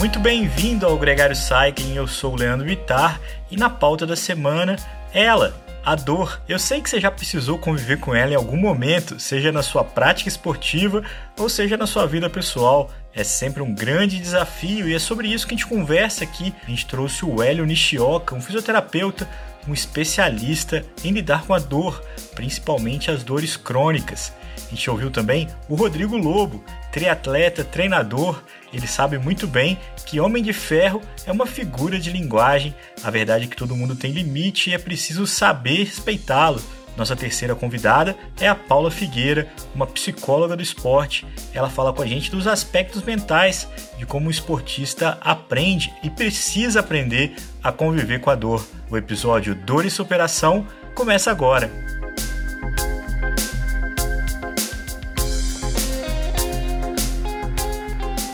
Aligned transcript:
Muito 0.00 0.18
bem-vindo 0.18 0.86
ao 0.86 0.96
Gregário 0.96 1.36
Cycling, 1.36 1.94
eu 1.94 2.08
sou 2.08 2.32
o 2.32 2.36
Leandro 2.36 2.66
Vitar 2.66 3.20
e 3.50 3.56
na 3.56 3.68
pauta 3.68 4.06
da 4.06 4.16
semana, 4.16 4.76
ela, 5.12 5.54
a 5.84 5.94
dor. 5.94 6.40
Eu 6.48 6.58
sei 6.58 6.80
que 6.80 6.88
você 6.88 6.98
já 6.98 7.10
precisou 7.10 7.58
conviver 7.58 8.00
com 8.00 8.14
ela 8.14 8.32
em 8.32 8.34
algum 8.34 8.56
momento, 8.56 9.20
seja 9.20 9.52
na 9.52 9.62
sua 9.62 9.84
prática 9.84 10.30
esportiva 10.30 11.04
ou 11.38 11.50
seja 11.50 11.76
na 11.76 11.86
sua 11.86 12.06
vida 12.06 12.30
pessoal. 12.30 12.90
É 13.14 13.22
sempre 13.22 13.62
um 13.62 13.74
grande 13.74 14.18
desafio 14.18 14.88
e 14.88 14.94
é 14.94 14.98
sobre 14.98 15.28
isso 15.28 15.46
que 15.46 15.52
a 15.52 15.58
gente 15.58 15.68
conversa 15.68 16.24
aqui. 16.24 16.54
A 16.66 16.70
gente 16.70 16.86
trouxe 16.86 17.26
o 17.26 17.42
Hélio 17.42 17.66
Nishioka, 17.66 18.34
um 18.34 18.40
fisioterapeuta, 18.40 19.28
um 19.68 19.74
especialista 19.74 20.82
em 21.04 21.12
lidar 21.12 21.44
com 21.44 21.52
a 21.52 21.58
dor, 21.58 22.02
principalmente 22.34 23.10
as 23.10 23.22
dores 23.22 23.54
crônicas. 23.54 24.32
A 24.66 24.70
gente 24.70 24.90
ouviu 24.90 25.10
também 25.10 25.48
o 25.68 25.74
Rodrigo 25.74 26.16
Lobo, 26.16 26.62
triatleta, 26.92 27.64
treinador. 27.64 28.42
Ele 28.72 28.86
sabe 28.86 29.18
muito 29.18 29.46
bem 29.46 29.78
que 30.06 30.20
Homem 30.20 30.42
de 30.42 30.52
Ferro 30.52 31.00
é 31.26 31.32
uma 31.32 31.46
figura 31.46 31.98
de 31.98 32.10
linguagem. 32.10 32.74
A 33.02 33.10
verdade 33.10 33.44
é 33.44 33.48
que 33.48 33.56
todo 33.56 33.76
mundo 33.76 33.96
tem 33.96 34.12
limite 34.12 34.70
e 34.70 34.74
é 34.74 34.78
preciso 34.78 35.26
saber 35.26 35.84
respeitá-lo. 35.84 36.62
Nossa 36.96 37.16
terceira 37.16 37.54
convidada 37.54 38.16
é 38.38 38.48
a 38.48 38.54
Paula 38.54 38.90
Figueira, 38.90 39.48
uma 39.74 39.86
psicóloga 39.86 40.56
do 40.56 40.62
esporte. 40.62 41.26
Ela 41.54 41.70
fala 41.70 41.92
com 41.92 42.02
a 42.02 42.06
gente 42.06 42.30
dos 42.30 42.46
aspectos 42.46 43.02
mentais, 43.02 43.66
de 43.96 44.04
como 44.04 44.28
o 44.28 44.30
esportista 44.30 45.16
aprende 45.20 45.92
e 46.02 46.10
precisa 46.10 46.80
aprender 46.80 47.36
a 47.62 47.72
conviver 47.72 48.20
com 48.20 48.30
a 48.30 48.34
dor. 48.34 48.66
O 48.90 48.96
episódio 48.96 49.54
Dor 49.54 49.86
e 49.86 49.90
Superação 49.90 50.66
começa 50.94 51.30
agora. 51.30 51.99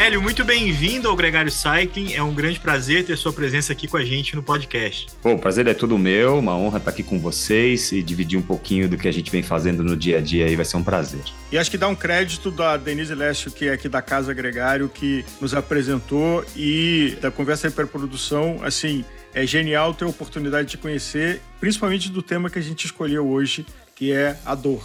Hélio, 0.00 0.22
muito 0.22 0.42
bem-vindo 0.46 1.10
ao 1.10 1.14
Gregário 1.14 1.50
Cycling. 1.50 2.14
É 2.14 2.22
um 2.22 2.32
grande 2.32 2.58
prazer 2.58 3.04
ter 3.04 3.18
sua 3.18 3.34
presença 3.34 3.74
aqui 3.74 3.86
com 3.86 3.98
a 3.98 4.02
gente 4.02 4.34
no 4.34 4.42
podcast. 4.42 5.08
Bom, 5.22 5.34
o 5.34 5.38
prazer 5.38 5.66
é 5.66 5.74
todo 5.74 5.98
meu, 5.98 6.38
uma 6.38 6.56
honra 6.56 6.78
estar 6.78 6.90
aqui 6.90 7.02
com 7.02 7.18
vocês 7.18 7.92
e 7.92 8.02
dividir 8.02 8.38
um 8.38 8.42
pouquinho 8.42 8.88
do 8.88 8.96
que 8.96 9.06
a 9.06 9.12
gente 9.12 9.30
vem 9.30 9.42
fazendo 9.42 9.84
no 9.84 9.94
dia 9.94 10.16
a 10.16 10.20
dia 10.22 10.46
aí, 10.46 10.56
vai 10.56 10.64
ser 10.64 10.78
um 10.78 10.82
prazer. 10.82 11.20
E 11.52 11.58
acho 11.58 11.70
que 11.70 11.76
dá 11.76 11.86
um 11.86 11.94
crédito 11.94 12.50
da 12.50 12.78
Denise 12.78 13.14
Lécio, 13.14 13.50
que 13.50 13.68
é 13.68 13.74
aqui 13.74 13.90
da 13.90 14.00
Casa 14.00 14.32
Gregário, 14.32 14.88
que 14.88 15.22
nos 15.38 15.52
apresentou 15.52 16.46
e 16.56 17.18
da 17.20 17.30
Conversa 17.30 17.68
Hiperprodução, 17.68 18.60
assim, 18.64 19.04
é 19.34 19.44
genial 19.44 19.92
ter 19.92 20.06
a 20.06 20.08
oportunidade 20.08 20.66
de 20.70 20.78
conhecer, 20.78 21.42
principalmente 21.60 22.10
do 22.10 22.22
tema 22.22 22.48
que 22.48 22.58
a 22.58 22.62
gente 22.62 22.86
escolheu 22.86 23.28
hoje, 23.28 23.66
que 23.94 24.12
é 24.12 24.38
a 24.46 24.54
dor. 24.54 24.82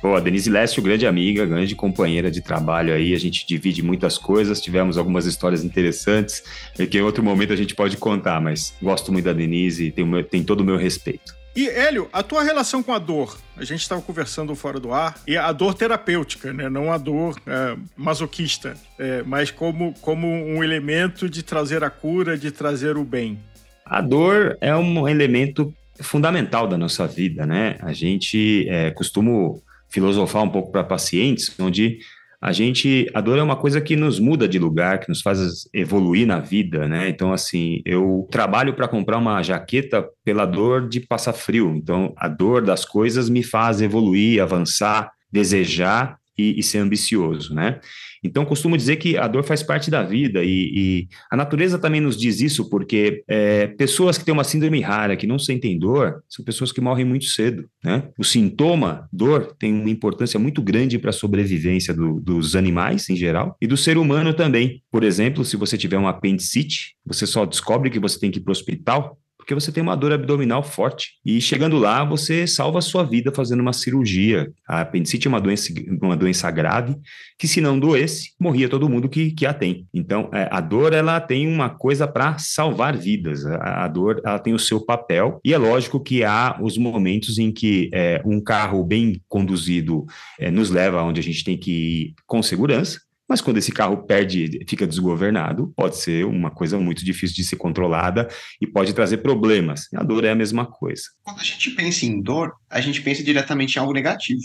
Pô, 0.00 0.14
a 0.14 0.20
Denise 0.20 0.48
Lécio, 0.48 0.80
grande 0.80 1.06
amiga, 1.06 1.44
grande 1.44 1.74
companheira 1.74 2.30
de 2.30 2.40
trabalho 2.40 2.94
aí, 2.94 3.14
a 3.14 3.18
gente 3.18 3.44
divide 3.44 3.82
muitas 3.82 4.16
coisas, 4.16 4.60
tivemos 4.60 4.96
algumas 4.96 5.26
histórias 5.26 5.64
interessantes, 5.64 6.42
que 6.88 6.98
em 6.98 7.02
outro 7.02 7.22
momento 7.22 7.52
a 7.52 7.56
gente 7.56 7.74
pode 7.74 7.96
contar, 7.96 8.40
mas 8.40 8.74
gosto 8.80 9.12
muito 9.12 9.24
da 9.24 9.32
Denise 9.32 9.86
e 9.86 9.90
tem, 9.90 10.24
tem 10.24 10.44
todo 10.44 10.60
o 10.60 10.64
meu 10.64 10.76
respeito. 10.76 11.36
E, 11.56 11.68
Hélio, 11.68 12.08
a 12.12 12.22
tua 12.22 12.44
relação 12.44 12.84
com 12.84 12.92
a 12.92 13.00
dor? 13.00 13.36
A 13.56 13.64
gente 13.64 13.80
estava 13.80 14.00
conversando 14.00 14.54
fora 14.54 14.78
do 14.78 14.92
ar, 14.92 15.20
e 15.26 15.36
a 15.36 15.50
dor 15.50 15.74
terapêutica, 15.74 16.52
né? 16.52 16.68
não 16.68 16.92
a 16.92 16.96
dor 16.96 17.34
é, 17.44 17.76
masoquista, 17.96 18.76
é, 18.96 19.24
mas 19.24 19.50
como, 19.50 19.92
como 20.00 20.28
um 20.28 20.62
elemento 20.62 21.28
de 21.28 21.42
trazer 21.42 21.82
a 21.82 21.90
cura, 21.90 22.38
de 22.38 22.52
trazer 22.52 22.96
o 22.96 23.02
bem. 23.02 23.36
A 23.84 24.00
dor 24.00 24.56
é 24.60 24.76
um 24.76 25.08
elemento 25.08 25.74
fundamental 26.00 26.68
da 26.68 26.78
nossa 26.78 27.08
vida, 27.08 27.44
né? 27.44 27.76
A 27.80 27.92
gente 27.92 28.68
é, 28.68 28.92
costuma 28.92 29.58
filosofar 29.88 30.42
um 30.42 30.50
pouco 30.50 30.70
para 30.70 30.84
pacientes, 30.84 31.52
onde 31.58 31.98
a 32.40 32.52
gente, 32.52 33.10
a 33.14 33.20
dor 33.20 33.38
é 33.38 33.42
uma 33.42 33.56
coisa 33.56 33.80
que 33.80 33.96
nos 33.96 34.20
muda 34.20 34.46
de 34.46 34.60
lugar, 34.60 35.00
que 35.00 35.08
nos 35.08 35.20
faz 35.20 35.68
evoluir 35.74 36.26
na 36.26 36.38
vida, 36.38 36.86
né? 36.86 37.08
Então, 37.08 37.32
assim, 37.32 37.80
eu 37.84 38.28
trabalho 38.30 38.74
para 38.74 38.86
comprar 38.86 39.18
uma 39.18 39.42
jaqueta 39.42 40.06
pela 40.24 40.46
dor 40.46 40.88
de 40.88 41.00
passar 41.00 41.32
frio. 41.32 41.74
Então, 41.74 42.14
a 42.16 42.28
dor 42.28 42.62
das 42.62 42.84
coisas 42.84 43.28
me 43.28 43.42
faz 43.42 43.80
evoluir, 43.80 44.40
avançar, 44.40 45.10
desejar 45.32 46.17
e, 46.38 46.58
e 46.58 46.62
ser 46.62 46.78
ambicioso, 46.78 47.54
né? 47.54 47.80
Então, 48.22 48.44
costumo 48.44 48.76
dizer 48.76 48.96
que 48.96 49.16
a 49.16 49.28
dor 49.28 49.44
faz 49.44 49.62
parte 49.62 49.90
da 49.90 50.02
vida 50.02 50.42
e, 50.42 50.72
e 50.74 51.08
a 51.30 51.36
natureza 51.36 51.78
também 51.78 52.00
nos 52.00 52.16
diz 52.16 52.40
isso, 52.40 52.68
porque 52.68 53.22
é, 53.28 53.68
pessoas 53.68 54.18
que 54.18 54.24
têm 54.24 54.34
uma 54.34 54.44
síndrome 54.44 54.80
rara, 54.80 55.16
que 55.16 55.26
não 55.26 55.38
sentem 55.38 55.78
dor, 55.78 56.22
são 56.28 56.44
pessoas 56.44 56.72
que 56.72 56.80
morrem 56.80 57.04
muito 57.04 57.26
cedo, 57.26 57.68
né? 57.84 58.08
O 58.18 58.24
sintoma, 58.24 59.08
dor, 59.12 59.54
tem 59.58 59.72
uma 59.72 59.90
importância 59.90 60.38
muito 60.38 60.62
grande 60.62 60.98
para 60.98 61.10
a 61.10 61.12
sobrevivência 61.12 61.94
do, 61.94 62.20
dos 62.20 62.56
animais 62.56 63.08
em 63.08 63.16
geral 63.16 63.56
e 63.60 63.66
do 63.66 63.76
ser 63.76 63.96
humano 63.98 64.34
também. 64.34 64.82
Por 64.90 65.04
exemplo, 65.04 65.44
se 65.44 65.56
você 65.56 65.78
tiver 65.78 65.98
um 65.98 66.08
apendicite, 66.08 66.96
você 67.06 67.26
só 67.26 67.46
descobre 67.46 67.90
que 67.90 68.00
você 68.00 68.18
tem 68.18 68.30
que 68.30 68.38
ir 68.38 68.42
para 68.42 68.50
o 68.50 68.52
hospital 68.52 69.18
porque 69.48 69.54
você 69.54 69.72
tem 69.72 69.82
uma 69.82 69.96
dor 69.96 70.12
abdominal 70.12 70.62
forte. 70.62 71.12
E 71.24 71.40
chegando 71.40 71.78
lá, 71.78 72.04
você 72.04 72.46
salva 72.46 72.80
a 72.80 72.82
sua 72.82 73.02
vida 73.02 73.32
fazendo 73.32 73.60
uma 73.60 73.72
cirurgia. 73.72 74.52
A 74.68 74.82
apendicite 74.82 75.26
é 75.26 75.30
uma 75.30 75.40
doença, 75.40 75.72
uma 76.02 76.14
doença 76.14 76.50
grave 76.50 76.94
que, 77.38 77.48
se 77.48 77.58
não 77.58 77.78
doesse, 77.78 78.32
morria 78.38 78.68
todo 78.68 78.90
mundo 78.90 79.08
que, 79.08 79.30
que 79.30 79.46
a 79.46 79.54
tem. 79.54 79.86
Então, 79.94 80.28
é, 80.34 80.50
a 80.52 80.60
dor, 80.60 80.92
ela 80.92 81.18
tem 81.18 81.48
uma 81.48 81.70
coisa 81.70 82.06
para 82.06 82.36
salvar 82.36 82.94
vidas. 82.94 83.46
A, 83.46 83.84
a, 83.86 83.88
dor, 83.88 84.20
ela 84.22 84.38
tem 84.38 84.52
o 84.52 84.58
seu 84.58 84.84
papel. 84.84 85.40
E 85.42 85.54
é 85.54 85.56
lógico 85.56 85.98
que 85.98 86.22
há 86.22 86.58
os 86.60 86.76
momentos 86.76 87.38
em 87.38 87.50
que 87.50 87.88
é, 87.94 88.20
um 88.26 88.42
carro 88.42 88.84
bem 88.84 89.18
conduzido 89.26 90.04
é, 90.38 90.50
nos 90.50 90.68
leva 90.68 91.02
onde 91.02 91.20
a 91.20 91.24
gente 91.24 91.42
tem 91.42 91.56
que 91.56 91.70
ir 91.70 92.14
com 92.26 92.42
segurança. 92.42 93.00
Mas 93.28 93.40
quando 93.40 93.58
esse 93.58 93.70
carro 93.70 94.04
perde, 94.04 94.64
fica 94.66 94.86
desgovernado, 94.86 95.72
pode 95.76 95.96
ser 95.96 96.24
uma 96.24 96.50
coisa 96.50 96.78
muito 96.78 97.04
difícil 97.04 97.36
de 97.36 97.44
ser 97.44 97.56
controlada 97.56 98.26
e 98.60 98.66
pode 98.66 98.94
trazer 98.94 99.18
problemas. 99.18 99.82
A 99.94 100.02
dor 100.02 100.24
é 100.24 100.30
a 100.30 100.34
mesma 100.34 100.64
coisa. 100.64 101.02
Quando 101.22 101.40
a 101.40 101.44
gente 101.44 101.70
pensa 101.72 102.06
em 102.06 102.22
dor, 102.22 102.52
a 102.70 102.80
gente 102.80 103.02
pensa 103.02 103.22
diretamente 103.22 103.76
em 103.76 103.80
algo 103.80 103.92
negativo. 103.92 104.40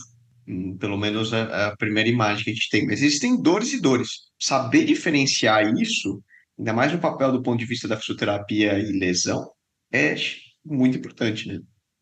Hum, 0.45 0.75
pelo 0.77 0.97
menos 0.97 1.33
a, 1.33 1.67
a 1.67 1.77
primeira 1.77 2.09
imagem 2.09 2.43
que 2.43 2.49
a 2.49 2.53
gente 2.53 2.69
tem. 2.69 2.85
Mas 2.85 3.01
existem 3.01 3.41
dores 3.41 3.71
e 3.71 3.81
dores. 3.81 4.09
Saber 4.37 4.83
diferenciar 4.83 5.73
isso, 5.75 6.21
ainda 6.59 6.73
mais 6.73 6.91
no 6.91 6.99
papel 6.99 7.31
do 7.31 7.41
ponto 7.41 7.59
de 7.59 7.65
vista 7.65 7.87
da 7.87 7.97
fisioterapia 7.97 8.77
e 8.77 8.91
lesão, 8.91 9.49
é 9.91 10.15
muito 10.65 10.97
importante, 10.97 11.47
né? 11.47 11.59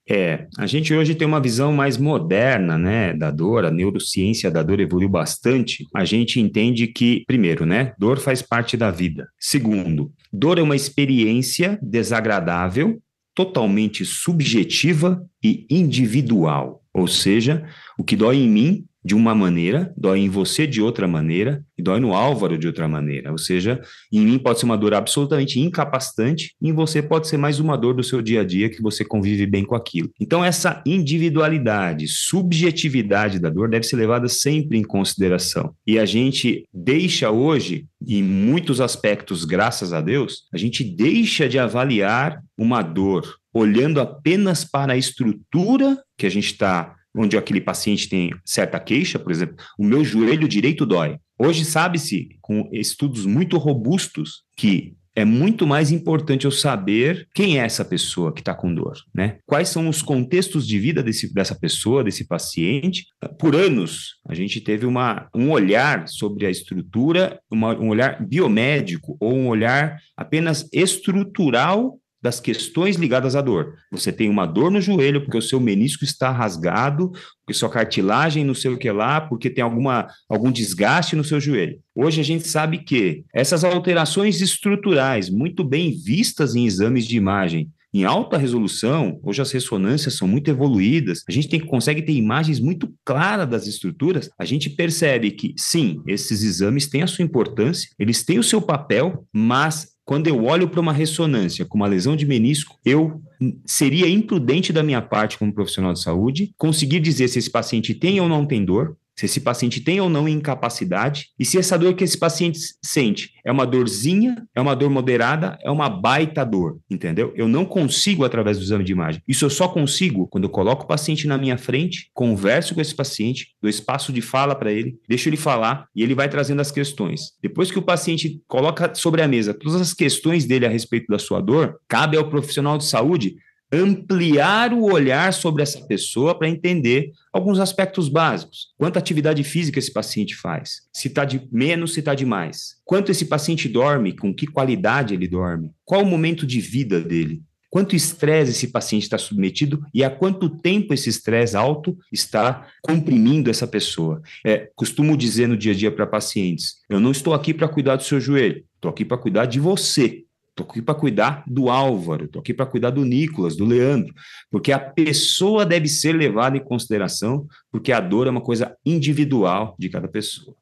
É, 0.09 0.47
a 0.57 0.65
gente 0.65 0.93
hoje 0.93 1.15
tem 1.15 1.27
uma 1.27 1.39
visão 1.39 1.71
mais 1.71 1.97
moderna, 1.97 2.77
né, 2.77 3.13
da 3.13 3.29
dor, 3.31 3.65
a 3.65 3.71
neurociência 3.71 4.49
da 4.49 4.63
dor 4.63 4.79
evoluiu 4.79 5.09
bastante. 5.09 5.85
A 5.95 6.03
gente 6.03 6.39
entende 6.39 6.87
que, 6.87 7.23
primeiro, 7.27 7.65
né, 7.65 7.93
dor 7.97 8.19
faz 8.19 8.41
parte 8.41 8.75
da 8.75 8.89
vida. 8.89 9.27
Segundo, 9.39 10.11
dor 10.33 10.57
é 10.57 10.61
uma 10.61 10.75
experiência 10.75 11.79
desagradável, 11.81 13.01
totalmente 13.33 14.03
subjetiva 14.03 15.23
e 15.43 15.65
individual. 15.69 16.81
Ou 16.93 17.07
seja, 17.07 17.65
o 17.97 18.03
que 18.03 18.15
dói 18.15 18.37
em 18.37 18.49
mim 18.49 18.85
de 19.03 19.15
uma 19.15 19.33
maneira, 19.33 19.91
dói 19.97 20.19
em 20.19 20.29
você 20.29 20.67
de 20.67 20.81
outra 20.81 21.07
maneira 21.07 21.63
e 21.77 21.81
dói 21.81 21.99
no 21.99 22.13
Álvaro 22.13 22.57
de 22.57 22.67
outra 22.67 22.87
maneira. 22.87 23.31
Ou 23.31 23.37
seja, 23.37 23.81
em 24.11 24.21
mim 24.21 24.37
pode 24.37 24.59
ser 24.59 24.65
uma 24.65 24.77
dor 24.77 24.93
absolutamente 24.93 25.59
incapacitante, 25.59 26.55
em 26.61 26.71
você 26.71 27.01
pode 27.01 27.27
ser 27.27 27.37
mais 27.37 27.59
uma 27.59 27.77
dor 27.77 27.95
do 27.95 28.03
seu 28.03 28.21
dia 28.21 28.41
a 28.41 28.43
dia 28.43 28.69
que 28.69 28.81
você 28.81 29.03
convive 29.03 29.45
bem 29.45 29.65
com 29.65 29.75
aquilo. 29.75 30.11
Então, 30.19 30.45
essa 30.45 30.81
individualidade, 30.85 32.07
subjetividade 32.07 33.39
da 33.39 33.49
dor 33.49 33.69
deve 33.69 33.85
ser 33.85 33.95
levada 33.95 34.27
sempre 34.27 34.77
em 34.77 34.83
consideração. 34.83 35.73
E 35.85 35.97
a 35.97 36.05
gente 36.05 36.63
deixa 36.73 37.31
hoje, 37.31 37.85
em 38.07 38.21
muitos 38.21 38.79
aspectos, 38.79 39.45
graças 39.45 39.93
a 39.93 40.01
Deus, 40.01 40.43
a 40.53 40.57
gente 40.57 40.83
deixa 40.83 41.49
de 41.49 41.57
avaliar 41.57 42.41
uma 42.57 42.81
dor 42.81 43.41
olhando 43.53 43.99
apenas 43.99 44.63
para 44.63 44.93
a 44.93 44.97
estrutura 44.97 45.97
que 46.17 46.25
a 46.25 46.29
gente 46.29 46.51
está 46.51 46.95
onde 47.15 47.37
aquele 47.37 47.61
paciente 47.61 48.07
tem 48.07 48.31
certa 48.45 48.79
queixa, 48.79 49.19
por 49.19 49.31
exemplo, 49.31 49.55
o 49.77 49.83
meu 49.83 50.03
joelho 50.03 50.47
direito 50.47 50.85
dói. 50.85 51.17
Hoje 51.37 51.65
sabe-se, 51.65 52.29
com 52.41 52.69
estudos 52.71 53.25
muito 53.25 53.57
robustos, 53.57 54.43
que 54.55 54.93
é 55.15 55.25
muito 55.25 55.67
mais 55.67 55.91
importante 55.91 56.45
eu 56.45 56.51
saber 56.51 57.27
quem 57.33 57.59
é 57.59 57.65
essa 57.65 57.83
pessoa 57.83 58.33
que 58.33 58.39
está 58.41 58.53
com 58.53 58.73
dor, 58.73 58.93
né? 59.13 59.39
Quais 59.45 59.69
são 59.69 59.89
os 59.89 60.01
contextos 60.01 60.65
de 60.65 60.79
vida 60.79 61.03
desse, 61.03 61.33
dessa 61.33 61.53
pessoa, 61.53 62.03
desse 62.03 62.25
paciente. 62.25 63.07
Por 63.37 63.55
anos, 63.55 64.15
a 64.25 64.33
gente 64.33 64.61
teve 64.61 64.85
uma, 64.85 65.27
um 65.35 65.51
olhar 65.51 66.07
sobre 66.07 66.45
a 66.45 66.49
estrutura, 66.49 67.39
uma, 67.51 67.77
um 67.77 67.89
olhar 67.89 68.25
biomédico 68.25 69.17
ou 69.19 69.33
um 69.33 69.47
olhar 69.47 69.97
apenas 70.15 70.67
estrutural 70.71 71.99
das 72.21 72.39
questões 72.39 72.95
ligadas 72.95 73.35
à 73.35 73.41
dor. 73.41 73.75
Você 73.91 74.11
tem 74.11 74.29
uma 74.29 74.45
dor 74.45 74.69
no 74.69 74.79
joelho 74.79 75.21
porque 75.21 75.37
o 75.37 75.41
seu 75.41 75.59
menisco 75.59 76.03
está 76.03 76.31
rasgado, 76.31 77.11
porque 77.39 77.53
sua 77.53 77.69
cartilagem 77.69 78.45
não 78.45 78.53
sei 78.53 78.71
o 78.71 78.77
que 78.77 78.91
lá, 78.91 79.21
porque 79.21 79.49
tem 79.49 79.63
alguma, 79.63 80.07
algum 80.29 80.51
desgaste 80.51 81.15
no 81.15 81.23
seu 81.23 81.39
joelho. 81.39 81.79
Hoje 81.95 82.21
a 82.21 82.23
gente 82.23 82.47
sabe 82.47 82.79
que 82.79 83.23
essas 83.33 83.63
alterações 83.63 84.39
estruturais, 84.41 85.29
muito 85.29 85.63
bem 85.63 85.91
vistas 85.91 86.55
em 86.55 86.65
exames 86.65 87.05
de 87.07 87.17
imagem, 87.17 87.69
em 87.93 88.05
alta 88.05 88.37
resolução, 88.37 89.19
hoje 89.21 89.41
as 89.41 89.51
ressonâncias 89.51 90.15
são 90.15 90.25
muito 90.25 90.49
evoluídas, 90.49 91.23
a 91.27 91.31
gente 91.31 91.49
tem, 91.49 91.59
consegue 91.59 92.01
ter 92.01 92.13
imagens 92.13 92.57
muito 92.57 92.89
claras 93.03 93.49
das 93.49 93.67
estruturas, 93.67 94.29
a 94.39 94.45
gente 94.45 94.69
percebe 94.69 95.31
que, 95.31 95.53
sim, 95.57 96.01
esses 96.07 96.41
exames 96.41 96.87
têm 96.87 97.01
a 97.01 97.07
sua 97.07 97.25
importância, 97.25 97.89
eles 97.99 98.23
têm 98.23 98.39
o 98.39 98.43
seu 98.43 98.61
papel, 98.61 99.27
mas 99.33 99.90
quando 100.05 100.27
eu 100.27 100.43
olho 100.43 100.67
para 100.67 100.79
uma 100.79 100.93
ressonância 100.93 101.65
com 101.65 101.77
uma 101.77 101.87
lesão 101.87 102.15
de 102.15 102.25
menisco, 102.25 102.77
eu 102.83 103.21
seria 103.65 104.09
imprudente 104.09 104.73
da 104.73 104.83
minha 104.83 105.01
parte 105.01 105.37
como 105.37 105.53
profissional 105.53 105.93
de 105.93 106.01
saúde 106.01 106.53
conseguir 106.57 106.99
dizer 106.99 107.27
se 107.27 107.39
esse 107.39 107.49
paciente 107.49 107.93
tem 107.93 108.19
ou 108.19 108.27
não 108.27 108.45
tem 108.45 108.63
dor, 108.63 108.97
se 109.21 109.25
esse 109.25 109.41
paciente 109.41 109.79
tem 109.81 110.01
ou 110.01 110.09
não 110.09 110.27
incapacidade 110.27 111.27
e 111.37 111.45
se 111.45 111.59
essa 111.59 111.77
dor 111.77 111.93
que 111.93 112.03
esse 112.03 112.17
paciente 112.17 112.59
sente 112.83 113.33
é 113.45 113.51
uma 113.51 113.67
dorzinha, 113.67 114.47
é 114.55 114.59
uma 114.59 114.75
dor 114.75 114.89
moderada, 114.89 115.59
é 115.63 115.69
uma 115.69 115.87
baita 115.87 116.43
dor, 116.43 116.79
entendeu? 116.89 117.31
Eu 117.35 117.47
não 117.47 117.63
consigo 117.63 118.25
através 118.25 118.57
do 118.57 118.63
exame 118.63 118.83
de 118.83 118.91
imagem. 118.91 119.21
Isso 119.27 119.45
eu 119.45 119.49
só 119.51 119.67
consigo 119.67 120.27
quando 120.27 120.45
eu 120.45 120.49
coloco 120.49 120.85
o 120.85 120.87
paciente 120.87 121.27
na 121.27 121.37
minha 121.37 121.55
frente, 121.55 122.09
converso 122.15 122.73
com 122.73 122.81
esse 122.81 122.95
paciente, 122.95 123.49
dou 123.61 123.69
espaço 123.69 124.11
de 124.11 124.21
fala 124.21 124.55
para 124.55 124.71
ele, 124.71 124.97
deixo 125.07 125.29
ele 125.29 125.37
falar 125.37 125.85
e 125.95 126.01
ele 126.01 126.15
vai 126.15 126.27
trazendo 126.27 126.61
as 126.61 126.71
questões. 126.71 127.33
Depois 127.43 127.69
que 127.69 127.77
o 127.77 127.83
paciente 127.83 128.41
coloca 128.47 128.95
sobre 128.95 129.21
a 129.21 129.27
mesa 129.27 129.53
todas 129.53 129.79
as 129.79 129.93
questões 129.93 130.45
dele 130.45 130.65
a 130.65 130.69
respeito 130.69 131.05
da 131.07 131.19
sua 131.19 131.41
dor, 131.41 131.79
cabe 131.87 132.17
ao 132.17 132.27
profissional 132.27 132.75
de 132.75 132.85
saúde 132.85 133.35
ampliar 133.71 134.73
o 134.73 134.83
olhar 134.83 135.31
sobre 135.33 135.63
essa 135.63 135.81
pessoa 135.85 136.37
para 136.37 136.49
entender 136.49 137.11
alguns 137.31 137.59
aspectos 137.59 138.09
básicos. 138.09 138.73
Quanta 138.77 138.99
atividade 138.99 139.43
física 139.43 139.79
esse 139.79 139.93
paciente 139.93 140.35
faz? 140.35 140.81
Se 140.93 141.07
está 141.07 141.23
de 141.23 141.47
menos, 141.51 141.93
se 141.93 141.99
está 141.99 142.13
de 142.13 142.25
mais? 142.25 142.75
Quanto 142.83 143.11
esse 143.11 143.25
paciente 143.25 143.69
dorme? 143.69 144.13
Com 144.13 144.33
que 144.33 144.45
qualidade 144.45 145.13
ele 145.13 145.27
dorme? 145.27 145.71
Qual 145.85 146.01
o 146.01 146.05
momento 146.05 146.45
de 146.45 146.59
vida 146.59 146.99
dele? 146.99 147.41
Quanto 147.71 147.95
estresse 147.95 148.51
esse 148.51 148.67
paciente 148.67 149.03
está 149.03 149.17
submetido 149.17 149.81
e 149.93 150.03
há 150.03 150.09
quanto 150.09 150.49
tempo 150.49 150.93
esse 150.93 151.07
estresse 151.07 151.55
alto 151.55 151.97
está 152.11 152.67
comprimindo 152.81 153.49
essa 153.49 153.65
pessoa? 153.65 154.21
É, 154.45 154.69
costumo 154.75 155.15
dizer 155.15 155.47
no 155.47 155.55
dia 155.55 155.71
a 155.71 155.75
dia 155.75 155.89
para 155.89 156.05
pacientes: 156.05 156.75
eu 156.89 156.99
não 156.99 157.11
estou 157.11 157.33
aqui 157.33 157.53
para 157.53 157.69
cuidar 157.69 157.95
do 157.95 158.03
seu 158.03 158.19
joelho, 158.19 158.65
estou 158.75 158.91
aqui 158.91 159.05
para 159.05 159.17
cuidar 159.17 159.45
de 159.45 159.57
você. 159.57 160.25
Estou 160.61 160.71
aqui 160.71 160.81
para 160.81 160.95
cuidar 160.95 161.43
do 161.47 161.69
Álvaro, 161.69 162.25
estou 162.25 162.39
aqui 162.39 162.53
para 162.53 162.65
cuidar 162.65 162.91
do 162.91 163.03
Nicolas, 163.03 163.55
do 163.55 163.65
Leandro, 163.65 164.13
porque 164.49 164.71
a 164.71 164.79
pessoa 164.79 165.65
deve 165.65 165.87
ser 165.87 166.13
levada 166.13 166.57
em 166.57 166.63
consideração, 166.63 167.47
porque 167.71 167.91
a 167.91 167.99
dor 167.99 168.27
é 168.27 168.29
uma 168.29 168.41
coisa 168.41 168.75
individual 168.85 169.75
de 169.79 169.89
cada 169.89 170.07
pessoa. 170.07 170.55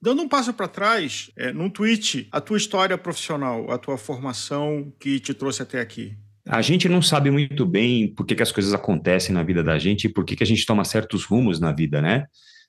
Dando 0.00 0.22
um 0.22 0.28
passo 0.28 0.52
para 0.52 0.68
trás, 0.68 1.30
é, 1.36 1.52
num 1.52 1.68
tweet, 1.68 2.28
a 2.32 2.40
tua 2.40 2.56
história 2.56 2.96
profissional, 2.96 3.70
a 3.70 3.78
tua 3.78 3.98
formação 3.98 4.92
que 4.98 5.20
te 5.20 5.34
trouxe 5.34 5.62
até 5.62 5.80
aqui. 5.80 6.16
A 6.46 6.62
gente 6.62 6.88
não 6.88 7.02
sabe 7.02 7.30
muito 7.30 7.66
bem 7.66 8.08
por 8.08 8.24
que, 8.24 8.34
que 8.34 8.42
as 8.42 8.52
coisas 8.52 8.72
acontecem 8.72 9.34
na 9.34 9.42
vida 9.42 9.62
da 9.62 9.78
gente 9.78 10.04
e 10.04 10.08
por 10.08 10.24
que, 10.24 10.36
que 10.36 10.42
a 10.42 10.46
gente 10.46 10.64
toma 10.64 10.84
certos 10.84 11.24
rumos 11.24 11.60
na 11.60 11.70
vida, 11.70 12.00
né? 12.00 12.26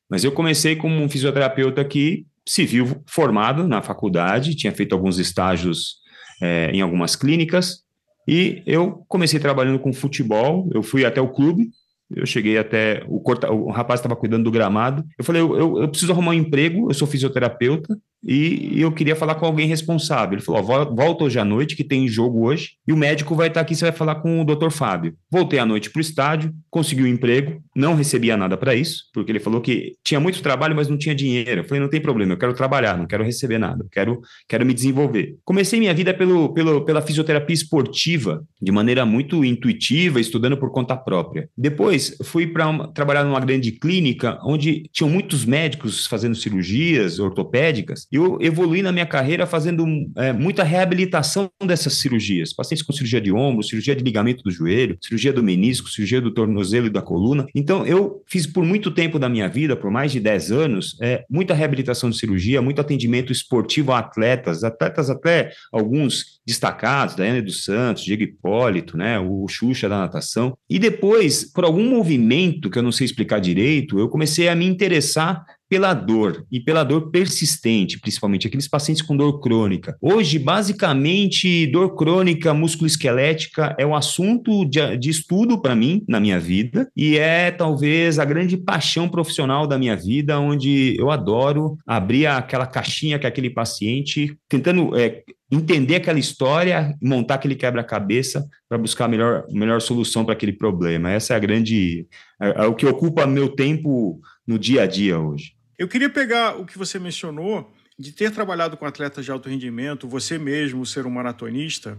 Mas 0.09 0.25
eu 0.25 0.31
comecei 0.31 0.75
como 0.75 1.01
um 1.01 1.07
fisioterapeuta 1.07 1.83
que 1.85 2.25
se 2.45 2.65
viu 2.65 3.01
formado 3.07 3.65
na 3.65 3.81
faculdade, 3.81 4.55
tinha 4.55 4.73
feito 4.73 4.93
alguns 4.93 5.17
estágios 5.17 6.00
é, 6.41 6.71
em 6.71 6.81
algumas 6.81 7.15
clínicas. 7.15 7.83
E 8.27 8.61
eu 8.65 9.03
comecei 9.07 9.39
trabalhando 9.39 9.79
com 9.79 9.93
futebol, 9.93 10.69
eu 10.73 10.83
fui 10.83 11.05
até 11.05 11.19
o 11.21 11.29
clube, 11.29 11.69
eu 12.15 12.25
cheguei 12.25 12.57
até. 12.57 13.03
O, 13.07 13.19
corta, 13.19 13.51
o 13.51 13.69
rapaz 13.69 13.99
estava 13.99 14.15
cuidando 14.15 14.43
do 14.43 14.51
gramado. 14.51 15.03
Eu 15.17 15.23
falei: 15.23 15.41
eu, 15.41 15.57
eu, 15.57 15.81
eu, 15.81 15.89
preciso 15.89 16.11
arrumar 16.11 16.31
um 16.31 16.35
emprego, 16.35 16.89
eu 16.89 16.93
sou 16.93 17.07
fisioterapeuta, 17.07 17.97
e, 18.23 18.79
eu 18.79 18.91
queria 18.91 19.15
falar 19.15 19.35
com 19.35 19.45
alguém 19.45 19.67
responsável. 19.67 20.35
Ele 20.35 20.45
falou: 20.45 20.63
volta 20.63 21.23
hoje 21.23 21.39
à 21.39 21.45
noite, 21.45 21.75
que 21.75 21.83
tem 21.83 22.07
jogo 22.07 22.45
hoje, 22.45 22.71
e 22.87 22.93
o 22.93 22.97
médico 22.97 23.35
vai 23.35 23.47
estar 23.47 23.61
aqui, 23.61 23.75
você 23.75 23.85
vai 23.85 23.91
falar 23.91 24.15
com 24.15 24.41
o 24.41 24.45
doutor 24.45 24.71
Fábio. 24.71 25.15
Voltei 25.29 25.59
à 25.59 25.65
noite 25.65 25.89
para 25.89 25.99
o 25.99 26.01
estádio, 26.01 26.53
consegui 26.69 27.03
um 27.03 27.07
emprego, 27.07 27.61
não 27.75 27.95
recebia 27.95 28.37
nada 28.37 28.55
para 28.57 28.75
isso, 28.75 29.05
porque 29.13 29.31
ele 29.31 29.39
falou 29.39 29.61
que 29.61 29.93
tinha 30.03 30.19
muito 30.19 30.41
trabalho, 30.41 30.75
mas 30.75 30.87
não 30.87 30.97
tinha 30.97 31.15
dinheiro. 31.15 31.61
Eu 31.61 31.65
falei: 31.65 31.81
não 31.81 31.89
tem 31.89 32.01
problema, 32.01 32.33
eu 32.33 32.37
quero 32.37 32.53
trabalhar, 32.53 32.97
não 32.97 33.07
quero 33.07 33.23
receber 33.23 33.57
nada, 33.57 33.85
quero, 33.91 34.21
quero 34.47 34.65
me 34.65 34.73
desenvolver. 34.73 35.35
Comecei 35.43 35.79
minha 35.79 35.93
vida 35.93 36.13
pelo, 36.13 36.53
pelo, 36.53 36.85
pela 36.85 37.01
fisioterapia 37.01 37.53
esportiva, 37.53 38.43
de 38.61 38.71
maneira 38.71 39.05
muito 39.05 39.43
intuitiva, 39.43 40.19
estudando 40.19 40.57
por 40.57 40.71
conta 40.71 40.95
própria. 40.95 41.49
Depois 41.57 42.15
fui 42.23 42.45
para 42.45 42.87
trabalhar 42.89 43.23
numa 43.23 43.39
grande 43.39 43.71
clínica, 43.71 44.39
onde 44.43 44.83
tinham 44.91 45.09
muitos 45.09 45.45
médicos 45.45 46.05
fazendo 46.05 46.35
cirurgias 46.35 47.19
ortopédicas, 47.19 48.07
eu 48.11 48.37
evolui 48.41 48.81
na 48.81 48.91
minha 48.91 49.05
carreira 49.05 49.45
fazendo 49.45 49.85
é, 50.17 50.33
muita 50.33 50.63
reabilitação 50.63 51.49
dessas 51.63 51.99
cirurgias. 51.99 52.53
Pacientes 52.53 52.83
com 52.85 52.91
cirurgia 52.91 53.21
de 53.21 53.31
ombro, 53.31 53.63
cirurgia 53.63 53.95
de 53.95 54.03
ligamento 54.03 54.43
do 54.43 54.51
joelho, 54.51 54.97
cirurgia 55.01 55.31
do 55.31 55.41
menisco, 55.43 55.89
cirurgia 55.89 56.19
do 56.19 56.33
tornozelo 56.33 56.87
e 56.87 56.89
da 56.89 57.01
coluna. 57.01 57.47
Então, 57.55 57.85
eu 57.85 58.21
fiz 58.27 58.45
por 58.45 58.65
muito 58.65 58.91
tempo 58.91 59.17
da 59.17 59.29
minha 59.29 59.47
vida, 59.47 59.75
por 59.75 59.89
mais 59.89 60.11
de 60.11 60.19
10 60.19 60.51
anos, 60.51 60.97
é, 61.01 61.23
muita 61.29 61.53
reabilitação 61.53 62.09
de 62.09 62.17
cirurgia, 62.17 62.61
muito 62.61 62.81
atendimento 62.81 63.31
esportivo 63.31 63.91
a 63.91 63.99
atletas, 63.99 64.63
atletas 64.63 65.09
até 65.09 65.51
alguns 65.71 66.41
destacados, 66.45 67.15
Daiane 67.15 67.41
dos 67.41 67.63
Santos, 67.63 68.03
Diego 68.03 68.23
Hipólito, 68.23 68.97
né, 68.97 69.19
o 69.19 69.47
Xuxa 69.47 69.87
da 69.87 69.99
natação. 69.99 70.57
E 70.69 70.77
depois, 70.77 71.51
por 71.51 71.63
algum 71.63 71.87
movimento 71.87 72.69
que 72.69 72.77
eu 72.77 72.83
não 72.83 72.91
sei 72.91 73.05
explicar 73.05 73.39
direito, 73.39 73.99
eu 73.99 74.09
comecei 74.09 74.49
a 74.49 74.55
me 74.55 74.65
interessar 74.65 75.45
pela 75.71 75.93
dor 75.93 76.45
e 76.51 76.59
pela 76.59 76.83
dor 76.83 77.11
persistente, 77.11 77.97
principalmente 77.97 78.45
aqueles 78.45 78.67
pacientes 78.67 79.01
com 79.01 79.15
dor 79.15 79.39
crônica. 79.39 79.95
Hoje, 80.01 80.37
basicamente, 80.37 81.65
dor 81.67 81.95
crônica 81.95 82.53
musculoesquelética 82.53 83.73
é 83.79 83.85
um 83.85 83.95
assunto 83.95 84.65
de, 84.65 84.97
de 84.97 85.09
estudo 85.09 85.61
para 85.61 85.73
mim 85.73 86.03
na 86.09 86.19
minha 86.19 86.37
vida 86.37 86.91
e 86.93 87.17
é 87.17 87.51
talvez 87.51 88.19
a 88.19 88.25
grande 88.25 88.57
paixão 88.57 89.07
profissional 89.07 89.65
da 89.65 89.79
minha 89.79 89.95
vida, 89.95 90.37
onde 90.41 90.97
eu 90.99 91.09
adoro 91.09 91.77
abrir 91.87 92.25
aquela 92.25 92.67
caixinha 92.67 93.17
que 93.17 93.25
aquele 93.25 93.49
paciente 93.49 94.35
tentando 94.49 94.93
é, 94.97 95.23
entender 95.49 95.95
aquela 95.95 96.19
história, 96.19 96.93
montar 97.01 97.35
aquele 97.35 97.55
quebra-cabeça 97.55 98.45
para 98.67 98.77
buscar 98.77 99.05
a 99.05 99.07
melhor, 99.07 99.45
melhor 99.49 99.79
solução 99.79 100.25
para 100.25 100.33
aquele 100.33 100.51
problema. 100.51 101.11
Essa 101.11 101.33
é 101.33 101.37
a 101.37 101.39
grande. 101.39 102.05
É, 102.41 102.63
é 102.63 102.65
o 102.65 102.75
que 102.75 102.85
ocupa 102.85 103.25
meu 103.25 103.47
tempo 103.47 104.19
no 104.45 104.59
dia 104.59 104.83
a 104.83 104.85
dia 104.85 105.17
hoje. 105.17 105.60
Eu 105.81 105.87
queria 105.87 106.11
pegar 106.11 106.61
o 106.61 106.63
que 106.63 106.77
você 106.77 106.99
mencionou 106.99 107.73
de 107.97 108.11
ter 108.11 108.29
trabalhado 108.29 108.77
com 108.77 108.85
atletas 108.85 109.25
de 109.25 109.31
alto 109.31 109.49
rendimento, 109.49 110.07
você 110.07 110.37
mesmo 110.37 110.85
ser 110.85 111.07
um 111.07 111.09
maratonista. 111.09 111.97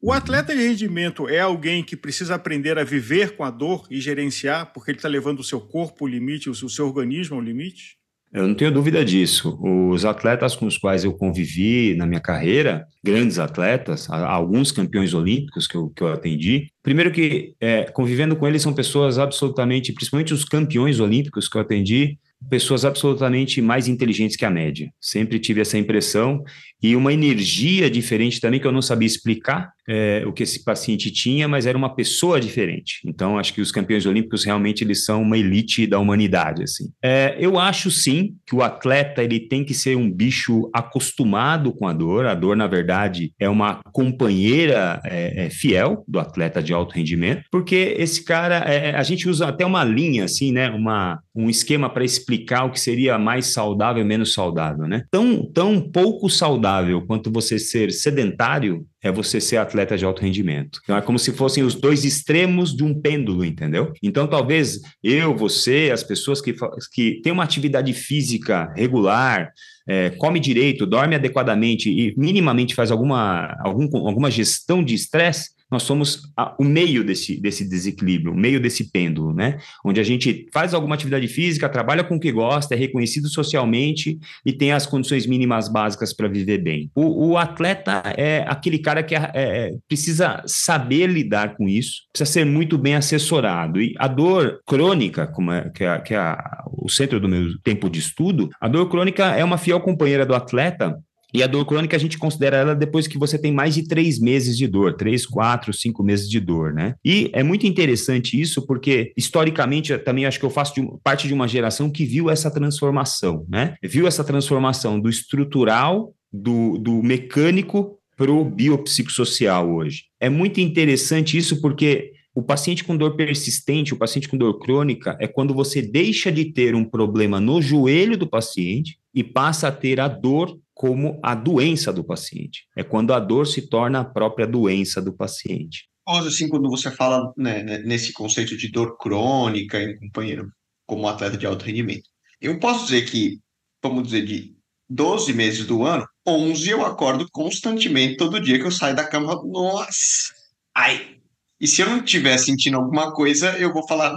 O 0.00 0.14
atleta 0.14 0.56
de 0.56 0.62
rendimento 0.62 1.28
é 1.28 1.38
alguém 1.38 1.84
que 1.84 1.94
precisa 1.94 2.36
aprender 2.36 2.78
a 2.78 2.84
viver 2.84 3.36
com 3.36 3.44
a 3.44 3.50
dor 3.50 3.86
e 3.90 4.00
gerenciar, 4.00 4.72
porque 4.72 4.92
ele 4.92 4.96
está 4.96 5.10
levando 5.10 5.40
o 5.40 5.44
seu 5.44 5.60
corpo 5.60 6.06
ao 6.06 6.10
limite, 6.10 6.48
o 6.48 6.54
seu 6.54 6.86
organismo 6.86 7.36
ao 7.36 7.42
limite? 7.42 7.98
Eu 8.32 8.48
não 8.48 8.54
tenho 8.54 8.72
dúvida 8.72 9.04
disso. 9.04 9.58
Os 9.62 10.06
atletas 10.06 10.56
com 10.56 10.64
os 10.64 10.78
quais 10.78 11.04
eu 11.04 11.12
convivi 11.12 11.94
na 11.96 12.06
minha 12.06 12.20
carreira, 12.20 12.86
grandes 13.04 13.38
atletas, 13.38 14.08
alguns 14.08 14.72
campeões 14.72 15.12
olímpicos 15.12 15.66
que 15.66 15.76
eu, 15.76 15.90
que 15.90 16.02
eu 16.02 16.08
atendi, 16.08 16.68
primeiro 16.82 17.10
que 17.10 17.54
é, 17.60 17.84
convivendo 17.90 18.34
com 18.36 18.48
eles 18.48 18.62
são 18.62 18.72
pessoas 18.72 19.18
absolutamente, 19.18 19.92
principalmente 19.92 20.32
os 20.32 20.46
campeões 20.46 20.98
olímpicos 20.98 21.46
que 21.46 21.58
eu 21.58 21.60
atendi, 21.60 22.18
pessoas 22.48 22.84
absolutamente 22.84 23.60
mais 23.60 23.88
inteligentes 23.88 24.36
que 24.36 24.44
a 24.44 24.50
média. 24.50 24.90
Sempre 25.00 25.38
tive 25.38 25.60
essa 25.60 25.78
impressão 25.78 26.42
e 26.82 26.94
uma 26.94 27.12
energia 27.12 27.90
diferente 27.90 28.40
também 28.40 28.60
que 28.60 28.66
eu 28.66 28.72
não 28.72 28.82
sabia 28.82 29.06
explicar. 29.06 29.72
É, 29.88 30.22
o 30.26 30.32
que 30.32 30.42
esse 30.42 30.62
paciente 30.62 31.10
tinha, 31.10 31.48
mas 31.48 31.66
era 31.66 31.78
uma 31.78 31.94
pessoa 31.94 32.38
diferente. 32.38 33.00
Então, 33.06 33.38
acho 33.38 33.54
que 33.54 33.60
os 33.60 33.72
campeões 33.72 34.04
olímpicos 34.04 34.44
realmente 34.44 34.84
eles 34.84 35.04
são 35.04 35.22
uma 35.22 35.38
elite 35.38 35.86
da 35.86 35.98
humanidade, 35.98 36.62
assim. 36.62 36.90
É, 37.02 37.36
eu 37.40 37.58
acho 37.58 37.90
sim 37.90 38.34
que 38.46 38.54
o 38.54 38.62
atleta 38.62 39.22
ele 39.22 39.40
tem 39.40 39.64
que 39.64 39.72
ser 39.72 39.96
um 39.96 40.10
bicho 40.10 40.68
acostumado 40.74 41.72
com 41.72 41.86
a 41.86 41.92
dor. 41.92 42.26
A 42.26 42.34
dor, 42.34 42.56
na 42.56 42.66
verdade, 42.66 43.32
é 43.38 43.48
uma 43.48 43.80
companheira 43.92 45.00
é, 45.04 45.46
é 45.46 45.50
fiel 45.50 46.04
do 46.06 46.18
atleta 46.18 46.62
de 46.62 46.72
alto 46.72 46.94
rendimento, 46.94 47.42
porque 47.50 47.94
esse 47.98 48.22
cara, 48.24 48.58
é, 48.58 48.94
a 48.94 49.02
gente 49.02 49.28
usa 49.28 49.48
até 49.48 49.64
uma 49.64 49.84
linha, 49.84 50.24
assim, 50.24 50.52
né? 50.52 50.68
Uma, 50.70 51.20
um 51.34 51.48
esquema 51.48 51.88
para 51.88 52.04
explicar 52.04 52.64
o 52.64 52.70
que 52.70 52.80
seria 52.80 53.18
mais 53.18 53.46
saudável 53.46 54.04
menos 54.04 54.32
saudável, 54.32 54.86
né? 54.86 55.04
Tão, 55.10 55.44
tão 55.52 55.80
pouco 55.80 56.28
saudável 56.28 57.02
quanto 57.06 57.30
você 57.30 57.58
ser 57.58 57.90
sedentário 57.90 58.86
é 59.02 59.12
você 59.12 59.40
ser 59.40 59.58
atleta 59.58 59.96
de 59.96 60.04
alto 60.04 60.22
rendimento. 60.22 60.80
Então 60.82 60.96
é 60.96 61.00
como 61.00 61.18
se 61.18 61.32
fossem 61.32 61.62
os 61.62 61.74
dois 61.74 62.04
extremos 62.04 62.76
de 62.76 62.82
um 62.82 62.98
pêndulo, 62.98 63.44
entendeu? 63.44 63.92
Então 64.02 64.26
talvez 64.26 64.80
eu, 65.02 65.36
você, 65.36 65.90
as 65.92 66.02
pessoas 66.02 66.40
que, 66.40 66.54
que 66.92 67.20
têm 67.22 67.32
uma 67.32 67.44
atividade 67.44 67.92
física 67.92 68.72
regular, 68.76 69.52
é, 69.88 70.10
come 70.10 70.40
direito, 70.40 70.86
dorme 70.86 71.14
adequadamente 71.14 71.90
e 71.90 72.14
minimamente 72.16 72.74
faz 72.74 72.90
alguma, 72.90 73.56
algum, 73.60 74.06
alguma 74.06 74.30
gestão 74.30 74.82
de 74.82 74.94
estresse, 74.94 75.50
nós 75.70 75.82
somos 75.82 76.22
a, 76.36 76.54
o 76.58 76.64
meio 76.64 77.04
desse, 77.04 77.40
desse 77.40 77.68
desequilíbrio, 77.68 78.32
o 78.32 78.36
meio 78.36 78.60
desse 78.60 78.90
pêndulo, 78.90 79.34
né? 79.34 79.58
Onde 79.84 80.00
a 80.00 80.02
gente 80.02 80.46
faz 80.52 80.72
alguma 80.72 80.94
atividade 80.94 81.28
física, 81.28 81.68
trabalha 81.68 82.02
com 82.02 82.16
o 82.16 82.20
que 82.20 82.32
gosta, 82.32 82.74
é 82.74 82.78
reconhecido 82.78 83.28
socialmente 83.28 84.18
e 84.44 84.52
tem 84.52 84.72
as 84.72 84.86
condições 84.86 85.26
mínimas 85.26 85.68
básicas 85.68 86.12
para 86.12 86.28
viver 86.28 86.58
bem. 86.58 86.90
O, 86.94 87.30
o, 87.30 87.38
atleta 87.38 88.02
é 88.16 88.44
aquele 88.48 88.78
cara 88.78 89.02
que 89.02 89.14
é, 89.14 89.30
é, 89.34 89.70
precisa 89.86 90.42
saber 90.46 91.06
lidar 91.06 91.56
com 91.56 91.68
isso, 91.68 92.02
precisa 92.12 92.32
ser 92.32 92.44
muito 92.44 92.78
bem 92.78 92.94
assessorado. 92.94 93.80
E 93.80 93.94
a 93.98 94.08
dor 94.08 94.60
crônica, 94.66 95.26
como 95.26 95.52
é, 95.52 95.70
que 95.70 95.84
é, 95.84 95.98
que 96.00 96.14
é 96.14 96.36
o 96.66 96.88
centro 96.88 97.20
do 97.20 97.28
meu 97.28 97.58
tempo 97.62 97.90
de 97.90 97.98
estudo, 97.98 98.48
a 98.60 98.68
dor 98.68 98.88
crônica 98.88 99.24
é 99.24 99.44
uma 99.44 99.58
fiel 99.58 99.80
companheira 99.80 100.24
do 100.24 100.34
atleta 100.34 100.98
e 101.32 101.42
a 101.42 101.46
dor 101.46 101.64
crônica 101.66 101.96
a 101.96 102.00
gente 102.00 102.16
considera 102.16 102.56
ela 102.56 102.74
depois 102.74 103.06
que 103.06 103.18
você 103.18 103.38
tem 103.38 103.52
mais 103.52 103.74
de 103.74 103.86
três 103.86 104.18
meses 104.18 104.56
de 104.56 104.66
dor, 104.66 104.94
três, 104.94 105.26
quatro, 105.26 105.72
cinco 105.72 106.02
meses 106.02 106.28
de 106.28 106.40
dor, 106.40 106.72
né? 106.72 106.94
E 107.04 107.30
é 107.34 107.42
muito 107.42 107.66
interessante 107.66 108.40
isso 108.40 108.66
porque 108.66 109.12
historicamente 109.16 109.96
também 109.98 110.26
acho 110.26 110.38
que 110.38 110.46
eu 110.46 110.50
faço 110.50 110.74
de, 110.74 110.88
parte 111.02 111.28
de 111.28 111.34
uma 111.34 111.46
geração 111.46 111.90
que 111.90 112.04
viu 112.04 112.30
essa 112.30 112.50
transformação, 112.50 113.44
né? 113.48 113.74
Viu 113.82 114.06
essa 114.06 114.24
transformação 114.24 114.98
do 114.98 115.08
estrutural, 115.08 116.14
do, 116.32 116.78
do 116.78 117.02
mecânico 117.02 117.98
para 118.16 118.32
o 118.32 118.44
biopsicossocial 118.44 119.70
hoje. 119.70 120.04
É 120.18 120.28
muito 120.28 120.60
interessante 120.60 121.36
isso 121.36 121.60
porque 121.60 122.12
o 122.34 122.42
paciente 122.42 122.84
com 122.84 122.96
dor 122.96 123.16
persistente, 123.16 123.92
o 123.92 123.96
paciente 123.96 124.28
com 124.28 124.36
dor 124.36 124.58
crônica, 124.60 125.16
é 125.20 125.26
quando 125.26 125.52
você 125.52 125.82
deixa 125.82 126.30
de 126.30 126.46
ter 126.46 126.74
um 126.74 126.84
problema 126.84 127.40
no 127.40 127.60
joelho 127.60 128.16
do 128.16 128.28
paciente 128.28 128.98
e 129.14 129.24
passa 129.24 129.68
a 129.68 129.72
ter 129.72 129.98
a 129.98 130.06
dor 130.06 130.56
como 130.78 131.18
a 131.24 131.34
doença 131.34 131.92
do 131.92 132.04
paciente. 132.04 132.68
É 132.76 132.84
quando 132.84 133.12
a 133.12 133.18
dor 133.18 133.48
se 133.48 133.68
torna 133.68 133.98
a 133.98 134.04
própria 134.04 134.46
doença 134.46 135.02
do 135.02 135.12
paciente. 135.12 135.88
Assim, 136.06 136.48
quando 136.48 136.70
você 136.70 136.88
fala 136.88 137.32
né, 137.36 137.64
né, 137.64 137.78
nesse 137.78 138.12
conceito 138.12 138.56
de 138.56 138.70
dor 138.70 138.96
crônica 138.96 139.82
em 139.82 139.98
companheiro, 139.98 140.48
como 140.86 141.08
atleta 141.08 141.36
de 141.36 141.44
alto 141.44 141.64
rendimento, 141.64 142.08
eu 142.40 142.60
posso 142.60 142.84
dizer 142.84 143.10
que, 143.10 143.40
vamos 143.82 144.04
dizer, 144.04 144.24
de 144.24 144.54
12 144.88 145.32
meses 145.32 145.66
do 145.66 145.84
ano, 145.84 146.06
11 146.24 146.70
eu 146.70 146.86
acordo 146.86 147.26
constantemente, 147.32 148.16
todo 148.16 148.40
dia 148.40 148.56
que 148.56 148.64
eu 148.64 148.70
saio 148.70 148.94
da 148.94 149.04
cama, 149.04 149.34
nossa, 149.44 150.32
ai. 150.72 151.16
E 151.60 151.66
se 151.66 151.82
eu 151.82 151.90
não 151.90 151.98
estiver 151.98 152.38
sentindo 152.38 152.76
alguma 152.76 153.12
coisa, 153.12 153.58
eu 153.58 153.72
vou 153.72 153.86
falar, 153.88 154.16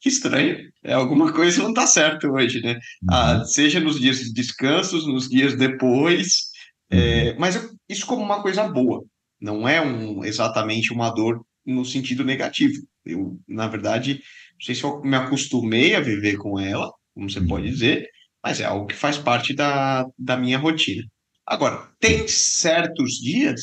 que 0.00 0.08
estranho, 0.08 0.58
é, 0.82 0.92
alguma 0.92 1.32
coisa 1.32 1.62
não 1.62 1.70
está 1.70 1.86
certo 1.86 2.28
hoje, 2.28 2.60
né? 2.60 2.78
Ah, 3.08 3.38
uhum. 3.38 3.44
Seja 3.44 3.78
nos 3.78 4.00
dias 4.00 4.18
de 4.18 4.32
descansos, 4.32 5.06
nos 5.06 5.28
dias 5.28 5.54
depois, 5.56 6.50
é, 6.90 7.30
uhum. 7.30 7.36
mas 7.38 7.56
eu, 7.56 7.70
isso 7.88 8.06
como 8.06 8.22
uma 8.22 8.42
coisa 8.42 8.66
boa, 8.66 9.04
não 9.40 9.68
é 9.68 9.80
um, 9.80 10.24
exatamente 10.24 10.92
uma 10.92 11.10
dor 11.10 11.44
no 11.64 11.84
sentido 11.84 12.24
negativo. 12.24 12.74
Eu, 13.04 13.38
na 13.46 13.68
verdade, 13.68 14.14
não 14.14 14.64
sei 14.64 14.74
se 14.74 14.84
eu 14.84 15.00
me 15.02 15.16
acostumei 15.16 15.94
a 15.94 16.00
viver 16.00 16.36
com 16.36 16.58
ela, 16.58 16.90
como 17.14 17.28
você 17.28 17.40
pode 17.40 17.66
uhum. 17.66 17.72
dizer, 17.72 18.08
mas 18.42 18.60
é 18.60 18.64
algo 18.64 18.86
que 18.86 18.96
faz 18.96 19.18
parte 19.18 19.54
da, 19.54 20.06
da 20.18 20.36
minha 20.36 20.58
rotina. 20.58 21.04
Agora, 21.46 21.88
tem 21.98 22.26
certos 22.26 23.14
dias 23.20 23.60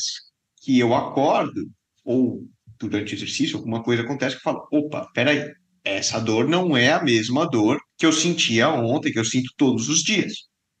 que 0.62 0.78
eu 0.78 0.94
acordo, 0.94 1.68
ou 2.04 2.46
durante 2.78 3.14
o 3.14 3.16
exercício, 3.16 3.56
alguma 3.56 3.82
coisa 3.82 4.02
acontece 4.02 4.36
que 4.36 4.48
eu 4.48 4.52
falo, 4.52 4.68
opa, 4.70 5.08
peraí, 5.12 5.50
essa 5.96 6.18
dor 6.18 6.46
não 6.48 6.76
é 6.76 6.92
a 6.92 7.02
mesma 7.02 7.48
dor 7.48 7.78
que 7.96 8.06
eu 8.06 8.12
sentia 8.12 8.70
ontem, 8.70 9.12
que 9.12 9.18
eu 9.18 9.24
sinto 9.24 9.52
todos 9.56 9.88
os 9.88 10.02
dias. 10.02 10.32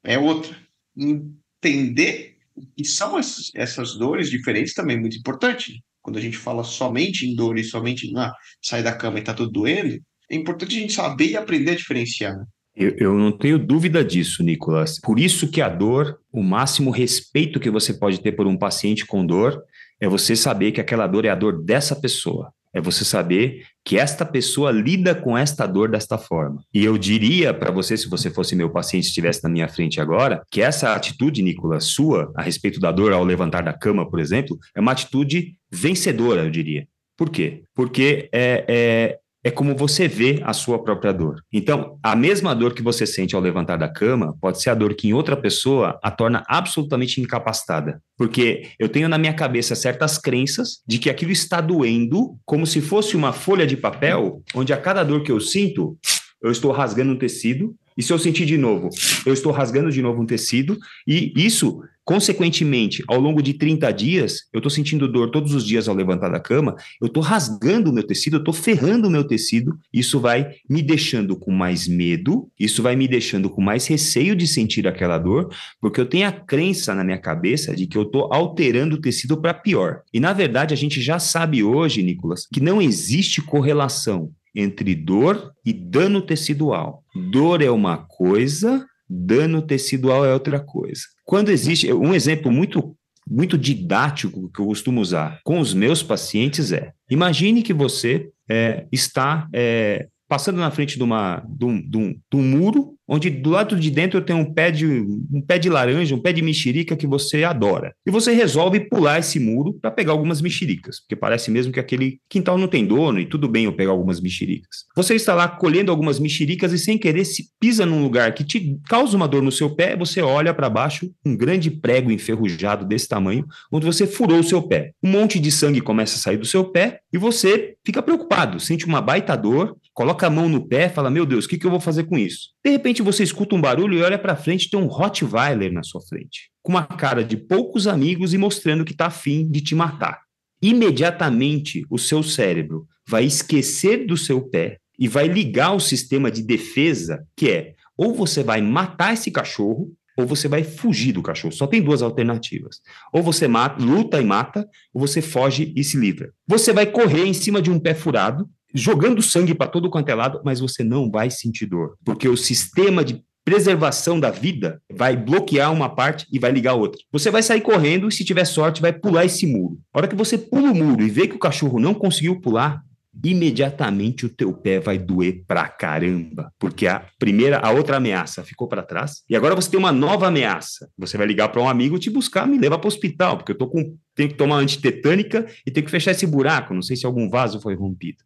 É 0.04 0.18
outra. 0.18 0.56
Entender 0.96 2.36
que 2.76 2.84
são 2.84 3.18
essas 3.18 3.94
dores 3.96 4.30
diferentes 4.30 4.74
também 4.74 4.96
é 4.96 5.00
muito 5.00 5.16
importante. 5.16 5.82
Quando 6.02 6.18
a 6.18 6.20
gente 6.20 6.36
fala 6.36 6.64
somente 6.64 7.26
em 7.26 7.34
dor 7.34 7.58
e 7.58 7.64
somente 7.64 8.10
na 8.12 8.32
sair 8.62 8.82
da 8.82 8.94
cama 8.94 9.18
e 9.18 9.22
tá 9.22 9.34
tudo 9.34 9.50
doendo, 9.50 9.98
é 10.30 10.36
importante 10.36 10.76
a 10.76 10.80
gente 10.80 10.92
saber 10.92 11.30
e 11.30 11.36
aprender 11.36 11.72
a 11.72 11.76
diferenciar. 11.76 12.36
Né? 12.36 12.44
Eu, 12.76 12.94
eu, 12.96 13.14
não 13.14 13.36
tenho 13.36 13.58
dúvida 13.58 14.04
disso, 14.04 14.42
Nicolas. 14.42 15.00
Por 15.00 15.18
isso 15.18 15.50
que 15.50 15.60
a 15.60 15.68
dor, 15.68 16.18
o 16.32 16.42
máximo 16.42 16.90
respeito 16.90 17.58
que 17.58 17.70
você 17.70 17.92
pode 17.92 18.20
ter 18.20 18.32
por 18.32 18.46
um 18.46 18.56
paciente 18.56 19.04
com 19.04 19.26
dor, 19.26 19.60
é 20.00 20.08
você 20.08 20.36
saber 20.36 20.72
que 20.72 20.80
aquela 20.80 21.06
dor 21.06 21.24
é 21.24 21.28
a 21.28 21.34
dor 21.34 21.64
dessa 21.64 21.96
pessoa. 21.96 22.52
É 22.74 22.80
você 22.80 23.04
saber 23.04 23.64
que 23.84 23.98
esta 23.98 24.24
pessoa 24.24 24.70
lida 24.70 25.14
com 25.14 25.36
esta 25.36 25.66
dor 25.66 25.90
desta 25.90 26.18
forma. 26.18 26.62
E 26.72 26.84
eu 26.84 26.98
diria 26.98 27.54
para 27.54 27.70
você, 27.70 27.96
se 27.96 28.08
você 28.08 28.30
fosse 28.30 28.54
meu 28.54 28.70
paciente 28.70 29.04
e 29.04 29.08
estivesse 29.08 29.42
na 29.42 29.48
minha 29.48 29.68
frente 29.68 30.00
agora, 30.00 30.42
que 30.50 30.60
essa 30.60 30.94
atitude, 30.94 31.42
Nicolas, 31.42 31.84
sua, 31.84 32.30
a 32.36 32.42
respeito 32.42 32.78
da 32.78 32.92
dor 32.92 33.12
ao 33.12 33.24
levantar 33.24 33.62
da 33.62 33.72
cama, 33.72 34.08
por 34.08 34.20
exemplo, 34.20 34.58
é 34.74 34.80
uma 34.80 34.92
atitude 34.92 35.56
vencedora, 35.70 36.42
eu 36.44 36.50
diria. 36.50 36.86
Por 37.16 37.30
quê? 37.30 37.62
Porque 37.74 38.28
é, 38.32 38.64
é, 38.68 39.18
é 39.44 39.50
como 39.50 39.74
você 39.74 40.08
vê 40.08 40.40
a 40.44 40.52
sua 40.52 40.82
própria 40.82 41.12
dor. 41.12 41.42
Então, 41.52 41.98
a 42.02 42.16
mesma 42.16 42.54
dor 42.54 42.74
que 42.74 42.82
você 42.82 43.06
sente 43.06 43.34
ao 43.34 43.40
levantar 43.40 43.76
da 43.76 43.88
cama 43.88 44.36
pode 44.40 44.60
ser 44.60 44.70
a 44.70 44.74
dor 44.74 44.94
que 44.94 45.08
em 45.08 45.12
outra 45.12 45.36
pessoa 45.36 45.98
a 46.02 46.10
torna 46.10 46.42
absolutamente 46.48 47.20
incapacitada. 47.20 48.02
Porque 48.16 48.68
eu 48.78 48.88
tenho 48.88 49.08
na 49.08 49.18
minha 49.18 49.34
cabeça 49.34 49.74
certas 49.74 50.18
crenças 50.18 50.82
de 50.86 50.98
que 50.98 51.08
aquilo 51.08 51.32
está 51.32 51.60
doendo 51.60 52.36
como 52.44 52.66
se 52.66 52.80
fosse 52.80 53.16
uma 53.16 53.32
folha 53.32 53.66
de 53.66 53.76
papel, 53.76 54.42
onde 54.54 54.72
a 54.72 54.76
cada 54.76 55.04
dor 55.04 55.22
que 55.22 55.30
eu 55.30 55.40
sinto, 55.40 55.96
eu 56.42 56.50
estou 56.50 56.72
rasgando 56.72 57.12
um 57.12 57.18
tecido 57.18 57.74
e 57.98 58.02
se 58.02 58.12
eu 58.12 58.18
sentir 58.18 58.46
de 58.46 58.56
novo, 58.56 58.90
eu 59.26 59.32
estou 59.32 59.50
rasgando 59.50 59.90
de 59.90 60.00
novo 60.00 60.22
um 60.22 60.26
tecido, 60.26 60.78
e 61.04 61.32
isso, 61.34 61.82
consequentemente, 62.04 63.02
ao 63.08 63.18
longo 63.18 63.42
de 63.42 63.54
30 63.54 63.90
dias, 63.90 64.44
eu 64.52 64.58
estou 64.58 64.70
sentindo 64.70 65.10
dor 65.10 65.32
todos 65.32 65.52
os 65.52 65.66
dias 65.66 65.88
ao 65.88 65.96
levantar 65.96 66.30
da 66.30 66.38
cama, 66.38 66.76
eu 67.02 67.08
estou 67.08 67.20
rasgando 67.20 67.90
o 67.90 67.92
meu 67.92 68.04
tecido, 68.04 68.36
eu 68.36 68.38
estou 68.38 68.54
ferrando 68.54 69.08
o 69.08 69.10
meu 69.10 69.24
tecido, 69.24 69.76
isso 69.92 70.20
vai 70.20 70.48
me 70.70 70.80
deixando 70.80 71.36
com 71.36 71.50
mais 71.50 71.88
medo, 71.88 72.48
isso 72.56 72.84
vai 72.84 72.94
me 72.94 73.08
deixando 73.08 73.50
com 73.50 73.60
mais 73.60 73.88
receio 73.88 74.36
de 74.36 74.46
sentir 74.46 74.86
aquela 74.86 75.18
dor, 75.18 75.52
porque 75.80 76.00
eu 76.00 76.06
tenho 76.06 76.28
a 76.28 76.32
crença 76.32 76.94
na 76.94 77.02
minha 77.02 77.18
cabeça 77.18 77.74
de 77.74 77.88
que 77.88 77.98
eu 77.98 78.02
estou 78.02 78.32
alterando 78.32 78.94
o 78.94 79.00
tecido 79.00 79.40
para 79.40 79.52
pior. 79.52 80.02
E 80.14 80.20
na 80.20 80.32
verdade, 80.32 80.72
a 80.72 80.76
gente 80.76 81.02
já 81.02 81.18
sabe 81.18 81.64
hoje, 81.64 82.00
Nicolas, 82.00 82.46
que 82.46 82.60
não 82.60 82.80
existe 82.80 83.42
correlação 83.42 84.30
entre 84.58 84.94
dor 84.94 85.52
e 85.64 85.72
dano 85.72 86.20
tecidual. 86.20 87.04
Dor 87.30 87.62
é 87.62 87.70
uma 87.70 87.98
coisa, 87.98 88.84
dano 89.08 89.62
tecidual 89.62 90.26
é 90.26 90.32
outra 90.32 90.58
coisa. 90.58 91.02
Quando 91.24 91.50
existe 91.50 91.92
um 91.92 92.12
exemplo 92.12 92.50
muito 92.50 92.94
muito 93.30 93.58
didático 93.58 94.50
que 94.50 94.58
eu 94.58 94.64
costumo 94.64 95.02
usar 95.02 95.40
com 95.44 95.60
os 95.60 95.74
meus 95.74 96.02
pacientes 96.02 96.72
é: 96.72 96.92
imagine 97.10 97.62
que 97.62 97.74
você 97.74 98.30
é, 98.48 98.86
está 98.90 99.46
é, 99.52 100.08
passando 100.28 100.58
na 100.58 100.70
frente 100.70 100.96
de, 100.96 101.02
uma, 101.02 101.42
de, 101.48 101.64
um, 101.64 101.80
de, 101.80 101.96
um, 101.96 102.12
de 102.12 102.36
um 102.36 102.42
muro 102.42 102.98
onde 103.08 103.30
do 103.30 103.50
lado 103.50 103.74
de 103.74 103.90
dentro 103.90 104.20
tem 104.20 104.36
um 104.36 104.52
pé 104.52 104.70
de 104.70 104.86
um 104.86 105.40
pé 105.40 105.58
de 105.58 105.70
laranja, 105.70 106.14
um 106.14 106.20
pé 106.20 106.32
de 106.32 106.42
mexerica 106.42 106.94
que 106.94 107.06
você 107.06 107.42
adora. 107.42 107.94
E 108.06 108.10
você 108.10 108.32
resolve 108.32 108.80
pular 108.80 109.18
esse 109.18 109.40
muro 109.40 109.72
para 109.72 109.90
pegar 109.90 110.12
algumas 110.12 110.42
mexericas, 110.42 111.00
porque 111.00 111.16
parece 111.16 111.50
mesmo 111.50 111.72
que 111.72 111.80
aquele 111.80 112.20
quintal 112.28 112.58
não 112.58 112.68
tem 112.68 112.84
dono 112.84 113.18
e 113.18 113.24
tudo 113.24 113.48
bem 113.48 113.64
eu 113.64 113.72
pegar 113.72 113.92
algumas 113.92 114.20
mexericas. 114.20 114.84
Você 114.94 115.14
está 115.14 115.34
lá 115.34 115.48
colhendo 115.48 115.90
algumas 115.90 116.20
mexericas 116.20 116.72
e 116.72 116.78
sem 116.78 116.98
querer 116.98 117.24
se 117.24 117.48
pisa 117.58 117.86
num 117.86 118.02
lugar 118.02 118.34
que 118.34 118.44
te 118.44 118.78
causa 118.86 119.16
uma 119.16 119.26
dor 119.26 119.42
no 119.42 119.50
seu 119.50 119.70
pé, 119.70 119.96
você 119.96 120.20
olha 120.20 120.52
para 120.52 120.68
baixo, 120.68 121.10
um 121.24 121.34
grande 121.34 121.70
prego 121.70 122.12
enferrujado 122.12 122.84
desse 122.84 123.08
tamanho, 123.08 123.46
onde 123.72 123.86
você 123.86 124.06
furou 124.06 124.40
o 124.40 124.44
seu 124.44 124.60
pé. 124.60 124.92
Um 125.02 125.10
monte 125.10 125.38
de 125.38 125.50
sangue 125.50 125.80
começa 125.80 126.16
a 126.16 126.18
sair 126.18 126.36
do 126.36 126.44
seu 126.44 126.64
pé 126.64 127.00
e 127.12 127.16
você 127.16 127.74
fica 127.84 128.02
preocupado, 128.02 128.60
sente 128.60 128.84
uma 128.84 129.00
baita 129.00 129.34
dor, 129.34 129.76
coloca 129.98 130.28
a 130.28 130.30
mão 130.30 130.48
no 130.48 130.64
pé, 130.64 130.88
fala: 130.88 131.10
"Meu 131.10 131.26
Deus, 131.26 131.44
o 131.44 131.48
que, 131.48 131.58
que 131.58 131.66
eu 131.66 131.70
vou 131.72 131.80
fazer 131.80 132.04
com 132.04 132.16
isso?" 132.16 132.50
De 132.64 132.70
repente 132.70 133.02
você 133.02 133.24
escuta 133.24 133.56
um 133.56 133.60
barulho 133.60 133.98
e 133.98 134.02
olha 134.02 134.16
para 134.16 134.36
frente 134.36 134.70
tem 134.70 134.78
um 134.78 134.86
Rottweiler 134.86 135.72
na 135.72 135.82
sua 135.82 136.00
frente, 136.00 136.52
com 136.62 136.70
uma 136.70 136.86
cara 136.86 137.24
de 137.24 137.36
poucos 137.36 137.88
amigos 137.88 138.32
e 138.32 138.38
mostrando 138.38 138.84
que 138.84 138.92
está 138.92 139.06
afim 139.06 139.50
de 139.50 139.60
te 139.60 139.74
matar. 139.74 140.20
imediatamente 140.60 141.84
o 141.88 141.98
seu 141.98 142.20
cérebro 142.22 142.86
vai 143.08 143.24
esquecer 143.24 144.06
do 144.06 144.16
seu 144.16 144.40
pé 144.40 144.78
e 144.98 145.06
vai 145.06 145.28
ligar 145.28 145.72
o 145.72 145.80
sistema 145.80 146.30
de 146.30 146.42
defesa, 146.42 147.24
que 147.36 147.48
é 147.48 147.74
ou 147.96 148.14
você 148.14 148.42
vai 148.44 148.60
matar 148.60 149.14
esse 149.14 149.30
cachorro, 149.30 149.92
ou 150.16 150.26
você 150.26 150.48
vai 150.48 150.64
fugir 150.64 151.12
do 151.12 151.22
cachorro. 151.22 151.52
Só 151.52 151.66
tem 151.66 151.80
duas 151.80 152.02
alternativas. 152.02 152.80
Ou 153.12 153.22
você 153.22 153.46
mata, 153.46 153.80
luta 153.80 154.20
e 154.20 154.24
mata, 154.24 154.68
ou 154.92 155.00
você 155.00 155.22
foge 155.22 155.72
e 155.76 155.84
se 155.84 155.96
livra. 155.96 156.32
Você 156.46 156.72
vai 156.72 156.86
correr 156.86 157.24
em 157.24 157.32
cima 157.32 157.62
de 157.62 157.70
um 157.70 157.78
pé 157.78 157.94
furado, 157.94 158.48
jogando 158.74 159.22
sangue 159.22 159.54
para 159.54 159.70
todo 159.70 159.90
quanto 159.90 160.08
é 160.08 160.14
lado, 160.14 160.40
mas 160.44 160.60
você 160.60 160.84
não 160.84 161.10
vai 161.10 161.30
sentir 161.30 161.66
dor, 161.66 161.96
porque 162.04 162.28
o 162.28 162.36
sistema 162.36 163.04
de 163.04 163.22
preservação 163.44 164.20
da 164.20 164.30
vida 164.30 164.78
vai 164.92 165.16
bloquear 165.16 165.72
uma 165.72 165.88
parte 165.88 166.26
e 166.30 166.38
vai 166.38 166.52
ligar 166.52 166.72
a 166.72 166.74
outra. 166.74 167.00
Você 167.10 167.30
vai 167.30 167.42
sair 167.42 167.62
correndo 167.62 168.06
e, 168.06 168.12
se 168.12 168.22
tiver 168.22 168.44
sorte, 168.44 168.82
vai 168.82 168.92
pular 168.92 169.24
esse 169.24 169.46
muro. 169.46 169.78
A 169.92 169.98
hora 169.98 170.08
que 170.08 170.14
você 170.14 170.36
pula 170.36 170.70
o 170.70 170.74
muro 170.74 171.02
e 171.02 171.08
vê 171.08 171.26
que 171.26 171.34
o 171.34 171.38
cachorro 171.38 171.80
não 171.80 171.94
conseguiu 171.94 172.38
pular, 172.42 172.82
imediatamente 173.24 174.26
o 174.26 174.28
teu 174.28 174.52
pé 174.52 174.78
vai 174.78 174.98
doer 174.98 175.42
pra 175.46 175.66
caramba, 175.66 176.52
porque 176.58 176.86
a 176.86 177.04
primeira, 177.18 177.58
a 177.58 177.70
outra 177.70 177.96
ameaça 177.96 178.44
ficou 178.44 178.68
para 178.68 178.82
trás 178.82 179.22
e 179.28 179.34
agora 179.34 179.54
você 179.54 179.70
tem 179.70 179.78
uma 179.78 179.92
nova 179.92 180.28
ameaça. 180.28 180.88
Você 180.96 181.16
vai 181.16 181.26
ligar 181.26 181.48
para 181.48 181.60
um 181.60 181.68
amigo 181.68 181.98
te 181.98 182.10
buscar, 182.10 182.46
me 182.46 182.58
levar 182.58 182.78
para 182.78 182.86
o 182.86 182.88
hospital, 182.88 183.38
porque 183.38 183.52
eu 183.52 183.58
tô 183.58 183.66
com 183.66 183.96
tenho 184.18 184.30
que 184.30 184.34
tomar 184.34 184.56
antitetânica 184.56 185.46
e 185.64 185.70
tenho 185.70 185.86
que 185.86 185.92
fechar 185.92 186.10
esse 186.10 186.26
buraco, 186.26 186.74
não 186.74 186.82
sei 186.82 186.96
se 186.96 187.06
algum 187.06 187.30
vaso 187.30 187.60
foi 187.60 187.76
rompido. 187.76 188.18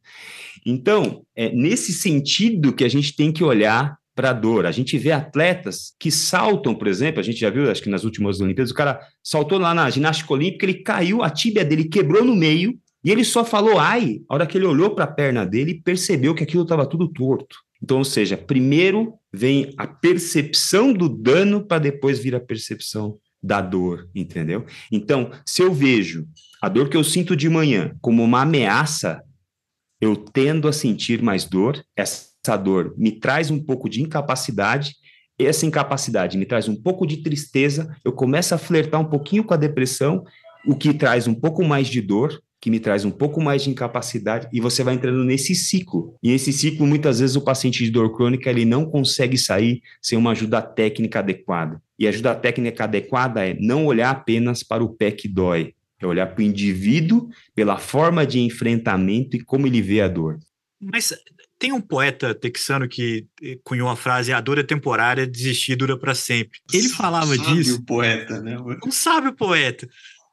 Então, 0.65 1.23
é 1.37 1.51
nesse 1.51 1.93
sentido 1.93 2.73
que 2.73 2.83
a 2.83 2.89
gente 2.89 3.15
tem 3.15 3.31
que 3.31 3.45
olhar 3.45 3.99
para 4.15 4.31
a 4.31 4.33
dor. 4.33 4.65
A 4.65 4.73
gente 4.73 4.97
vê 4.97 5.13
atletas 5.13 5.93
que 5.99 6.11
saltam, 6.11 6.75
por 6.75 6.87
exemplo, 6.87 7.21
a 7.21 7.23
gente 7.23 7.39
já 7.39 7.51
viu, 7.51 7.71
acho 7.71 7.83
que 7.83 7.91
nas 7.91 8.05
últimas 8.05 8.41
Olimpíadas, 8.41 8.71
o 8.71 8.75
cara 8.75 9.01
saltou 9.23 9.59
lá 9.59 9.75
na 9.75 9.91
ginástica 9.91 10.33
olímpica, 10.33 10.65
ele 10.65 10.83
caiu, 10.83 11.23
a 11.23 11.29
tíbia 11.29 11.63
dele 11.63 11.85
quebrou 11.85 12.25
no 12.25 12.35
meio, 12.35 12.75
e 13.05 13.11
ele 13.11 13.23
só 13.23 13.45
falou 13.45 13.79
ai, 13.79 14.23
a 14.31 14.35
hora 14.35 14.47
que 14.47 14.57
ele 14.57 14.65
olhou 14.65 14.95
para 14.95 15.05
a 15.05 15.13
perna 15.13 15.45
dele 15.45 15.83
percebeu 15.85 16.35
que 16.35 16.43
aquilo 16.43 16.63
estava 16.63 16.87
tudo 16.87 17.07
torto. 17.07 17.57
Então, 17.83 17.99
ou 17.99 18.05
seja, 18.05 18.39
primeiro 18.39 19.13
vem 19.31 19.75
a 19.77 19.87
percepção 19.87 20.91
do 20.91 21.07
dano 21.07 21.67
para 21.67 21.81
depois 21.81 22.19
vir 22.19 22.35
a 22.35 22.41
percepção 22.41 23.19
da 23.43 23.61
dor, 23.61 24.09
entendeu? 24.15 24.65
Então, 24.91 25.31
se 25.45 25.63
eu 25.63 25.73
vejo 25.73 26.27
a 26.61 26.69
dor 26.69 26.89
que 26.89 26.97
eu 26.97 27.03
sinto 27.03 27.35
de 27.35 27.49
manhã 27.49 27.97
como 28.01 28.23
uma 28.23 28.43
ameaça, 28.43 29.23
eu 30.01 30.17
tendo 30.17 30.69
a 30.69 30.73
sentir 30.73 31.23
mais 31.23 31.45
dor. 31.45 31.85
Essa 31.97 32.57
dor 32.57 32.95
me 32.97 33.13
traz 33.13 33.51
um 33.51 33.63
pouco 33.63 33.89
de 33.89 34.03
incapacidade. 34.03 34.97
Essa 35.39 35.67
incapacidade 35.67 36.39
me 36.39 36.47
traz 36.47 36.69
um 36.69 36.77
pouco 36.77 37.07
de 37.07 37.19
tristeza. 37.19 37.97
Eu 38.05 38.13
começo 38.13 38.55
a 38.55 38.59
flertar 38.59 39.01
um 39.01 39.09
pouquinho 39.09 39.45
com 39.45 39.55
a 39.55 39.57
depressão, 39.57 40.25
o 40.67 40.77
que 40.77 40.95
traz 40.95 41.27
um 41.27 41.35
pouco 41.35 41.65
mais 41.65 41.89
de 41.89 42.01
dor 42.01 42.41
que 42.63 42.71
me 42.71 42.79
traz 42.79 43.05
um 43.05 43.11
pouco 43.11 43.43
mais 43.43 43.65
de 43.65 43.71
incapacidade 43.71 44.47
e 44.53 44.61
você 44.61 44.85
vai 44.85 44.95
entrando 44.95 45.25
nesse 45.25 45.53
ciclo. 45.53 46.15
E 46.23 46.31
esse 46.31 46.53
ciclo, 46.53 46.87
muitas 46.87 47.19
vezes, 47.19 47.35
o 47.35 47.41
paciente 47.41 47.85
de 47.85 47.91
dor 47.91 48.15
crônica 48.15 48.49
ele 48.49 48.65
não 48.65 48.87
consegue 48.87 49.37
sair 49.37 49.83
sem 50.01 50.17
uma 50.17 50.31
ajuda 50.31 50.63
técnica 50.63 51.19
adequada. 51.19 51.83
E 51.99 52.07
a 52.07 52.11
ajuda 52.11 52.37
técnica 52.37 52.85
adequada 52.85 53.45
é 53.45 53.57
não 53.59 53.85
olhar 53.85 54.11
apenas 54.11 54.63
para 54.63 54.83
o 54.83 54.91
pé 54.95 55.11
que 55.11 55.27
dói, 55.27 55.75
é 56.01 56.07
olhar 56.07 56.29
para 56.29 56.41
o 56.41 56.45
indivíduo 56.45 57.29
pela 57.53 57.79
forma 57.79 58.25
de 58.25 58.39
enfrentamento 58.39 59.37
e 59.37 59.41
como 59.41 59.67
ele 59.67 59.83
vê 59.83 60.01
a 60.01 60.07
dor. 60.07 60.39
Mas 60.81 61.13
tem 61.63 61.73
um 61.73 61.81
poeta 61.81 62.35
texano 62.35 62.89
que 62.89 63.27
cunhou 63.63 63.89
a 63.89 63.95
frase: 63.95 64.33
a 64.33 64.41
dor 64.41 64.59
é 64.59 64.65
temporária, 64.65 65.25
desistir 65.25 65.77
dura 65.77 65.97
para 65.97 66.13
sempre. 66.13 66.59
Ele 66.73 66.89
falava 66.89 67.37
sábio 67.37 67.55
disso. 67.55 67.85
poeta, 67.85 68.41
né? 68.41 68.57
Um 68.85 68.91
sábio 68.91 69.33
poeta. 69.33 69.89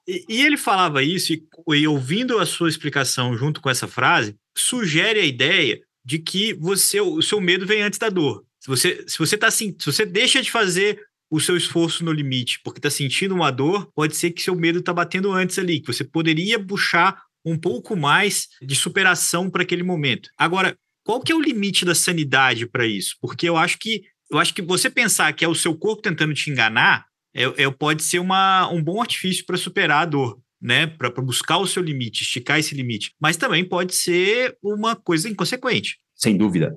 E, 0.09 0.25
e 0.27 0.41
ele 0.41 0.57
falava 0.57 1.03
isso, 1.03 1.31
e, 1.31 1.47
e 1.75 1.87
ouvindo 1.87 2.39
a 2.39 2.45
sua 2.45 2.67
explicação 2.67 3.37
junto 3.37 3.61
com 3.61 3.69
essa 3.69 3.87
frase, 3.87 4.35
sugere 4.57 5.19
a 5.19 5.25
ideia 5.25 5.79
de 6.03 6.17
que 6.17 6.55
você 6.55 6.99
o 6.99 7.21
seu 7.21 7.39
medo 7.39 7.67
vem 7.67 7.83
antes 7.83 7.99
da 7.99 8.09
dor. 8.09 8.43
Se 8.59 8.67
você 8.67 9.05
se 9.07 9.19
você 9.19 9.37
tá 9.37 9.51
se 9.51 9.75
você 9.85 10.05
deixa 10.05 10.41
de 10.41 10.49
fazer 10.49 10.99
o 11.29 11.39
seu 11.39 11.55
esforço 11.55 12.03
no 12.03 12.11
limite 12.11 12.59
porque 12.63 12.79
está 12.79 12.89
sentindo 12.89 13.35
uma 13.35 13.51
dor, 13.51 13.91
pode 13.93 14.15
ser 14.15 14.31
que 14.31 14.41
seu 14.41 14.55
medo 14.55 14.79
está 14.79 14.91
batendo 14.91 15.31
antes 15.31 15.59
ali, 15.59 15.79
que 15.79 15.93
você 15.93 16.03
poderia 16.03 16.59
puxar 16.59 17.21
um 17.45 17.55
pouco 17.55 17.95
mais 17.95 18.47
de 18.61 18.75
superação 18.75 19.49
para 19.49 19.61
aquele 19.61 19.83
momento. 19.83 20.29
Agora, 20.35 20.75
qual 21.03 21.21
que 21.21 21.31
é 21.31 21.35
o 21.35 21.41
limite 21.41 21.85
da 21.85 21.93
sanidade 21.93 22.65
para 22.65 22.85
isso? 22.85 23.15
Porque 23.21 23.47
eu 23.47 23.55
acho 23.55 23.77
que 23.77 24.01
eu 24.31 24.39
acho 24.39 24.53
que 24.53 24.61
você 24.61 24.89
pensar 24.89 25.31
que 25.33 25.45
é 25.45 25.47
o 25.47 25.55
seu 25.55 25.75
corpo 25.75 26.01
tentando 26.01 26.33
te 26.33 26.49
enganar 26.49 27.05
é, 27.33 27.63
é, 27.63 27.71
pode 27.71 28.03
ser 28.03 28.19
uma, 28.19 28.69
um 28.71 28.81
bom 28.81 29.01
artifício 29.01 29.45
para 29.45 29.57
superar 29.57 30.03
a 30.03 30.05
dor, 30.05 30.39
né? 30.61 30.87
Para 30.87 31.09
buscar 31.21 31.57
o 31.57 31.67
seu 31.67 31.81
limite, 31.83 32.23
esticar 32.23 32.59
esse 32.59 32.75
limite. 32.75 33.13
Mas 33.19 33.37
também 33.37 33.63
pode 33.63 33.95
ser 33.95 34.57
uma 34.63 34.95
coisa 34.95 35.29
inconsequente. 35.29 35.97
Sem 36.15 36.35
dúvida. 36.35 36.75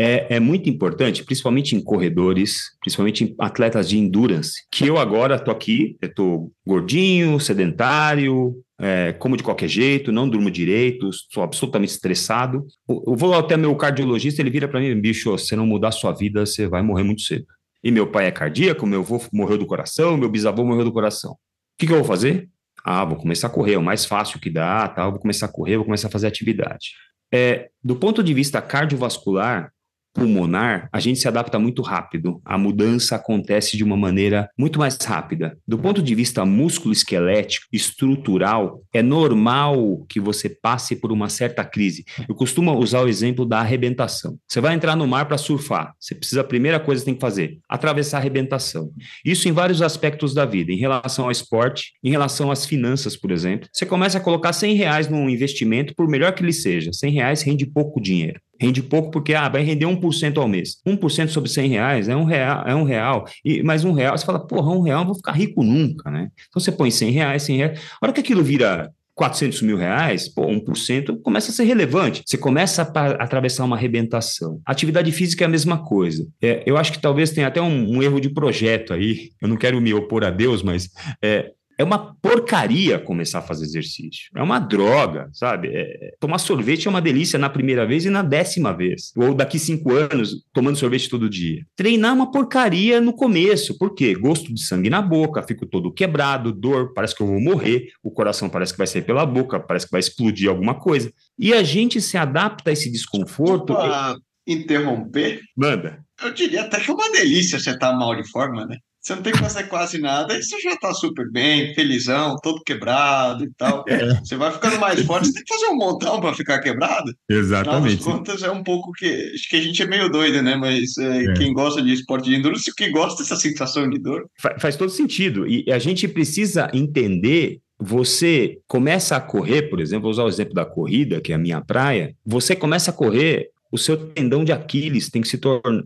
É, 0.00 0.36
é, 0.36 0.40
muito 0.40 0.70
importante, 0.70 1.24
principalmente 1.24 1.74
em 1.74 1.80
corredores, 1.80 2.70
principalmente 2.80 3.24
em 3.24 3.34
atletas 3.36 3.88
de 3.88 3.98
endurance, 3.98 4.62
que 4.70 4.86
eu 4.86 4.96
agora 4.96 5.34
estou 5.34 5.52
aqui, 5.52 5.96
estou 6.00 6.52
gordinho, 6.64 7.40
sedentário, 7.40 8.54
é, 8.80 9.12
como 9.14 9.36
de 9.36 9.42
qualquer 9.42 9.66
jeito, 9.66 10.12
não 10.12 10.28
durmo 10.28 10.52
direito, 10.52 11.10
sou 11.32 11.42
absolutamente 11.42 11.90
estressado. 11.90 12.64
Eu 12.88 13.16
vou 13.16 13.34
até 13.34 13.56
meu 13.56 13.74
cardiologista, 13.74 14.40
ele 14.40 14.50
vira 14.50 14.68
para 14.68 14.78
mim, 14.78 14.94
bicho, 15.00 15.36
se 15.36 15.56
não 15.56 15.66
mudar 15.66 15.90
sua 15.90 16.12
vida, 16.12 16.46
você 16.46 16.68
vai 16.68 16.80
morrer 16.80 17.02
muito 17.02 17.22
cedo 17.22 17.44
e 17.82 17.90
meu 17.90 18.10
pai 18.10 18.26
é 18.26 18.30
cardíaco, 18.30 18.86
meu 18.86 19.00
avô 19.00 19.20
morreu 19.32 19.58
do 19.58 19.66
coração, 19.66 20.16
meu 20.16 20.28
bisavô 20.28 20.64
morreu 20.64 20.84
do 20.84 20.92
coração. 20.92 21.32
O 21.32 21.36
que, 21.78 21.86
que 21.86 21.92
eu 21.92 21.98
vou 21.98 22.04
fazer? 22.04 22.48
Ah, 22.84 23.04
vou 23.04 23.16
começar 23.16 23.48
a 23.48 23.50
correr, 23.50 23.74
é 23.74 23.78
o 23.78 23.82
mais 23.82 24.04
fácil 24.04 24.40
que 24.40 24.50
dá, 24.50 24.88
tal, 24.88 25.10
vou 25.12 25.20
começar 25.20 25.46
a 25.46 25.52
correr, 25.52 25.76
vou 25.76 25.84
começar 25.84 26.08
a 26.08 26.10
fazer 26.10 26.26
atividade. 26.26 26.92
É, 27.32 27.70
do 27.82 27.96
ponto 27.96 28.22
de 28.22 28.32
vista 28.32 28.62
cardiovascular, 28.62 29.72
pulmonar, 30.18 30.88
a 30.92 31.00
gente 31.00 31.18
se 31.18 31.28
adapta 31.28 31.58
muito 31.58 31.80
rápido. 31.80 32.40
A 32.44 32.58
mudança 32.58 33.16
acontece 33.16 33.76
de 33.76 33.84
uma 33.84 33.96
maneira 33.96 34.50
muito 34.58 34.78
mais 34.78 34.96
rápida. 34.96 35.56
Do 35.66 35.78
ponto 35.78 36.02
de 36.02 36.14
vista 36.14 36.44
músculo-esquelético, 36.44 37.66
estrutural, 37.72 38.82
é 38.92 39.02
normal 39.02 40.04
que 40.08 40.18
você 40.18 40.48
passe 40.48 40.96
por 40.96 41.12
uma 41.12 41.28
certa 41.28 41.64
crise. 41.64 42.04
Eu 42.28 42.34
costumo 42.34 42.76
usar 42.76 43.02
o 43.02 43.08
exemplo 43.08 43.46
da 43.46 43.60
arrebentação. 43.60 44.38
Você 44.46 44.60
vai 44.60 44.74
entrar 44.74 44.96
no 44.96 45.06
mar 45.06 45.26
para 45.26 45.38
surfar. 45.38 45.94
Você 45.98 46.14
precisa, 46.14 46.40
a 46.40 46.44
primeira 46.44 46.80
coisa 46.80 47.02
que 47.02 47.06
tem 47.06 47.14
que 47.14 47.20
fazer, 47.20 47.58
atravessar 47.68 48.18
a 48.18 48.20
arrebentação. 48.20 48.90
Isso 49.24 49.48
em 49.48 49.52
vários 49.52 49.82
aspectos 49.82 50.34
da 50.34 50.44
vida, 50.44 50.72
em 50.72 50.78
relação 50.78 51.26
ao 51.26 51.30
esporte, 51.30 51.92
em 52.02 52.10
relação 52.10 52.50
às 52.50 52.66
finanças, 52.66 53.16
por 53.16 53.30
exemplo. 53.30 53.68
Você 53.72 53.86
começa 53.86 54.18
a 54.18 54.20
colocar 54.20 54.52
100 54.52 54.74
reais 54.74 55.08
num 55.08 55.28
investimento, 55.28 55.94
por 55.94 56.08
melhor 56.08 56.32
que 56.32 56.42
ele 56.42 56.52
seja. 56.52 56.92
100 56.92 57.12
reais 57.12 57.42
rende 57.42 57.66
pouco 57.66 58.00
dinheiro. 58.00 58.40
Rende 58.60 58.82
pouco 58.82 59.10
porque 59.10 59.34
ah, 59.34 59.48
vai 59.48 59.62
render 59.62 59.86
1% 59.86 60.38
ao 60.38 60.48
mês. 60.48 60.78
1% 60.86 61.28
sobre 61.28 61.48
100 61.48 61.68
reais 61.68 62.08
é 62.08 62.16
um 62.16 62.24
real, 62.24 62.64
é 62.66 62.74
um 62.74 62.84
real. 62.84 63.24
E 63.44 63.62
mais 63.62 63.84
um 63.84 63.92
real, 63.92 64.16
você 64.16 64.26
fala, 64.26 64.44
porra, 64.46 64.70
um 64.70 64.80
real, 64.80 65.00
não 65.00 65.06
vou 65.06 65.16
ficar 65.16 65.32
rico 65.32 65.62
nunca, 65.62 66.10
né? 66.10 66.28
Então 66.48 66.60
você 66.60 66.72
põe 66.72 66.90
100 66.90 67.10
reais, 67.10 67.42
100 67.42 67.56
reais. 67.56 67.80
A 68.00 68.06
hora 68.06 68.12
que 68.12 68.20
aquilo 68.20 68.42
vira 68.42 68.90
400 69.18 69.62
mil 69.62 69.76
reais, 69.76 70.28
pô, 70.28 70.46
1% 70.46 71.20
começa 71.22 71.50
a 71.50 71.54
ser 71.54 71.64
relevante. 71.64 72.22
Você 72.24 72.38
começa 72.38 72.82
a 72.82 73.06
atravessar 73.24 73.64
uma 73.64 73.74
arrebentação. 73.74 74.60
atividade 74.64 75.10
física 75.10 75.44
é 75.44 75.46
a 75.46 75.50
mesma 75.50 75.84
coisa. 75.84 76.24
É, 76.40 76.62
eu 76.64 76.76
acho 76.76 76.92
que 76.92 77.00
talvez 77.00 77.32
tenha 77.32 77.48
até 77.48 77.60
um, 77.60 77.96
um, 77.96 78.00
erro 78.00 78.20
de 78.20 78.30
projeto 78.30 78.94
aí. 78.94 79.30
Eu 79.42 79.48
não 79.48 79.56
quero 79.56 79.80
me 79.80 79.92
opor 79.92 80.24
a 80.24 80.30
Deus, 80.30 80.62
mas 80.62 80.88
é, 81.20 81.50
é 81.78 81.84
uma 81.84 82.14
porcaria 82.20 82.98
começar 82.98 83.38
a 83.38 83.42
fazer 83.42 83.64
exercício. 83.64 84.30
É 84.36 84.42
uma 84.42 84.58
droga, 84.58 85.30
sabe? 85.32 85.68
É, 85.72 86.14
tomar 86.18 86.38
sorvete 86.38 86.88
é 86.88 86.90
uma 86.90 87.00
delícia 87.00 87.38
na 87.38 87.48
primeira 87.48 87.86
vez 87.86 88.04
e 88.04 88.10
na 88.10 88.22
décima 88.22 88.76
vez. 88.76 89.12
Ou 89.16 89.32
daqui 89.32 89.58
cinco 89.60 89.92
anos, 89.92 90.44
tomando 90.52 90.76
sorvete 90.76 91.08
todo 91.08 91.30
dia. 91.30 91.64
Treinar 91.76 92.10
é 92.10 92.14
uma 92.14 92.30
porcaria 92.32 93.00
no 93.00 93.12
começo. 93.12 93.78
Por 93.78 93.94
quê? 93.94 94.14
Gosto 94.14 94.52
de 94.52 94.60
sangue 94.60 94.90
na 94.90 95.00
boca, 95.00 95.42
fico 95.42 95.64
todo 95.64 95.92
quebrado, 95.92 96.52
dor, 96.52 96.92
parece 96.92 97.14
que 97.14 97.22
eu 97.22 97.28
vou 97.28 97.40
morrer, 97.40 97.88
o 98.02 98.10
coração 98.10 98.48
parece 98.48 98.72
que 98.72 98.78
vai 98.78 98.86
sair 98.86 99.02
pela 99.02 99.24
boca, 99.24 99.60
parece 99.60 99.86
que 99.86 99.92
vai 99.92 100.00
explodir 100.00 100.50
alguma 100.50 100.74
coisa. 100.74 101.12
E 101.38 101.54
a 101.54 101.62
gente 101.62 102.00
se 102.00 102.16
adapta 102.16 102.70
a 102.70 102.72
esse 102.72 102.90
desconforto. 102.90 103.72
Desculpa 103.72 104.18
interromper? 104.48 105.42
Manda. 105.54 106.02
Eu 106.22 106.32
diria 106.32 106.62
até 106.62 106.80
que 106.80 106.90
é 106.90 106.94
uma 106.94 107.12
delícia 107.12 107.60
você 107.60 107.70
estar 107.70 107.92
mal 107.92 108.16
de 108.16 108.28
forma, 108.28 108.64
né? 108.64 108.78
Você 109.00 109.14
não 109.14 109.22
tem 109.22 109.32
que 109.32 109.38
fazer 109.38 109.64
quase 109.64 109.98
nada, 109.98 110.34
aí 110.34 110.42
você 110.42 110.60
já 110.60 110.76
tá 110.76 110.92
super 110.92 111.30
bem, 111.30 111.74
felizão, 111.74 112.36
todo 112.42 112.62
quebrado 112.62 113.44
e 113.44 113.50
tal. 113.56 113.84
É. 113.88 114.14
Você 114.16 114.36
vai 114.36 114.52
ficando 114.52 114.78
mais 114.78 115.00
forte, 115.02 115.28
você 115.28 115.34
tem 115.34 115.44
que 115.44 115.54
fazer 115.54 115.66
um 115.72 115.76
montão 115.76 116.20
para 116.20 116.34
ficar 116.34 116.60
quebrado. 116.60 117.12
Exatamente. 117.28 118.00
Afinal 118.00 118.18
contas, 118.18 118.42
é 118.42 118.50
um 118.50 118.62
pouco 118.62 118.92
que. 118.92 119.06
Acho 119.06 119.48
que 119.48 119.56
a 119.56 119.62
gente 119.62 119.82
é 119.82 119.86
meio 119.86 120.10
doido, 120.10 120.42
né? 120.42 120.56
Mas 120.56 120.96
é, 120.98 121.24
é. 121.24 121.32
quem 121.34 121.52
gosta 121.52 121.80
de 121.80 121.92
esporte 121.92 122.28
de 122.28 122.36
endurance, 122.36 122.74
que 122.74 122.90
gosta 122.90 123.22
dessa 123.22 123.36
sensação 123.36 123.88
de 123.88 123.98
dor. 123.98 124.28
Faz, 124.38 124.60
faz 124.60 124.76
todo 124.76 124.90
sentido. 124.90 125.46
E 125.46 125.70
a 125.70 125.78
gente 125.78 126.06
precisa 126.08 126.68
entender 126.74 127.60
você 127.80 128.58
começa 128.66 129.16
a 129.16 129.20
correr, 129.20 129.62
por 129.62 129.80
exemplo, 129.80 130.02
vou 130.02 130.10
usar 130.10 130.24
o 130.24 130.28
exemplo 130.28 130.52
da 130.52 130.64
corrida, 130.64 131.20
que 131.20 131.32
é 131.32 131.36
a 131.36 131.38
minha 131.38 131.60
praia, 131.60 132.12
você 132.26 132.56
começa 132.56 132.90
a 132.90 132.94
correr 132.94 133.50
o 133.70 133.78
seu 133.78 133.96
tendão 133.96 134.44
de 134.44 134.52
Aquiles 134.52 135.10
tem 135.10 135.22
que 135.22 135.28
se, 135.28 135.38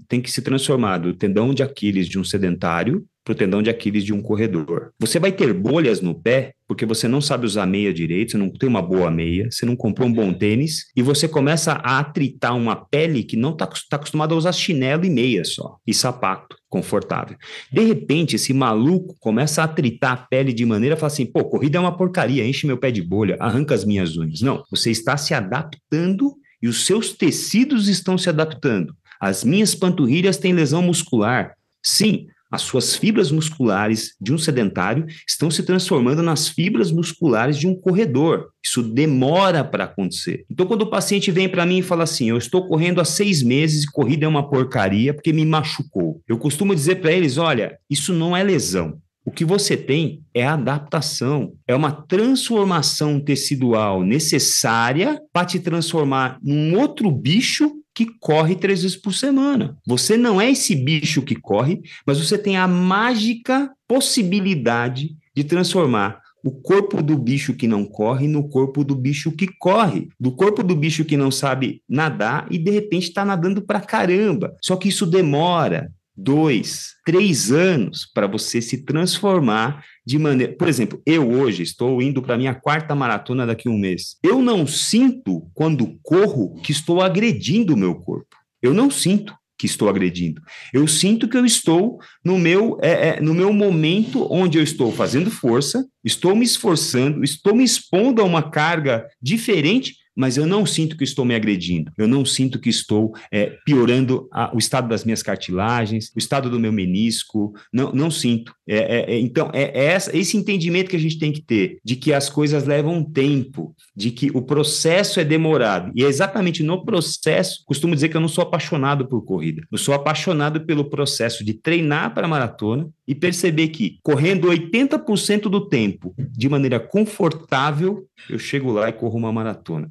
tem 0.09 0.21
que 0.21 0.31
se 0.31 0.43
transformar 0.43 0.99
do 0.99 1.15
tendão 1.15 1.53
de 1.53 1.63
Aquiles 1.63 2.07
de 2.07 2.19
um 2.19 2.25
sedentário 2.25 3.05
para 3.25 3.33
o 3.33 3.35
tendão 3.37 3.63
de 3.63 3.71
Aquiles 3.71 4.05
de 4.05 4.13
um 4.13 4.21
corredor. 4.21 4.93
Você 4.99 5.19
vai 5.19 5.31
ter 5.31 5.53
bolhas 5.53 6.01
no 6.01 6.15
pé 6.15 6.55
porque 6.67 6.87
você 6.87 7.07
não 7.07 7.21
sabe 7.21 7.45
usar 7.45 7.67
meia 7.67 7.93
direito, 7.93 8.33
você 8.33 8.39
não 8.39 8.51
tem 8.51 8.69
uma 8.69 8.81
boa 8.81 9.11
meia, 9.11 9.49
você 9.51 9.67
não 9.67 9.77
comprou 9.77 10.09
um 10.09 10.13
bom 10.13 10.33
tênis 10.33 10.87
e 10.97 11.03
você 11.03 11.29
começa 11.29 11.73
a 11.73 11.99
atritar 11.99 12.57
uma 12.57 12.75
pele 12.75 13.23
que 13.23 13.37
não 13.37 13.53
está 13.53 13.67
tá 13.67 13.97
acostumada 13.97 14.35
a 14.35 14.37
usar 14.37 14.53
chinelo 14.53 15.05
e 15.05 15.11
meia 15.11 15.45
só, 15.45 15.77
e 15.87 15.93
sapato 15.93 16.57
confortável. 16.69 17.37
De 17.71 17.83
repente, 17.83 18.37
esse 18.37 18.55
maluco 18.55 19.15
começa 19.21 19.61
a 19.61 19.67
atritar 19.67 20.13
a 20.13 20.17
pele 20.17 20.53
de 20.53 20.65
maneira 20.65 20.95
a 20.95 20.99
falar 20.99 21.09
assim: 21.09 21.27
pô, 21.27 21.45
corrida 21.45 21.77
é 21.77 21.81
uma 21.81 21.97
porcaria, 21.97 22.47
enche 22.47 22.67
meu 22.67 22.79
pé 22.79 22.91
de 22.91 23.03
bolha, 23.03 23.37
arranca 23.39 23.75
as 23.75 23.85
minhas 23.85 24.17
unhas. 24.17 24.41
Não, 24.41 24.65
você 24.71 24.91
está 24.91 25.17
se 25.17 25.35
adaptando 25.35 26.33
e 26.63 26.69
os 26.69 26.87
seus 26.87 27.13
tecidos 27.13 27.89
estão 27.89 28.17
se 28.17 28.29
adaptando. 28.29 28.95
As 29.21 29.45
minhas 29.45 29.75
panturrilhas 29.75 30.37
têm 30.37 30.53
lesão 30.53 30.83
muscular. 30.83 31.55
Sim, 31.83 32.27
as 32.53 32.61
suas 32.61 32.95
fibras 32.95 33.31
musculares 33.31 34.15
de 34.21 34.31
um 34.31 34.37
sedentário 34.37 35.07
estão 35.27 35.51
se 35.51 35.63
transformando 35.63 36.23
nas 36.23 36.49
fibras 36.49 36.93
musculares 36.93 37.57
de 37.57 37.67
um 37.67 37.75
corredor. 37.75 38.51
Isso 38.63 38.83
demora 38.83 39.65
para 39.65 39.85
acontecer. 39.85 40.45
Então, 40.51 40.67
quando 40.67 40.83
o 40.83 40.91
paciente 40.91 41.31
vem 41.31 41.49
para 41.49 41.65
mim 41.65 41.79
e 41.79 41.83
fala 41.83 42.05
assim: 42.05 42.29
Eu 42.29 42.37
estou 42.37 42.69
correndo 42.69 43.01
há 43.01 43.07
seis 43.07 43.43
meses 43.43 43.85
e 43.85 43.91
corrida 43.91 44.27
é 44.27 44.29
uma 44.29 44.51
porcaria 44.51 45.15
porque 45.15 45.33
me 45.33 45.47
machucou. 45.47 46.21
Eu 46.29 46.37
costumo 46.37 46.75
dizer 46.75 46.97
para 46.97 47.11
eles: 47.11 47.39
Olha, 47.39 47.79
isso 47.89 48.13
não 48.13 48.37
é 48.37 48.45
lesão. 48.45 49.01
O 49.25 49.31
que 49.31 49.45
você 49.45 49.77
tem 49.77 50.23
é 50.35 50.45
adaptação, 50.45 51.53
é 51.67 51.75
uma 51.75 51.93
transformação 51.93 53.21
tecidual 53.21 54.03
necessária 54.03 55.21
para 55.33 55.47
te 55.47 55.61
transformar 55.61 56.39
num 56.43 56.79
outro 56.79 57.11
bicho 57.11 57.73
que 57.95 58.07
corre 58.19 58.57
três 58.57 58.83
vezes 58.83 58.97
por 58.97 59.15
semana. 59.15 59.77
Você 59.87 60.17
não 60.17 60.41
é 60.41 60.51
esse 60.51 60.75
bicho 60.75 61.23
que 61.23 61.37
corre, 61.37 61.81
mas 62.07 62.19
você 62.19 62.37
tem 62.37 62.57
a 62.57 62.67
mágica 62.67 63.71
possibilidade 63.87 65.17
de 65.35 65.45
transformar 65.45 66.21
o 66.45 66.51
corpo 66.51 67.01
do 67.01 67.17
bicho 67.17 67.55
que 67.55 67.69
não 67.69 67.85
corre 67.85 68.27
no 68.27 68.49
corpo 68.49 68.83
do 68.83 68.97
bicho 68.97 69.31
que 69.31 69.47
corre, 69.47 70.09
do 70.19 70.33
corpo 70.33 70.63
do 70.63 70.75
bicho 70.75 71.05
que 71.05 71.17
não 71.17 71.31
sabe 71.31 71.81
nadar 71.89 72.47
e 72.51 72.59
de 72.59 72.71
repente 72.71 73.09
está 73.09 73.25
nadando 73.25 73.63
para 73.63 73.81
caramba. 73.81 74.57
Só 74.61 74.75
que 74.75 74.89
isso 74.89 75.07
demora 75.07 75.93
dois, 76.23 76.95
três 77.05 77.51
anos 77.51 78.07
para 78.07 78.27
você 78.27 78.63
se 78.63 78.85
transformar 78.85 79.85
de 80.07 80.19
maneira. 80.19 80.55
Por 80.55 80.69
exemplo, 80.69 81.03
eu 81.05 81.31
hoje 81.31 81.63
estou 81.63 82.01
indo 82.01 82.23
para 82.23 82.39
minha 82.39 82.55
quarta 82.55 82.95
maratona 82.95 83.47
daqui 83.47 83.69
a 83.69 83.71
um 83.71 83.79
mês. 83.79 84.17
Eu 84.23 84.41
não 84.41 84.67
sinto, 84.67 85.49
quando 85.55 85.99
corro, 86.03 86.55
que 86.63 86.73
estou 86.73 87.01
agredindo 87.01 87.75
o 87.75 87.77
meu 87.77 87.95
corpo. 87.95 88.37
Eu 88.61 88.73
não 88.73 88.91
sinto 88.91 89.35
que 89.59 89.67
estou 89.67 89.89
agredindo. 89.89 90.43
Eu 90.73 90.89
sinto 90.89 91.29
que 91.29 91.37
eu 91.37 91.47
estou 91.47 92.01
no 92.25 92.37
meu, 92.37 92.79
é, 92.83 93.11
é, 93.11 93.21
no 93.21 93.33
meu 93.33 93.53
momento 93.53 94.27
onde 94.29 94.59
eu 94.59 94.63
estou 94.63 94.91
fazendo 94.91 95.31
força, 95.31 95.87
estou 96.05 96.35
me 96.35 96.45
esforçando, 96.45 97.23
estou 97.23 97.55
me 97.55 97.63
expondo 97.63 98.21
a 98.21 98.25
uma 98.25 98.51
carga 98.51 99.07
diferente 99.21 100.02
mas 100.17 100.37
eu 100.37 100.47
não 100.47 100.65
sinto 100.67 100.97
que 100.97 101.05
estou 101.05 101.25
me 101.25 101.35
agredindo, 101.35 101.93
eu 101.97 102.07
não 102.07 102.25
sinto 102.25 102.59
que 102.59 102.69
estou 102.69 103.13
é, 103.33 103.57
piorando 103.65 104.29
a, 104.33 104.55
o 104.55 104.59
estado 104.59 104.89
das 104.89 105.05
minhas 105.05 105.23
cartilagens, 105.23 106.11
o 106.15 106.19
estado 106.19 106.51
do 106.51 106.61
meu 106.61 106.73
menisco, 106.73 107.53
não, 107.73 107.93
não 107.93 108.11
sinto. 108.11 108.55
É, 108.69 108.77
é, 108.77 109.15
é 109.15 109.19
então, 109.19 109.51
é, 109.53 109.63
é 109.63 109.85
essa, 109.87 110.17
esse 110.17 110.37
entendimento 110.37 110.91
que 110.91 110.97
a 110.97 111.01
gente 111.01 111.19
tem 111.19 111.33
que 111.33 111.43
ter, 111.43 111.79
de 111.85 111.97
que 111.97 112.13
as 112.13 112.29
coisas 112.29 112.65
levam 112.65 113.03
tempo, 113.03 113.75
de 113.97 114.11
que 114.11 114.31
o 114.35 114.43
processo 114.43 115.21
é 115.21 115.25
demorado, 115.25 115.93
e 115.95 116.05
é 116.05 116.09
exatamente 116.09 116.63
no 116.63 116.85
processo, 116.85 117.63
costumo 117.67 117.95
dizer 117.95 118.09
que 118.09 118.17
eu 118.17 118.21
não 118.21 118.29
sou 118.29 118.43
apaixonado 118.43 119.09
por 119.09 119.23
corrida, 119.23 119.63
eu 119.71 119.79
sou 119.79 119.95
apaixonado 119.95 120.65
pelo 120.65 120.91
processo 120.91 121.45
de 121.45 121.55
treinar 121.55 122.15
para 122.15 122.29
maratona 122.29 122.89
e 123.07 123.15
perceber 123.15 123.69
que, 123.69 123.99
correndo 124.03 124.49
80% 124.49 125.43
do 125.43 125.69
tempo 125.69 126.15
de 126.19 126.49
maneira 126.49 126.79
confortável, 126.79 128.07
eu 128.29 128.39
chego 128.39 128.73
lá 128.73 128.89
e 128.89 128.93
corro 128.93 129.19
uma 129.19 129.33
maratona. 129.33 129.91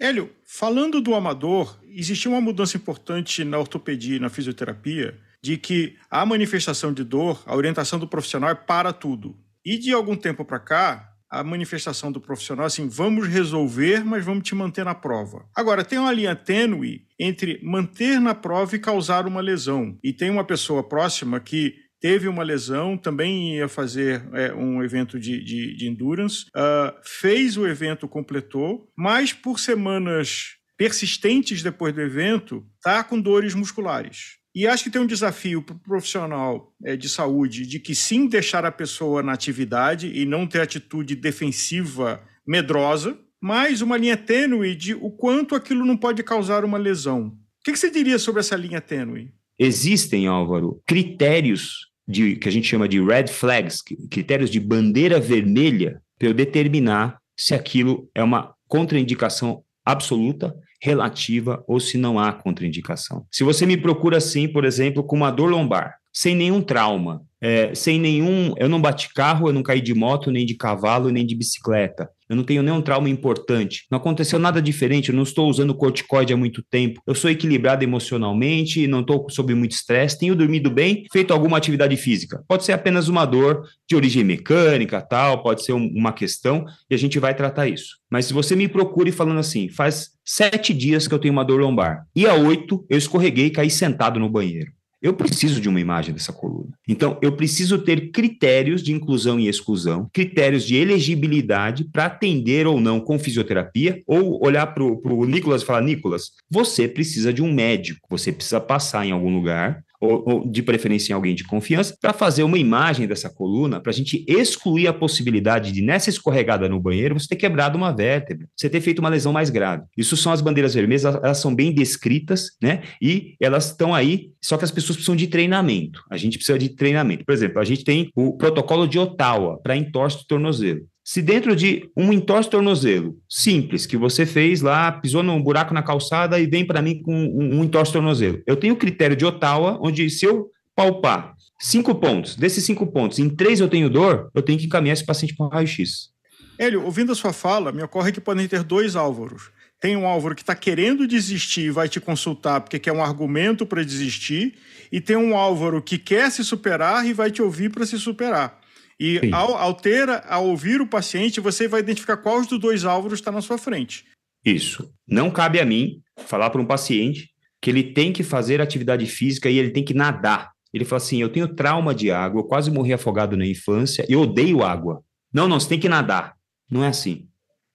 Hélio, 0.00 0.30
falando 0.46 0.98
do 0.98 1.14
amador, 1.14 1.78
existiu 1.86 2.30
uma 2.30 2.40
mudança 2.40 2.74
importante 2.74 3.44
na 3.44 3.58
ortopedia 3.58 4.16
e 4.16 4.20
na 4.20 4.30
fisioterapia 4.30 5.14
de 5.42 5.58
que 5.58 5.96
a 6.10 6.24
manifestação 6.24 6.90
de 6.90 7.04
dor, 7.04 7.42
a 7.44 7.54
orientação 7.54 7.98
do 7.98 8.08
profissional 8.08 8.48
é 8.48 8.54
para 8.54 8.94
tudo. 8.94 9.36
E 9.62 9.76
de 9.76 9.92
algum 9.92 10.16
tempo 10.16 10.42
para 10.42 10.58
cá, 10.58 11.12
a 11.30 11.44
manifestação 11.44 12.10
do 12.10 12.20
profissional 12.20 12.64
é 12.64 12.66
assim, 12.66 12.88
vamos 12.88 13.28
resolver, 13.28 14.02
mas 14.02 14.24
vamos 14.24 14.42
te 14.42 14.54
manter 14.54 14.86
na 14.86 14.94
prova. 14.94 15.44
Agora, 15.54 15.84
tem 15.84 15.98
uma 15.98 16.12
linha 16.12 16.34
tênue 16.34 17.02
entre 17.18 17.60
manter 17.62 18.18
na 18.20 18.34
prova 18.34 18.74
e 18.74 18.80
causar 18.80 19.26
uma 19.26 19.42
lesão. 19.42 19.98
E 20.02 20.14
tem 20.14 20.30
uma 20.30 20.44
pessoa 20.44 20.82
próxima 20.82 21.38
que 21.38 21.74
teve 22.00 22.26
uma 22.26 22.42
lesão, 22.42 22.96
também 22.96 23.56
ia 23.56 23.68
fazer 23.68 24.24
é, 24.32 24.52
um 24.52 24.82
evento 24.82 25.18
de, 25.18 25.44
de, 25.44 25.76
de 25.76 25.88
endurance, 25.88 26.46
uh, 26.56 26.96
fez 27.04 27.56
o 27.56 27.66
evento, 27.66 28.08
completou, 28.08 28.88
mas 28.96 29.32
por 29.32 29.60
semanas 29.60 30.56
persistentes 30.76 31.62
depois 31.62 31.94
do 31.94 32.00
evento, 32.00 32.66
tá 32.82 33.04
com 33.04 33.20
dores 33.20 33.54
musculares. 33.54 34.38
E 34.54 34.66
acho 34.66 34.84
que 34.84 34.90
tem 34.90 35.00
um 35.00 35.06
desafio 35.06 35.62
para 35.62 35.76
o 35.76 35.78
profissional 35.78 36.74
é, 36.82 36.96
de 36.96 37.08
saúde 37.08 37.66
de 37.66 37.78
que 37.78 37.94
sim 37.94 38.26
deixar 38.26 38.64
a 38.64 38.72
pessoa 38.72 39.22
na 39.22 39.32
atividade 39.32 40.10
e 40.12 40.24
não 40.24 40.46
ter 40.46 40.60
atitude 40.60 41.14
defensiva 41.14 42.20
medrosa, 42.46 43.16
mas 43.40 43.80
uma 43.80 43.96
linha 43.96 44.16
tênue 44.16 44.74
de 44.74 44.94
o 44.94 45.10
quanto 45.10 45.54
aquilo 45.54 45.84
não 45.84 45.96
pode 45.96 46.22
causar 46.22 46.64
uma 46.64 46.78
lesão. 46.78 47.26
O 47.26 47.62
que, 47.62 47.72
que 47.72 47.78
você 47.78 47.90
diria 47.90 48.18
sobre 48.18 48.40
essa 48.40 48.56
linha 48.56 48.80
tênue? 48.80 49.32
Existem, 49.58 50.26
Álvaro, 50.26 50.82
critérios 50.86 51.89
de, 52.10 52.36
que 52.36 52.48
a 52.48 52.52
gente 52.52 52.66
chama 52.66 52.88
de 52.88 53.00
red 53.00 53.28
flags, 53.28 53.82
critérios 54.10 54.50
de 54.50 54.58
bandeira 54.58 55.20
vermelha, 55.20 56.02
para 56.18 56.28
eu 56.28 56.34
determinar 56.34 57.18
se 57.36 57.54
aquilo 57.54 58.10
é 58.14 58.22
uma 58.22 58.54
contraindicação 58.68 59.62
absoluta, 59.84 60.54
relativa 60.82 61.62
ou 61.66 61.78
se 61.78 61.98
não 61.98 62.18
há 62.18 62.32
contraindicação. 62.32 63.26
Se 63.30 63.44
você 63.44 63.66
me 63.66 63.76
procura 63.76 64.16
assim, 64.16 64.48
por 64.48 64.64
exemplo, 64.64 65.04
com 65.04 65.16
uma 65.16 65.30
dor 65.30 65.50
lombar, 65.50 65.96
sem 66.12 66.34
nenhum 66.34 66.62
trauma, 66.62 67.22
é, 67.40 67.74
sem 67.74 67.98
nenhum. 67.98 68.54
Eu 68.58 68.68
não 68.68 68.80
bati 68.80 69.12
carro, 69.14 69.48
eu 69.48 69.52
não 69.52 69.62
caí 69.62 69.80
de 69.80 69.94
moto, 69.94 70.30
nem 70.30 70.44
de 70.44 70.54
cavalo, 70.54 71.10
nem 71.10 71.24
de 71.24 71.34
bicicleta. 71.34 72.08
Eu 72.28 72.36
não 72.36 72.44
tenho 72.44 72.62
nenhum 72.62 72.80
trauma 72.80 73.08
importante. 73.08 73.86
Não 73.90 73.98
aconteceu 73.98 74.38
nada 74.38 74.62
diferente. 74.62 75.08
Eu 75.08 75.16
não 75.16 75.24
estou 75.24 75.48
usando 75.50 75.74
corticoide 75.74 76.32
há 76.32 76.36
muito 76.36 76.62
tempo. 76.62 77.02
Eu 77.04 77.12
sou 77.12 77.28
equilibrado 77.28 77.82
emocionalmente, 77.82 78.86
não 78.86 79.00
estou 79.00 79.28
sob 79.28 79.52
muito 79.52 79.72
estresse. 79.72 80.16
Tenho 80.16 80.36
dormido 80.36 80.70
bem, 80.70 81.06
feito 81.12 81.32
alguma 81.32 81.56
atividade 81.56 81.96
física. 81.96 82.44
Pode 82.46 82.64
ser 82.64 82.72
apenas 82.72 83.08
uma 83.08 83.24
dor 83.24 83.66
de 83.88 83.96
origem 83.96 84.22
mecânica, 84.22 85.00
tal. 85.00 85.42
Pode 85.42 85.64
ser 85.64 85.72
um, 85.72 85.88
uma 85.88 86.12
questão 86.12 86.64
e 86.88 86.94
a 86.94 86.98
gente 86.98 87.18
vai 87.18 87.34
tratar 87.34 87.66
isso. 87.66 87.96
Mas 88.08 88.26
se 88.26 88.32
você 88.32 88.54
me 88.54 88.68
procure 88.68 89.10
falando 89.10 89.40
assim, 89.40 89.68
faz 89.68 90.10
sete 90.24 90.72
dias 90.72 91.08
que 91.08 91.14
eu 91.14 91.18
tenho 91.18 91.32
uma 91.32 91.44
dor 91.44 91.60
lombar 91.60 92.06
e 92.14 92.28
a 92.28 92.34
oito 92.34 92.86
eu 92.88 92.96
escorreguei 92.96 93.46
e 93.46 93.50
caí 93.50 93.70
sentado 93.70 94.20
no 94.20 94.30
banheiro. 94.30 94.70
Eu 95.02 95.14
preciso 95.14 95.60
de 95.60 95.68
uma 95.68 95.80
imagem 95.80 96.12
dessa 96.12 96.32
coluna. 96.32 96.70
Então, 96.86 97.18
eu 97.22 97.32
preciso 97.32 97.78
ter 97.78 98.10
critérios 98.10 98.82
de 98.82 98.92
inclusão 98.92 99.40
e 99.40 99.48
exclusão, 99.48 100.08
critérios 100.12 100.64
de 100.64 100.76
elegibilidade 100.76 101.84
para 101.84 102.04
atender 102.04 102.66
ou 102.66 102.80
não 102.80 103.00
com 103.00 103.18
fisioterapia, 103.18 104.02
ou 104.06 104.44
olhar 104.44 104.66
para 104.66 104.84
o 104.84 105.24
Nicolas 105.24 105.62
e 105.62 105.66
falar: 105.66 105.80
Nicolas, 105.80 106.32
você 106.50 106.86
precisa 106.86 107.32
de 107.32 107.42
um 107.42 107.52
médico, 107.52 108.06
você 108.10 108.30
precisa 108.30 108.60
passar 108.60 109.06
em 109.06 109.12
algum 109.12 109.34
lugar 109.34 109.82
ou, 110.00 110.24
ou 110.26 110.48
de 110.50 110.62
preferência 110.62 111.12
em 111.12 111.14
alguém 111.14 111.34
de 111.34 111.44
confiança, 111.44 111.96
para 112.00 112.12
fazer 112.12 112.42
uma 112.42 112.58
imagem 112.58 113.06
dessa 113.06 113.28
coluna, 113.28 113.80
para 113.80 113.90
a 113.90 113.94
gente 113.94 114.24
excluir 114.26 114.86
a 114.86 114.92
possibilidade 114.92 115.72
de, 115.72 115.82
nessa 115.82 116.08
escorregada 116.08 116.68
no 116.68 116.80
banheiro, 116.80 117.18
você 117.18 117.28
ter 117.28 117.36
quebrado 117.36 117.76
uma 117.76 117.92
vértebra, 117.92 118.48
você 118.56 118.68
ter 118.68 118.80
feito 118.80 119.00
uma 119.00 119.08
lesão 119.08 119.32
mais 119.32 119.50
grave. 119.50 119.84
Isso 119.96 120.16
são 120.16 120.32
as 120.32 120.40
bandeiras 120.40 120.74
vermelhas, 120.74 121.04
elas 121.04 121.38
são 121.38 121.54
bem 121.54 121.72
descritas, 121.72 122.52
né? 122.62 122.82
E 123.00 123.34
elas 123.40 123.66
estão 123.66 123.94
aí, 123.94 124.30
só 124.40 124.56
que 124.56 124.64
as 124.64 124.70
pessoas 124.70 124.96
precisam 124.96 125.16
de 125.16 125.26
treinamento. 125.26 126.02
A 126.10 126.16
gente 126.16 126.38
precisa 126.38 126.58
de 126.58 126.70
treinamento. 126.70 127.24
Por 127.24 127.32
exemplo, 127.32 127.60
a 127.60 127.64
gente 127.64 127.84
tem 127.84 128.10
o 128.16 128.36
protocolo 128.36 128.86
de 128.86 128.98
Ottawa 128.98 129.60
para 129.62 129.76
entorse 129.76 130.18
do 130.18 130.24
tornozelo. 130.24 130.80
Se 131.12 131.20
dentro 131.20 131.56
de 131.56 131.90
um 131.96 132.12
entorse 132.12 132.48
tornozelo 132.48 133.18
simples 133.28 133.84
que 133.84 133.96
você 133.96 134.24
fez 134.24 134.60
lá, 134.60 134.92
pisou 134.92 135.24
num 135.24 135.42
buraco 135.42 135.74
na 135.74 135.82
calçada 135.82 136.38
e 136.38 136.46
vem 136.46 136.64
para 136.64 136.80
mim 136.80 137.02
com 137.02 137.12
um, 137.12 137.64
entorse 137.64 137.92
tornozelo, 137.92 138.40
eu 138.46 138.54
tenho 138.54 138.74
o 138.74 138.76
critério 138.76 139.16
de 139.16 139.26
Ottawa, 139.26 139.76
onde 139.82 140.08
se 140.08 140.24
eu 140.24 140.46
palpar 140.72 141.34
cinco 141.58 141.96
pontos, 141.96 142.36
desses 142.36 142.64
cinco 142.64 142.86
pontos, 142.86 143.18
em 143.18 143.28
três 143.28 143.58
eu 143.58 143.66
tenho 143.66 143.90
dor, 143.90 144.30
eu 144.32 144.40
tenho 144.40 144.56
que 144.56 144.66
encaminhar 144.66 144.92
esse 144.92 145.04
paciente 145.04 145.34
para 145.34 145.46
um 145.46 145.48
raio-x. 145.48 146.10
Hélio, 146.56 146.84
ouvindo 146.84 147.10
a 147.10 147.16
sua 147.16 147.32
fala, 147.32 147.72
me 147.72 147.82
ocorre 147.82 148.12
que 148.12 148.20
podem 148.20 148.46
ter 148.46 148.62
dois 148.62 148.94
álvaros. 148.94 149.50
Tem 149.80 149.96
um 149.96 150.06
álvaro 150.06 150.36
que 150.36 150.42
está 150.42 150.54
querendo 150.54 151.08
desistir 151.08 151.62
e 151.62 151.70
vai 151.72 151.88
te 151.88 151.98
consultar 151.98 152.60
porque 152.60 152.78
quer 152.78 152.92
um 152.92 153.02
argumento 153.02 153.66
para 153.66 153.82
desistir, 153.82 154.54
e 154.92 155.00
tem 155.00 155.16
um 155.16 155.36
álvaro 155.36 155.82
que 155.82 155.98
quer 155.98 156.30
se 156.30 156.44
superar 156.44 157.04
e 157.04 157.12
vai 157.12 157.32
te 157.32 157.42
ouvir 157.42 157.68
para 157.68 157.84
se 157.84 157.98
superar. 157.98 158.59
E 159.00 159.32
ao, 159.32 159.56
ao, 159.56 159.72
ter, 159.72 160.08
ao 160.28 160.46
ouvir 160.46 160.82
o 160.82 160.86
paciente, 160.86 161.40
você 161.40 161.66
vai 161.66 161.80
identificar 161.80 162.18
qual 162.18 162.44
dos 162.44 162.60
dois 162.60 162.84
álvaros 162.84 163.18
está 163.18 163.32
na 163.32 163.40
sua 163.40 163.56
frente. 163.56 164.04
Isso. 164.44 164.92
Não 165.08 165.30
cabe 165.30 165.58
a 165.58 165.64
mim 165.64 166.02
falar 166.26 166.50
para 166.50 166.60
um 166.60 166.66
paciente 166.66 167.30
que 167.62 167.70
ele 167.70 167.82
tem 167.82 168.12
que 168.12 168.22
fazer 168.22 168.60
atividade 168.60 169.06
física 169.06 169.48
e 169.48 169.58
ele 169.58 169.70
tem 169.70 169.82
que 169.82 169.94
nadar. 169.94 170.50
Ele 170.72 170.84
fala 170.84 170.98
assim: 170.98 171.20
eu 171.20 171.30
tenho 171.30 171.48
trauma 171.48 171.94
de 171.94 172.10
água, 172.10 172.40
eu 172.40 172.44
quase 172.44 172.70
morri 172.70 172.92
afogado 172.92 173.36
na 173.36 173.46
infância, 173.46 174.04
eu 174.08 174.20
odeio 174.20 174.62
água. 174.62 175.02
Não, 175.32 175.48
não, 175.48 175.58
você 175.58 175.70
tem 175.70 175.80
que 175.80 175.88
nadar. 175.88 176.34
Não 176.70 176.84
é 176.84 176.88
assim. 176.88 177.26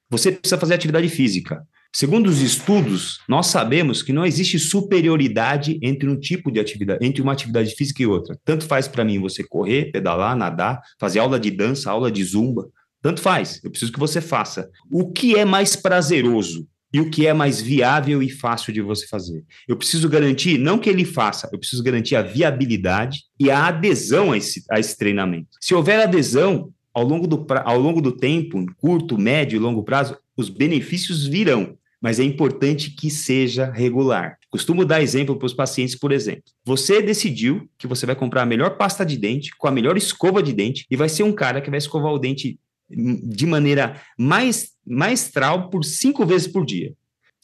Você 0.09 0.31
precisa 0.31 0.59
fazer 0.59 0.75
atividade 0.75 1.09
física. 1.09 1.65
Segundo 1.95 2.27
os 2.27 2.41
estudos, 2.41 3.21
nós 3.25 3.47
sabemos 3.47 4.03
que 4.03 4.11
não 4.11 4.25
existe 4.25 4.59
superioridade 4.59 5.79
entre 5.81 6.09
um 6.09 6.19
tipo 6.19 6.51
de 6.51 6.59
atividade, 6.59 6.99
entre 7.01 7.21
uma 7.21 7.31
atividade 7.31 7.73
física 7.73 8.03
e 8.03 8.05
outra. 8.05 8.37
Tanto 8.43 8.65
faz 8.65 8.85
para 8.85 9.05
mim 9.05 9.17
você 9.17 9.41
correr, 9.45 9.93
pedalar, 9.93 10.35
nadar, 10.35 10.81
fazer 10.99 11.19
aula 11.19 11.39
de 11.39 11.49
dança, 11.49 11.89
aula 11.89 12.11
de 12.11 12.21
zumba. 12.21 12.67
Tanto 13.01 13.21
faz. 13.21 13.61
Eu 13.63 13.71
preciso 13.71 13.93
que 13.93 13.99
você 13.99 14.19
faça. 14.19 14.69
O 14.91 15.09
que 15.13 15.37
é 15.37 15.45
mais 15.45 15.77
prazeroso? 15.77 16.67
e 16.93 16.99
o 16.99 17.09
que 17.09 17.27
é 17.27 17.33
mais 17.33 17.61
viável 17.61 18.23
e 18.23 18.29
fácil 18.29 18.71
de 18.71 18.81
você 18.81 19.05
fazer. 19.07 19.43
Eu 19.67 19.75
preciso 19.75 20.07
garantir, 20.07 20.57
não 20.57 20.77
que 20.77 20.89
ele 20.89 21.03
faça, 21.03 21.49
eu 21.51 21.59
preciso 21.59 21.83
garantir 21.83 22.15
a 22.15 22.21
viabilidade 22.21 23.23
e 23.37 23.51
a 23.51 23.67
adesão 23.67 24.31
a 24.31 24.37
esse, 24.37 24.63
a 24.71 24.79
esse 24.79 24.97
treinamento. 24.97 25.49
Se 25.59 25.75
houver 25.75 25.99
adesão, 25.99 26.71
ao 26.93 27.03
longo, 27.03 27.27
do, 27.27 27.45
ao 27.65 27.77
longo 27.77 28.01
do 28.01 28.13
tempo, 28.13 28.65
curto, 28.77 29.17
médio 29.17 29.57
e 29.57 29.59
longo 29.59 29.83
prazo, 29.83 30.17
os 30.37 30.49
benefícios 30.49 31.25
virão, 31.25 31.77
mas 32.05 32.19
é 32.19 32.23
importante 32.23 32.91
que 32.91 33.09
seja 33.09 33.71
regular. 33.71 34.37
Costumo 34.51 34.85
dar 34.85 35.01
exemplo 35.01 35.35
para 35.35 35.47
os 35.47 35.55
pacientes, 35.55 35.95
por 35.95 36.11
exemplo. 36.11 36.43
Você 36.63 37.01
decidiu 37.01 37.67
que 37.79 37.87
você 37.87 38.05
vai 38.05 38.15
comprar 38.15 38.43
a 38.43 38.45
melhor 38.45 38.77
pasta 38.77 39.03
de 39.03 39.17
dente, 39.17 39.49
com 39.57 39.67
a 39.67 39.71
melhor 39.71 39.97
escova 39.97 40.43
de 40.43 40.53
dente, 40.53 40.85
e 40.91 40.95
vai 40.95 41.09
ser 41.09 41.23
um 41.23 41.33
cara 41.33 41.59
que 41.59 41.69
vai 41.71 41.79
escovar 41.79 42.13
o 42.13 42.19
dente 42.19 42.59
de 42.87 43.47
maneira 43.47 43.99
mais 44.19 44.67
maestral 44.85 45.71
por 45.71 45.83
cinco 45.83 46.23
vezes 46.27 46.47
por 46.47 46.63
dia. 46.63 46.93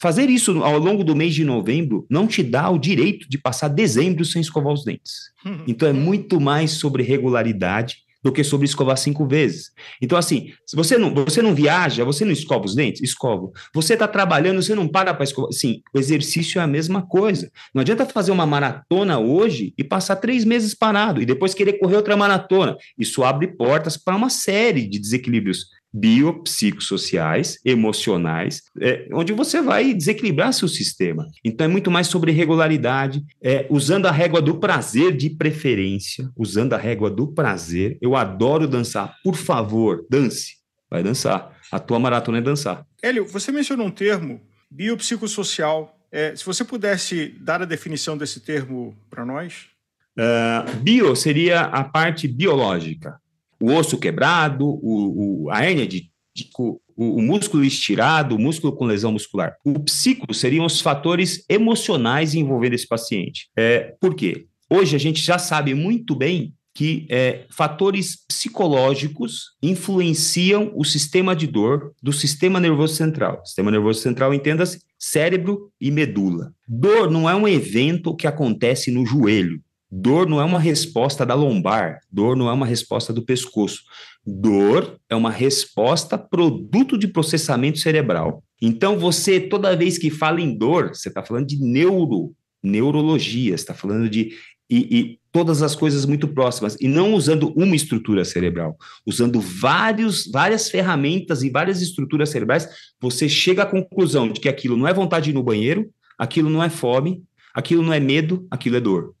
Fazer 0.00 0.30
isso 0.30 0.62
ao 0.62 0.78
longo 0.78 1.02
do 1.02 1.16
mês 1.16 1.34
de 1.34 1.44
novembro 1.44 2.06
não 2.08 2.28
te 2.28 2.40
dá 2.40 2.70
o 2.70 2.78
direito 2.78 3.28
de 3.28 3.38
passar 3.38 3.66
dezembro 3.66 4.24
sem 4.24 4.42
escovar 4.42 4.72
os 4.72 4.84
dentes. 4.84 5.32
Então 5.66 5.88
é 5.88 5.92
muito 5.92 6.40
mais 6.40 6.70
sobre 6.70 7.02
regularidade 7.02 7.96
do 8.22 8.32
que 8.32 8.44
sobre 8.44 8.66
escovar 8.66 8.96
cinco 8.96 9.26
vezes. 9.26 9.72
Então, 10.00 10.16
assim, 10.16 10.52
se 10.66 10.76
você 10.76 10.96
não, 10.96 11.12
você 11.12 11.42
não 11.42 11.54
viaja, 11.54 12.04
você 12.04 12.24
não 12.24 12.32
escova 12.32 12.64
os 12.64 12.74
dentes? 12.74 13.02
Escova. 13.02 13.50
Você 13.74 13.94
está 13.94 14.06
trabalhando, 14.06 14.62
você 14.62 14.74
não 14.74 14.86
para 14.86 15.12
para 15.12 15.24
escovar. 15.24 15.52
Sim, 15.52 15.82
o 15.94 15.98
exercício 15.98 16.60
é 16.60 16.62
a 16.62 16.66
mesma 16.66 17.02
coisa. 17.02 17.50
Não 17.74 17.80
adianta 17.80 18.06
fazer 18.06 18.30
uma 18.30 18.46
maratona 18.46 19.18
hoje 19.18 19.74
e 19.76 19.82
passar 19.82 20.16
três 20.16 20.44
meses 20.44 20.74
parado 20.74 21.20
e 21.20 21.26
depois 21.26 21.54
querer 21.54 21.74
correr 21.74 21.96
outra 21.96 22.16
maratona. 22.16 22.76
Isso 22.98 23.24
abre 23.24 23.48
portas 23.48 23.96
para 23.96 24.16
uma 24.16 24.30
série 24.30 24.86
de 24.86 24.98
desequilíbrios 24.98 25.66
biopsicossociais, 25.92 27.58
emocionais, 27.64 28.62
é, 28.80 29.08
onde 29.12 29.32
você 29.32 29.60
vai 29.60 29.92
desequilibrar 29.92 30.52
seu 30.52 30.68
sistema. 30.68 31.28
Então 31.44 31.66
é 31.66 31.68
muito 31.68 31.90
mais 31.90 32.06
sobre 32.06 32.32
regularidade, 32.32 33.22
é, 33.42 33.66
usando 33.68 34.06
a 34.06 34.10
régua 34.10 34.40
do 34.40 34.58
prazer 34.58 35.16
de 35.16 35.28
preferência, 35.30 36.30
usando 36.36 36.72
a 36.72 36.78
régua 36.78 37.10
do 37.10 37.26
prazer. 37.26 37.98
Eu 38.00 38.16
adoro 38.16 38.66
dançar. 38.66 39.14
Por 39.22 39.36
favor, 39.36 40.06
dance. 40.08 40.56
Vai 40.90 41.02
dançar. 41.02 41.56
A 41.70 41.78
tua 41.78 41.98
maratona 41.98 42.38
é 42.38 42.42
dançar. 42.42 42.86
Hélio, 43.02 43.26
você 43.26 43.50
mencionou 43.52 43.86
um 43.86 43.90
termo, 43.90 44.40
biopsicossocial. 44.70 45.98
É, 46.10 46.36
se 46.36 46.44
você 46.44 46.64
pudesse 46.64 47.34
dar 47.40 47.62
a 47.62 47.66
definição 47.66 48.16
desse 48.16 48.40
termo 48.40 48.96
para 49.10 49.24
nós. 49.24 49.70
Uh, 50.12 50.76
bio 50.82 51.16
seria 51.16 51.62
a 51.62 51.82
parte 51.82 52.28
biológica 52.28 53.18
o 53.62 53.72
osso 53.72 53.96
quebrado, 53.96 54.66
o, 54.66 55.44
o 55.44 55.50
a 55.50 55.64
hérnia 55.64 55.86
de, 55.86 56.10
o, 56.58 56.80
o, 56.96 57.22
músculo 57.22 57.64
estirado, 57.64 58.34
o 58.34 58.38
músculo 58.38 58.74
com 58.74 58.84
lesão 58.84 59.12
muscular. 59.12 59.56
O 59.64 59.78
psico 59.80 60.34
seriam 60.34 60.66
os 60.66 60.80
fatores 60.80 61.44
emocionais 61.48 62.34
envolvendo 62.34 62.74
esse 62.74 62.88
paciente. 62.88 63.48
É, 63.56 63.94
por 64.00 64.14
quê? 64.14 64.46
Hoje 64.68 64.96
a 64.96 64.98
gente 64.98 65.22
já 65.22 65.38
sabe 65.38 65.74
muito 65.74 66.14
bem 66.14 66.54
que 66.74 67.06
é, 67.10 67.44
fatores 67.50 68.16
psicológicos 68.26 69.50
influenciam 69.62 70.72
o 70.74 70.84
sistema 70.84 71.36
de 71.36 71.46
dor 71.46 71.92
do 72.02 72.12
sistema 72.12 72.58
nervoso 72.58 72.94
central. 72.94 73.44
Sistema 73.44 73.70
nervoso 73.70 74.00
central, 74.00 74.32
entenda-se, 74.32 74.80
cérebro 74.98 75.70
e 75.80 75.90
medula. 75.90 76.52
Dor 76.66 77.10
não 77.10 77.28
é 77.28 77.34
um 77.34 77.46
evento 77.46 78.16
que 78.16 78.26
acontece 78.26 78.90
no 78.90 79.04
joelho. 79.04 79.60
Dor 79.94 80.26
não 80.26 80.40
é 80.40 80.44
uma 80.44 80.58
resposta 80.58 81.26
da 81.26 81.34
lombar, 81.34 82.00
dor 82.10 82.34
não 82.34 82.48
é 82.48 82.52
uma 82.54 82.64
resposta 82.64 83.12
do 83.12 83.20
pescoço. 83.20 83.82
Dor 84.26 84.98
é 85.06 85.14
uma 85.14 85.30
resposta 85.30 86.16
produto 86.16 86.96
de 86.96 87.08
processamento 87.08 87.78
cerebral. 87.78 88.42
Então, 88.60 88.98
você, 88.98 89.38
toda 89.38 89.76
vez 89.76 89.98
que 89.98 90.08
fala 90.08 90.40
em 90.40 90.56
dor, 90.56 90.94
você 90.94 91.10
está 91.10 91.22
falando 91.22 91.46
de 91.46 91.60
neuro, 91.60 92.34
neurologia, 92.62 93.54
está 93.54 93.74
falando 93.74 94.08
de. 94.08 94.32
E, 94.70 94.98
e, 94.98 95.18
todas 95.30 95.60
as 95.60 95.76
coisas 95.76 96.06
muito 96.06 96.26
próximas, 96.28 96.74
e 96.80 96.88
não 96.88 97.12
usando 97.12 97.52
uma 97.54 97.76
estrutura 97.76 98.24
cerebral, 98.24 98.78
usando 99.04 99.40
vários, 99.40 100.26
várias 100.26 100.70
ferramentas 100.70 101.42
e 101.42 101.50
várias 101.50 101.82
estruturas 101.82 102.30
cerebrais, 102.30 102.66
você 102.98 103.28
chega 103.28 103.64
à 103.64 103.66
conclusão 103.66 104.30
de 104.30 104.40
que 104.40 104.48
aquilo 104.48 104.76
não 104.76 104.88
é 104.88 104.94
vontade 104.94 105.24
de 105.24 105.30
ir 105.30 105.34
no 105.34 105.42
banheiro, 105.42 105.90
aquilo 106.18 106.48
não 106.48 106.62
é 106.62 106.70
fome, 106.70 107.22
aquilo 107.52 107.82
não 107.82 107.92
é 107.92 108.00
medo, 108.00 108.46
aquilo 108.50 108.76
é 108.76 108.80
dor. 108.80 109.14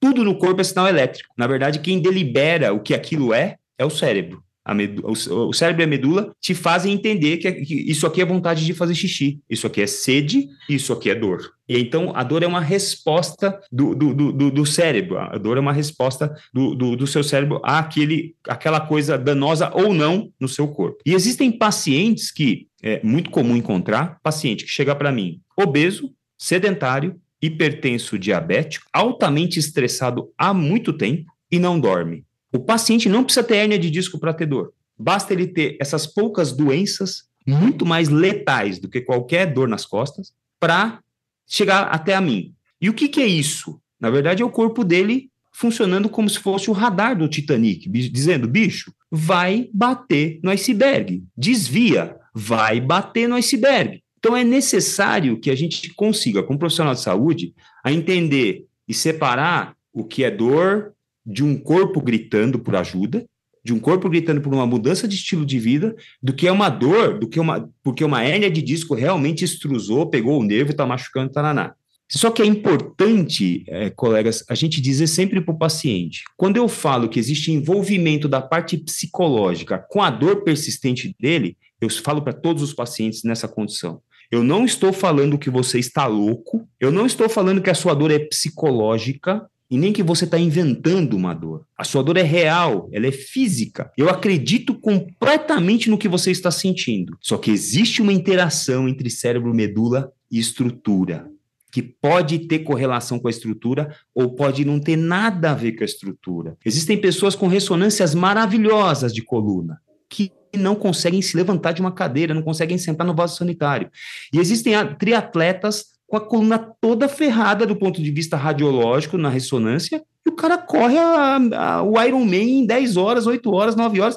Tudo 0.00 0.24
no 0.24 0.38
corpo 0.38 0.60
é 0.60 0.64
sinal 0.64 0.88
elétrico. 0.88 1.32
Na 1.36 1.46
verdade, 1.46 1.80
quem 1.80 2.00
delibera 2.00 2.72
o 2.72 2.80
que 2.80 2.94
aquilo 2.94 3.32
é, 3.32 3.56
é 3.78 3.84
o 3.84 3.90
cérebro. 3.90 4.42
Medula, 4.74 5.12
o, 5.12 5.52
cérebro 5.52 5.82
e 5.82 5.84
a 5.84 5.86
medula 5.86 6.32
te 6.40 6.54
fazem 6.54 6.92
entender 6.92 7.36
que, 7.36 7.52
que, 7.52 7.74
isso 7.88 8.06
aqui 8.06 8.20
é 8.20 8.24
vontade 8.24 8.64
de 8.66 8.74
fazer 8.74 8.94
xixi, 8.94 9.40
isso 9.48 9.66
aqui 9.66 9.80
é 9.80 9.86
sede, 9.86 10.48
isso 10.68 10.92
aqui 10.92 11.08
é 11.08 11.14
dor. 11.14 11.52
E 11.68 11.78
então 11.78 12.12
a 12.14 12.24
dor 12.24 12.42
é 12.42 12.46
uma 12.46 12.60
resposta 12.60 13.60
do, 13.70 13.94
do, 13.94 14.32
do, 14.32 14.50
do 14.50 14.66
cérebro, 14.66 15.18
a 15.18 15.38
dor 15.38 15.56
é 15.56 15.60
uma 15.60 15.72
resposta 15.72 16.34
do, 16.52 16.74
do, 16.74 16.96
do, 16.96 17.06
seu 17.06 17.22
cérebro 17.22 17.60
àquele, 17.62 18.34
àquela 18.48 18.80
coisa 18.80 19.16
danosa 19.16 19.70
ou 19.72 19.94
não 19.94 20.30
no 20.40 20.48
seu 20.48 20.66
corpo. 20.68 20.98
E 21.06 21.14
existem 21.14 21.52
pacientes 21.52 22.32
que 22.32 22.66
é 22.82 23.00
muito 23.04 23.30
comum 23.30 23.56
encontrar, 23.56 24.18
paciente 24.22 24.64
que 24.64 24.70
chega 24.70 24.94
para 24.94 25.12
mim 25.12 25.40
obeso, 25.56 26.12
sedentário, 26.36 27.16
hipertenso 27.40 28.18
diabético, 28.18 28.86
altamente 28.92 29.58
estressado 29.58 30.30
há 30.36 30.54
muito 30.54 30.92
tempo 30.92 31.32
e 31.50 31.58
não 31.58 31.78
dorme. 31.78 32.24
O 32.52 32.58
paciente 32.58 33.08
não 33.08 33.22
precisa 33.22 33.44
ter 33.44 33.56
hérnia 33.56 33.78
de 33.78 33.90
disco 33.90 34.18
para 34.18 34.32
ter 34.32 34.46
dor. 34.46 34.72
Basta 34.98 35.32
ele 35.32 35.46
ter 35.46 35.76
essas 35.80 36.06
poucas 36.06 36.52
doenças 36.52 37.24
muito 37.46 37.86
mais 37.86 38.08
letais 38.08 38.78
do 38.78 38.88
que 38.88 39.00
qualquer 39.00 39.52
dor 39.52 39.68
nas 39.68 39.84
costas 39.84 40.32
para 40.58 41.00
chegar 41.46 41.84
até 41.84 42.14
a 42.14 42.20
mim. 42.20 42.54
E 42.80 42.88
o 42.88 42.94
que, 42.94 43.08
que 43.08 43.20
é 43.20 43.26
isso? 43.26 43.80
Na 44.00 44.10
verdade, 44.10 44.42
é 44.42 44.44
o 44.44 44.50
corpo 44.50 44.82
dele 44.82 45.30
funcionando 45.52 46.08
como 46.08 46.28
se 46.28 46.38
fosse 46.38 46.68
o 46.68 46.74
radar 46.74 47.16
do 47.16 47.28
Titanic, 47.28 47.88
dizendo: 47.88 48.48
bicho, 48.48 48.92
vai 49.10 49.70
bater 49.72 50.40
no 50.42 50.50
iceberg, 50.50 51.24
desvia, 51.36 52.16
vai 52.34 52.80
bater 52.80 53.28
no 53.28 53.36
iceberg. 53.36 54.02
Então, 54.18 54.36
é 54.36 54.42
necessário 54.42 55.38
que 55.38 55.50
a 55.50 55.54
gente 55.54 55.92
consiga, 55.94 56.42
como 56.42 56.58
profissional 56.58 56.94
de 56.94 57.00
saúde, 57.00 57.54
a 57.84 57.92
entender 57.92 58.66
e 58.88 58.94
separar 58.94 59.76
o 59.92 60.04
que 60.04 60.24
é 60.24 60.30
dor 60.30 60.92
de 61.24 61.42
um 61.42 61.58
corpo 61.58 62.00
gritando 62.00 62.58
por 62.58 62.76
ajuda, 62.76 63.26
de 63.64 63.72
um 63.72 63.80
corpo 63.80 64.08
gritando 64.08 64.40
por 64.40 64.54
uma 64.54 64.66
mudança 64.66 65.08
de 65.08 65.16
estilo 65.16 65.44
de 65.44 65.58
vida, 65.58 65.94
do 66.22 66.32
que 66.32 66.46
é 66.46 66.52
uma 66.52 66.68
dor, 66.68 67.18
do 67.18 67.28
que 67.28 67.40
uma, 67.40 67.68
porque 67.82 68.04
uma 68.04 68.22
hérnia 68.22 68.48
de 68.48 68.62
disco 68.62 68.94
realmente 68.94 69.44
extrusou, 69.44 70.06
pegou 70.06 70.40
o 70.40 70.44
nervo 70.44 70.70
e 70.70 70.72
está 70.72 70.86
machucando, 70.86 71.32
taraná. 71.32 71.74
Só 72.08 72.30
que 72.30 72.40
é 72.40 72.46
importante, 72.46 73.64
é, 73.66 73.90
colegas, 73.90 74.44
a 74.48 74.54
gente 74.54 74.80
dizer 74.80 75.08
sempre 75.08 75.40
para 75.40 75.52
o 75.52 75.58
paciente: 75.58 76.22
quando 76.36 76.56
eu 76.56 76.68
falo 76.68 77.08
que 77.08 77.18
existe 77.18 77.50
envolvimento 77.50 78.28
da 78.28 78.40
parte 78.40 78.76
psicológica 78.76 79.84
com 79.90 80.00
a 80.00 80.10
dor 80.10 80.44
persistente 80.44 81.14
dele, 81.18 81.56
eu 81.80 81.90
falo 81.90 82.22
para 82.22 82.32
todos 82.32 82.62
os 82.62 82.72
pacientes 82.72 83.22
nessa 83.22 83.46
condição. 83.46 84.00
Eu 84.30 84.42
não 84.42 84.64
estou 84.64 84.92
falando 84.92 85.38
que 85.38 85.50
você 85.50 85.78
está 85.78 86.06
louco, 86.06 86.66
eu 86.80 86.90
não 86.90 87.06
estou 87.06 87.28
falando 87.28 87.62
que 87.62 87.70
a 87.70 87.74
sua 87.74 87.94
dor 87.94 88.10
é 88.10 88.18
psicológica 88.18 89.46
e 89.70 89.76
nem 89.78 89.92
que 89.92 90.02
você 90.02 90.24
está 90.24 90.38
inventando 90.38 91.16
uma 91.16 91.34
dor. 91.34 91.64
A 91.76 91.84
sua 91.84 92.02
dor 92.02 92.16
é 92.16 92.22
real, 92.22 92.88
ela 92.92 93.06
é 93.06 93.12
física. 93.12 93.90
Eu 93.96 94.08
acredito 94.08 94.74
completamente 94.74 95.90
no 95.90 95.98
que 95.98 96.08
você 96.08 96.30
está 96.30 96.50
sentindo. 96.50 97.16
Só 97.20 97.36
que 97.36 97.50
existe 97.50 98.02
uma 98.02 98.12
interação 98.12 98.88
entre 98.88 99.10
cérebro, 99.10 99.54
medula 99.54 100.12
e 100.30 100.38
estrutura 100.38 101.30
que 101.72 101.82
pode 101.82 102.38
ter 102.38 102.60
correlação 102.60 103.18
com 103.18 103.28
a 103.28 103.30
estrutura 103.30 103.94
ou 104.14 104.34
pode 104.34 104.64
não 104.64 104.80
ter 104.80 104.96
nada 104.96 105.50
a 105.50 105.54
ver 105.54 105.72
com 105.72 105.82
a 105.82 105.84
estrutura. 105.84 106.56
Existem 106.64 106.98
pessoas 106.98 107.34
com 107.34 107.48
ressonâncias 107.48 108.14
maravilhosas 108.14 109.12
de 109.12 109.20
coluna 109.20 109.78
que 110.08 110.32
não 110.56 110.74
conseguem 110.74 111.22
se 111.22 111.36
levantar 111.36 111.72
de 111.72 111.80
uma 111.80 111.92
cadeira, 111.92 112.34
não 112.34 112.42
conseguem 112.42 112.78
sentar 112.78 113.06
no 113.06 113.14
vaso 113.14 113.36
sanitário. 113.36 113.90
E 114.32 114.38
existem 114.38 114.74
triatletas 114.98 115.96
com 116.06 116.16
a 116.16 116.20
coluna 116.20 116.58
toda 116.80 117.08
ferrada 117.08 117.66
do 117.66 117.76
ponto 117.76 118.02
de 118.02 118.10
vista 118.10 118.36
radiológico 118.36 119.18
na 119.18 119.28
ressonância, 119.28 120.02
e 120.24 120.28
o 120.28 120.32
cara 120.32 120.58
corre 120.58 120.98
a, 120.98 121.36
a, 121.36 121.82
o 121.82 122.00
Ironman 122.00 122.60
em 122.60 122.66
10 122.66 122.96
horas, 122.96 123.26
8 123.26 123.52
horas, 123.52 123.76
9 123.76 124.00
horas. 124.00 124.16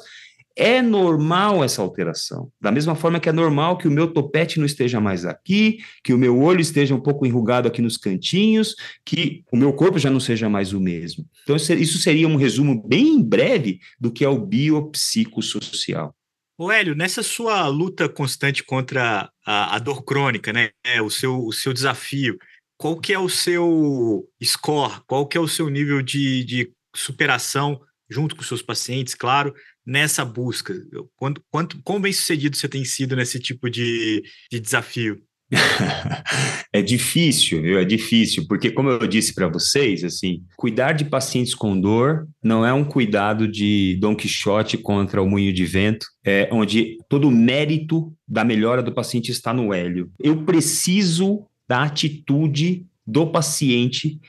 é 0.56 0.82
normal 0.82 1.64
essa 1.64 1.82
alteração. 1.82 2.52
Da 2.60 2.72
mesma 2.72 2.94
forma 2.94 3.20
que 3.20 3.30
é 3.30 3.32
normal 3.32 3.78
que 3.78 3.88
o 3.88 3.92
meu 3.92 4.12
topete 4.12 4.60
não 4.60 4.66
esteja 4.66 5.00
mais 5.00 5.24
aqui, 5.26 5.80
que 6.04 6.14
o 6.14 6.18
meu 6.18 6.38
olho 6.42 6.60
esteja 6.60 6.94
um 6.94 7.00
pouco 7.00 7.26
enrugado 7.26 7.68
aqui 7.68 7.82
nos 7.82 7.96
cantinhos, 7.96 8.76
que 9.06 9.44
o 9.52 9.56
meu 9.56 9.72
corpo 9.72 9.98
já 9.98 10.10
não 10.10 10.20
seja 10.20 10.50
mais 10.50 10.74
o 10.74 10.80
mesmo. 10.80 11.26
Então, 11.44 11.56
isso 11.56 11.98
seria 12.00 12.28
um 12.28 12.36
resumo 12.36 12.84
bem 12.86 13.22
breve 13.22 13.80
do 14.00 14.12
que 14.12 14.26
é 14.26 14.30
o 14.30 14.40
biopsicossocial. 14.40 16.14
O 16.62 16.70
Hélio, 16.70 16.94
nessa 16.94 17.24
sua 17.24 17.66
luta 17.68 18.10
constante 18.10 18.66
contra 18.66 19.32
a, 19.46 19.76
a 19.78 19.80
dor 19.80 20.04
crônica, 20.04 20.52
né, 20.52 20.72
o, 21.02 21.10
seu, 21.10 21.46
o 21.46 21.54
seu 21.54 21.72
desafio, 21.72 22.38
qual 22.78 23.00
que 23.00 23.14
é 23.14 23.18
o 23.18 23.30
seu 23.30 24.30
score, 24.44 25.00
qual 25.08 25.26
que 25.26 25.38
é 25.38 25.40
o 25.40 25.48
seu 25.48 25.70
nível 25.70 26.02
de, 26.02 26.44
de 26.44 26.74
superação 26.94 27.80
junto 28.10 28.36
com 28.36 28.44
seus 28.44 28.62
pacientes, 28.62 29.16
claro, 29.16 29.56
nessa 29.86 30.26
busca? 30.26 30.74
Quanto, 31.16 31.42
quanto, 31.50 31.82
quão 31.82 32.02
bem 32.02 32.12
sucedido 32.12 32.58
você 32.58 32.68
tem 32.68 32.84
sido 32.84 33.16
nesse 33.16 33.40
tipo 33.40 33.70
de, 33.70 34.22
de 34.52 34.60
desafio? 34.60 35.24
é 36.72 36.82
difícil, 36.82 37.62
viu? 37.62 37.80
É 37.80 37.86
difícil, 37.86 38.46
porque 38.48 38.72
como 38.72 38.90
eu 38.90 39.08
disse 39.08 39.34
para 39.34 39.48
vocês, 39.48 40.04
assim, 40.04 40.44
cuidar 40.56 40.94
de 40.94 41.06
pacientes 41.06 41.56
com 41.56 41.80
dor 41.80 42.28
não 42.44 42.66
é 42.66 42.72
um 42.72 42.84
cuidado 42.84 43.48
de 43.48 43.98
Don 44.00 44.16
Quixote 44.16 44.78
contra 44.78 45.22
o 45.22 45.28
moinho 45.28 45.54
de 45.54 45.66
vento, 45.66 46.06
é 46.24 46.48
onde 46.52 46.98
todo 47.10 47.28
o 47.28 47.32
mérito 47.32 48.14
da 48.28 48.44
melhora 48.44 48.84
do 48.84 48.94
paciente 48.94 49.32
está 49.32 49.54
no 49.54 49.74
hélio. 49.74 50.12
Eu 50.20 50.44
preciso 50.44 51.46
da 51.68 51.84
atitude 51.84 52.86
do 53.06 53.26
paciente 53.26 54.20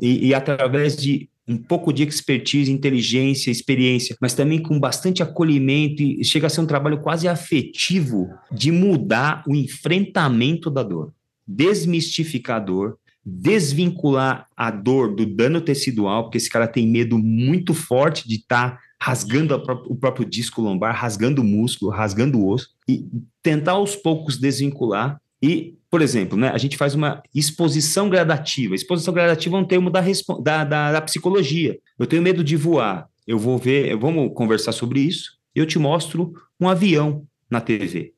e, 0.00 0.28
e 0.28 0.34
através 0.34 0.96
de 0.96 1.28
um 1.52 1.58
pouco 1.58 1.92
de 1.92 2.02
expertise, 2.02 2.72
inteligência, 2.72 3.50
experiência, 3.50 4.16
mas 4.20 4.34
também 4.34 4.60
com 4.60 4.78
bastante 4.78 5.22
acolhimento 5.22 6.02
e 6.02 6.24
chega 6.24 6.46
a 6.46 6.50
ser 6.50 6.60
um 6.60 6.66
trabalho 6.66 7.00
quase 7.00 7.28
afetivo 7.28 8.28
de 8.50 8.72
mudar 8.72 9.42
o 9.46 9.54
enfrentamento 9.54 10.70
da 10.70 10.82
dor, 10.82 11.12
desmistificar 11.46 12.64
dor, 12.64 12.96
desvincular 13.24 14.48
a 14.56 14.70
dor 14.70 15.14
do 15.14 15.24
dano 15.24 15.60
tecidual, 15.60 16.24
porque 16.24 16.38
esse 16.38 16.50
cara 16.50 16.66
tem 16.66 16.86
medo 16.88 17.18
muito 17.18 17.72
forte 17.72 18.26
de 18.26 18.36
estar 18.36 18.72
tá 18.72 18.78
rasgando 19.00 19.54
o 19.86 19.96
próprio 19.96 20.24
disco 20.24 20.60
lombar, 20.62 20.94
rasgando 20.94 21.42
o 21.42 21.44
músculo, 21.44 21.90
rasgando 21.90 22.38
o 22.38 22.48
osso, 22.48 22.68
e 22.88 23.06
tentar 23.42 23.72
aos 23.72 23.94
poucos 23.94 24.38
desvincular 24.38 25.20
e 25.42 25.74
por 25.92 26.00
exemplo, 26.00 26.38
né, 26.38 26.48
a 26.48 26.56
gente 26.56 26.78
faz 26.78 26.94
uma 26.94 27.22
exposição 27.34 28.08
gradativa. 28.08 28.74
Exposição 28.74 29.12
gradativa 29.12 29.58
é 29.58 29.60
um 29.60 29.64
termo 29.64 29.90
da, 29.90 30.00
da, 30.40 30.64
da, 30.64 30.92
da 30.92 31.02
psicologia. 31.02 31.78
Eu 31.98 32.06
tenho 32.06 32.22
medo 32.22 32.42
de 32.42 32.56
voar. 32.56 33.06
Eu 33.26 33.38
vou 33.38 33.58
ver, 33.58 33.94
vamos 33.98 34.32
conversar 34.34 34.72
sobre 34.72 35.00
isso. 35.00 35.32
Eu 35.54 35.66
te 35.66 35.78
mostro 35.78 36.32
um 36.58 36.66
avião 36.66 37.26
na 37.50 37.60
TV. 37.60 38.14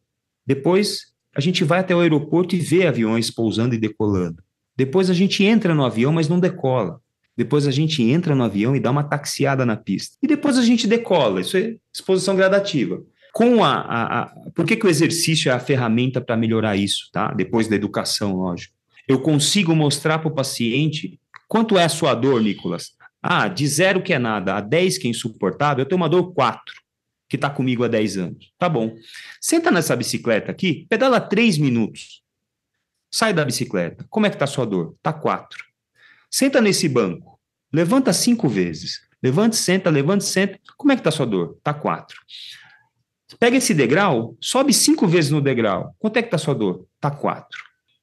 Depois, 0.47 1.07
a 1.35 1.41
gente 1.41 1.65
vai 1.65 1.81
até 1.81 1.97
o 1.97 1.99
aeroporto 1.99 2.55
e 2.55 2.61
vê 2.61 2.87
aviões 2.87 3.29
pousando 3.29 3.75
e 3.75 3.79
decolando. 3.79 4.41
Depois, 4.77 5.11
a 5.11 5.15
gente 5.15 5.43
entra 5.43 5.75
no 5.75 5.85
avião, 5.85 6.13
mas 6.13 6.29
não 6.29 6.39
decola. 6.39 7.01
Depois, 7.37 7.67
a 7.67 7.73
gente 7.73 8.05
entra 8.05 8.37
no 8.37 8.45
avião 8.45 8.77
e 8.77 8.81
dá 8.81 8.93
uma 8.93 9.03
taxiada 9.03 9.67
na 9.67 9.77
pista. 9.77 10.17
E 10.23 10.29
depois, 10.29 10.57
a 10.59 10.63
gente 10.63 10.87
decola. 10.87 11.41
Isso 11.41 11.57
é 11.57 11.75
exposição 11.93 12.37
gradativa 12.37 13.03
com 13.35 13.65
a, 13.65 13.75
a, 13.75 14.23
a, 14.23 14.27
por 14.55 14.65
que, 14.65 14.77
que 14.77 14.87
o 14.87 14.89
exercício 14.89 15.51
é 15.51 15.53
a 15.53 15.59
ferramenta 15.59 16.21
para 16.21 16.37
melhorar 16.37 16.77
isso, 16.77 17.11
tá? 17.13 17.35
Depois 17.35 17.67
da 17.67 17.75
educação, 17.75 18.37
lógico. 18.37 18.73
Eu 19.09 19.21
consigo 19.21 19.75
mostrar 19.75 20.21
para 20.21 20.29
o 20.29 20.35
paciente 20.35 21.19
quanto 21.49 21.77
é 21.77 21.83
a 21.83 21.89
sua 21.89 22.15
dor, 22.15 22.41
Nicolas. 22.41 22.93
Ah, 23.21 23.49
de 23.49 23.67
zero 23.67 24.01
que 24.01 24.15
é 24.15 24.21
nada, 24.21 24.55
a 24.55 24.61
10 24.61 24.99
que 24.99 25.09
é 25.09 25.11
insuportável, 25.11 25.83
eu 25.83 25.89
tenho 25.89 26.01
uma 26.01 26.09
dor 26.09 26.33
4, 26.33 26.63
que 27.29 27.35
está 27.35 27.51
comigo 27.51 27.83
há 27.83 27.89
10 27.89 28.19
anos. 28.19 28.53
Tá 28.57 28.69
bom. 28.69 28.95
Senta 29.41 29.69
nessa 29.69 29.97
bicicleta 29.97 30.53
aqui, 30.53 30.87
pedala 30.89 31.21
3 31.21 31.59
minutos. 31.59 32.23
Sai 33.11 33.33
da 33.33 33.45
bicicleta. 33.45 34.07
Como 34.09 34.27
é 34.27 34.31
que 34.31 34.37
está 34.37 34.45
a 34.45 34.49
sua 34.49 34.65
dor? 34.65 34.95
Tá 35.03 35.13
4. 35.13 35.59
Senta 36.31 36.61
nesse 36.61 36.89
banco. 36.89 37.41
Levanta 37.73 38.13
cinco 38.13 38.49
vezes. 38.49 39.01
Levante, 39.21 39.57
senta, 39.57 39.91
levante, 39.91 40.25
senta. 40.25 40.59
Como 40.77 40.93
é 40.93 40.95
que 40.95 41.01
está 41.01 41.09
a 41.09 41.13
sua 41.13 41.27
dor? 41.27 41.59
Tá 41.65 41.75
4. 41.75 42.17
Pega 43.39 43.57
esse 43.57 43.75
degrau, 43.75 44.37
sobe 44.41 44.73
cinco 44.73 45.07
vezes 45.07 45.31
no 45.31 45.41
degrau. 45.41 45.95
Quanto 45.99 46.17
é 46.17 46.23
que 46.23 46.31
tá 46.31 46.39
sua 46.39 46.55
dor? 46.55 46.87
Tá 47.01 47.11
quatro. 47.11 47.59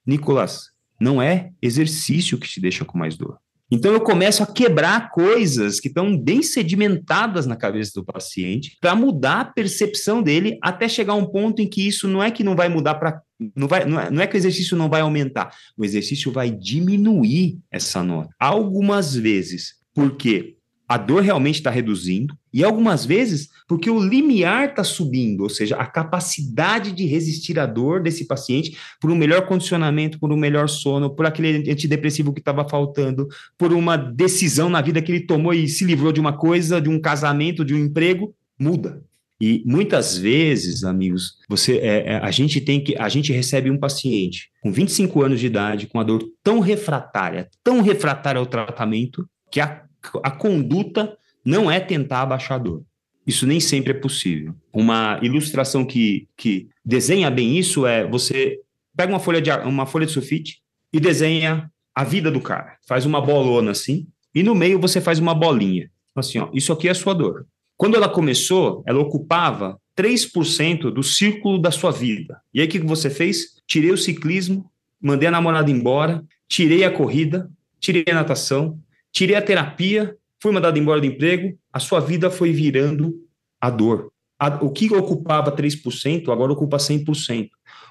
Nicolas, 0.06 0.70
não 1.00 1.22
é 1.22 1.52
exercício 1.62 2.38
que 2.38 2.48
te 2.48 2.60
deixa 2.60 2.86
com 2.86 2.98
mais 2.98 3.17
dor. 3.17 3.38
Então 3.74 3.94
eu 3.94 4.02
começo 4.02 4.44
a 4.44 4.46
quebrar 4.46 5.12
coisas 5.12 5.80
que 5.80 5.88
estão 5.88 6.17
bem 6.17 6.44
sedimentadas 6.44 7.48
na 7.48 7.56
cabeça 7.56 7.91
do 7.96 8.04
paciente 8.04 8.78
para 8.82 8.94
mudar 8.96 9.39
a 9.39 9.46
percepção 9.46 10.22
dele 10.22 10.58
até 10.62 10.89
chegar 10.89 11.13
a 11.13 11.15
um 11.15 11.26
ponto 11.26 11.62
em 11.62 11.67
que 11.70 11.88
isso 11.88 12.06
não 12.06 12.22
é 12.22 12.30
que 12.30 12.44
não 12.44 12.54
vai 12.54 12.67
mudar 12.67 12.96
para 12.96 13.22
não 13.56 13.70
vai 13.70 13.86
não 13.86 14.00
é, 14.00 14.12
não 14.12 14.22
é 14.22 14.28
que 14.28 14.36
o 14.36 14.38
exercício 14.38 14.76
não 14.76 14.89
vai 14.89 15.02
aumentar, 15.02 15.56
o 15.78 15.86
exercício 15.86 16.32
vai 16.32 16.52
diminuir 16.52 17.60
essa 17.72 18.04
nota 18.04 18.30
algumas 18.38 19.15
vezes. 19.15 19.76
Por 19.94 20.17
quê? 20.17 20.58
a 20.91 20.98
dor 20.98 21.24
realmente 21.24 21.56
está 21.56 21.70
reduzindo, 21.70 22.38
e 22.54 22.64
algumas 22.64 23.06
vezes 23.06 23.50
porque 23.68 23.90
o 23.90 24.00
limiar 24.00 24.70
está 24.70 24.84
subindo, 24.84 25.44
ou 25.44 25.50
seja, 25.50 25.78
a 25.78 25.86
capacidade 25.86 26.92
de 26.92 27.06
resistir 27.06 27.58
à 27.58 27.66
dor 27.66 28.02
desse 28.02 28.26
paciente 28.26 28.78
por 29.00 29.10
um 29.10 29.16
melhor 29.16 29.46
condicionamento, 29.46 30.20
por 30.20 30.32
um 30.32 30.38
melhor 30.38 30.68
sono, 30.68 31.10
por 31.10 31.26
aquele 31.26 31.72
antidepressivo 31.72 32.34
que 32.34 32.42
estava 32.42 32.68
faltando, 32.68 33.28
por 33.58 33.72
uma 33.72 33.96
decisão 33.96 34.70
na 34.70 34.82
vida 34.82 35.02
que 35.02 35.12
ele 35.12 35.26
tomou 35.26 35.54
e 35.54 35.70
se 35.70 35.86
livrou 35.86 36.12
de 36.12 36.20
uma 36.20 36.34
coisa, 36.34 36.82
de 36.82 36.90
um 36.90 37.00
casamento, 37.00 37.64
de 37.64 37.74
um 37.74 37.80
emprego, 37.80 38.36
muda. 38.60 39.02
E 39.40 39.64
muitas 39.66 40.18
vezes, 40.18 40.84
amigos, 40.84 41.38
você, 41.50 41.78
é, 41.78 42.14
é, 42.14 42.16
a 42.18 42.30
gente 42.30 42.62
tem 42.62 42.84
que, 42.84 42.96
a 42.98 43.10
gente 43.10 43.32
recebe 43.32 43.72
um 43.72 43.78
paciente 43.78 44.52
com 44.62 44.72
25 44.72 45.24
anos 45.24 45.40
de 45.40 45.48
idade, 45.48 45.88
com 45.88 46.00
a 46.00 46.04
dor 46.04 46.24
tão 46.44 46.60
refratária, 46.60 47.50
tão 47.64 47.82
refratária 47.82 48.38
ao 48.38 48.46
tratamento, 48.46 49.28
que 49.50 49.60
a 49.60 49.84
a 50.24 50.32
conduta 50.32 51.16
não 51.43 51.69
é 51.69 51.80
tentar 51.80 52.21
abaixar 52.21 52.60
a 52.60 52.63
dor. 52.63 52.84
Isso 53.25 53.45
nem 53.45 53.60
sempre 53.60 53.91
é 53.91 53.95
possível. 53.95 54.56
Uma 54.73 55.19
ilustração 55.21 55.86
que, 55.86 56.27
que 56.36 56.67
desenha 56.84 57.30
bem 57.30 57.58
isso 57.58 57.86
é 57.86 58.08
você 58.08 58.60
pega 58.95 59.12
uma 59.13 59.19
folha, 59.19 59.41
de, 59.41 59.51
uma 59.51 59.86
folha 59.86 60.06
de 60.06 60.12
sulfite 60.12 60.62
e 60.91 60.99
desenha 60.99 61.71
a 61.93 62.04
vida 62.04 62.32
do 62.32 62.41
cara. 62.41 62.77
Faz 62.88 63.06
uma 63.06 63.21
bolona 63.21 63.71
assim, 63.71 64.08
e 64.34 64.43
no 64.43 64.56
meio 64.56 64.80
você 64.80 64.99
faz 64.99 65.19
uma 65.19 65.36
bolinha. 65.36 65.89
Assim, 66.15 66.39
ó, 66.39 66.49
isso 66.54 66.73
aqui 66.73 66.88
é 66.88 66.91
a 66.91 66.95
sua 66.95 67.13
dor. 67.13 67.45
Quando 67.77 67.95
ela 67.95 68.10
começou, 68.10 68.84
ela 68.86 68.99
ocupava 68.99 69.80
3% 69.97 70.91
do 70.91 71.04
círculo 71.04 71.60
da 71.60 71.71
sua 71.71 71.91
vida. 71.91 72.39
E 72.54 72.62
aí 72.62 72.67
o 72.67 72.69
que 72.69 72.80
você 72.80 73.10
fez? 73.10 73.56
Tirei 73.65 73.91
o 73.91 73.97
ciclismo, 73.97 74.69
mandei 75.01 75.27
a 75.27 75.32
namorada 75.32 75.71
embora, 75.71 76.23
tirei 76.47 76.84
a 76.84 76.91
corrida, 76.91 77.49
tirei 77.80 78.06
a 78.10 78.13
natação, 78.13 78.80
tirei 79.12 79.36
a 79.36 79.41
terapia, 79.41 80.15
fui 80.41 80.51
mandado 80.51 80.77
embora 80.77 80.99
do 80.99 81.06
emprego, 81.06 81.58
a 81.71 81.80
sua 81.80 81.99
vida 81.99 82.30
foi 82.30 82.51
virando 82.51 83.13
a 83.60 83.69
dor. 83.69 84.12
A, 84.39 84.47
o 84.63 84.71
que 84.71 84.91
ocupava 84.93 85.56
3%, 85.56 86.30
agora 86.30 86.51
ocupa 86.51 86.77
100%. 86.77 87.49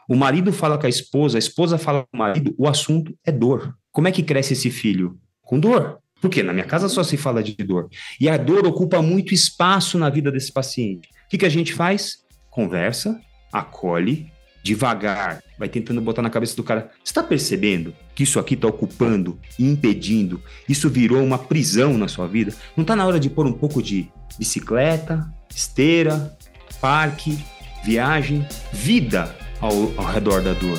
O 0.09 0.17
marido 0.17 0.53
fala 0.53 0.77
com 0.77 0.87
a 0.87 0.89
esposa, 0.89 1.39
a 1.39 1.41
esposa 1.41 1.79
fala 1.79 2.03
com 2.03 2.17
o 2.17 2.19
marido, 2.19 2.55
o 2.59 2.67
assunto 2.67 3.17
é 3.25 3.31
dor. 3.31 3.75
Como 3.93 4.09
é 4.09 4.13
que 4.13 4.23
cresce 4.23 4.55
esse 4.55 4.71
filho? 4.71 5.17
Com 5.43 5.61
dor. 5.61 6.01
Porque 6.21 6.43
na 6.43 6.53
minha 6.53 6.67
casa 6.67 6.89
só 6.89 7.03
se 7.03 7.17
fala 7.17 7.43
de 7.43 7.55
dor. 7.55 7.89
E 8.21 8.29
a 8.29 8.37
dor 8.37 8.67
ocupa 8.67 9.01
muito 9.01 9.33
espaço 9.33 9.97
na 9.97 10.11
vida 10.11 10.31
desse 10.31 10.53
paciente. 10.53 11.09
O 11.27 11.29
que, 11.31 11.39
que 11.39 11.47
a 11.47 11.51
gente 11.51 11.73
faz? 11.73 12.19
Conversa, 12.51 13.19
acolhe, 13.53 14.31
devagar, 14.63 15.43
vai 15.59 15.69
tentando 15.69 16.01
botar 16.01 16.23
na 16.23 16.31
cabeça 16.31 16.57
do 16.57 16.63
cara. 16.63 16.91
Está 17.05 17.23
percebendo 17.23 17.95
que 18.15 18.23
isso 18.23 18.39
aqui 18.39 18.55
está 18.55 18.69
ocupando 18.69 19.39
e 19.59 19.65
impedindo? 19.65 20.41
Isso 20.69 20.89
virou 20.89 21.23
uma 21.23 21.39
prisão 21.39 21.97
na 21.97 22.09
sua 22.09 22.27
vida? 22.27 22.55
Não 22.77 22.83
está 22.83 22.95
na 22.95 23.07
hora 23.07 23.21
de 23.21 23.31
pôr 23.31 23.47
um 23.47 23.53
pouco 23.53 23.83
de 23.83 24.09
bicicleta, 24.39 25.27
esteira, 25.55 26.37
parque, 26.81 27.39
viagem, 27.85 28.47
vida 28.73 29.35
ao, 29.61 29.73
ao 29.97 30.13
redor 30.13 30.41
da 30.41 30.53
dor? 30.53 30.79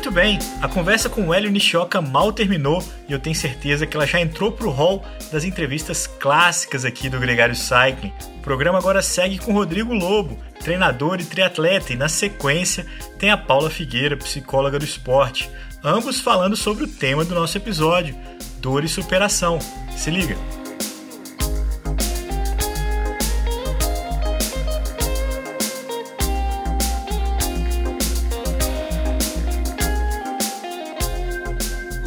Muito 0.00 0.12
bem, 0.12 0.38
a 0.62 0.66
conversa 0.66 1.10
com 1.10 1.28
o 1.28 1.34
Hélio 1.34 1.50
Nishioka 1.50 2.00
mal 2.00 2.32
terminou 2.32 2.82
e 3.06 3.12
eu 3.12 3.18
tenho 3.18 3.36
certeza 3.36 3.86
que 3.86 3.94
ela 3.94 4.06
já 4.06 4.18
entrou 4.18 4.50
pro 4.50 4.70
hall 4.70 5.04
das 5.30 5.44
entrevistas 5.44 6.06
clássicas 6.06 6.86
aqui 6.86 7.10
do 7.10 7.20
Gregário 7.20 7.54
Cycling. 7.54 8.10
O 8.38 8.40
programa 8.40 8.78
agora 8.78 9.02
segue 9.02 9.36
com 9.36 9.52
Rodrigo 9.52 9.92
Lobo, 9.92 10.38
treinador 10.64 11.20
e 11.20 11.24
triatleta, 11.24 11.92
e 11.92 11.96
na 11.96 12.08
sequência 12.08 12.86
tem 13.18 13.30
a 13.30 13.36
Paula 13.36 13.68
Figueira, 13.68 14.16
psicóloga 14.16 14.78
do 14.78 14.86
esporte, 14.86 15.50
ambos 15.84 16.18
falando 16.18 16.56
sobre 16.56 16.84
o 16.84 16.88
tema 16.88 17.22
do 17.22 17.34
nosso 17.34 17.58
episódio, 17.58 18.16
dor 18.58 18.82
e 18.82 18.88
superação. 18.88 19.58
Se 19.94 20.10
liga! 20.10 20.59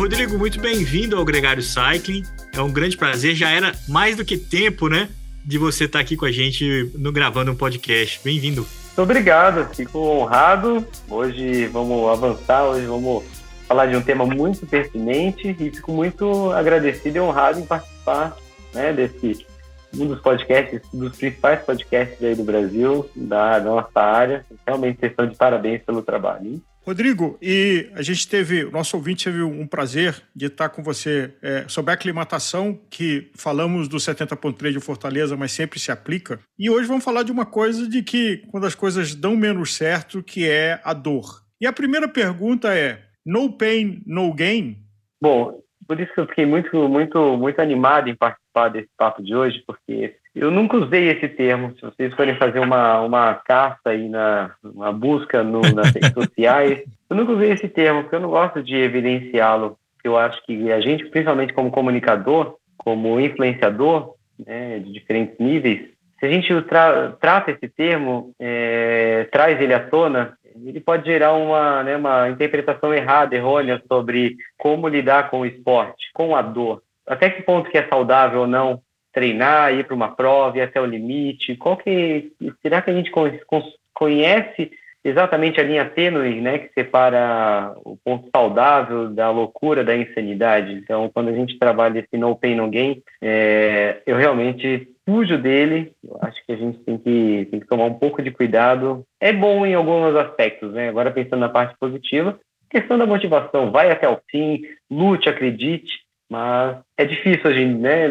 Rodrigo, 0.03 0.37
muito 0.37 0.59
bem-vindo 0.59 1.15
ao 1.15 1.23
Gregário 1.23 1.63
Cycling. 1.63 2.23
É 2.53 2.61
um 2.61 2.69
grande 2.69 2.97
prazer. 2.97 3.35
Já 3.35 3.49
era 3.49 3.71
mais 3.87 4.17
do 4.17 4.25
que 4.25 4.35
tempo, 4.35 4.89
né? 4.89 5.07
De 5.45 5.57
você 5.57 5.85
estar 5.85 6.01
aqui 6.01 6.17
com 6.17 6.25
a 6.25 6.31
gente 6.31 6.91
no, 6.93 7.09
gravando 7.09 7.53
um 7.53 7.55
podcast. 7.55 8.19
Bem-vindo. 8.21 8.67
Muito 8.87 9.01
obrigado, 9.01 9.73
fico 9.73 9.97
honrado. 9.99 10.85
Hoje 11.09 11.67
vamos 11.67 12.09
avançar, 12.09 12.65
hoje 12.65 12.85
vamos 12.85 13.23
falar 13.65 13.85
de 13.85 13.95
um 13.95 14.01
tema 14.01 14.25
muito 14.25 14.67
pertinente 14.67 15.55
e 15.57 15.71
fico 15.71 15.93
muito 15.93 16.51
agradecido 16.51 17.15
e 17.15 17.21
honrado 17.21 17.61
em 17.61 17.65
participar 17.65 18.35
né, 18.73 18.91
desse 18.91 19.45
um 19.97 20.07
dos 20.07 20.19
podcasts, 20.19 20.81
dos 20.91 21.15
principais 21.15 21.61
podcasts 21.63 22.21
aí 22.21 22.35
do 22.35 22.43
Brasil, 22.43 23.09
da, 23.15 23.57
nossa 23.61 24.01
área. 24.01 24.45
Realmente 24.67 24.99
vocês 24.99 25.13
estão 25.13 25.25
de 25.25 25.37
parabéns 25.37 25.81
pelo 25.81 26.01
trabalho. 26.01 26.61
Rodrigo, 26.85 27.37
e 27.41 27.89
a 27.95 28.01
gente 28.01 28.27
teve, 28.27 28.65
o 28.65 28.71
nosso 28.71 28.97
ouvinte 28.97 29.23
teve 29.23 29.41
um 29.41 29.65
prazer 29.65 30.21
de 30.35 30.47
estar 30.47 30.67
com 30.67 30.83
você 30.83 31.33
é, 31.41 31.65
sobre 31.65 31.91
a 31.91 31.93
aclimatação, 31.93 32.77
que 32.89 33.31
falamos 33.35 33.87
do 33.87 33.95
70.3 33.95 34.73
de 34.73 34.79
Fortaleza, 34.81 35.37
mas 35.37 35.53
sempre 35.53 35.79
se 35.79 35.93
aplica. 35.93 36.41
E 36.59 36.69
hoje 36.69 36.85
vamos 36.85 37.05
falar 37.05 37.23
de 37.23 37.31
uma 37.31 37.45
coisa 37.45 37.87
de 37.87 38.03
que, 38.03 38.43
quando 38.51 38.65
as 38.65 38.75
coisas 38.75 39.15
dão 39.15 39.33
menos 39.37 39.73
certo, 39.73 40.21
que 40.21 40.49
é 40.49 40.81
a 40.83 40.93
dor. 40.93 41.41
E 41.59 41.65
a 41.65 41.71
primeira 41.71 42.07
pergunta 42.07 42.75
é, 42.75 43.01
no 43.25 43.57
pain, 43.57 44.03
no 44.05 44.33
gain? 44.33 44.75
Bom, 45.21 45.61
por 45.87 46.01
isso 46.01 46.13
que 46.13 46.19
eu 46.19 46.27
fiquei 46.27 46.45
muito, 46.45 46.89
muito, 46.89 47.37
muito 47.37 47.61
animado 47.61 48.09
em 48.09 48.15
participar 48.15 48.67
desse 48.67 48.89
papo 48.97 49.23
de 49.23 49.33
hoje, 49.33 49.63
porque 49.65 50.17
eu 50.35 50.49
nunca 50.49 50.77
usei 50.77 51.09
esse 51.09 51.27
termo. 51.27 51.73
Se 51.75 51.81
vocês 51.81 52.13
forem 52.15 52.35
fazer 52.35 52.59
uma, 52.59 53.01
uma 53.01 53.33
caça 53.35 53.81
aí 53.85 54.09
na 54.09 54.51
uma 54.63 54.91
busca 54.91 55.43
no, 55.43 55.61
nas 55.61 55.91
redes 55.91 56.11
sociais, 56.13 56.83
eu 57.09 57.15
nunca 57.15 57.33
usei 57.33 57.51
esse 57.51 57.67
termo, 57.67 58.01
porque 58.01 58.15
eu 58.15 58.21
não 58.21 58.29
gosto 58.29 58.63
de 58.63 58.75
evidenciá-lo. 58.75 59.77
Eu 60.03 60.17
acho 60.17 60.43
que 60.45 60.71
a 60.71 60.81
gente, 60.81 61.05
principalmente 61.05 61.53
como 61.53 61.71
comunicador, 61.71 62.57
como 62.77 63.19
influenciador, 63.19 64.15
né, 64.45 64.79
de 64.79 64.91
diferentes 64.91 65.37
níveis, 65.39 65.93
se 66.19 66.25
a 66.25 66.29
gente 66.29 66.61
tra 66.63 67.11
trata 67.19 67.51
esse 67.51 67.67
termo, 67.67 68.33
é, 68.39 69.27
traz 69.31 69.59
ele 69.61 69.73
à 69.73 69.79
tona, 69.79 70.37
ele 70.65 70.79
pode 70.79 71.05
gerar 71.05 71.33
uma, 71.33 71.83
né, 71.83 71.95
uma 71.95 72.29
interpretação 72.29 72.93
errada, 72.93 73.35
errônea 73.35 73.81
sobre 73.87 74.37
como 74.57 74.87
lidar 74.87 75.29
com 75.29 75.41
o 75.41 75.45
esporte, 75.45 76.09
com 76.13 76.35
a 76.35 76.41
dor. 76.41 76.81
Até 77.05 77.29
que 77.29 77.43
ponto 77.43 77.69
que 77.69 77.77
é 77.77 77.87
saudável 77.87 78.41
ou 78.41 78.47
não 78.47 78.81
treinar, 79.13 79.73
ir 79.73 79.85
para 79.85 79.95
uma 79.95 80.15
prova, 80.15 80.57
ir 80.57 80.61
até 80.61 80.81
o 80.81 80.85
limite? 80.85 81.55
Qual 81.55 81.77
que 81.77 82.31
será 82.61 82.81
que 82.81 82.89
a 82.89 82.93
gente 82.93 83.11
conhece 83.93 84.71
exatamente 85.05 85.59
a 85.59 85.63
linha 85.63 85.85
tênue, 85.85 86.39
né, 86.39 86.57
que 86.59 86.73
separa 86.73 87.73
o 87.83 87.97
ponto 87.97 88.29
saudável 88.33 89.09
da 89.09 89.29
loucura, 89.29 89.83
da 89.83 89.95
insanidade? 89.95 90.73
Então, 90.73 91.09
quando 91.13 91.29
a 91.29 91.33
gente 91.33 91.59
trabalha 91.59 91.99
esse 91.99 92.17
no 92.17 92.35
pain 92.35 92.55
no 92.55 92.69
gain, 92.69 93.01
é, 93.21 94.01
eu 94.05 94.17
realmente 94.17 94.89
fujo 95.05 95.37
dele. 95.37 95.91
Eu 96.03 96.17
acho 96.21 96.43
que 96.45 96.51
a 96.51 96.55
gente 96.55 96.79
tem 96.79 96.97
que, 96.97 97.47
tem 97.51 97.59
que 97.59 97.67
tomar 97.67 97.85
um 97.85 97.93
pouco 97.93 98.21
de 98.21 98.31
cuidado. 98.31 99.05
É 99.19 99.31
bom 99.31 99.65
em 99.65 99.75
alguns 99.75 100.15
aspectos, 100.15 100.73
né? 100.73 100.89
Agora 100.89 101.11
pensando 101.11 101.41
na 101.41 101.49
parte 101.49 101.75
positiva, 101.79 102.39
questão 102.69 102.97
da 102.97 103.05
motivação, 103.05 103.71
vai 103.71 103.91
até 103.91 104.09
o 104.09 104.19
fim, 104.29 104.63
lute, 104.89 105.29
acredite, 105.29 106.02
mas 106.29 106.77
é 106.97 107.05
difícil 107.05 107.49
hoje, 107.49 107.65
né? 107.65 108.07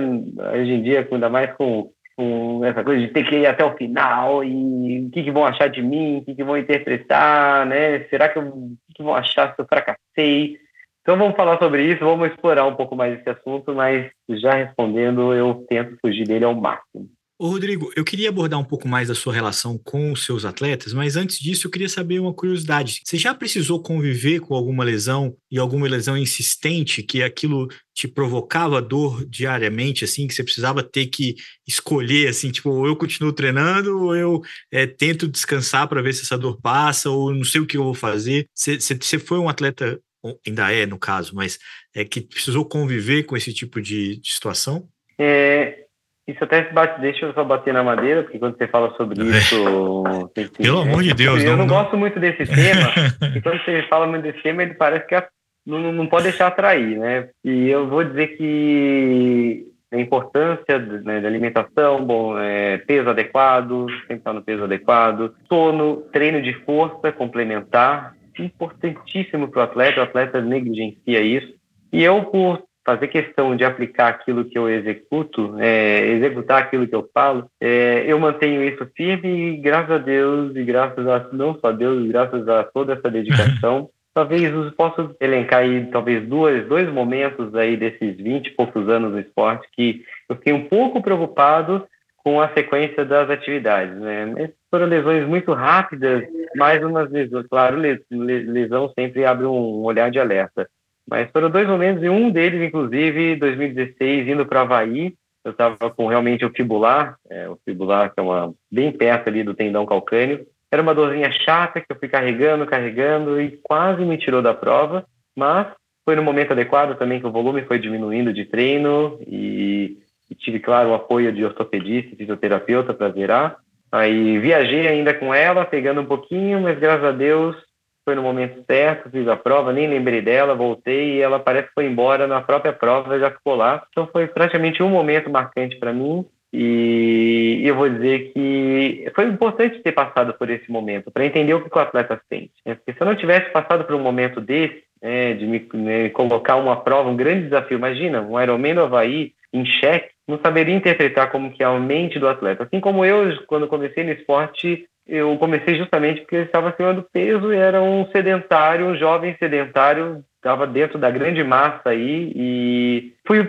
hoje 0.55 0.73
em 0.73 0.83
dia, 0.83 1.09
ainda 1.11 1.29
mais 1.29 1.53
com, 1.55 1.91
com 2.17 2.65
essa 2.65 2.85
coisa 2.85 3.01
de 3.01 3.13
ter 3.13 3.25
que 3.25 3.37
ir 3.37 3.47
até 3.47 3.65
o 3.65 3.77
final 3.77 4.45
e 4.45 5.07
o 5.07 5.11
que, 5.11 5.23
que 5.23 5.31
vão 5.31 5.45
achar 5.45 5.69
de 5.69 5.83
mim, 5.83 6.19
o 6.19 6.25
que, 6.25 6.35
que 6.35 6.45
vão 6.45 6.57
interpretar, 6.57 7.67
né? 7.67 8.05
Será 8.05 8.29
que, 8.29 8.39
eu, 8.39 8.43
o 8.43 8.77
que, 8.89 8.95
que 8.97 9.03
vão 9.03 9.15
achar 9.15 9.55
se 9.55 9.61
eu 9.61 9.67
fracassei? 9.67 10.59
Então 11.01 11.19
vamos 11.19 11.35
falar 11.35 11.59
sobre 11.59 11.85
isso, 11.85 12.05
vamos 12.05 12.29
explorar 12.29 12.65
um 12.67 12.77
pouco 12.77 12.95
mais 12.95 13.19
esse 13.19 13.29
assunto, 13.29 13.75
mas 13.75 14.09
já 14.29 14.53
respondendo, 14.53 15.35
eu 15.35 15.67
tento 15.69 15.97
fugir 16.01 16.27
dele 16.27 16.45
ao 16.45 16.55
máximo. 16.55 17.09
Ô 17.43 17.49
Rodrigo, 17.49 17.91
eu 17.97 18.05
queria 18.05 18.29
abordar 18.29 18.61
um 18.61 18.65
pouco 18.65 18.87
mais 18.87 19.09
da 19.09 19.17
sua 19.17 19.35
relação 19.35 19.77
com 19.77 20.13
os 20.13 20.25
seus 20.25 20.45
atletas, 20.45 20.93
mas 20.93 21.17
antes 21.17 21.41
disso 21.41 21.67
eu 21.67 21.73
queria 21.73 21.89
saber 21.89 22.21
uma 22.21 22.33
curiosidade. 22.33 23.01
Você 23.05 23.19
já 23.19 23.35
precisou 23.35 23.83
conviver 23.83 24.39
com 24.39 24.55
alguma 24.55 24.85
lesão 24.85 25.37
e 25.51 25.59
alguma 25.59 25.89
lesão 25.89 26.17
insistente 26.17 27.03
que 27.03 27.21
aquilo 27.21 27.67
te 27.93 28.07
provocava 28.07 28.81
dor 28.81 29.27
diariamente, 29.29 30.05
assim, 30.05 30.29
que 30.29 30.35
você 30.35 30.45
precisava 30.45 30.85
ter 30.85 31.07
que 31.07 31.35
escolher, 31.67 32.29
assim, 32.29 32.53
tipo, 32.53 32.71
ou 32.71 32.87
eu 32.87 32.95
continuo 32.95 33.33
treinando 33.33 34.05
ou 34.05 34.15
eu 34.15 34.41
é, 34.71 34.87
tento 34.87 35.27
descansar 35.27 35.89
para 35.89 36.01
ver 36.01 36.13
se 36.13 36.23
essa 36.23 36.39
dor 36.39 36.61
passa 36.63 37.11
ou 37.11 37.35
não 37.35 37.43
sei 37.43 37.61
o 37.61 37.67
que 37.67 37.77
eu 37.77 37.83
vou 37.83 37.95
fazer. 37.95 38.47
Você, 38.55 39.19
foi 39.19 39.41
um 39.41 39.49
atleta, 39.49 40.01
ainda 40.47 40.73
é 40.73 40.87
no 40.87 40.97
caso, 40.97 41.35
mas 41.35 41.59
é 41.93 42.05
que 42.05 42.21
precisou 42.21 42.65
conviver 42.65 43.25
com 43.25 43.37
esse 43.37 43.53
tipo 43.53 43.83
de, 43.83 44.21
de 44.21 44.33
situação? 44.33 44.89
É, 45.19 45.82
isso 46.27 46.45
até 46.45 46.65
se 46.65 46.73
bate, 46.73 47.01
deixa 47.01 47.27
eu 47.27 47.33
só 47.33 47.43
bater 47.43 47.75
na 47.75 47.83
madeira, 47.83 48.23
porque 48.23 48.39
quando 48.39 48.57
você 48.57 48.69
fala 48.69 48.95
sobre 48.97 49.21
é. 49.21 49.25
isso. 49.39 50.31
Tem, 50.35 50.49
Pelo 50.49 50.83
amor 50.83 51.03
de 51.03 51.15
Deus, 51.15 51.43
Eu 51.43 51.57
não, 51.57 51.59
não, 51.59 51.67
gosto 51.67 51.97
muito 51.97 52.21
desse 52.21 52.47
tema, 52.47 52.93
e 53.35 53.41
quando 53.41 53.63
você 53.65 53.83
fala 53.89 54.07
muito 54.07 54.23
desse 54.23 54.43
tema, 54.43 54.63
ele 54.63 54.75
parece 54.75 55.07
que 55.07 55.21
não, 55.67 55.93
não 55.93 56.07
pode 56.07 56.25
deixar 56.25 56.49
atrair, 56.49 56.99
né? 56.99 57.29
E 57.45 57.69
eu 57.69 57.89
vou 57.89 58.05
dizer 58.05 58.37
que 58.37 59.67
a 59.93 59.99
importância 59.99 60.79
né, 60.79 61.21
da 61.21 61.29
alimentação, 61.29 62.05
bom, 62.05 62.39
é, 62.39 62.79
peso 62.79 63.11
adequado, 63.11 63.87
sempre 64.01 64.17
estar 64.17 64.33
no 64.33 64.43
peso 64.43 64.65
adequado, 64.65 65.35
sono, 65.49 65.97
treino 66.13 66.41
de 66.41 66.55
força 66.65 67.13
complementar, 67.13 68.15
importantíssimo 68.39 69.49
para 69.49 69.61
o 69.61 69.63
atleta, 69.65 70.01
o 70.01 70.05
atleta 70.05 70.41
negligencia 70.41 71.21
isso. 71.21 71.53
E 71.93 72.03
eu, 72.03 72.25
por 72.25 72.63
fazer 72.85 73.09
questão 73.09 73.55
de 73.57 73.65
aplicar 73.65 74.09
aquilo 74.09 74.45
que 74.45 74.59
eu 74.59 74.69
executo, 74.69 75.57
é, 75.59 76.07
executar 76.09 76.63
aquilo 76.63 76.87
que 76.87 76.95
eu 76.95 77.09
falo, 77.15 77.49
é, 77.61 78.05
eu 78.07 78.19
mantenho 78.19 78.63
isso 78.63 78.87
firme 78.97 79.55
e 79.55 79.57
graças 79.57 79.91
a 79.91 79.99
Deus 79.99 80.55
e 80.57 80.65
graças 80.65 81.07
a 81.07 81.29
não 81.33 81.59
só 81.59 81.69
a 81.69 81.73
Deus, 81.73 82.07
graças 82.09 82.49
a 82.49 82.65
toda 82.65 82.95
essa 82.95 83.11
dedicação, 83.11 83.89
talvez 84.15 84.53
eu 84.53 84.73
possa 84.73 85.15
elencar 85.21 85.61
aí 85.61 85.87
talvez 85.87 86.27
duas, 86.29 86.67
dois 86.67 86.93
momentos 86.93 87.55
aí 87.55 87.77
desses 87.77 88.17
20 88.17 88.49
e 88.49 88.51
poucos 88.51 88.89
anos 88.89 89.13
no 89.13 89.21
esporte 89.21 89.69
que 89.73 90.05
eu 90.29 90.37
fiquei 90.37 90.53
um 90.53 90.69
pouco 90.69 91.01
preocupado 91.01 91.87
com 92.25 92.41
a 92.41 92.49
sequência 92.51 93.05
das 93.05 93.29
atividades, 93.31 93.97
né? 93.97 94.51
foram 94.71 94.87
lesões 94.87 95.27
muito 95.27 95.53
rápidas, 95.53 96.25
mais 96.57 96.83
umas 96.83 97.11
lesões, 97.11 97.47
claro, 97.49 97.77
lesão 98.11 98.93
sempre 98.97 99.25
abre 99.25 99.45
um 99.45 99.83
olhar 99.83 100.11
de 100.11 100.21
alerta. 100.21 100.69
Mas 101.09 101.31
foram 101.31 101.51
dois 101.51 101.67
momentos, 101.67 102.03
e 102.03 102.09
um 102.09 102.31
deles, 102.31 102.63
inclusive, 102.63 103.37
2016, 103.37 104.29
indo 104.29 104.47
para 104.47 104.63
Havaí, 104.63 105.15
eu 105.45 105.51
estava 105.51 105.91
com 105.91 106.07
realmente 106.07 106.45
o 106.45 106.51
fibular, 106.51 107.17
é, 107.29 107.49
o 107.49 107.59
fibular 107.65 108.13
que 108.13 108.21
é 108.21 108.23
uma, 108.23 108.55
bem 108.71 108.93
perto 108.93 109.29
ali 109.29 109.43
do 109.43 109.55
tendão 109.55 109.85
calcâneo. 109.85 110.47
Era 110.71 110.83
uma 110.83 110.95
dorzinha 110.95 111.31
chata 111.33 111.81
que 111.81 111.87
eu 111.91 111.97
fui 111.99 112.09
carregando, 112.09 112.65
carregando 112.65 113.41
e 113.41 113.59
quase 113.63 114.05
me 114.05 114.17
tirou 114.17 114.41
da 114.41 114.55
prova, 114.55 115.05
mas 115.37 115.67
foi 116.05 116.17
no 116.17 116.23
momento 116.23 116.53
adequado 116.53 116.97
também 116.97 117.21
que 117.21 117.27
o 117.27 117.33
volume 117.33 117.63
foi 117.63 117.79
diminuindo 117.79 118.33
de 118.33 118.45
treino 118.45 119.19
e, 119.27 119.99
e 120.31 120.35
tive, 120.35 120.61
claro, 120.61 120.91
o 120.91 120.95
apoio 120.95 121.33
de 121.33 121.45
ortopedista 121.45 122.15
e 122.15 122.17
fisioterapeuta 122.17 122.95
para 122.95 123.09
virar. 123.09 123.57
Aí 123.91 124.39
viajei 124.39 124.89
ainda 124.89 125.13
com 125.13 125.35
ela, 125.35 125.65
pegando 125.65 126.01
um 126.01 126.07
pouquinho, 126.07 126.61
mas 126.61 126.79
graças 126.79 127.05
a 127.05 127.13
Deus 127.13 127.57
foi 128.05 128.15
no 128.15 128.23
momento 128.23 128.65
certo, 128.67 129.11
fiz 129.11 129.27
a 129.29 129.37
prova, 129.37 129.73
nem 129.73 129.89
lembrei 129.89 130.21
dela, 130.21 130.55
voltei 130.55 131.17
e 131.17 131.21
ela 131.21 131.39
parece 131.39 131.69
que 131.69 131.75
foi 131.75 131.87
embora 131.87 132.27
na 132.27 132.41
própria 132.41 132.73
prova, 132.73 133.19
já 133.19 133.31
ficou 133.31 133.55
lá. 133.55 133.85
Então 133.91 134.09
foi 134.11 134.27
praticamente 134.27 134.83
um 134.83 134.89
momento 134.89 135.31
marcante 135.31 135.77
para 135.77 135.93
mim 135.93 136.25
e 136.53 137.63
eu 137.65 137.75
vou 137.75 137.89
dizer 137.89 138.33
que 138.33 139.11
foi 139.15 139.25
importante 139.25 139.81
ter 139.81 139.93
passado 139.93 140.35
por 140.35 140.51
esse 140.51 140.71
momento 140.71 141.11
para 141.11 141.25
entender 141.25 141.55
o 141.55 141.63
que 141.65 141.77
o 141.77 141.81
atleta 141.81 142.21
sente. 142.29 142.53
Né? 142.67 142.75
Porque 142.75 142.93
se 142.93 143.01
eu 143.01 143.07
não 143.07 143.17
tivesse 143.17 143.51
passado 143.51 143.85
por 143.85 143.95
um 143.95 144.03
momento 144.03 144.41
desse, 144.41 144.83
né, 145.01 145.33
de 145.33 145.47
me 145.47 145.67
né, 145.73 146.11
colocar 146.11 146.57
uma 146.57 146.77
prova, 146.77 147.09
um 147.09 147.17
grande 147.17 147.45
desafio, 147.45 147.79
imagina, 147.79 148.21
um 148.21 148.41
Ironman 148.41 148.75
no 148.75 148.83
Havaí 148.83 149.33
em 149.53 149.65
xeque, 149.65 150.11
não 150.29 150.39
saberia 150.39 150.75
interpretar 150.75 151.31
como 151.31 151.51
que 151.51 151.63
é 151.63 151.67
a 151.67 151.79
mente 151.79 152.19
do 152.19 152.29
atleta. 152.29 152.65
Assim 152.65 152.81
como 152.81 153.05
eu, 153.05 153.37
quando 153.47 153.67
comecei 153.67 154.05
no 154.05 154.13
esporte, 154.13 154.87
eu 155.07 155.37
comecei 155.39 155.77
justamente 155.77 156.21
porque 156.21 156.37
eu 156.37 156.43
estava 156.43 156.69
acima 156.69 157.05
peso 157.13 157.53
e 157.53 157.57
era 157.57 157.83
um 157.83 158.07
sedentário, 158.11 158.87
um 158.87 158.97
jovem 158.97 159.37
sedentário, 159.39 160.25
estava 160.37 160.67
dentro 160.67 160.99
da 160.99 161.11
grande 161.11 161.43
massa 161.45 161.91
aí 161.91 162.33
e 162.35 163.13
fui 163.27 163.41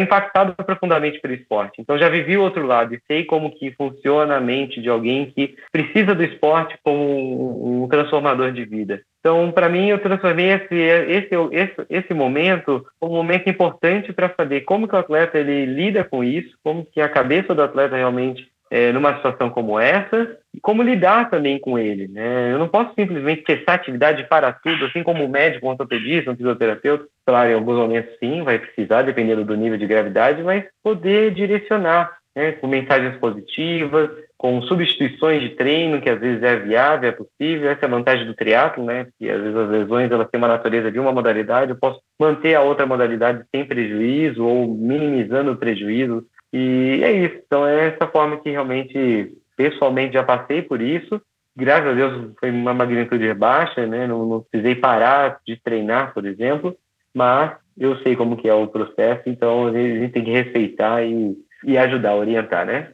impactado 0.00 0.54
profundamente 0.64 1.20
pelo 1.20 1.34
esporte. 1.34 1.80
Então 1.80 1.98
já 1.98 2.08
vivi 2.08 2.36
o 2.36 2.42
outro 2.42 2.64
lado 2.64 2.94
e 2.94 3.00
sei 3.06 3.24
como 3.24 3.50
que 3.50 3.72
funciona 3.72 4.36
a 4.36 4.40
mente 4.40 4.80
de 4.80 4.88
alguém 4.88 5.30
que 5.30 5.56
precisa 5.72 6.14
do 6.14 6.22
esporte 6.22 6.78
como 6.82 7.82
um 7.82 7.88
transformador 7.88 8.52
de 8.52 8.64
vida. 8.64 9.00
Então, 9.20 9.50
para 9.50 9.68
mim, 9.68 9.88
eu 9.88 9.98
transformei 9.98 10.52
esse, 10.52 10.74
esse, 10.74 11.34
esse, 11.50 11.86
esse 11.90 12.14
momento 12.14 12.86
um 13.02 13.08
momento 13.08 13.48
importante 13.48 14.12
para 14.12 14.32
saber 14.34 14.60
como 14.60 14.86
que 14.86 14.94
o 14.94 14.98
atleta 14.98 15.38
ele 15.38 15.66
lida 15.66 16.04
com 16.04 16.22
isso, 16.22 16.56
como 16.62 16.86
que 16.86 17.00
a 17.00 17.08
cabeça 17.08 17.54
do 17.54 17.62
atleta 17.62 17.96
realmente 17.96 18.48
é, 18.70 18.92
numa 18.92 19.16
situação 19.16 19.50
como 19.50 19.78
essa 19.78 20.36
e 20.54 20.60
como 20.60 20.82
lidar 20.82 21.30
também 21.30 21.58
com 21.58 21.78
ele. 21.78 22.08
Né? 22.08 22.52
Eu 22.52 22.58
não 22.58 22.68
posso 22.68 22.94
simplesmente 22.94 23.42
testar 23.42 23.74
atividade 23.74 24.26
para 24.28 24.52
tudo, 24.52 24.86
assim 24.86 25.02
como 25.02 25.24
um 25.24 25.28
médico, 25.28 25.66
um 25.66 25.70
ortopedista, 25.70 26.30
um 26.30 26.36
fisioterapeuta. 26.36 27.06
Claro, 27.26 27.50
em 27.50 27.54
alguns 27.54 27.76
momentos 27.76 28.18
sim, 28.18 28.42
vai 28.42 28.58
precisar, 28.58 29.02
dependendo 29.02 29.44
do 29.44 29.56
nível 29.56 29.78
de 29.78 29.86
gravidade, 29.86 30.42
mas 30.42 30.64
poder 30.82 31.32
direcionar 31.32 32.18
né? 32.34 32.52
com 32.52 32.66
mensagens 32.66 33.16
positivas, 33.16 34.10
com 34.36 34.62
substituições 34.62 35.42
de 35.42 35.50
treino, 35.50 36.00
que 36.00 36.08
às 36.08 36.20
vezes 36.20 36.42
é 36.42 36.56
viável, 36.56 37.08
é 37.08 37.12
possível. 37.12 37.68
Essa 37.68 37.86
é 37.86 37.86
a 37.86 37.90
vantagem 37.90 38.24
do 38.24 38.34
triatlo, 38.34 38.84
né? 38.84 39.08
Que 39.18 39.28
às 39.28 39.40
vezes 39.40 39.56
as 39.56 39.68
lesões 39.68 40.10
elas 40.10 40.28
têm 40.30 40.38
uma 40.38 40.46
natureza 40.46 40.92
de 40.92 41.00
uma 41.00 41.12
modalidade, 41.12 41.72
eu 41.72 41.76
posso 41.76 42.00
manter 42.18 42.54
a 42.54 42.62
outra 42.62 42.86
modalidade 42.86 43.44
sem 43.52 43.64
prejuízo 43.64 44.44
ou 44.44 44.68
minimizando 44.68 45.52
o 45.52 45.56
prejuízo 45.56 46.24
e 46.52 47.00
é 47.02 47.12
isso. 47.12 47.42
Então 47.46 47.66
é 47.66 47.88
essa 47.88 48.06
forma 48.06 48.40
que 48.40 48.50
realmente, 48.50 49.36
pessoalmente, 49.56 50.14
já 50.14 50.22
passei 50.22 50.62
por 50.62 50.80
isso. 50.80 51.20
Graças 51.56 51.88
a 51.88 51.94
Deus 51.94 52.32
foi 52.38 52.50
uma 52.50 52.72
magnitude 52.72 53.32
baixa, 53.34 53.86
né? 53.86 54.06
Não, 54.06 54.26
não 54.26 54.40
precisei 54.40 54.74
parar 54.76 55.40
de 55.46 55.56
treinar, 55.56 56.14
por 56.14 56.24
exemplo. 56.24 56.76
Mas 57.12 57.56
eu 57.76 57.98
sei 58.02 58.16
como 58.16 58.36
que 58.36 58.48
é 58.48 58.54
o 58.54 58.68
processo, 58.68 59.22
então 59.26 59.68
a 59.68 59.72
gente 59.72 60.12
tem 60.12 60.24
que 60.24 60.30
respeitar 60.30 61.04
e, 61.04 61.36
e 61.64 61.76
ajudar, 61.78 62.14
orientar, 62.14 62.66
né? 62.66 62.92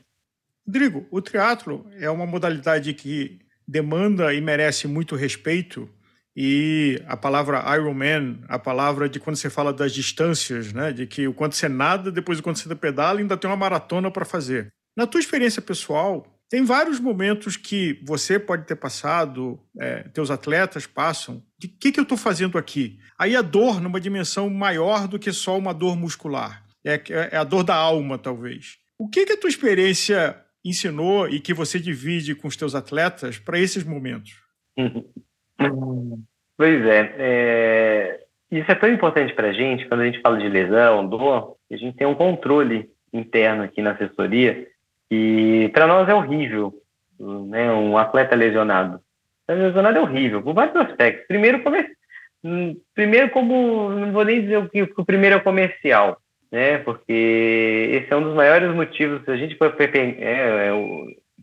Rodrigo, 0.67 1.07
o 1.11 1.21
triatlo 1.21 1.87
é 1.99 2.09
uma 2.09 2.27
modalidade 2.27 2.93
que 2.95 3.39
demanda 3.69 4.33
e 4.33 4.41
merece 4.41 4.89
muito 4.89 5.15
respeito 5.15 5.89
e 6.37 7.01
a 7.07 7.17
palavra 7.17 7.63
Ironman, 7.77 8.41
a 8.49 8.59
palavra 8.59 9.09
de 9.09 9.21
quando 9.21 9.37
você 9.37 9.49
fala 9.49 9.73
das 9.73 9.93
distâncias, 9.93 10.73
né? 10.73 10.93
De 10.93 11.07
que 11.07 11.29
o 11.29 11.35
quanto 11.35 11.55
você 11.55 11.69
nada, 11.69 12.11
depois 12.11 12.39
o 12.39 12.43
quanto 12.43 12.59
você 12.59 12.75
pedala, 12.75 13.21
ainda 13.21 13.37
tem 13.37 13.49
uma 13.49 13.57
maratona 13.57 14.11
para 14.11 14.25
fazer. 14.25 14.69
Na 14.97 15.07
tua 15.07 15.21
experiência 15.21 15.63
pessoal, 15.63 16.27
tem 16.51 16.65
vários 16.65 17.01
momentos 17.01 17.57
que 17.57 18.01
você 18.05 18.39
pode 18.39 18.67
ter 18.67 18.77
passado, 18.77 19.61
é, 19.79 20.05
teus 20.09 20.31
atletas 20.31 20.87
passam, 20.87 21.43
de 21.59 21.69
que, 21.69 21.93
que 21.93 22.01
eu 22.01 22.05
estou 22.05 22.19
fazendo 22.19 22.59
aqui? 22.59 22.99
Aí 23.19 23.35
a 23.35 23.43
dor 23.43 23.81
numa 23.81 24.01
dimensão 24.01 24.51
maior 24.51 25.09
do 25.09 25.19
que 25.19 25.33
só 25.33 25.57
uma 25.57 25.73
dor 25.73 25.97
muscular. 25.97 26.65
É, 26.85 27.01
é 27.33 27.37
a 27.37 27.45
dor 27.45 27.63
da 27.65 27.75
alma, 27.75 28.19
talvez. 28.19 28.77
O 28.99 29.09
que, 29.09 29.25
que 29.25 29.33
a 29.33 29.37
tua 29.37 29.51
experiência 29.51 30.41
ensinou 30.65 31.29
e 31.29 31.41
que 31.41 31.55
você 31.55 31.79
divide 31.79 32.35
com 32.35 32.49
os 32.49 32.57
teus 32.57 32.75
atletas 32.75 33.39
para 33.39 33.59
esses 33.59 33.85
momentos? 33.85 34.35
Pois 36.57 36.87
é, 36.87 37.15
é, 37.19 38.21
isso 38.51 38.71
é 38.71 38.75
tão 38.75 38.89
importante 38.89 39.35
para 39.35 39.49
a 39.49 39.53
gente 39.53 39.87
quando 39.87 40.03
a 40.03 40.07
gente 40.07 40.21
fala 40.21 40.39
de 40.39 40.49
lesão, 40.49 41.07
dor, 41.07 41.57
a 41.71 41.77
gente 41.77 41.97
tem 41.97 42.07
um 42.07 42.15
controle 42.15 42.89
interno 43.13 43.65
aqui 43.65 43.83
na 43.83 43.93
assessoria 43.93 44.67
e 45.11 45.71
para 45.73 45.87
nós 45.87 46.09
é 46.09 46.15
horrível, 46.15 46.73
né? 47.19 47.73
Um 47.73 47.99
atleta 47.99 48.37
lesionado, 48.37 49.01
lesionado 49.49 49.99
é 49.99 50.01
horrível 50.01 50.43
por 50.43 50.55
vários 50.55 50.77
aspectos. 50.77 51.27
Primeiro, 51.27 51.63
come... 51.63 51.87
primeiro 52.95 53.31
como 53.31 53.91
não 53.91 54.13
vou 54.13 54.25
nem 54.25 54.43
dizer 54.43 54.59
o 54.59 54.69
que 54.69 54.83
o 54.83 55.05
primeiro 55.05 55.37
é 55.37 55.39
o 55.39 55.45
comercial, 55.45 56.19
né? 56.51 56.79
Porque 56.79 57.91
esse 57.93 58.13
é 58.13 58.17
um 58.17 58.23
dos 58.23 58.35
maiores 58.35 58.73
motivos. 58.75 59.25
Se 59.25 59.31
a 59.31 59.37
gente 59.37 59.57
for 59.57 59.75
é, 59.79 60.69
é, 60.69 60.71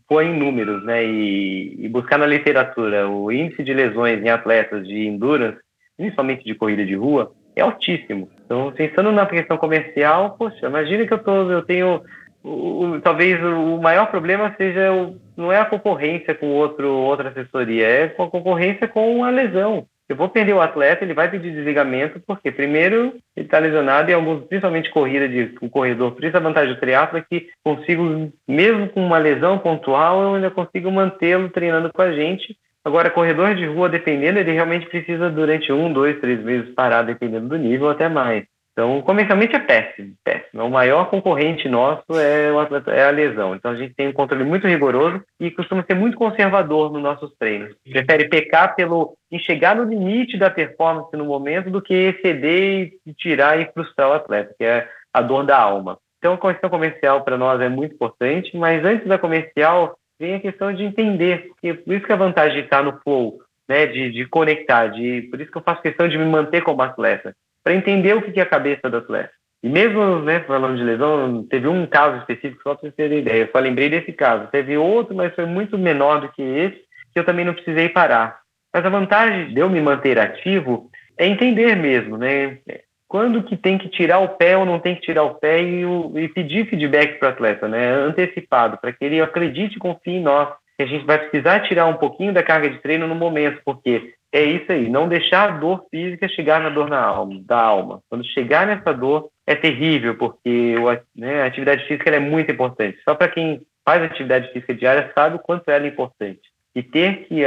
pôr 0.08 0.22
em 0.22 0.38
números, 0.38 0.84
né, 0.84 1.04
e, 1.04 1.76
e, 1.78 1.88
buscar 1.88 2.18
na 2.18 2.26
literatura 2.26 3.08
o 3.08 3.30
índice 3.30 3.62
de 3.62 3.72
lesões 3.72 4.22
em 4.22 4.28
atletas 4.28 4.86
de 4.86 5.06
endurance, 5.06 5.58
principalmente 5.96 6.44
de 6.44 6.54
corrida 6.54 6.84
de 6.84 6.94
rua, 6.94 7.32
é 7.54 7.60
altíssimo. 7.60 8.30
Então, 8.44 8.72
pensando 8.72 9.12
na 9.12 9.26
questão 9.26 9.56
comercial, 9.56 10.36
poxa, 10.38 10.66
imagina 10.66 11.06
que 11.06 11.12
eu, 11.12 11.18
tô, 11.18 11.50
eu 11.50 11.62
tenho 11.62 12.02
o, 12.42 12.84
o, 12.84 13.00
talvez 13.00 13.42
o 13.42 13.78
maior 13.78 14.10
problema 14.10 14.54
seja 14.56 14.92
o, 14.92 15.16
não 15.36 15.52
é 15.52 15.58
a 15.58 15.64
concorrência 15.64 16.34
com 16.34 16.48
outro 16.48 16.88
outra 16.88 17.28
assessoria, 17.28 17.86
é 17.86 18.04
a 18.04 18.10
concorrência 18.10 18.88
com 18.88 19.24
a 19.24 19.30
lesão. 19.30 19.86
Eu 20.08 20.16
vou 20.16 20.28
perder 20.28 20.52
o 20.52 20.60
atleta, 20.60 21.04
ele 21.04 21.14
vai 21.14 21.30
pedir 21.30 21.52
desligamento, 21.52 22.20
porque 22.26 22.50
primeiro 22.50 23.14
ele 23.36 23.46
está 23.46 23.58
lesionado 23.58 24.10
e 24.10 24.14
alguns, 24.14 24.44
principalmente 24.44 24.90
corrida 24.90 25.28
de 25.28 25.54
um 25.62 25.68
corredor, 25.68 26.12
por 26.12 26.24
isso 26.24 26.36
a 26.36 26.40
vantagem 26.40 26.74
do 26.74 26.80
triatlo 26.80 27.18
é 27.18 27.22
que 27.22 27.48
consigo, 27.64 28.30
mesmo 28.46 28.88
com 28.88 29.04
uma 29.04 29.18
lesão 29.18 29.58
pontual, 29.58 30.22
eu 30.22 30.34
ainda 30.34 30.50
consigo 30.50 30.90
mantê-lo 30.90 31.48
treinando 31.48 31.90
com 31.92 32.02
a 32.02 32.12
gente. 32.12 32.56
Agora, 32.84 33.10
corredor 33.10 33.54
de 33.54 33.64
rua, 33.64 33.88
dependendo, 33.88 34.40
ele 34.40 34.52
realmente 34.52 34.86
precisa 34.86 35.30
durante 35.30 35.72
um, 35.72 35.92
dois, 35.92 36.20
três 36.20 36.42
meses 36.42 36.74
parar, 36.74 37.02
dependendo 37.02 37.48
do 37.48 37.56
nível, 37.56 37.88
até 37.88 38.08
mais. 38.08 38.44
Então, 38.72 39.02
comercialmente 39.02 39.54
é 39.54 39.58
péssimo, 39.58 40.14
péssimo. 40.24 40.64
O 40.64 40.70
maior 40.70 41.10
concorrente 41.10 41.68
nosso 41.68 42.18
é, 42.18 42.48
atleta, 42.58 42.90
é 42.90 43.04
a 43.04 43.10
lesão. 43.10 43.54
Então, 43.54 43.70
a 43.70 43.76
gente 43.76 43.94
tem 43.94 44.08
um 44.08 44.12
controle 44.12 44.44
muito 44.44 44.66
rigoroso 44.66 45.22
e 45.38 45.50
costuma 45.50 45.84
ser 45.84 45.94
muito 45.94 46.16
conservador 46.16 46.90
nos 46.90 47.02
nossos 47.02 47.34
treinos. 47.38 47.74
Prefere 47.84 48.28
pecar 48.28 48.74
pelo 48.74 49.14
em 49.30 49.38
chegar 49.38 49.76
no 49.76 49.84
limite 49.84 50.38
da 50.38 50.50
performance 50.50 51.14
no 51.16 51.26
momento 51.26 51.70
do 51.70 51.82
que 51.82 51.94
exceder 51.94 52.92
e 53.04 53.12
tirar 53.12 53.60
e 53.60 53.70
frustrar 53.72 54.08
o 54.08 54.14
atleta, 54.14 54.54
que 54.58 54.64
é 54.64 54.88
a 55.12 55.20
dor 55.20 55.44
da 55.44 55.58
alma. 55.58 55.98
Então, 56.18 56.34
a 56.34 56.38
questão 56.38 56.70
comercial 56.70 57.22
para 57.22 57.36
nós 57.36 57.60
é 57.60 57.68
muito 57.68 57.94
importante, 57.94 58.56
mas 58.56 58.82
antes 58.84 59.06
da 59.06 59.18
comercial 59.18 59.96
vem 60.18 60.36
a 60.36 60.40
questão 60.40 60.72
de 60.72 60.84
entender, 60.84 61.48
porque 61.48 61.74
por 61.74 61.94
isso 61.94 62.06
que 62.06 62.12
a 62.12 62.16
vantagem 62.16 62.58
de 62.58 62.64
estar 62.64 62.82
no 62.82 62.98
flow, 63.00 63.38
né, 63.68 63.86
de, 63.86 64.10
de 64.12 64.26
conectar, 64.26 64.86
de, 64.86 65.22
por 65.30 65.40
isso 65.40 65.50
que 65.50 65.58
eu 65.58 65.62
faço 65.62 65.82
questão 65.82 66.08
de 66.08 66.16
me 66.16 66.24
manter 66.24 66.62
como 66.62 66.80
atleta 66.80 67.34
para 67.62 67.74
entender 67.74 68.14
o 68.14 68.22
que 68.22 68.38
é 68.38 68.42
a 68.42 68.46
cabeça 68.46 68.88
do 68.90 68.98
atleta. 68.98 69.32
E 69.62 69.68
mesmo, 69.68 70.20
né, 70.20 70.40
falando 70.40 70.76
de 70.76 70.82
lesão, 70.82 71.46
teve 71.48 71.68
um 71.68 71.86
caso 71.86 72.18
específico, 72.18 72.62
só 72.64 72.74
para 72.74 72.90
você 72.90 72.92
ter 72.96 73.12
ideia, 73.12 73.44
eu 73.44 73.48
só 73.52 73.60
lembrei 73.60 73.88
desse 73.88 74.12
caso. 74.12 74.48
Teve 74.48 74.76
outro, 74.76 75.14
mas 75.14 75.34
foi 75.34 75.46
muito 75.46 75.78
menor 75.78 76.20
do 76.20 76.28
que 76.32 76.42
esse, 76.42 76.82
que 77.12 77.18
eu 77.18 77.24
também 77.24 77.44
não 77.44 77.54
precisei 77.54 77.88
parar. 77.88 78.40
Mas 78.74 78.84
a 78.84 78.88
vantagem 78.88 79.54
de 79.54 79.60
eu 79.60 79.70
me 79.70 79.80
manter 79.80 80.18
ativo 80.18 80.90
é 81.16 81.26
entender 81.26 81.76
mesmo, 81.76 82.16
né? 82.16 82.58
Quando 83.06 83.42
que 83.42 83.56
tem 83.56 83.76
que 83.76 83.88
tirar 83.88 84.18
o 84.18 84.30
pé 84.30 84.56
ou 84.56 84.64
não 84.64 84.80
tem 84.80 84.96
que 84.96 85.02
tirar 85.02 85.22
o 85.24 85.34
pé 85.34 85.62
e, 85.62 85.84
e 86.16 86.28
pedir 86.28 86.66
feedback 86.66 87.18
para 87.18 87.28
o 87.28 87.32
atleta, 87.32 87.68
né? 87.68 87.92
Antecipado, 87.92 88.78
para 88.78 88.92
que 88.92 89.04
ele 89.04 89.20
acredite 89.20 89.76
e 89.76 89.78
confie 89.78 90.14
em 90.14 90.22
nós. 90.22 90.48
Que 90.76 90.84
a 90.84 90.86
gente 90.86 91.04
vai 91.04 91.18
precisar 91.18 91.60
tirar 91.60 91.86
um 91.86 91.98
pouquinho 91.98 92.32
da 92.32 92.42
carga 92.42 92.70
de 92.70 92.78
treino 92.78 93.06
no 93.06 93.14
momento, 93.14 93.60
porque 93.64 94.14
é 94.32 94.42
isso 94.42 94.72
aí, 94.72 94.88
não 94.88 95.08
deixar 95.08 95.50
a 95.50 95.56
dor 95.58 95.84
física 95.90 96.26
chegar 96.26 96.60
na 96.60 96.70
dor 96.70 96.88
na 96.88 97.00
alma, 97.00 97.40
da 97.44 97.60
alma. 97.60 98.00
Quando 98.08 98.24
chegar 98.24 98.66
nessa 98.66 98.92
dor, 98.94 99.28
é 99.46 99.54
terrível, 99.54 100.16
porque 100.16 100.74
né, 101.14 101.42
a 101.42 101.46
atividade 101.46 101.84
física 101.86 102.10
é 102.10 102.18
muito 102.18 102.50
importante. 102.50 102.98
Só 103.06 103.14
para 103.14 103.28
quem 103.28 103.60
faz 103.84 104.02
atividade 104.02 104.50
física 104.52 104.74
diária 104.74 105.12
sabe 105.14 105.36
o 105.36 105.40
quanto 105.40 105.68
ela 105.68 105.84
é 105.84 105.88
importante. 105.88 106.40
E 106.74 106.82
ter 106.82 107.26
que 107.26 107.44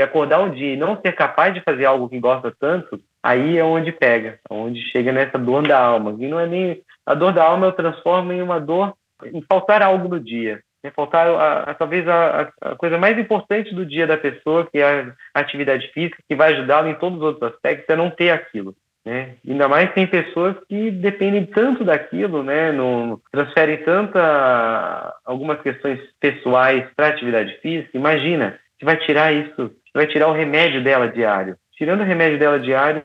acordar 0.00 0.42
um 0.42 0.50
dia 0.50 0.74
e 0.74 0.76
não 0.76 1.00
ser 1.00 1.12
capaz 1.12 1.54
de 1.54 1.62
fazer 1.62 1.86
algo 1.86 2.10
que 2.10 2.20
gosta 2.20 2.54
tanto, 2.60 3.00
aí 3.22 3.56
é 3.56 3.64
onde 3.64 3.90
pega, 3.90 4.38
onde 4.50 4.82
chega 4.90 5.12
nessa 5.12 5.38
dor 5.38 5.66
da 5.66 5.78
alma. 5.78 6.14
E 6.18 6.28
não 6.28 6.38
é 6.38 6.46
nem 6.46 6.82
a 7.06 7.14
dor 7.14 7.32
da 7.32 7.44
alma 7.44 7.66
eu 7.66 7.72
transformo 7.72 8.32
em 8.32 8.42
uma 8.42 8.60
dor 8.60 8.94
em 9.24 9.40
faltar 9.40 9.80
algo 9.80 10.08
no 10.08 10.20
dia. 10.20 10.60
É 10.86 10.90
faltar 10.90 11.26
a, 11.26 11.62
a, 11.62 11.74
talvez 11.74 12.06
a, 12.06 12.52
a, 12.60 12.76
coisa 12.76 12.96
mais 12.96 13.18
importante 13.18 13.74
do 13.74 13.84
dia 13.84 14.06
da 14.06 14.16
pessoa, 14.16 14.66
que 14.70 14.78
é 14.78 15.12
a 15.34 15.40
atividade 15.40 15.88
física, 15.88 16.22
que 16.28 16.36
vai 16.36 16.52
ajudá-la 16.52 16.88
em 16.88 16.94
todos 16.94 17.18
os 17.18 17.24
outros 17.24 17.52
aspectos, 17.52 17.88
é 17.88 17.96
não 17.96 18.08
ter 18.08 18.30
aquilo. 18.30 18.72
Né? 19.04 19.34
Ainda 19.48 19.68
mais 19.68 19.92
tem 19.94 20.06
pessoas 20.06 20.56
que 20.68 20.90
dependem 20.90 21.44
tanto 21.46 21.84
daquilo, 21.84 22.42
né? 22.42 22.72
No, 22.72 23.20
transferem 23.32 23.78
tanta 23.78 25.14
algumas 25.24 25.60
questões 25.60 26.00
pessoais 26.20 26.84
para 26.94 27.08
atividade 27.08 27.56
física. 27.60 27.90
Imagina, 27.94 28.58
você 28.78 28.84
vai 28.84 28.96
tirar 28.96 29.32
isso, 29.32 29.70
vai 29.94 30.06
tirar 30.06 30.28
o 30.28 30.32
remédio 30.32 30.82
dela 30.82 31.08
diário. 31.08 31.56
Tirando 31.76 32.00
o 32.00 32.04
remédio 32.04 32.38
dela 32.38 32.58
diário, 32.58 33.02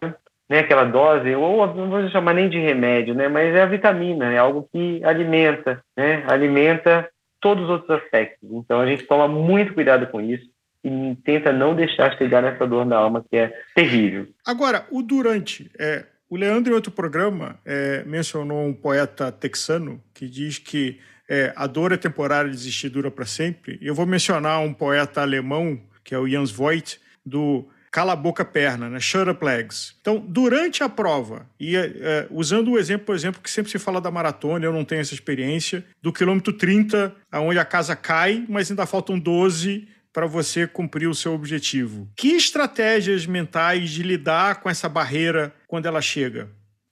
né, 0.50 0.60
aquela 0.60 0.84
dose, 0.84 1.34
ou 1.34 1.66
não 1.68 1.90
vou 1.90 2.10
chamar 2.10 2.34
nem 2.34 2.50
de 2.50 2.60
remédio, 2.60 3.14
né, 3.14 3.30
mas 3.30 3.56
é 3.56 3.62
a 3.62 3.66
vitamina, 3.66 4.34
é 4.34 4.38
algo 4.38 4.68
que 4.70 5.02
alimenta, 5.04 5.82
né, 5.96 6.24
alimenta 6.28 7.08
todos 7.42 7.66
os 7.66 7.70
outros 7.70 7.90
aspectos. 7.90 8.50
Então 8.52 8.80
a 8.80 8.86
gente 8.86 9.04
toma 9.04 9.28
muito 9.28 9.74
cuidado 9.74 10.08
com 10.08 10.22
isso 10.22 10.50
e 10.84 11.16
tenta 11.24 11.52
não 11.52 11.76
deixar 11.76 12.18
chegar 12.18 12.42
nessa 12.42 12.66
dor 12.66 12.86
na 12.86 12.98
alma 12.98 13.24
que 13.30 13.36
é 13.36 13.54
terrível. 13.76 14.28
Agora, 14.46 14.86
o 14.90 15.02
durante. 15.02 15.70
É, 15.78 16.06
o 16.30 16.38
Leandro, 16.38 16.72
em 16.72 16.76
outro 16.76 16.92
programa, 16.92 17.60
é, 17.66 18.04
mencionou 18.06 18.66
um 18.66 18.74
poeta 18.74 19.32
texano 19.32 20.02
que 20.14 20.28
diz 20.28 20.58
que 20.58 21.00
é, 21.30 21.54
a 21.56 21.68
dor 21.68 21.92
é 21.92 21.98
temporária, 21.98 22.50
desistir 22.50 22.90
dura 22.90 23.10
para 23.10 23.26
sempre, 23.26 23.80
eu 23.82 23.96
vou 23.96 24.06
mencionar 24.06 24.60
um 24.60 24.74
poeta 24.74 25.22
alemão, 25.22 25.80
que 26.04 26.14
é 26.14 26.18
o 26.20 26.28
Jans 26.28 26.52
Voigt, 26.52 27.00
do 27.26 27.70
Cala 27.92 28.14
a 28.14 28.16
Boca 28.16 28.46
Perna, 28.46 28.90
né? 28.90 29.00
Shut 29.02 29.30
Up 29.30 29.44
Legs. 29.44 29.98
Então, 30.00 30.18
durante 30.18 30.82
a 30.82 30.88
prova, 30.88 31.46
e 31.60 31.76
é, 31.76 32.26
usando 32.32 32.72
o 32.72 32.80
exemplo, 32.80 33.08
por 33.08 33.16
exemplo, 33.16 33.42
que 33.42 33.52
sempre 33.52 33.70
se 33.70 33.78
fala 33.78 34.00
da 34.00 34.10
maratona, 34.10 34.64
eu 34.64 34.72
não 34.72 34.86
tenho 34.86 35.02
essa 35.02 35.14
experiência, 35.14 35.84
do 36.02 36.14
quilômetro 36.14 36.54
30, 36.54 37.14
aonde 37.30 37.60
a 37.60 37.66
casa 37.66 37.94
cai, 37.94 38.46
mas 38.48 38.72
ainda 38.72 38.86
faltam 38.86 39.20
12 39.20 39.90
para 40.14 40.26
você 40.26 40.66
cumprir 40.66 41.08
o 41.08 41.14
seu 41.14 41.34
objetivo. 41.34 42.08
Que 42.16 42.30
estratégias 42.30 43.26
mentais 43.26 43.90
de 43.90 44.04
lidar 44.04 44.62
com 44.62 44.70
essa 44.70 44.88
barreira 44.88 45.54
quando 45.68 45.86
ela 45.86 46.02
chega? 46.02 46.50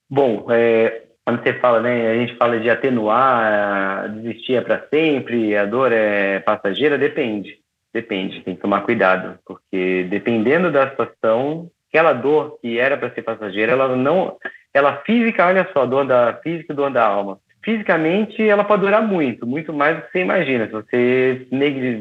Bom, 0.10 0.48
é, 0.50 1.04
quando 1.26 1.44
você 1.44 1.54
fala, 1.60 1.80
né, 1.80 2.12
a 2.12 2.16
gente 2.16 2.36
fala 2.36 2.60
de 2.60 2.70
atenuar, 2.70 4.10
desistir 4.16 4.56
é 4.56 4.62
para 4.62 4.86
sempre, 4.90 5.56
a 5.56 5.66
dor 5.66 5.92
é 5.92 6.40
passageira, 6.40 6.98
depende. 6.98 7.60
Depende, 7.94 8.42
tem 8.42 8.56
que 8.56 8.62
tomar 8.62 8.82
cuidado, 8.82 9.40
porque 9.46 10.06
dependendo 10.10 10.72
da 10.72 10.90
situação, 10.90 11.70
aquela 11.90 12.14
dor 12.14 12.60
que 12.62 12.78
era 12.78 12.96
para 12.98 13.12
ser 13.12 13.24
passageira, 13.24 13.72
ela 13.72 13.96
não, 13.96 14.38
ela 14.74 14.98
física, 14.98 15.48
olha 15.48 15.68
só, 15.74 15.86
dor 15.86 16.06
da 16.06 16.40
física 16.44 16.72
e 16.72 16.76
dor 16.76 16.92
da 16.92 17.06
alma 17.06 17.40
fisicamente 17.64 18.42
ela 18.42 18.64
pode 18.64 18.82
durar 18.82 19.02
muito, 19.02 19.46
muito 19.46 19.74
mais 19.74 19.98
do 19.98 20.04
que 20.04 20.12
você 20.12 20.20
imagina. 20.22 20.66
Se 20.66 20.72
você, 20.72 21.48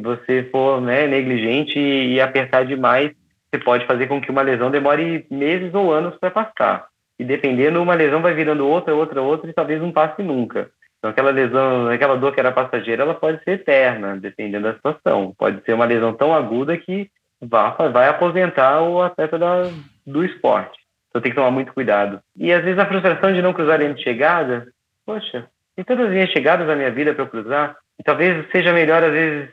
você 0.02 0.48
for 0.50 0.80
né, 0.80 1.06
negligente 1.06 1.78
e 1.78 2.20
apertar 2.20 2.64
demais, 2.64 3.12
você 3.50 3.62
pode 3.62 3.86
fazer 3.86 4.06
com 4.06 4.20
que 4.20 4.30
uma 4.30 4.42
lesão 4.42 4.70
demore 4.70 5.26
meses 5.30 5.72
ou 5.74 5.92
anos 5.92 6.16
para 6.18 6.30
passar. 6.30 6.86
E 7.18 7.24
dependendo, 7.24 7.82
uma 7.82 7.94
lesão 7.94 8.22
vai 8.22 8.32
virando 8.34 8.66
outra, 8.66 8.94
outra, 8.94 9.20
outra 9.20 9.50
e 9.50 9.52
talvez 9.52 9.80
não 9.80 9.90
passe 9.90 10.22
nunca. 10.22 10.70
Então, 10.98 11.10
aquela 11.10 11.30
lesão, 11.30 11.88
aquela 11.88 12.16
dor 12.16 12.32
que 12.32 12.40
era 12.40 12.52
passageira, 12.52 13.02
ela 13.02 13.14
pode 13.14 13.42
ser 13.44 13.52
eterna, 13.52 14.16
dependendo 14.16 14.64
da 14.64 14.74
situação. 14.74 15.34
Pode 15.38 15.64
ser 15.64 15.72
uma 15.72 15.84
lesão 15.84 16.12
tão 16.12 16.34
aguda 16.34 16.76
que 16.76 17.10
vai, 17.40 17.92
vai 17.92 18.08
aposentar 18.08 18.82
o 18.82 19.00
atleta 19.00 19.38
da, 19.38 19.70
do 20.06 20.24
esporte. 20.24 20.78
Então, 21.08 21.22
tem 21.22 21.30
que 21.30 21.36
tomar 21.36 21.50
muito 21.50 21.72
cuidado. 21.72 22.20
E, 22.36 22.52
às 22.52 22.64
vezes, 22.64 22.78
a 22.78 22.86
frustração 22.86 23.32
de 23.32 23.40
não 23.40 23.52
cruzar 23.52 23.74
a 23.74 23.78
linha 23.78 23.94
de 23.94 24.02
chegada 24.02 24.68
poxa, 25.08 25.48
tem 25.74 25.82
tantas 25.86 26.10
linhas 26.10 26.30
chegadas 26.30 26.66
na 26.66 26.76
minha 26.76 26.90
vida 26.90 27.14
para 27.14 27.26
cruzar, 27.26 27.78
e 27.98 28.02
talvez 28.02 28.46
seja 28.52 28.74
melhor, 28.74 29.02
às 29.02 29.10
vezes, 29.10 29.48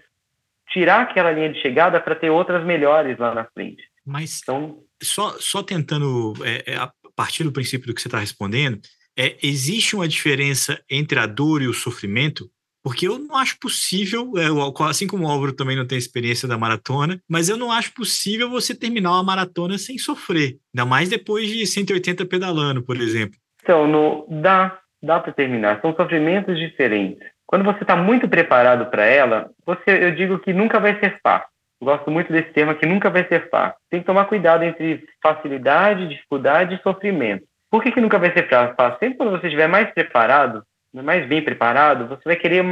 tirar 0.68 1.04
aquela 1.04 1.32
linha 1.32 1.54
de 1.54 1.62
chegada 1.62 1.98
para 2.02 2.14
ter 2.14 2.30
outras 2.30 2.66
melhores 2.66 3.18
lá 3.18 3.34
na 3.34 3.46
frente. 3.46 3.82
Mas, 4.06 4.41
então, 4.43 4.84
só, 5.02 5.38
só 5.39 5.64
tentando, 5.64 6.34
é, 6.43 6.74
é, 6.74 6.76
a 6.76 6.91
partir 7.16 7.46
do 7.46 7.54
princípio 7.54 7.88
do 7.88 7.96
que 7.96 8.02
você 8.02 8.10
está 8.10 8.20
respondendo, 8.20 8.82
é, 9.18 9.36
existe 9.41 9.95
uma 9.95 10.07
diferença 10.07 10.80
entre 10.89 11.20
a 11.20 11.26
dor 11.26 11.61
e 11.61 11.68
o 11.68 11.74
sofrimento? 11.74 12.49
Porque 12.84 13.07
eu 13.07 13.18
não 13.18 13.36
acho 13.36 13.57
possível, 13.59 14.34
é, 14.38 14.45
assim 14.88 15.07
como 15.07 15.26
o 15.26 15.28
Álvaro 15.28 15.53
também 15.53 15.76
não 15.76 15.88
tem 15.88 15.97
experiência 15.97 16.47
da 16.47 16.57
maratona, 16.57 17.20
mas 17.28 17.49
eu 17.49 17.57
não 17.57 17.72
acho 17.72 17.91
possível 17.93 18.47
você 18.47 18.76
terminar 18.76 19.13
uma 19.13 19.24
maratona 19.24 19.78
sem 19.78 19.97
sofrer, 19.97 20.57
ainda 20.72 20.88
mais 20.88 21.09
depois 21.09 21.47
de 21.49 21.66
180 21.66 22.26
pedalando, 22.28 22.84
por 22.84 22.97
exemplo. 22.97 23.39
Então, 23.63 23.88
no, 23.88 24.28
dá, 24.30 24.80
dá 25.01 25.20
para 25.20 25.34
terminar. 25.34 25.82
São 25.82 25.95
sofrimentos 25.95 26.59
diferentes. 26.59 27.28
Quando 27.47 27.66
você 27.66 27.82
está 27.82 27.95
muito 27.95 28.30
preparado 28.30 28.89
para 28.91 29.05
ela, 29.05 29.49
você, 29.66 30.05
eu 30.05 30.16
digo 30.16 30.38
que 30.38 30.53
nunca 30.53 30.80
vai 30.80 30.99
ser 30.99 31.20
fácil. 31.24 31.49
Gosto 31.82 32.11
muito 32.11 32.32
desse 32.32 32.51
termo 32.51 32.76
que 32.76 32.86
nunca 32.86 33.09
vai 33.09 33.28
ser 33.28 33.49
fácil. 33.49 33.78
Tem 33.89 33.99
que 33.99 34.05
tomar 34.05 34.26
cuidado 34.26 34.63
entre 34.63 35.03
facilidade, 35.22 36.07
dificuldade 36.07 36.76
e 36.76 36.82
sofrimento. 36.84 37.45
Por 37.76 37.84
que, 37.84 37.91
que 37.91 37.99
nunca 37.99 38.17
vai 38.17 38.32
ser 38.32 38.47
fácil? 38.47 38.97
Sempre 39.01 39.17
quando 39.17 39.32
você 39.32 39.47
estiver 39.47 39.67
mais 39.67 39.93
preparado, 39.93 40.63
mais 40.93 41.28
bem 41.28 41.41
preparado, 41.41 42.07
você 42.07 42.21
vai 42.23 42.38
querer 42.38 42.63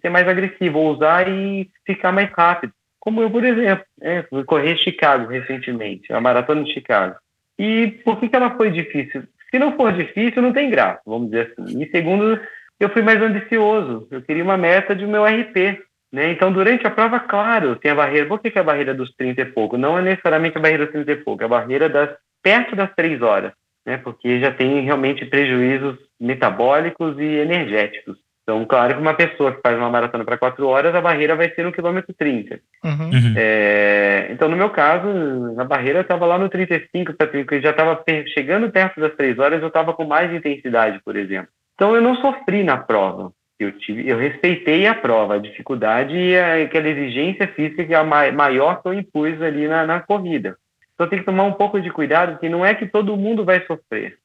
ser 0.00 0.08
mais 0.08 0.28
agressivo, 0.28 0.78
ousar 0.78 1.28
e 1.28 1.68
ficar 1.84 2.12
mais 2.12 2.30
rápido. 2.30 2.72
Como 3.00 3.20
eu, 3.20 3.28
por 3.28 3.42
exemplo, 3.42 3.84
é, 4.00 4.22
correr 4.46 4.76
Chicago 4.76 5.26
recentemente, 5.26 6.12
a 6.12 6.20
maratona 6.20 6.62
de 6.62 6.72
Chicago. 6.72 7.16
E 7.58 7.88
por 8.04 8.20
que, 8.20 8.28
que 8.28 8.36
ela 8.36 8.56
foi 8.56 8.70
difícil? 8.70 9.24
Se 9.50 9.58
não 9.58 9.74
for 9.74 9.92
difícil, 9.92 10.40
não 10.40 10.52
tem 10.52 10.70
graça, 10.70 11.00
vamos 11.04 11.28
dizer 11.28 11.52
assim. 11.58 11.82
E 11.82 11.90
segundo, 11.90 12.40
eu 12.78 12.88
fui 12.90 13.02
mais 13.02 13.20
ambicioso. 13.20 14.06
Eu 14.12 14.22
queria 14.22 14.44
uma 14.44 14.56
meta 14.56 14.94
de 14.94 15.04
meu 15.04 15.24
RP. 15.24 15.82
Né? 16.12 16.30
Então, 16.30 16.52
durante 16.52 16.86
a 16.86 16.90
prova, 16.90 17.18
claro, 17.18 17.74
tem 17.74 17.90
a 17.90 17.96
barreira. 17.96 18.28
Por 18.28 18.38
que, 18.38 18.48
que 18.48 18.58
é 18.58 18.60
a 18.60 18.64
barreira 18.64 18.94
dos 18.94 19.12
30 19.16 19.40
e 19.40 19.44
pouco? 19.46 19.76
Não 19.76 19.98
é 19.98 20.02
necessariamente 20.02 20.56
a 20.56 20.60
barreira 20.60 20.84
dos 20.84 20.92
30 20.92 21.10
e 21.10 21.16
pouco, 21.16 21.42
é 21.42 21.46
a 21.46 21.48
barreira 21.48 21.88
das 21.88 22.10
perto 22.40 22.74
das 22.74 22.92
3 22.94 23.22
horas, 23.22 23.52
né? 23.86 23.96
porque 23.98 24.40
já 24.40 24.52
tem 24.52 24.80
realmente 24.80 25.24
prejuízos 25.26 25.98
metabólicos 26.20 27.18
e 27.18 27.24
energéticos. 27.24 28.16
Então, 28.42 28.64
claro 28.64 28.94
que 28.94 29.00
uma 29.00 29.14
pessoa 29.14 29.52
que 29.52 29.60
faz 29.62 29.78
uma 29.78 29.88
maratona 29.88 30.24
para 30.24 30.36
4 30.36 30.66
horas, 30.66 30.94
a 30.94 31.00
barreira 31.00 31.36
vai 31.36 31.48
ser 31.54 31.64
no 31.64 31.72
quilômetro 31.72 32.12
30. 32.12 32.58
Uhum. 32.84 32.90
uhum. 32.90 33.34
É, 33.36 34.28
então, 34.30 34.48
no 34.48 34.56
meu 34.56 34.70
caso, 34.70 35.08
a 35.56 35.64
barreira 35.64 36.00
estava 36.00 36.26
lá 36.26 36.36
no 36.36 36.48
35, 36.48 37.14
porque 37.14 37.60
já 37.60 37.70
estava 37.70 38.02
chegando 38.34 38.70
perto 38.70 39.00
das 39.00 39.14
3 39.14 39.38
horas, 39.38 39.62
eu 39.62 39.68
estava 39.68 39.94
com 39.94 40.04
mais 40.04 40.32
intensidade, 40.32 41.00
por 41.04 41.16
exemplo. 41.16 41.48
Então, 41.74 41.94
eu 41.94 42.02
não 42.02 42.16
sofri 42.16 42.64
na 42.64 42.76
prova. 42.76 43.32
Eu, 43.60 43.70
tive, 43.78 44.08
eu 44.08 44.18
respeitei 44.18 44.88
a 44.88 44.94
prova, 44.94 45.36
a 45.36 45.38
dificuldade 45.38 46.16
e 46.16 46.36
a, 46.36 46.64
aquela 46.64 46.88
exigência 46.88 47.46
física 47.46 48.02
maior 48.02 48.82
que 48.82 48.88
eu 48.88 48.94
impus 48.94 49.40
ali 49.40 49.68
na, 49.68 49.86
na 49.86 50.00
corrida. 50.00 50.56
Então, 51.02 51.10
tem 51.10 51.18
que 51.18 51.24
tomar 51.24 51.42
um 51.42 51.52
pouco 51.52 51.80
de 51.80 51.90
cuidado, 51.90 52.32
porque 52.32 52.48
não 52.48 52.64
é 52.64 52.74
que 52.74 52.86
todo 52.86 53.16
mundo 53.16 53.44
vai 53.44 53.64
sofrer 53.66 54.16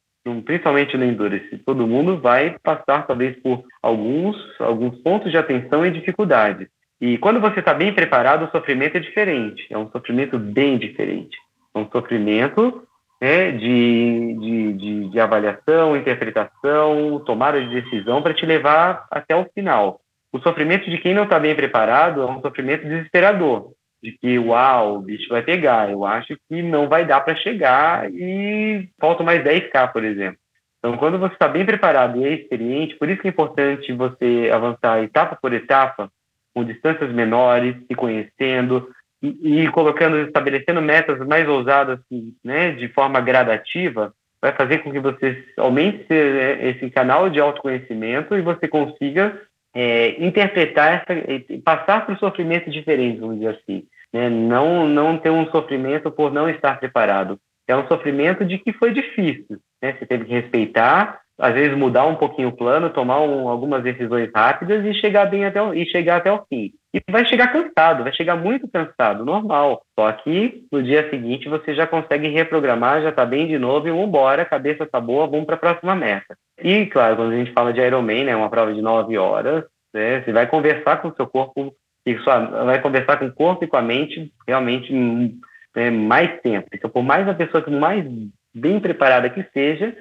principalmente 0.46 0.98
no 0.98 1.06
Endurance, 1.06 1.58
todo 1.66 1.88
mundo 1.88 2.20
vai 2.20 2.58
passar 2.62 3.08
talvez 3.08 3.34
por 3.42 3.64
alguns, 3.82 4.36
alguns 4.60 4.98
pontos 5.00 5.32
de 5.32 5.38
atenção 5.38 5.86
e 5.86 5.92
dificuldade. 5.92 6.68
E 7.00 7.18
quando 7.20 7.40
você 7.40 7.62
está 7.62 7.74
bem 7.74 7.94
preparado, 7.94 8.44
o 8.44 8.52
sofrimento 8.52 8.98
é 8.98 9.00
diferente, 9.00 9.66
é 9.70 9.78
um 9.78 9.90
sofrimento 9.90 10.38
bem 10.38 10.78
diferente. 10.78 11.38
É 11.74 11.80
um 11.80 11.90
sofrimento 11.90 12.84
né, 13.22 13.52
de, 13.52 14.38
de, 14.38 14.74
de, 14.74 15.10
de 15.12 15.20
avaliação, 15.20 15.96
interpretação, 15.96 17.24
tomada 17.26 17.64
de 17.64 17.82
decisão 17.82 18.22
para 18.22 18.34
te 18.34 18.46
levar 18.46 19.06
até 19.10 19.34
o 19.34 19.46
final. 19.54 20.02
O 20.34 20.40
sofrimento 20.40 20.90
de 20.90 20.98
quem 20.98 21.14
não 21.14 21.24
está 21.24 21.40
bem 21.40 21.56
preparado 21.56 22.22
é 22.22 22.26
um 22.26 22.42
sofrimento 22.42 22.86
desesperador 22.86 23.72
de 24.02 24.12
que, 24.12 24.38
uau, 24.38 24.98
o 24.98 25.02
bicho 25.02 25.28
vai 25.30 25.42
pegar. 25.42 25.90
Eu 25.90 26.06
acho 26.06 26.38
que 26.48 26.62
não 26.62 26.88
vai 26.88 27.06
dar 27.06 27.22
para 27.22 27.36
chegar 27.36 28.12
e 28.12 28.90
faltam 29.00 29.26
mais 29.26 29.44
10K, 29.44 29.92
por 29.92 30.04
exemplo. 30.04 30.40
Então, 30.80 30.98
quando 30.98 31.18
você 31.18 31.34
está 31.34 31.48
bem 31.48 31.66
preparado 31.66 32.20
e 32.20 32.26
é 32.26 32.34
experiente, 32.34 32.96
por 32.96 33.10
isso 33.10 33.22
que 33.22 33.28
é 33.28 33.32
importante 33.32 33.92
você 33.94 34.50
avançar 34.54 35.04
etapa 35.04 35.38
por 35.42 35.52
etapa, 35.52 36.10
com 36.54 36.64
distâncias 36.64 37.12
menores, 37.12 37.76
se 37.88 37.96
conhecendo 37.96 38.90
e, 39.22 39.64
e 39.64 39.72
colocando, 39.72 40.18
estabelecendo 40.20 40.82
metas 40.82 41.20
mais 41.28 41.48
ousadas, 41.48 42.00
né, 42.44 42.72
de 42.72 42.88
forma 42.90 43.20
gradativa, 43.20 44.14
vai 44.42 44.54
fazer 44.54 44.80
com 44.80 44.92
que 44.92 45.00
você 45.00 45.44
aumente 45.58 46.06
esse 46.10 46.90
canal 46.92 47.30
de 47.30 47.40
autoconhecimento 47.40 48.36
e 48.36 48.42
você 48.42 48.68
consiga 48.68 49.42
é, 49.76 50.24
interpretar, 50.24 51.06
essa, 51.08 51.62
passar 51.64 52.06
por 52.06 52.18
sofrimentos 52.18 52.74
diferentes, 52.74 53.20
vamos 53.20 53.38
dizer 53.38 53.60
assim. 53.60 53.84
Né? 54.14 54.30
Não, 54.30 54.88
não 54.88 55.18
ter 55.18 55.30
um 55.30 55.50
sofrimento 55.52 56.12
por 56.12 56.32
não 56.32 56.50
estar 56.50 56.80
preparado. 56.80 57.40
É 57.68 57.76
um 57.76 57.88
sofrimento 57.88 58.46
de 58.46 58.58
que 58.58 58.72
foi 58.74 58.94
difícil. 58.94 59.60
Né? 59.82 59.94
Você 59.94 60.06
teve 60.06 60.26
que 60.26 60.32
respeitar, 60.32 61.20
às 61.38 61.54
vezes 61.54 61.78
mudar 61.78 62.06
um 62.06 62.16
pouquinho 62.16 62.50
o 62.50 62.56
plano, 62.56 62.90
tomar 62.90 63.22
um, 63.22 63.48
algumas 63.48 63.84
decisões 63.84 64.30
rápidas 64.34 64.86
e 64.86 64.94
chegar 64.94 65.26
bem 65.26 65.46
até 65.46 65.62
o, 65.62 65.74
e 65.74 65.86
chegar 65.86 66.18
até 66.18 66.32
o 66.32 66.44
fim. 66.50 66.72
E 66.98 67.12
vai 67.12 67.26
chegar 67.26 67.54
cansado, 67.54 68.04
vai 68.04 68.14
chegar 68.14 68.36
muito 68.36 68.68
cansado, 68.68 69.24
normal. 69.24 69.84
Só 69.98 70.12
que 70.12 70.64
no 70.72 70.82
dia 70.82 71.08
seguinte 71.10 71.48
você 71.48 71.76
já 71.76 71.86
consegue 71.86 72.28
reprogramar, 72.28 73.04
já 73.04 73.10
está 73.10 73.24
bem 73.24 73.48
de 73.48 73.60
novo 73.60 73.88
e 73.88 73.92
vamos 73.92 74.08
embora, 74.08 74.42
a 74.42 74.46
cabeça 74.46 74.84
está 74.84 75.00
boa, 75.00 75.28
vamos 75.28 75.46
para 75.46 75.56
a 75.56 75.60
próxima 75.60 75.96
meta. 75.96 76.36
E 76.58 76.88
claro, 76.88 77.18
quando 77.18 77.34
a 77.34 77.38
gente 77.38 77.54
fala 77.54 77.72
de 77.72 77.82
Ironman, 77.82 78.26
né, 78.26 78.36
uma 78.36 78.50
prova 78.50 78.74
de 78.74 78.82
nove 78.82 79.16
horas, 79.18 79.64
né, 79.94 80.22
você 80.22 80.32
vai 80.32 80.48
conversar 80.48 81.02
com 81.02 81.10
o 81.10 81.16
seu 81.16 81.28
corpo 81.28 81.72
e 82.04 82.18
só 82.20 82.40
vai 82.66 82.82
conversar 82.82 83.18
com 83.18 83.26
o 83.26 83.34
corpo 83.34 83.64
e 83.64 83.68
com 83.68 83.78
a 83.78 83.82
mente 83.82 84.34
realmente 84.48 84.92
é, 85.76 85.92
mais 85.92 86.42
tempo. 86.42 86.68
Então, 86.74 86.90
por 86.90 87.04
mais 87.04 87.28
a 87.28 87.34
pessoa 87.34 87.62
que 87.62 87.70
mais 87.70 88.06
bem 88.56 88.80
preparada 88.80 89.30
que 89.30 89.46
seja, 89.54 89.96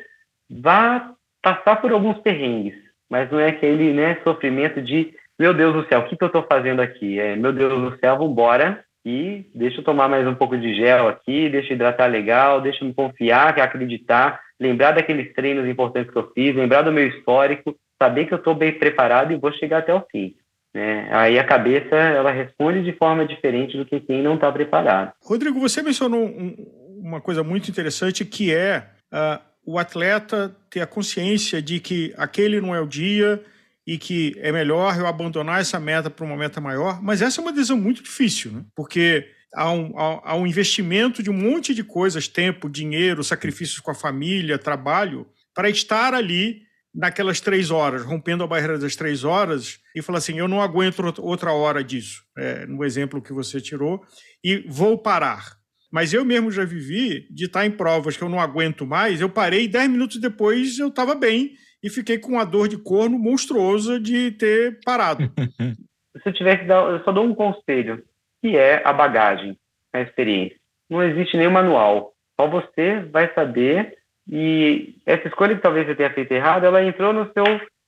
vá 0.48 1.12
passar 1.42 1.76
por 1.76 1.92
alguns 1.92 2.18
perrengues, 2.20 2.74
mas 3.10 3.30
não 3.30 3.38
é 3.38 3.48
aquele 3.48 3.92
né, 3.92 4.18
sofrimento 4.24 4.80
de 4.80 5.14
meu 5.38 5.52
Deus 5.52 5.74
do 5.74 5.88
céu, 5.88 6.00
o 6.00 6.04
que, 6.08 6.16
que 6.16 6.24
eu 6.24 6.28
estou 6.28 6.42
fazendo 6.42 6.80
aqui? 6.80 7.18
É, 7.20 7.36
meu 7.36 7.52
Deus 7.52 7.92
do 7.92 7.98
céu, 7.98 8.16
vamos 8.16 8.32
embora 8.32 8.84
e 9.04 9.46
deixa 9.54 9.80
eu 9.80 9.84
tomar 9.84 10.08
mais 10.08 10.26
um 10.26 10.34
pouco 10.34 10.58
de 10.58 10.74
gel 10.74 11.06
aqui, 11.08 11.48
deixa 11.48 11.70
eu 11.70 11.74
hidratar 11.76 12.06
legal, 12.06 12.60
deixa 12.60 12.82
eu 12.82 12.88
me 12.88 12.94
confiar, 12.94 13.58
acreditar, 13.58 14.40
lembrar 14.58 14.92
daqueles 14.92 15.32
treinos 15.32 15.68
importantes 15.68 16.10
que 16.10 16.18
eu 16.18 16.32
fiz, 16.32 16.56
lembrar 16.56 16.82
do 16.82 16.92
meu 16.92 17.06
histórico, 17.06 17.76
saber 18.02 18.26
que 18.26 18.34
eu 18.34 18.38
estou 18.38 18.54
bem 18.54 18.72
preparado 18.72 19.32
e 19.32 19.36
vou 19.36 19.52
chegar 19.52 19.78
até 19.78 19.94
o 19.94 20.04
fim. 20.10 20.34
Né? 20.74 21.08
Aí 21.12 21.38
a 21.38 21.44
cabeça 21.44 21.94
ela 21.94 22.30
responde 22.30 22.82
de 22.82 22.92
forma 22.92 23.24
diferente 23.24 23.76
do 23.76 23.86
que 23.86 24.00
quem 24.00 24.22
não 24.22 24.34
está 24.34 24.50
preparado. 24.50 25.12
Rodrigo, 25.22 25.60
você 25.60 25.82
mencionou 25.82 26.24
um, 26.24 26.54
uma 26.98 27.20
coisa 27.20 27.44
muito 27.44 27.70
interessante 27.70 28.24
que 28.24 28.52
é 28.52 28.88
uh, 29.12 29.40
o 29.64 29.78
atleta 29.78 30.54
ter 30.68 30.80
a 30.80 30.86
consciência 30.86 31.62
de 31.62 31.78
que 31.78 32.12
aquele 32.18 32.60
não 32.60 32.74
é 32.74 32.80
o 32.80 32.86
dia 32.86 33.40
e 33.86 33.96
que 33.96 34.34
é 34.38 34.50
melhor 34.50 34.98
eu 34.98 35.06
abandonar 35.06 35.60
essa 35.60 35.78
meta 35.78 36.10
para 36.10 36.24
uma 36.24 36.36
meta 36.36 36.60
maior, 36.60 37.00
mas 37.02 37.22
essa 37.22 37.40
é 37.40 37.42
uma 37.42 37.52
decisão 37.52 37.78
muito 37.78 38.02
difícil, 38.02 38.50
né? 38.50 38.64
porque 38.74 39.30
há 39.54 39.70
um, 39.70 39.98
há, 39.98 40.32
há 40.32 40.36
um 40.36 40.46
investimento 40.46 41.22
de 41.22 41.30
um 41.30 41.34
monte 41.34 41.72
de 41.72 41.84
coisas, 41.84 42.26
tempo, 42.26 42.68
dinheiro, 42.68 43.22
sacrifícios 43.22 43.78
com 43.78 43.90
a 43.90 43.94
família, 43.94 44.58
trabalho, 44.58 45.26
para 45.54 45.70
estar 45.70 46.12
ali 46.12 46.66
naquelas 46.92 47.40
três 47.40 47.70
horas, 47.70 48.02
rompendo 48.02 48.42
a 48.42 48.46
barreira 48.46 48.78
das 48.78 48.96
três 48.96 49.22
horas, 49.22 49.78
e 49.94 50.02
falar 50.02 50.18
assim: 50.18 50.38
eu 50.38 50.48
não 50.48 50.62
aguento 50.62 51.00
outra 51.18 51.52
hora 51.52 51.84
disso, 51.84 52.22
é, 52.36 52.66
no 52.66 52.82
exemplo 52.82 53.20
que 53.20 53.32
você 53.32 53.60
tirou, 53.60 54.02
e 54.42 54.64
vou 54.68 54.98
parar. 54.98 55.56
Mas 55.92 56.12
eu 56.12 56.24
mesmo 56.24 56.50
já 56.50 56.64
vivi 56.64 57.28
de 57.30 57.44
estar 57.44 57.64
em 57.64 57.70
provas 57.70 58.16
que 58.16 58.22
eu 58.22 58.28
não 58.28 58.40
aguento 58.40 58.86
mais, 58.86 59.20
eu 59.20 59.28
parei, 59.28 59.68
dez 59.68 59.88
minutos 59.88 60.18
depois 60.18 60.78
eu 60.78 60.88
estava 60.88 61.14
bem 61.14 61.54
e 61.86 61.90
fiquei 61.90 62.18
com 62.18 62.32
uma 62.32 62.44
dor 62.44 62.66
de 62.66 62.76
corno 62.76 63.16
monstruosa 63.16 64.00
de 64.00 64.32
ter 64.32 64.80
parado. 64.84 65.22
Se 66.20 66.28
eu 66.28 66.32
tivesse 66.32 66.62
que 66.62 66.64
dar, 66.64 66.82
eu 66.90 67.04
só 67.04 67.12
dou 67.12 67.24
um 67.24 67.34
conselho, 67.34 68.02
que 68.42 68.56
é 68.56 68.82
a 68.84 68.92
bagagem, 68.92 69.56
a 69.92 70.00
experiência. 70.00 70.56
Não 70.90 71.00
existe 71.02 71.36
nenhum 71.36 71.52
manual. 71.52 72.12
Só 72.38 72.48
você 72.48 73.00
vai 73.12 73.32
saber 73.34 73.96
e 74.28 74.96
essa 75.06 75.28
escolha 75.28 75.54
que 75.54 75.62
talvez 75.62 75.86
você 75.86 75.94
tenha 75.94 76.12
feito 76.12 76.32
errado, 76.32 76.64
ela 76.64 76.82
entrou 76.82 77.12
no 77.12 77.30
seu, 77.32 77.44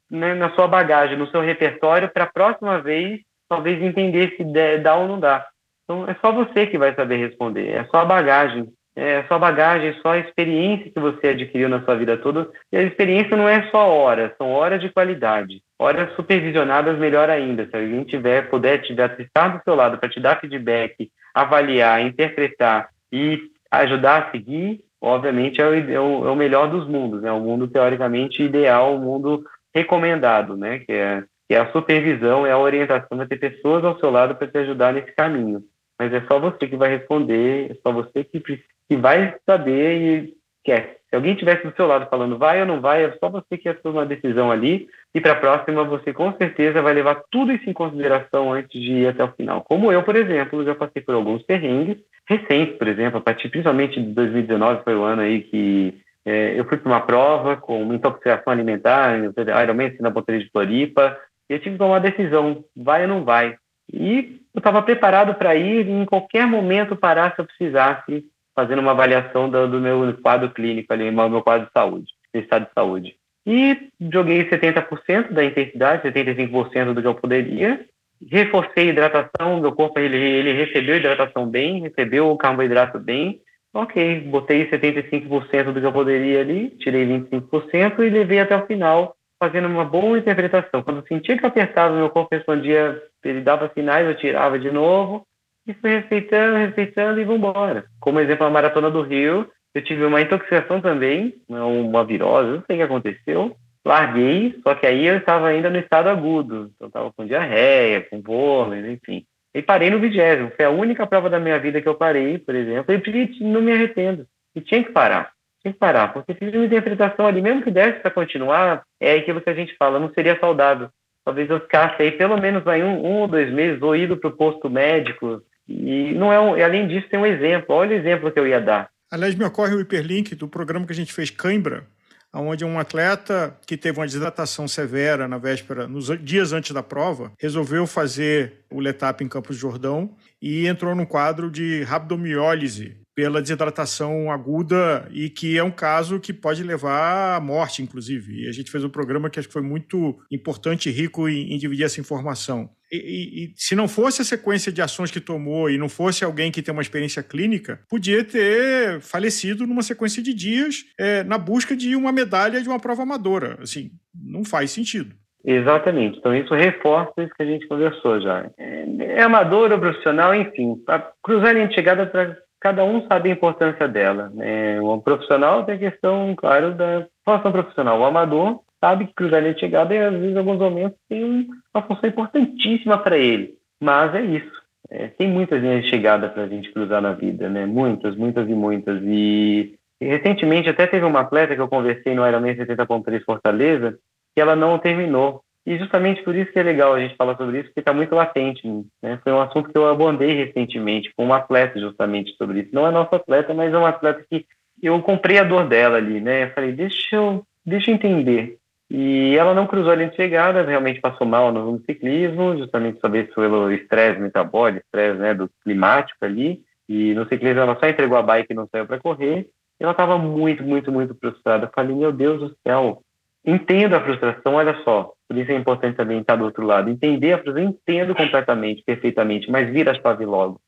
né, 0.08 0.34
na 0.34 0.54
sua 0.54 0.68
bagagem, 0.68 1.18
no 1.18 1.28
seu 1.30 1.40
repertório 1.40 2.08
para 2.08 2.24
a 2.24 2.32
próxima 2.32 2.80
vez 2.80 3.20
talvez 3.48 3.82
entender 3.82 4.36
se 4.36 4.44
dá 4.80 4.94
ou 4.94 5.08
não 5.08 5.18
dá. 5.18 5.44
Então 5.84 6.08
é 6.08 6.14
só 6.20 6.30
você 6.30 6.68
que 6.68 6.78
vai 6.78 6.94
saber 6.94 7.16
responder, 7.16 7.70
é 7.70 7.84
só 7.86 7.98
a 7.98 8.04
bagagem 8.04 8.68
é 8.98 9.24
só 9.28 9.38
bagagem, 9.38 9.94
só 10.02 10.14
a 10.14 10.18
experiência 10.18 10.90
que 10.90 10.98
você 10.98 11.28
adquiriu 11.28 11.68
na 11.68 11.82
sua 11.84 11.94
vida 11.94 12.16
toda. 12.16 12.50
E 12.72 12.76
a 12.76 12.82
experiência 12.82 13.36
não 13.36 13.48
é 13.48 13.62
só 13.70 13.88
horas, 13.88 14.32
são 14.36 14.50
horas 14.50 14.80
de 14.80 14.90
qualidade. 14.90 15.62
Horas 15.78 16.12
supervisionadas, 16.16 16.98
melhor 16.98 17.30
ainda. 17.30 17.64
Se 17.66 17.76
alguém 17.76 18.02
tiver, 18.02 18.50
puder, 18.50 18.82
tiver 18.82 19.14
estar 19.20 19.56
do 19.56 19.62
seu 19.62 19.76
lado 19.76 19.98
para 19.98 20.08
te 20.08 20.18
dar 20.18 20.40
feedback, 20.40 21.10
avaliar, 21.32 22.02
interpretar 22.02 22.88
e 23.12 23.40
ajudar 23.70 24.22
a 24.22 24.30
seguir, 24.32 24.80
obviamente 25.00 25.60
é 25.60 25.66
o, 25.66 25.74
é 25.74 26.00
o, 26.00 26.26
é 26.26 26.30
o 26.32 26.36
melhor 26.36 26.68
dos 26.68 26.88
mundos, 26.88 27.22
né? 27.22 27.30
O 27.30 27.38
mundo 27.38 27.68
teoricamente 27.68 28.42
ideal, 28.42 28.96
o 28.96 28.98
mundo 28.98 29.44
recomendado, 29.72 30.56
né? 30.56 30.80
Que 30.80 30.92
é, 30.92 31.22
que 31.48 31.54
é 31.54 31.60
a 31.60 31.70
supervisão, 31.70 32.44
é 32.44 32.50
a 32.50 32.58
orientação, 32.58 33.16
de 33.16 33.26
ter 33.26 33.38
pessoas 33.38 33.84
ao 33.84 33.96
seu 34.00 34.10
lado 34.10 34.34
para 34.34 34.48
te 34.48 34.58
ajudar 34.58 34.92
nesse 34.92 35.12
caminho 35.12 35.62
mas 35.98 36.12
é 36.12 36.24
só 36.30 36.38
você 36.38 36.68
que 36.68 36.76
vai 36.76 36.90
responder, 36.90 37.72
é 37.72 37.74
só 37.82 37.92
você 37.92 38.22
que, 38.22 38.40
que 38.88 38.96
vai 38.96 39.34
saber 39.46 40.00
e 40.00 40.34
quer. 40.64 40.98
Se 41.08 41.16
alguém 41.16 41.32
estivesse 41.32 41.66
do 41.66 41.74
seu 41.74 41.86
lado 41.86 42.06
falando 42.10 42.36
vai 42.36 42.60
ou 42.60 42.66
não 42.66 42.80
vai, 42.80 43.04
é 43.04 43.16
só 43.18 43.30
você 43.30 43.56
que 43.56 43.72
tomar 43.74 44.00
uma 44.00 44.06
decisão 44.06 44.50
ali, 44.50 44.88
e 45.14 45.20
para 45.20 45.32
a 45.32 45.36
próxima 45.36 45.82
você 45.82 46.12
com 46.12 46.32
certeza 46.34 46.82
vai 46.82 46.92
levar 46.92 47.22
tudo 47.30 47.50
isso 47.50 47.68
em 47.68 47.72
consideração 47.72 48.52
antes 48.52 48.78
de 48.78 48.92
ir 48.92 49.06
até 49.08 49.24
o 49.24 49.32
final. 49.32 49.62
Como 49.62 49.90
eu, 49.90 50.02
por 50.02 50.16
exemplo, 50.16 50.64
já 50.64 50.74
passei 50.74 51.00
por 51.00 51.14
alguns 51.14 51.42
perrengues 51.42 51.96
recentes, 52.28 52.76
por 52.76 52.86
exemplo, 52.86 53.18
a 53.18 53.22
partir 53.22 53.48
principalmente 53.48 53.98
de 54.00 54.12
2019 54.12 54.84
foi 54.84 54.94
o 54.94 55.02
ano 55.02 55.22
aí 55.22 55.40
que 55.40 55.98
é, 56.26 56.60
eu 56.60 56.66
fui 56.66 56.76
para 56.76 56.92
uma 56.92 57.00
prova 57.00 57.56
com 57.56 57.94
intoxicação 57.94 58.52
alimentar, 58.52 59.18
Ironman 59.62 59.96
na 60.00 60.10
Ponteira 60.10 60.44
de 60.44 60.50
Floripa, 60.50 61.16
e 61.48 61.54
eu 61.54 61.58
tive 61.58 61.72
que 61.72 61.78
tomar 61.78 61.94
uma 61.94 62.00
decisão, 62.00 62.62
vai 62.76 63.02
ou 63.02 63.08
não 63.08 63.24
vai. 63.24 63.56
E 63.90 64.42
eu 64.54 64.58
estava 64.58 64.82
preparado 64.82 65.34
para 65.36 65.54
ir 65.54 65.88
em 65.88 66.04
qualquer 66.04 66.46
momento 66.46 66.94
parar 66.94 67.34
se 67.34 67.40
eu 67.40 67.46
precisasse, 67.46 68.26
fazendo 68.58 68.80
uma 68.80 68.90
avaliação 68.90 69.48
do, 69.48 69.68
do 69.68 69.80
meu 69.80 70.12
quadro 70.20 70.50
clínico 70.50 70.92
ali, 70.92 71.12
meu 71.12 71.42
quadro 71.42 71.68
de 71.68 71.72
saúde, 71.72 72.08
de 72.34 72.40
estado 72.40 72.66
de 72.66 72.72
saúde. 72.74 73.14
E 73.46 73.88
joguei 74.12 74.50
70% 74.50 75.30
da 75.30 75.44
intensidade, 75.44 76.02
75% 76.02 76.92
do 76.92 77.00
que 77.00 77.06
eu 77.06 77.14
poderia. 77.14 77.86
Reforcei 78.28 78.88
a 78.88 78.90
hidratação, 78.90 79.60
meu 79.60 79.70
corpo 79.70 80.00
ele, 80.00 80.16
ele 80.16 80.52
recebeu 80.54 80.96
a 80.96 80.98
hidratação 80.98 81.46
bem, 81.46 81.82
recebeu 81.82 82.32
o 82.32 82.36
carboidrato 82.36 82.98
bem. 82.98 83.40
Ok, 83.72 84.22
botei 84.22 84.68
75% 84.68 85.72
do 85.72 85.80
que 85.80 85.86
eu 85.86 85.92
poderia 85.92 86.40
ali, 86.40 86.70
tirei 86.80 87.06
25% 87.06 88.00
e 88.00 88.10
levei 88.10 88.40
até 88.40 88.56
o 88.56 88.66
final 88.66 89.14
fazendo 89.40 89.68
uma 89.68 89.84
boa 89.84 90.18
interpretação. 90.18 90.82
Quando 90.82 90.96
eu 90.96 91.06
sentia 91.06 91.38
que 91.38 91.46
apertava, 91.46 91.94
meu 91.94 92.10
corpo 92.10 92.34
respondia, 92.34 93.00
ele 93.24 93.40
dava 93.40 93.70
sinais, 93.72 94.04
eu 94.04 94.16
tirava 94.16 94.58
de 94.58 94.72
novo, 94.72 95.27
e 95.70 95.74
fui 95.74 95.90
respeitando, 95.90 96.56
respeitando 96.56 97.20
e 97.20 97.24
vamos 97.24 97.40
embora. 97.40 97.84
Como 98.00 98.20
exemplo, 98.20 98.46
a 98.46 98.50
Maratona 98.50 98.90
do 98.90 99.02
Rio, 99.02 99.48
eu 99.74 99.82
tive 99.82 100.04
uma 100.04 100.20
intoxicação 100.20 100.80
também, 100.80 101.34
né, 101.48 101.60
uma 101.60 102.04
virose, 102.04 102.56
não 102.56 102.64
sei 102.66 102.76
o 102.76 102.78
que 102.78 102.82
aconteceu. 102.82 103.56
Larguei, 103.84 104.58
só 104.62 104.74
que 104.74 104.86
aí 104.86 105.06
eu 105.06 105.16
estava 105.16 105.48
ainda 105.48 105.70
no 105.70 105.78
estado 105.78 106.08
agudo. 106.08 106.70
Então, 106.74 106.88
estava 106.88 107.12
com 107.12 107.24
diarreia, 107.24 108.02
com 108.02 108.20
vômito, 108.20 108.86
enfim. 108.86 109.24
E 109.54 109.62
parei 109.62 109.88
no 109.88 109.98
vigésimo. 109.98 110.52
Foi 110.54 110.64
a 110.64 110.70
única 110.70 111.06
prova 111.06 111.30
da 111.30 111.40
minha 111.40 111.58
vida 111.58 111.80
que 111.80 111.88
eu 111.88 111.94
parei, 111.94 112.38
por 112.38 112.54
exemplo. 112.54 112.92
E 112.92 113.44
não 113.44 113.62
me 113.62 113.72
arrependo. 113.72 114.26
E 114.54 114.60
tinha 114.60 114.84
que 114.84 114.90
parar 114.90 115.32
tem 115.62 115.72
que 115.72 115.78
parar, 115.78 116.12
porque 116.12 116.34
fiz 116.34 116.52
uma 116.54 116.64
interpretação 116.64 117.26
ali, 117.26 117.42
mesmo 117.42 117.62
que 117.62 117.70
desse 117.70 118.00
para 118.00 118.10
continuar, 118.10 118.82
é 119.00 119.14
aquilo 119.14 119.40
que 119.40 119.50
a 119.50 119.54
gente 119.54 119.76
fala, 119.76 119.98
não 119.98 120.12
seria 120.12 120.38
saudável. 120.38 120.88
Talvez 121.24 121.50
eu 121.50 121.60
ficasse 121.60 122.00
aí 122.00 122.12
pelo 122.12 122.38
menos 122.38 122.66
aí 122.66 122.82
um, 122.82 123.04
um 123.04 123.20
ou 123.20 123.28
dois 123.28 123.52
meses, 123.52 123.82
ou 123.82 123.94
ido 123.94 124.16
para 124.16 124.28
o 124.28 124.36
posto 124.36 124.70
médico, 124.70 125.42
e 125.68 126.14
não 126.14 126.32
é 126.32 126.40
um, 126.40 126.54
além 126.54 126.88
disso 126.88 127.08
tem 127.10 127.18
um 127.18 127.26
exemplo, 127.26 127.74
olha 127.74 127.96
o 127.96 127.98
exemplo 127.98 128.32
que 128.32 128.38
eu 128.38 128.46
ia 128.46 128.60
dar. 128.60 128.88
Aliás, 129.10 129.34
me 129.34 129.44
ocorre 129.44 129.74
o 129.74 129.80
hiperlink 129.80 130.34
do 130.34 130.48
programa 130.48 130.86
que 130.86 130.92
a 130.92 130.96
gente 130.96 131.12
fez 131.12 131.30
Cãibra, 131.30 131.86
onde 132.34 132.64
um 132.64 132.78
atleta 132.78 133.56
que 133.66 133.76
teve 133.76 133.98
uma 133.98 134.06
desidratação 134.06 134.68
severa 134.68 135.26
na 135.26 135.38
véspera, 135.38 135.86
nos 135.86 136.06
dias 136.22 136.52
antes 136.52 136.72
da 136.72 136.82
prova, 136.82 137.32
resolveu 137.38 137.86
fazer 137.86 138.64
o 138.70 138.80
letap 138.80 139.22
em 139.24 139.28
Campos 139.28 139.56
de 139.56 139.62
Jordão 139.62 140.14
e 140.40 140.66
entrou 140.66 140.94
num 140.94 141.06
quadro 141.06 141.50
de 141.50 141.82
rabdomiólise 141.82 142.96
pela 143.14 143.42
desidratação 143.42 144.30
aguda 144.30 145.08
e 145.10 145.28
que 145.28 145.58
é 145.58 145.64
um 145.64 145.72
caso 145.72 146.20
que 146.20 146.32
pode 146.32 146.62
levar 146.62 147.36
à 147.36 147.40
morte, 147.40 147.82
inclusive. 147.82 148.44
E 148.44 148.48
a 148.48 148.52
gente 148.52 148.70
fez 148.70 148.84
um 148.84 148.88
programa 148.88 149.28
que 149.28 149.40
acho 149.40 149.48
que 149.48 149.52
foi 149.52 149.62
muito 149.62 150.16
importante 150.30 150.88
e 150.88 150.92
rico 150.92 151.28
em, 151.28 151.52
em 151.52 151.58
dividir 151.58 151.84
essa 151.84 152.00
informação. 152.00 152.70
E, 152.90 153.44
e, 153.44 153.52
se 153.56 153.74
não 153.74 153.86
fosse 153.86 154.22
a 154.22 154.24
sequência 154.24 154.72
de 154.72 154.80
ações 154.80 155.10
que 155.10 155.20
tomou 155.20 155.68
e 155.68 155.76
não 155.76 155.88
fosse 155.88 156.24
alguém 156.24 156.50
que 156.50 156.62
tem 156.62 156.72
uma 156.72 156.82
experiência 156.82 157.22
clínica, 157.22 157.80
podia 157.88 158.24
ter 158.24 159.00
falecido 159.00 159.66
numa 159.66 159.82
sequência 159.82 160.22
de 160.22 160.32
dias 160.32 160.84
é, 160.98 161.22
na 161.24 161.36
busca 161.36 161.76
de 161.76 161.94
uma 161.94 162.12
medalha 162.12 162.62
de 162.62 162.68
uma 162.68 162.80
prova 162.80 163.02
amadora. 163.02 163.58
Assim, 163.60 163.90
não 164.14 164.44
faz 164.44 164.70
sentido. 164.70 165.14
Exatamente. 165.44 166.18
Então, 166.18 166.34
isso 166.34 166.52
reforça 166.54 167.12
isso 167.18 167.34
que 167.34 167.42
a 167.42 167.46
gente 167.46 167.66
conversou 167.68 168.20
já. 168.20 168.50
É, 168.58 168.84
é 169.00 169.22
amador 169.22 169.70
ou 169.72 169.78
profissional, 169.78 170.34
enfim. 170.34 170.82
A 170.86 170.98
cruzar 171.22 171.50
a 171.50 171.52
linha 171.52 171.68
de 171.68 171.74
chegada 171.74 172.06
para 172.06 172.36
cada 172.60 172.84
um 172.84 173.06
sabe 173.06 173.30
a 173.30 173.32
importância 173.32 173.86
dela. 173.86 174.30
Né? 174.34 174.80
O 174.80 175.00
profissional 175.00 175.64
tem 175.64 175.76
a 175.76 175.90
questão, 175.90 176.34
claro, 176.36 176.74
da 176.74 177.06
formação 177.24 177.52
profissional. 177.52 178.00
O 178.00 178.04
amador 178.04 178.60
sabe 178.80 179.06
que 179.06 179.14
cruzar 179.14 179.38
a 179.38 179.40
linha 179.40 179.54
de 179.54 179.60
chegada 179.60 179.94
e, 179.94 179.98
às 179.98 180.12
vezes, 180.12 180.34
em 180.34 180.38
alguns 180.38 180.58
momentos, 180.58 180.98
tem 181.08 181.48
uma 181.74 181.82
função 181.82 182.08
importantíssima 182.08 182.98
para 182.98 183.16
ele. 183.16 183.54
Mas 183.80 184.14
é 184.14 184.22
isso. 184.22 184.58
É, 184.90 185.08
tem 185.08 185.28
muitas 185.28 185.60
linhas 185.60 185.84
de 185.84 185.90
chegada 185.90 186.28
para 186.28 186.44
a 186.44 186.48
gente 186.48 186.72
cruzar 186.72 187.02
na 187.02 187.12
vida, 187.12 187.48
né? 187.48 187.66
Muitas, 187.66 188.16
muitas 188.16 188.48
e 188.48 188.54
muitas. 188.54 189.00
E, 189.04 189.74
recentemente 190.00 190.68
até 190.68 190.86
teve 190.86 191.04
uma 191.04 191.20
atleta 191.20 191.54
que 191.54 191.60
eu 191.60 191.68
conversei 191.68 192.14
no 192.14 192.26
Ironman 192.26 192.54
70.3 192.54 193.24
Fortaleza 193.24 193.98
que 194.34 194.40
ela 194.40 194.54
não 194.54 194.78
terminou. 194.78 195.42
E 195.66 195.76
justamente 195.76 196.22
por 196.22 196.34
isso 196.34 196.50
que 196.52 196.58
é 196.58 196.62
legal 196.62 196.94
a 196.94 197.00
gente 197.00 197.16
falar 197.16 197.36
sobre 197.36 197.58
isso, 197.58 197.68
porque 197.68 197.80
está 197.80 197.92
muito 197.92 198.14
latente. 198.14 198.62
Né? 199.02 199.18
Foi 199.22 199.32
um 199.32 199.40
assunto 199.40 199.68
que 199.68 199.76
eu 199.76 199.86
abordei 199.86 200.32
recentemente 200.32 201.12
com 201.14 201.26
um 201.26 201.34
atleta 201.34 201.78
justamente 201.78 202.34
sobre 202.36 202.60
isso. 202.60 202.70
Não 202.72 202.86
é 202.86 202.90
nosso 202.90 203.14
atleta, 203.14 203.52
mas 203.52 203.74
é 203.74 203.76
um 203.76 203.84
atleta 203.84 204.24
que 204.30 204.46
eu 204.82 205.02
comprei 205.02 205.38
a 205.38 205.44
dor 205.44 205.68
dela 205.68 205.98
ali, 205.98 206.20
né? 206.20 206.44
Eu 206.44 206.50
falei, 206.50 206.72
deixa 206.72 207.16
eu, 207.16 207.44
deixa 207.66 207.90
eu 207.90 207.96
entender. 207.96 208.56
E 208.90 209.36
ela 209.36 209.52
não 209.52 209.66
cruzou 209.66 209.92
a 209.92 209.94
linha 209.94 210.08
de 210.08 210.16
chegada, 210.16 210.64
realmente 210.64 211.00
passou 211.00 211.26
mal 211.26 211.52
no, 211.52 211.78
ciclismo, 211.80 212.56
justamente 212.56 212.98
talvez 213.00 213.32
pelo 213.34 213.70
estresse 213.70 214.18
metabólico, 214.18 214.84
estresse 214.86 215.18
né, 215.18 215.34
do 215.34 215.50
climático 215.62 216.24
ali. 216.24 216.62
E 216.88 217.12
no 217.12 217.28
ciclismo 217.28 217.60
ela 217.60 217.78
só 217.78 217.86
entregou 217.86 218.16
a 218.16 218.22
bike 218.22 218.52
e 218.52 218.56
não 218.56 218.66
saiu 218.72 218.86
para 218.86 218.98
correr. 218.98 219.46
E 219.78 219.84
ela 219.84 219.92
estava 219.92 220.16
muito, 220.16 220.62
muito, 220.62 220.90
muito 220.90 221.14
frustrada. 221.14 221.70
Falei, 221.74 221.94
meu 221.94 222.10
Deus 222.10 222.40
do 222.40 222.56
céu, 222.66 223.02
entendo 223.44 223.94
a 223.94 224.00
frustração, 224.00 224.54
olha 224.54 224.74
só, 224.82 225.12
por 225.28 225.36
isso 225.36 225.52
é 225.52 225.54
importante 225.54 225.96
também 225.96 226.20
estar 226.20 226.36
do 226.36 226.44
outro 226.44 226.64
lado, 226.64 226.88
entender 226.88 227.34
a 227.34 227.38
frustração, 227.38 227.70
entendo 227.70 228.14
completamente, 228.14 228.82
perfeitamente, 228.82 229.50
mas 229.50 229.68
vira 229.70 229.90
a 229.90 229.94
chave 229.94 230.24
logo. 230.24 230.58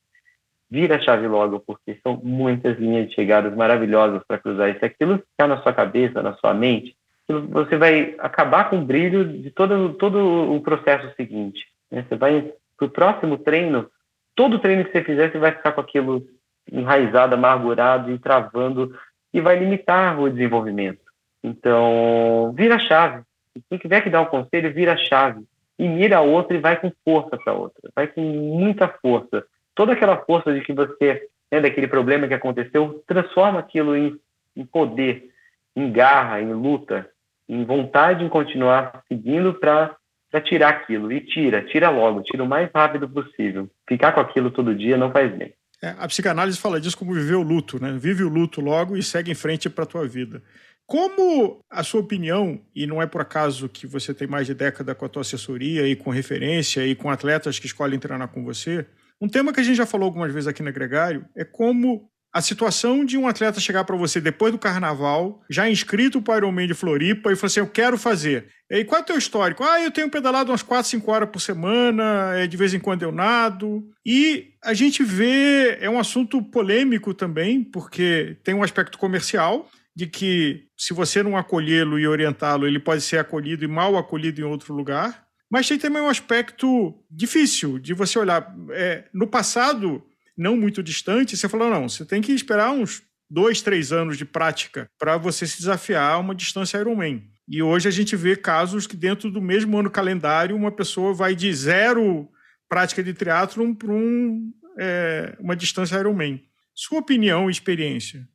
Vira 0.71 0.97
a 0.97 1.01
chave 1.01 1.27
logo, 1.27 1.61
porque 1.61 1.99
são 2.03 2.21
muitas 2.23 2.79
linhas 2.79 3.09
de 3.09 3.15
chegadas 3.15 3.57
maravilhosas 3.57 4.23
para 4.29 4.39
cruzar. 4.39 4.69
E 4.69 4.79
se 4.79 4.85
aquilo 4.85 5.19
ficar 5.19 5.49
na 5.49 5.61
sua 5.63 5.73
cabeça, 5.73 6.23
na 6.23 6.35
sua 6.35 6.55
mente, 6.55 6.95
você 7.33 7.77
vai 7.77 8.15
acabar 8.19 8.71
com 8.71 8.79
o 8.79 8.85
brilho 8.85 9.25
de 9.25 9.51
todo, 9.51 9.95
todo 9.95 10.55
o 10.55 10.61
processo 10.61 11.15
seguinte. 11.17 11.67
Né? 11.91 12.05
Você 12.09 12.17
vai 12.17 12.53
para 12.77 12.87
o 12.87 12.91
próximo 12.91 13.39
treino, 13.39 13.91
todo 14.35 14.59
treino 14.59 14.85
que 14.85 14.93
você 14.93 15.05
fizer, 15.05 15.31
você 15.31 15.39
vai 15.39 15.53
ficar 15.53 15.73
com 15.73 15.81
aquilo 15.81 16.27
enraizado, 16.71 17.35
amargurado 17.35 18.11
e 18.11 18.19
travando, 18.19 18.97
e 19.33 19.41
vai 19.41 19.59
limitar 19.59 20.19
o 20.21 20.31
desenvolvimento. 20.31 21.01
Então, 21.43 22.53
vira 22.57 22.79
chave. 22.79 23.23
Se 23.69 23.79
tiver 23.79 24.01
que 24.03 24.11
dar 24.11 24.23
um 24.23 24.27
conselho, 24.27 24.73
vira 24.73 24.97
chave 24.97 25.43
e 25.79 25.89
mira 25.89 26.19
a 26.19 26.21
outra 26.21 26.57
e 26.57 26.61
vai 26.61 26.77
com 26.77 26.93
força 27.05 27.39
para 27.39 27.53
a 27.53 27.57
outra, 27.57 27.91
vai 27.97 28.07
com 28.07 28.21
muita 28.21 28.87
força. 28.87 29.45
Toda 29.75 29.95
aquela 29.95 30.19
força 30.19 30.53
de 30.53 30.61
que 30.61 30.73
você, 30.73 31.27
né, 31.51 31.61
daquele 31.61 31.89
problema 31.89 32.29
que 32.29 32.35
aconteceu, 32.35 33.03
transforma 33.07 33.61
aquilo 33.61 33.97
em, 33.97 34.15
em 34.55 34.65
poder, 34.65 35.31
em 35.75 35.91
garra, 35.91 36.41
em 36.41 36.53
luta, 36.53 37.09
em 37.51 37.65
vontade 37.65 38.25
em 38.25 38.29
continuar 38.29 39.03
seguindo 39.09 39.53
para 39.55 39.97
tirar 40.45 40.69
aquilo. 40.69 41.11
E 41.13 41.21
tira, 41.21 41.63
tira 41.63 41.91
logo, 41.91 42.23
tira 42.23 42.45
o 42.45 42.49
mais 42.49 42.71
rápido 42.73 43.09
possível. 43.09 43.69
Ficar 43.89 44.13
com 44.13 44.21
aquilo 44.21 44.51
todo 44.51 44.75
dia 44.75 44.97
não 44.97 45.11
faz 45.11 45.37
bem. 45.37 45.53
É, 45.83 45.95
a 45.99 46.07
psicanálise 46.07 46.59
fala 46.59 46.81
disso 46.81 46.97
como 46.97 47.15
viver 47.15 47.35
o 47.35 47.43
luto, 47.43 47.83
né? 47.83 47.97
Vive 47.99 48.23
o 48.23 48.29
luto 48.29 48.61
logo 48.61 48.97
e 48.97 49.03
segue 49.03 49.33
em 49.33 49.35
frente 49.35 49.69
para 49.69 49.85
a 49.85 49.87
tua 49.87 50.07
vida. 50.07 50.43
Como 50.87 51.65
a 51.71 51.83
sua 51.83 52.01
opinião, 52.01 52.61
e 52.75 52.87
não 52.87 53.01
é 53.01 53.07
por 53.07 53.21
acaso 53.21 53.69
que 53.69 53.87
você 53.87 54.13
tem 54.13 54.29
mais 54.29 54.47
de 54.47 54.55
década 54.55 54.95
com 54.95 55.05
a 55.05 55.09
tua 55.09 55.23
assessoria 55.23 55.87
e 55.89 55.97
com 55.97 56.11
referência 56.11 56.87
e 56.87 56.95
com 56.95 57.11
atletas 57.11 57.59
que 57.59 57.67
escolhem 57.67 57.99
treinar 57.99 58.29
com 58.29 58.45
você, 58.45 58.87
um 59.21 59.29
tema 59.29 59.53
que 59.53 59.61
a 59.61 59.63
gente 59.63 59.77
já 59.77 59.87
falou 59.87 60.07
algumas 60.07 60.33
vezes 60.33 60.49
aqui 60.49 60.63
no 60.63 60.73
Gregário 60.73 61.25
é 61.37 61.45
como 61.45 62.10
a 62.33 62.41
situação 62.41 63.05
de 63.05 63.19
um 63.19 63.27
atleta 63.27 63.59
chegar 63.59 63.85
para 63.85 63.97
você 63.97 64.21
depois 64.21 64.53
do 64.53 64.59
carnaval, 64.59 65.43
já 65.51 65.69
inscrito 65.69 66.23
para 66.23 66.35
o 66.35 66.49
Ironman 66.49 66.67
de 66.67 66.75
Floripa, 66.75 67.33
e 67.33 67.37
falar 67.37 67.47
assim: 67.47 67.61
Eu 67.61 67.67
quero 67.67 67.99
fazer. 67.99 68.49
E 68.71 68.85
qual 68.85 69.01
é 69.01 69.03
o 69.03 69.07
teu 69.07 69.19
histórico? 69.19 69.65
Ah, 69.65 69.81
eu 69.81 69.91
tenho 69.91 70.09
pedalado 70.09 70.53
umas 70.53 70.63
4, 70.63 70.89
5 70.89 71.11
horas 71.11 71.29
por 71.29 71.41
semana, 71.41 72.35
é, 72.37 72.47
de 72.47 72.57
vez 72.57 72.73
em 72.73 72.79
quando 72.79 73.03
eu 73.03 73.11
nado. 73.11 73.83
E 74.07 74.51
a 74.63 74.73
gente 74.73 75.03
vê, 75.03 75.77
é 75.81 75.91
um 75.91 75.99
assunto 75.99 76.41
polêmico 76.41 77.13
também, 77.13 77.65
porque 77.65 78.37
tem 78.45 78.55
um 78.55 78.63
aspecto 78.63 78.97
comercial 78.97 79.69
de 79.95 80.07
que 80.07 80.67
se 80.77 80.95
você 80.95 81.21
não 81.23 81.37
acolhê-lo 81.37 81.99
e 81.99 82.07
orientá-lo, 82.07 82.67
ele 82.67 82.79
pode 82.79 83.03
ser 83.03 83.19
acolhido 83.19 83.65
e 83.65 83.69
mal 83.69 83.97
acolhido 83.97 84.41
em 84.41 84.45
outro 84.45 84.73
lugar. 84.73 85.27
Mas 85.51 85.67
tem 85.67 85.77
também 85.77 86.01
um 86.01 86.09
aspecto 86.09 86.95
difícil 87.11 87.77
de 87.81 87.93
você 87.93 88.21
olhar. 88.21 88.55
É, 88.71 89.05
no 89.13 89.27
passado, 89.27 90.01
não 90.41 90.57
muito 90.57 90.83
distante, 90.83 91.37
você 91.37 91.49
falou: 91.49 91.69
não, 91.69 91.89
você 91.89 92.05
tem 92.05 92.23
que 92.23 92.33
esperar 92.33 92.73
uns 92.73 93.03
dois, 93.31 93.61
três 93.61 93.93
anos 93.93 94.17
de 94.17 94.25
prática 94.25 94.89
para 94.99 95.19
você 95.19 95.47
se 95.47 95.59
desafiar 95.59 96.15
a 96.15 96.19
uma 96.19 96.35
distância 96.35 96.79
Ironman. 96.79 97.23
E 97.47 97.63
hoje 97.63 97.87
a 97.87 97.91
gente 97.91 98.17
vê 98.17 98.35
casos 98.35 98.87
que 98.87 98.97
dentro 98.97 99.31
do 99.31 99.41
mesmo 99.41 99.79
ano 99.79 99.91
calendário 99.91 100.57
uma 100.57 100.73
pessoa 100.73 101.13
vai 101.13 101.37
de 101.37 101.53
zero 101.53 102.29
prática 102.69 103.03
de 103.03 103.13
triatlon 103.13 103.75
para 103.75 103.93
um, 103.93 104.51
é, 104.79 105.37
uma 105.39 105.55
distância 105.55 105.99
Ironman. 105.99 106.41
Sua 106.75 107.01
opinião 107.01 107.49
e 107.49 107.53
experiência? 107.53 108.27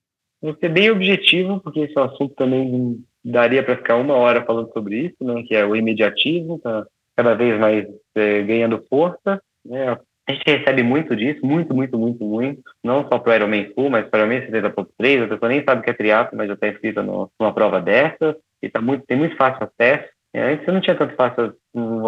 Vou 0.42 0.56
ser 0.56 0.70
bem 0.70 0.92
objetivo, 0.92 1.60
porque 1.62 1.80
esse 1.80 1.98
é 1.98 2.02
assunto 2.02 2.36
também 2.36 3.04
daria 3.24 3.64
para 3.64 3.78
ficar 3.78 3.96
uma 3.96 4.14
hora 4.14 4.46
falando 4.46 4.72
sobre 4.72 5.08
isso, 5.08 5.24
né, 5.24 5.42
que 5.48 5.56
é 5.56 5.66
o 5.66 5.76
imediatismo, 5.76 6.60
tá 6.60 6.86
cada 7.16 7.34
vez 7.34 7.60
mais 7.60 7.88
é, 8.14 8.44
ganhando 8.44 8.86
força. 8.88 9.42
Né, 9.66 9.98
a 10.28 10.34
gente 10.34 10.58
recebe 10.58 10.84
muito 10.84 11.16
disso, 11.16 11.46
muito, 11.46 11.74
muito, 11.74 11.98
muito, 11.98 12.24
muito. 12.24 12.62
Não 12.84 13.08
só 13.08 13.20
para 13.20 13.32
o 13.32 13.36
Ironman 13.36 13.72
Full, 13.74 13.90
mas 13.90 14.08
para 14.08 14.28
o 14.28 14.32
Ironman 14.32 14.50
70.3. 14.50 15.24
A 15.24 15.28
pessoa 15.28 15.50
nem 15.50 15.64
sabe 15.64 15.82
o 15.82 15.84
que 15.84 15.90
é 15.92 15.94
triatlo, 15.94 16.38
mas 16.38 16.48
já 16.48 16.54
está 16.54 16.68
inscrita 16.68 17.04
numa 17.04 17.54
prova 17.54 17.80
dessa. 17.80 18.36
E 18.62 18.70
tá 18.70 18.82
muito, 18.82 19.06
tem 19.06 19.18
muito 19.18 19.36
fácil 19.36 19.68
acesso. 19.68 20.10
É, 20.34 20.52
antes 20.52 20.68
eu 20.68 20.74
não 20.74 20.82
tinha 20.82 20.96
tanto 20.96 21.16
fácil, 21.16 21.54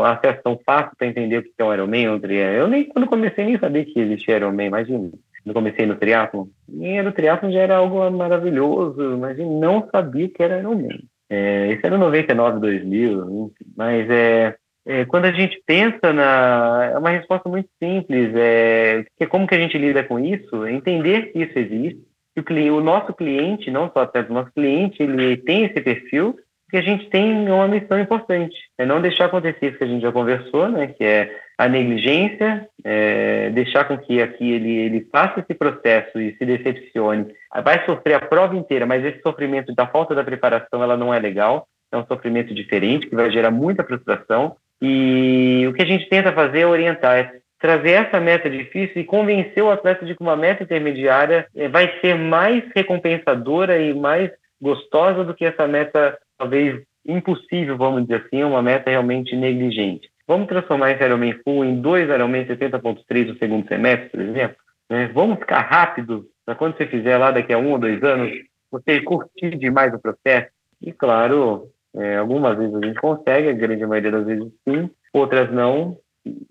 acesso 0.05 0.41
tão 0.43 0.59
fácil 0.65 0.91
para 0.97 1.07
entender 1.07 1.37
o 1.37 1.43
que 1.43 1.51
é 1.57 1.63
um 1.63 1.73
Ironman, 1.73 2.09
um 2.09 2.19
triatlo. 2.19 2.57
Eu 2.57 2.67
nem, 2.67 2.85
quando 2.85 3.07
comecei, 3.07 3.45
nem 3.45 3.59
sabia 3.59 3.85
que 3.85 3.99
existia 3.99 4.35
Ironman, 4.35 4.67
imagina 4.67 5.11
eu 5.47 5.53
comecei 5.53 5.85
no 5.85 5.95
triatlo, 5.95 6.49
e 6.69 7.01
no 7.01 7.11
triatlo 7.13 7.51
já 7.51 7.59
era 7.59 7.77
algo 7.77 8.09
maravilhoso, 8.11 9.17
mas 9.17 9.37
não 9.37 9.87
sabia 9.89 10.25
o 10.25 10.29
que 10.29 10.43
era 10.43 10.59
Ironman. 10.59 10.99
É, 11.29 11.73
isso 11.73 11.85
era 11.85 11.97
99, 11.97 12.59
2000, 12.59 13.53
mas 13.75 14.09
é, 14.09 14.55
é, 14.87 15.05
quando 15.05 15.25
a 15.25 15.31
gente 15.31 15.61
pensa 15.65 16.13
na... 16.13 16.91
é 16.93 16.97
uma 16.97 17.09
resposta 17.09 17.49
muito 17.49 17.69
simples, 17.81 18.33
é, 18.35 19.05
que 19.17 19.27
como 19.27 19.45
que 19.45 19.53
a 19.53 19.59
gente 19.59 19.77
lida 19.77 20.01
com 20.03 20.17
isso? 20.17 20.65
É 20.65 20.71
entender 20.71 21.33
que 21.33 21.43
isso 21.43 21.59
existe, 21.59 22.01
que 22.33 22.39
o, 22.39 22.43
cliente, 22.43 22.71
o 22.71 22.81
nosso 22.81 23.13
cliente, 23.13 23.69
não 23.69 23.91
só 23.91 24.03
até 24.03 24.21
o 24.21 24.33
nosso 24.33 24.51
cliente, 24.53 25.03
ele 25.03 25.35
tem 25.37 25.65
esse 25.65 25.81
perfil, 25.81 26.37
que 26.69 26.77
a 26.77 26.81
gente 26.81 27.09
tem 27.09 27.49
uma 27.49 27.67
missão 27.67 27.99
importante, 27.99 28.55
é 28.77 28.85
não 28.85 29.01
deixar 29.01 29.25
acontecer 29.25 29.67
isso 29.67 29.77
que 29.77 29.83
a 29.83 29.87
gente 29.87 30.01
já 30.01 30.11
conversou, 30.11 30.69
né, 30.69 30.87
que 30.87 31.03
é 31.03 31.33
a 31.57 31.67
negligência, 31.67 32.67
é, 32.83 33.49
deixar 33.49 33.85
com 33.85 33.97
que 33.97 34.21
aqui 34.21 34.51
ele, 34.51 34.71
ele 34.71 35.07
faça 35.11 35.39
esse 35.39 35.53
processo 35.53 36.19
e 36.19 36.35
se 36.37 36.45
decepcione, 36.45 37.33
vai 37.63 37.85
sofrer 37.85 38.13
a 38.15 38.19
prova 38.19 38.55
inteira, 38.55 38.85
mas 38.85 39.03
esse 39.03 39.21
sofrimento 39.21 39.73
da 39.73 39.87
falta 39.87 40.13
da 40.13 40.23
preparação, 40.23 40.83
ela 40.83 40.95
não 40.95 41.13
é 41.13 41.19
legal, 41.19 41.67
é 41.91 41.97
um 41.97 42.05
sofrimento 42.05 42.53
diferente, 42.53 43.07
que 43.07 43.15
vai 43.15 43.31
gerar 43.31 43.49
muita 43.49 43.83
frustração, 43.83 44.55
e 44.81 45.65
o 45.67 45.73
que 45.73 45.81
a 45.81 45.85
gente 45.85 46.07
tenta 46.09 46.31
fazer 46.31 46.61
é 46.61 46.67
orientar, 46.67 47.17
é 47.17 47.31
trazer 47.59 47.91
essa 47.91 48.19
meta 48.19 48.49
difícil 48.49 49.01
e 49.01 49.05
convencer 49.05 49.63
o 49.63 49.71
atleta 49.71 50.05
de 50.05 50.15
que 50.15 50.21
uma 50.21 50.35
meta 50.35 50.63
intermediária 50.63 51.47
é, 51.55 51.67
vai 51.67 51.99
ser 51.99 52.15
mais 52.15 52.63
recompensadora 52.75 53.79
e 53.79 53.93
mais 53.93 54.31
gostosa 54.61 55.23
do 55.23 55.33
que 55.33 55.45
essa 55.45 55.67
meta 55.67 56.17
talvez 56.37 56.81
impossível, 57.05 57.77
vamos 57.77 58.03
dizer 58.03 58.25
assim, 58.25 58.43
uma 58.43 58.61
meta 58.61 58.89
realmente 58.89 59.35
negligente. 59.35 60.09
Vamos 60.27 60.47
transformar 60.47 60.91
esse 60.91 61.03
Ironman 61.03 61.39
Full 61.43 61.65
em 61.65 61.81
dois 61.81 62.09
Ironman 62.09 62.45
70.3 62.45 63.27
no 63.27 63.37
segundo 63.37 63.67
semestre, 63.67 64.09
por 64.09 64.19
exemplo? 64.19 64.57
Né? 64.89 65.09
Vamos 65.13 65.39
ficar 65.39 65.61
rápido 65.61 66.25
para 66.45 66.55
quando 66.55 66.77
você 66.77 66.85
fizer 66.85 67.17
lá 67.17 67.31
daqui 67.31 67.53
a 67.53 67.57
um 67.57 67.71
ou 67.71 67.79
dois 67.79 68.03
anos, 68.03 68.31
você 68.69 69.01
curtir 69.01 69.57
demais 69.57 69.93
o 69.93 69.99
processo? 69.99 70.49
E 70.81 70.91
claro, 70.91 71.69
é, 71.95 72.17
algumas 72.17 72.57
vezes 72.57 72.75
a 72.75 72.85
gente 72.85 72.99
consegue, 72.99 73.49
a 73.49 73.53
grande 73.53 73.85
maioria 73.85 74.11
das 74.11 74.25
vezes 74.25 74.51
sim, 74.67 74.89
outras 75.13 75.51
não, 75.51 75.97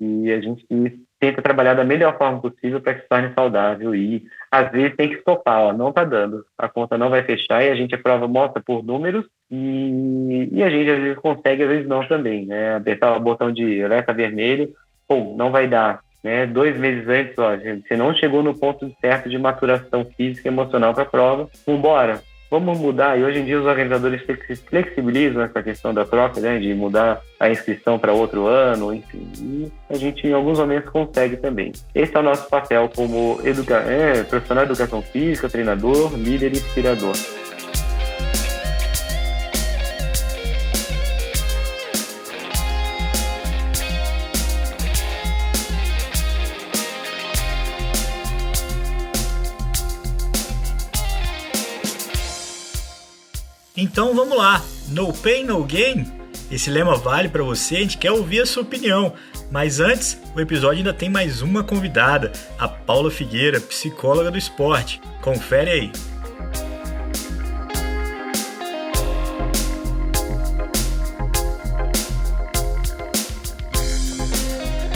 e 0.00 0.32
a 0.32 0.40
gente 0.40 0.66
tenta 1.18 1.40
trabalhar 1.40 1.74
da 1.74 1.84
melhor 1.84 2.16
forma 2.18 2.40
possível 2.40 2.80
para 2.80 2.94
que 2.94 3.02
se 3.02 3.08
torne 3.08 3.32
saudável 3.34 3.94
e 3.94 4.24
às 4.50 4.70
vezes 4.70 4.96
tem 4.96 5.08
que 5.08 5.16
stopar, 5.16 5.60
ó, 5.60 5.72
não 5.72 5.88
está 5.88 6.04
dando, 6.04 6.44
a 6.58 6.68
conta 6.68 6.98
não 6.98 7.10
vai 7.10 7.22
fechar 7.22 7.64
e 7.64 7.70
a 7.70 7.74
gente 7.74 7.94
aprova, 7.94 8.28
mostra 8.28 8.62
por 8.62 8.84
números 8.84 9.24
e, 9.50 10.48
e 10.52 10.62
a 10.62 10.70
gente 10.70 10.90
às 10.90 10.98
vezes 10.98 11.18
consegue, 11.18 11.62
às 11.62 11.68
vezes 11.68 11.88
não 11.88 12.06
também, 12.06 12.46
né? 12.46 12.76
Apertar 12.76 13.16
o 13.16 13.20
botão 13.20 13.50
de 13.50 13.82
alerta 13.82 14.12
vermelho, 14.12 14.72
pô, 15.08 15.34
não 15.36 15.50
vai 15.50 15.66
dar, 15.66 16.00
né? 16.22 16.46
Dois 16.46 16.76
meses 16.78 17.08
antes, 17.08 17.38
ó, 17.38 17.56
você 17.56 17.96
não 17.96 18.14
chegou 18.14 18.42
no 18.42 18.58
ponto 18.58 18.90
certo 19.00 19.28
de 19.28 19.38
maturação 19.38 20.04
física 20.16 20.48
e 20.48 20.52
emocional 20.52 20.92
para 20.92 21.04
a 21.04 21.06
prova, 21.06 21.48
vambora, 21.66 22.20
vamos 22.50 22.78
mudar. 22.78 23.18
E 23.18 23.24
hoje 23.24 23.40
em 23.40 23.44
dia 23.44 23.58
os 23.58 23.66
organizadores 23.66 24.22
flexibilizam 24.68 25.42
essa 25.42 25.62
questão 25.62 25.92
da 25.92 26.04
troca, 26.04 26.40
né, 26.40 26.58
de 26.58 26.74
mudar 26.74 27.20
a 27.38 27.50
inscrição 27.50 27.98
para 27.98 28.12
outro 28.12 28.46
ano, 28.46 28.94
enfim. 28.94 29.30
E 29.38 29.72
a 29.90 29.96
gente, 29.96 30.26
em 30.26 30.32
alguns 30.32 30.58
momentos, 30.58 30.90
consegue 30.90 31.36
também. 31.36 31.72
Esse 31.94 32.16
é 32.16 32.20
o 32.20 32.22
nosso 32.22 32.48
papel 32.48 32.90
como 32.94 33.40
educa 33.44 33.76
é, 33.76 34.22
profissional 34.22 34.64
de 34.64 34.72
educação 34.72 35.02
física, 35.02 35.48
treinador, 35.48 36.14
líder 36.14 36.52
e 36.52 36.56
inspirador. 36.56 37.14
Então 53.96 54.14
vamos 54.14 54.36
lá, 54.36 54.62
no 54.88 55.10
pain 55.10 55.42
no 55.42 55.64
gain. 55.64 56.04
Esse 56.50 56.68
lema 56.68 56.96
vale 56.96 57.30
para 57.30 57.42
você, 57.42 57.76
a 57.76 57.80
gente 57.80 57.96
quer 57.96 58.12
ouvir 58.12 58.42
a 58.42 58.44
sua 58.44 58.62
opinião. 58.62 59.14
Mas 59.50 59.80
antes, 59.80 60.20
o 60.34 60.38
episódio 60.38 60.80
ainda 60.80 60.92
tem 60.92 61.08
mais 61.08 61.40
uma 61.40 61.64
convidada, 61.64 62.30
a 62.58 62.68
Paula 62.68 63.10
Figueira, 63.10 63.58
psicóloga 63.58 64.30
do 64.30 64.36
esporte. 64.36 65.00
Confere 65.22 65.70
aí. 65.70 65.92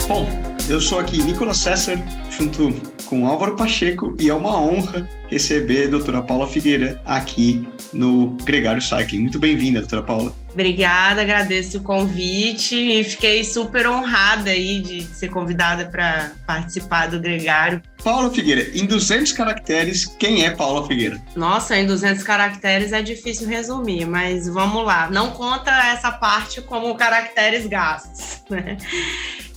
Bom, 0.07 0.29
eu 0.69 0.79
sou 0.79 0.99
aqui 0.99 1.17
Nicolas 1.23 1.57
César, 1.57 1.97
junto 2.29 2.69
com 3.11 3.27
Álvaro 3.27 3.57
Pacheco, 3.57 4.15
e 4.17 4.29
é 4.29 4.33
uma 4.33 4.57
honra 4.57 5.05
receber 5.29 5.87
a 5.87 5.89
doutora 5.89 6.21
Paula 6.21 6.47
Figueira 6.47 7.01
aqui 7.05 7.67
no 7.91 8.37
Gregário 8.45 8.81
Cycling. 8.81 9.23
Muito 9.23 9.37
bem-vinda, 9.37 9.81
doutora 9.81 10.01
Paula. 10.01 10.33
Obrigada, 10.53 11.21
agradeço 11.21 11.77
o 11.77 11.81
convite 11.81 12.75
e 12.75 13.03
fiquei 13.03 13.43
super 13.43 13.87
honrada 13.87 14.49
aí 14.49 14.81
de 14.81 15.03
ser 15.03 15.29
convidada 15.29 15.85
para 15.85 16.31
participar 16.45 17.07
do 17.07 17.19
Gregário. 17.19 17.81
Paula 18.03 18.29
Figueira, 18.31 18.67
em 18.77 18.85
200 18.85 19.31
caracteres, 19.31 20.05
quem 20.05 20.43
é 20.43 20.51
Paula 20.51 20.85
Figueira? 20.87 21.21
Nossa, 21.35 21.77
em 21.77 21.85
200 21.85 22.23
caracteres 22.23 22.91
é 22.91 23.01
difícil 23.01 23.47
resumir, 23.47 24.05
mas 24.05 24.47
vamos 24.47 24.85
lá. 24.85 25.09
Não 25.09 25.31
conta 25.31 25.71
essa 25.87 26.11
parte 26.11 26.61
como 26.61 26.95
caracteres 26.95 27.65
gastos, 27.67 28.41
né? 28.49 28.77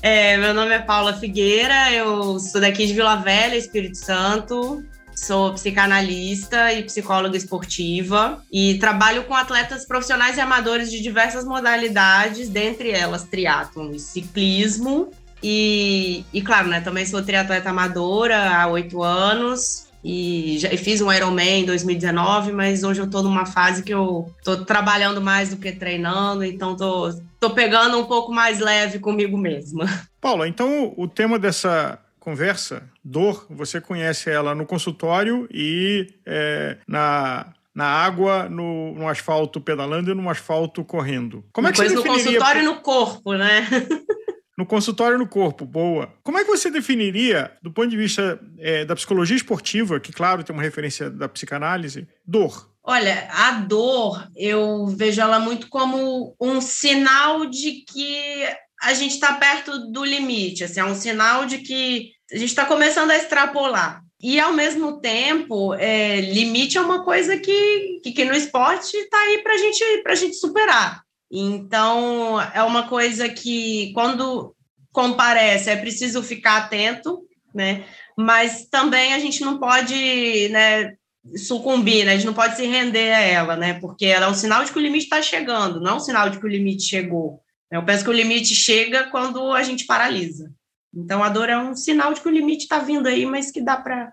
É, 0.01 0.37
meu 0.37 0.53
nome 0.53 0.75
é 0.75 0.79
Paula 0.79 1.15
Figueira, 1.15 1.91
eu 1.91 2.39
sou 2.39 2.61
daqui 2.61 2.87
de 2.87 2.93
Vila 2.93 3.17
Velha, 3.17 3.57
Espírito 3.57 3.97
Santo, 3.97 4.85
Sou 5.15 5.53
psicanalista 5.53 6.73
e 6.73 6.83
psicóloga 6.83 7.37
esportiva 7.37 8.43
e 8.53 8.79
trabalho 8.79 9.25
com 9.25 9.35
atletas 9.35 9.87
profissionais 9.87 10.37
e 10.37 10.41
amadores 10.41 10.91
de 10.91 11.01
diversas 11.01 11.45
modalidades, 11.45 12.49
dentre 12.49 12.91
elas 12.91 13.25
triatlon 13.25 13.93
e 13.93 13.99
ciclismo. 13.99 15.11
E, 15.43 16.25
e 16.33 16.41
claro, 16.41 16.69
né, 16.69 16.81
também 16.81 17.05
sou 17.05 17.23
triatleta 17.23 17.71
amadora 17.71 18.57
há 18.57 18.67
oito 18.67 19.03
anos, 19.03 19.87
e 20.05 20.59
já 20.59 20.69
fiz 20.77 21.01
um 21.01 21.11
Ironman 21.11 21.62
em 21.62 21.65
2019, 21.65 22.53
mas 22.53 22.85
hoje 22.85 23.01
eu 23.01 23.09
tô 23.09 23.23
numa 23.23 23.47
fase 23.47 23.83
que 23.83 23.95
eu 23.95 24.31
tô 24.45 24.62
trabalhando 24.62 25.19
mais 25.19 25.49
do 25.49 25.57
que 25.57 25.73
treinando, 25.73 26.45
então 26.45 26.77
tô, 26.77 27.11
tô 27.41 27.51
pegando 27.51 27.99
um 27.99 28.05
pouco 28.05 28.31
mais 28.31 28.61
leve 28.61 28.99
comigo 28.99 29.39
mesma. 29.39 29.87
Paula, 30.21 30.47
então 30.47 30.93
o 30.99 31.09
tema 31.09 31.39
dessa 31.39 31.99
conversa, 32.25 32.89
dor, 33.05 33.47
você 33.51 33.83
conhece 33.83 34.31
ela 34.31 34.55
no 34.55 34.64
consultório 34.64 35.47
e 35.53 36.07
é, 36.25 36.79
na 36.89 37.53
na 37.75 37.87
água, 37.87 38.49
no, 38.49 38.95
no, 38.95 39.09
asfalto 39.09 39.61
pedalando 39.61 40.09
e 40.09 40.14
no 40.14 40.31
asfalto 40.31 40.85
correndo. 40.85 41.45
Como 41.53 41.66
é 41.66 41.72
que 41.72 41.79
você 41.79 41.93
no 41.93 42.05
consultório 42.05 42.62
e 42.62 42.64
no 42.64 42.77
corpo, 42.77 43.33
né? 43.33 43.66
no 44.57 44.64
consultório 44.64 45.18
no 45.18 45.27
corpo, 45.27 45.64
boa. 45.64 46.14
Como 46.22 46.39
é 46.39 46.45
que 46.45 46.51
você 46.51 46.70
definiria, 46.70 47.51
do 47.61 47.72
ponto 47.72 47.89
de 47.89 47.97
vista 47.97 48.39
é, 48.61 48.85
da 48.85 48.95
psicologia 48.95 49.37
esportiva, 49.37 49.99
que, 49.99 50.12
claro, 50.12 50.45
tem 50.45 50.55
uma 50.55 50.62
referência 50.62 51.11
da 51.11 51.29
psicanálise, 51.29 52.07
dor? 52.25 52.70
Olha, 52.87 53.27
a 53.33 53.51
dor, 53.53 54.29
eu 54.37 54.87
vejo 54.87 55.20
ela 55.20 55.41
muito 55.41 55.68
como 55.68 56.37
um 56.41 56.61
sinal 56.61 57.47
de 57.47 57.83
que 57.91 58.47
a 58.85 58.95
gente 58.95 59.12
está 59.12 59.35
perto 59.35 59.91
do 59.91 60.05
limite, 60.05 60.64
assim, 60.64 60.80
é 60.80 60.85
um 60.85 60.95
sinal 60.95 61.47
de 61.47 61.59
que 61.59 62.12
a 62.32 62.37
gente 62.37 62.51
está 62.51 62.64
começando 62.64 63.11
a 63.11 63.16
extrapolar. 63.16 64.03
E, 64.20 64.41
ao 64.41 64.53
mesmo 64.53 65.01
tempo, 65.01 65.74
é, 65.74 66.20
limite 66.20 66.78
é 66.78 66.80
uma 66.80 67.05
coisa 67.05 67.37
que, 67.37 68.01
que, 68.03 68.12
que 68.12 68.24
no 68.24 68.35
esporte 68.35 68.97
está 68.97 69.18
aí 69.18 69.43
para 69.43 69.59
gente, 69.59 69.85
a 70.07 70.14
gente 70.14 70.37
superar. 70.37 71.03
Então, 71.30 72.41
é 72.41 72.62
uma 72.62 72.89
coisa 72.89 73.28
que, 73.28 73.93
quando 73.93 74.55
comparece, 74.93 75.68
é 75.68 75.76
preciso 75.76 76.22
ficar 76.22 76.59
atento, 76.59 77.22
né? 77.55 77.85
Mas 78.16 78.66
também 78.70 79.12
a 79.12 79.18
gente 79.18 79.43
não 79.43 79.59
pode 79.59 80.49
né, 80.51 80.95
sucumbir, 81.37 82.05
né? 82.05 82.12
A 82.12 82.16
gente 82.16 82.26
não 82.26 82.35
pode 82.35 82.57
se 82.57 82.64
render 82.64 83.12
a 83.12 83.20
ela, 83.20 83.57
né? 83.57 83.74
Porque 83.80 84.07
ela 84.07 84.26
é 84.26 84.30
um 84.30 84.35
sinal 84.35 84.64
de 84.64 84.72
que 84.72 84.78
o 84.78 84.82
limite 84.82 85.05
está 85.05 85.20
chegando, 85.20 85.80
não 85.80 85.93
é 85.93 85.95
um 85.95 86.01
sinal 86.01 86.30
de 86.30 86.39
que 86.39 86.47
o 86.47 86.49
limite 86.49 86.85
chegou. 86.85 87.44
Eu 87.71 87.85
penso 87.85 88.05
que 88.05 88.11
o 88.11 88.15
limite 88.15 88.55
chega 88.55 89.11
quando 89.11 89.53
a 89.53 89.62
gente 89.62 89.87
paralisa. 89.87 90.53
Então, 90.95 91.23
a 91.25 91.29
dor 91.29 91.49
é 91.49 91.59
um 91.59 91.75
sinal 91.75 92.15
de 92.15 92.21
que 92.21 92.29
o 92.29 92.33
limite 92.33 92.65
está 92.65 92.79
vindo 92.79 93.09
aí, 93.09 93.27
mas 93.27 93.51
que 93.51 93.61
dá 93.61 93.77
para 93.77 94.12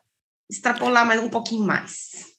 extrapolar 0.49 1.05
mais 1.05 1.21
um 1.21 1.29
pouquinho 1.29 1.63
mais. 1.63 2.31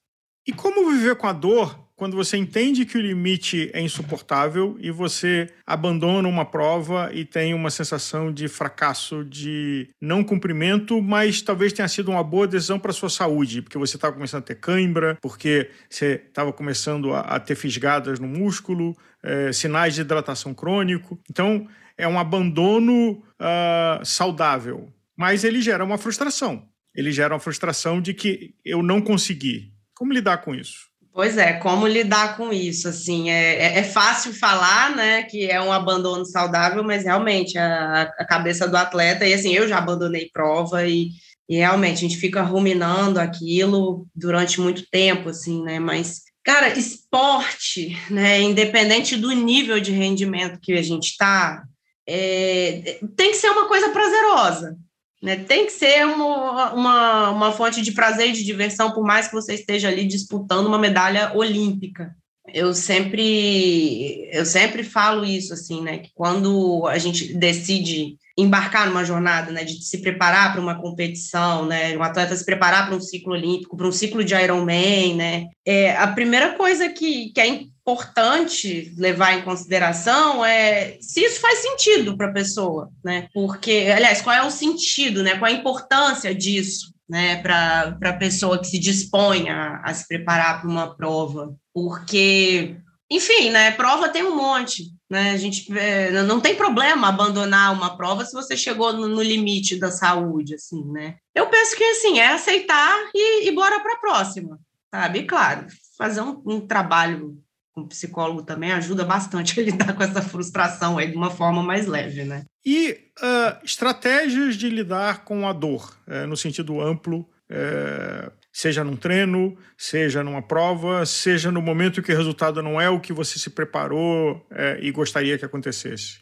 E 0.47 0.53
como 0.53 0.91
viver 0.91 1.17
com 1.17 1.27
a 1.27 1.33
dor 1.33 1.82
quando 2.03 2.17
você 2.17 2.37
entende 2.37 2.85
que 2.85 2.99
o 2.99 3.01
limite 3.01 3.71
é 3.73 3.81
insuportável 3.81 4.77
e 4.81 4.91
você 4.91 5.49
abandona 5.65 6.27
uma 6.27 6.45
prova 6.45 7.11
e 7.15 7.25
tem 7.25 7.55
uma 7.55 7.71
sensação 7.71 8.33
de 8.33 8.49
fracasso, 8.49 9.25
de 9.25 9.89
não 10.01 10.25
cumprimento, 10.25 11.01
mas 11.01 11.41
talvez 11.43 11.73
tenha 11.73 11.87
sido 11.87 12.11
uma 12.11 12.25
boa 12.25 12.49
decisão 12.49 12.77
para 12.77 12.93
sua 12.93 13.09
saúde, 13.09 13.63
porque 13.63 13.79
você 13.79 13.97
estava 13.97 14.13
começando 14.13 14.41
a 14.41 14.47
ter 14.47 14.57
cãibra, 14.57 15.17
porque 15.23 15.71
você 15.89 16.21
estava 16.27 16.53
começando 16.53 17.13
a, 17.15 17.21
a, 17.21 17.39
ter 17.39 17.55
fisgadas 17.55 18.19
no 18.19 18.27
músculo, 18.27 18.97
é, 19.23 19.53
sinais 19.53 19.95
de 19.95 20.01
hidratação 20.01 20.53
crônico. 20.53 21.21
Então, 21.31 21.69
é 21.97 22.09
um 22.09 22.19
abandono 22.19 23.23
uh, 23.39 24.05
saudável, 24.05 24.93
mas 25.17 25.45
ele 25.45 25.63
gera 25.63 25.85
uma 25.85 25.99
frustração. 25.99 26.69
Ele 26.93 27.13
gera 27.13 27.33
uma 27.33 27.39
frustração 27.39 28.03
de 28.03 28.13
que 28.13 28.57
eu 28.65 28.83
não 28.83 29.01
consegui. 29.01 29.73
Como 29.95 30.13
lidar 30.13 30.39
com 30.39 30.53
isso? 30.53 30.91
Pois 31.13 31.37
é, 31.37 31.53
como 31.55 31.87
lidar 31.87 32.37
com 32.37 32.53
isso? 32.53 32.89
Assim, 32.89 33.31
é, 33.31 33.57
é, 33.57 33.79
é 33.81 33.83
fácil 33.83 34.33
falar, 34.33 34.97
né, 34.97 35.25
que 35.25 35.51
é 35.51 35.61
um 35.61 35.73
abandono 35.73 36.25
saudável, 36.25 36.83
mas 36.83 37.05
realmente 37.05 37.59
a, 37.59 38.03
a 38.19 38.25
cabeça 38.25 38.67
do 38.67 38.77
atleta, 38.77 39.27
e 39.27 39.35
assim, 39.35 39.53
eu 39.53 39.69
já 39.69 39.77
abandonei 39.77 40.31
prova 40.33 40.87
e, 40.87 41.11
e 41.49 41.57
realmente 41.57 41.99
a 41.99 42.09
gente 42.09 42.17
fica 42.17 42.41
ruminando 42.43 43.21
aquilo 43.21 44.07
durante 44.15 44.61
muito 44.61 44.89
tempo, 44.91 45.29
assim, 45.29 45.63
né, 45.63 45.79
mas 45.79 46.23
Cara, 46.45 46.77
esporte, 46.77 47.97
né, 48.11 48.41
independente 48.41 49.17
do 49.17 49.31
nível 49.31 49.79
de 49.79 49.93
rendimento 49.93 50.59
que 50.61 50.73
a 50.73 50.83
gente 50.83 51.11
está, 51.11 51.63
é, 52.07 52.99
tem 53.17 53.31
que 53.31 53.37
ser 53.37 53.49
uma 53.51 53.69
coisa 53.69 53.91
prazerosa, 53.91 54.77
né? 55.23 55.37
Tem 55.37 55.67
que 55.67 55.73
ser 55.73 56.05
uma, 56.05 56.73
uma, 56.73 57.31
uma 57.31 57.53
fonte 57.53 57.81
de 57.81 57.93
prazer 57.93 58.31
e 58.31 58.33
de 58.33 58.45
diversão, 58.45 58.93
por 58.93 59.05
mais 59.05 59.29
que 59.29 59.35
você 59.35 59.55
esteja 59.55 59.89
ali 59.89 60.05
disputando 60.05 60.67
uma 60.67 60.79
medalha 60.79 61.33
olímpica. 61.35 62.15
Eu 62.53 62.75
sempre, 62.75 64.29
eu 64.33 64.45
sempre 64.45 64.83
falo 64.83 65.25
isso, 65.25 65.55
assim, 65.55 65.81
né? 65.81 65.99
Que 65.99 66.11
quando 66.13 66.87
a 66.89 66.99
gente 66.99 67.33
decide 67.35 68.17
embarcar 68.37 68.89
numa 68.89 69.05
jornada, 69.05 69.53
né, 69.53 69.63
de 69.63 69.83
se 69.85 69.99
preparar 70.01 70.53
para 70.53 70.61
uma 70.61 70.81
competição, 70.81 71.67
né, 71.67 71.97
um 71.97 72.03
atleta 72.03 72.35
se 72.35 72.45
preparar 72.45 72.87
para 72.87 72.97
um 72.97 73.01
ciclo 73.01 73.35
olímpico, 73.35 73.77
para 73.77 73.87
um 73.87 73.93
ciclo 73.93 74.25
de 74.25 74.35
Ironman, 74.35 75.17
né, 75.17 75.45
é, 75.67 75.95
a 75.97 76.07
primeira 76.07 76.55
coisa 76.55 76.89
que, 76.89 77.31
que 77.31 77.41
é 77.41 77.65
importante 77.83 78.95
levar 78.97 79.35
em 79.35 79.43
consideração 79.43 80.45
é 80.45 80.99
se 81.01 81.21
isso 81.21 81.41
faz 81.41 81.59
sentido 81.59 82.17
para 82.17 82.29
a 82.29 82.33
pessoa, 82.33 82.91
né, 83.05 83.29
porque, 83.35 83.93
aliás, 83.95 84.23
qual 84.23 84.35
é 84.35 84.43
o 84.43 84.51
sentido, 84.51 85.23
né, 85.23 85.37
qual 85.37 85.51
é 85.51 85.55
a 85.55 85.59
importância 85.59 86.35
disso, 86.35 86.95
né, 87.09 87.43
para 87.43 87.99
a 88.01 88.13
pessoa 88.13 88.59
que 88.59 88.69
se 88.69 88.79
dispõe 88.79 89.51
a, 89.51 89.83
a 89.85 89.93
se 89.93 90.07
preparar 90.07 90.61
para 90.61 90.71
uma 90.71 90.97
prova, 90.97 91.55
porque 91.75 92.77
enfim, 93.13 93.51
né? 93.51 93.71
Prova 93.73 94.09
tem 94.09 94.25
um 94.25 94.35
monte, 94.35 94.85
né? 95.11 95.33
A 95.33 95.37
gente 95.37 95.71
é, 95.77 96.23
não 96.23 96.41
tem 96.41 96.57
problema 96.57 97.09
abandonar 97.09 97.71
uma 97.75 97.95
prova 97.95 98.25
se 98.25 98.33
você 98.33 98.57
chegou 98.57 98.91
no, 98.95 99.07
no, 99.07 99.21
limite 99.21 99.79
da 99.79 99.91
saúde, 99.91 100.55
assim, 100.55 100.83
né? 100.91 101.17
Eu 101.35 101.47
penso 101.49 101.77
que 101.77 101.85
assim 101.85 102.19
é 102.19 102.29
aceitar 102.29 102.97
e, 103.15 103.47
e 103.47 103.53
bora 103.53 103.81
para 103.81 103.93
a 103.93 103.99
próxima, 103.99 104.59
sabe? 104.91 105.19
E 105.19 105.27
claro, 105.27 105.67
fazer 105.99 106.23
um, 106.23 106.43
um 106.47 106.67
trabalho 106.67 107.37
com 107.73 107.87
psicólogo 107.87 108.43
também 108.43 108.73
ajuda 108.73 109.05
bastante 109.05 109.59
a 109.61 109.63
lidar 109.63 109.95
com 109.95 110.03
essa 110.03 110.23
frustração 110.23 110.99
aí 110.99 111.11
de 111.11 111.17
uma 111.17 111.31
forma 111.31 111.63
mais 111.63 111.87
leve, 111.87 112.25
né? 112.25 112.45
E 112.65 112.97
uh, 113.19 113.65
estratégias 113.65 114.57
de 114.57 114.69
lidar 114.69 115.25
com 115.25 115.49
a 115.49 115.53
dor, 115.53 115.97
uh, 116.07 116.27
no 116.27 116.37
sentido 116.37 116.81
amplo, 116.81 117.21
uh, 117.51 118.31
seja 118.53 118.85
num 118.85 118.97
treino, 118.97 119.57
seja 119.77 120.23
numa 120.23 120.43
prova, 120.43 121.05
seja 121.07 121.51
no 121.51 121.63
momento 121.63 122.03
que 122.03 122.13
o 122.13 122.17
resultado 122.17 122.63
não 122.63 122.81
é 122.81 122.89
o 122.89 123.01
que 123.01 123.13
você 123.13 123.39
se 123.39 123.51
preparou 123.51 124.47
é, 124.51 124.79
e 124.81 124.93
gostaria 124.93 125.39
que 125.39 125.45
acontecesse? 125.45 126.19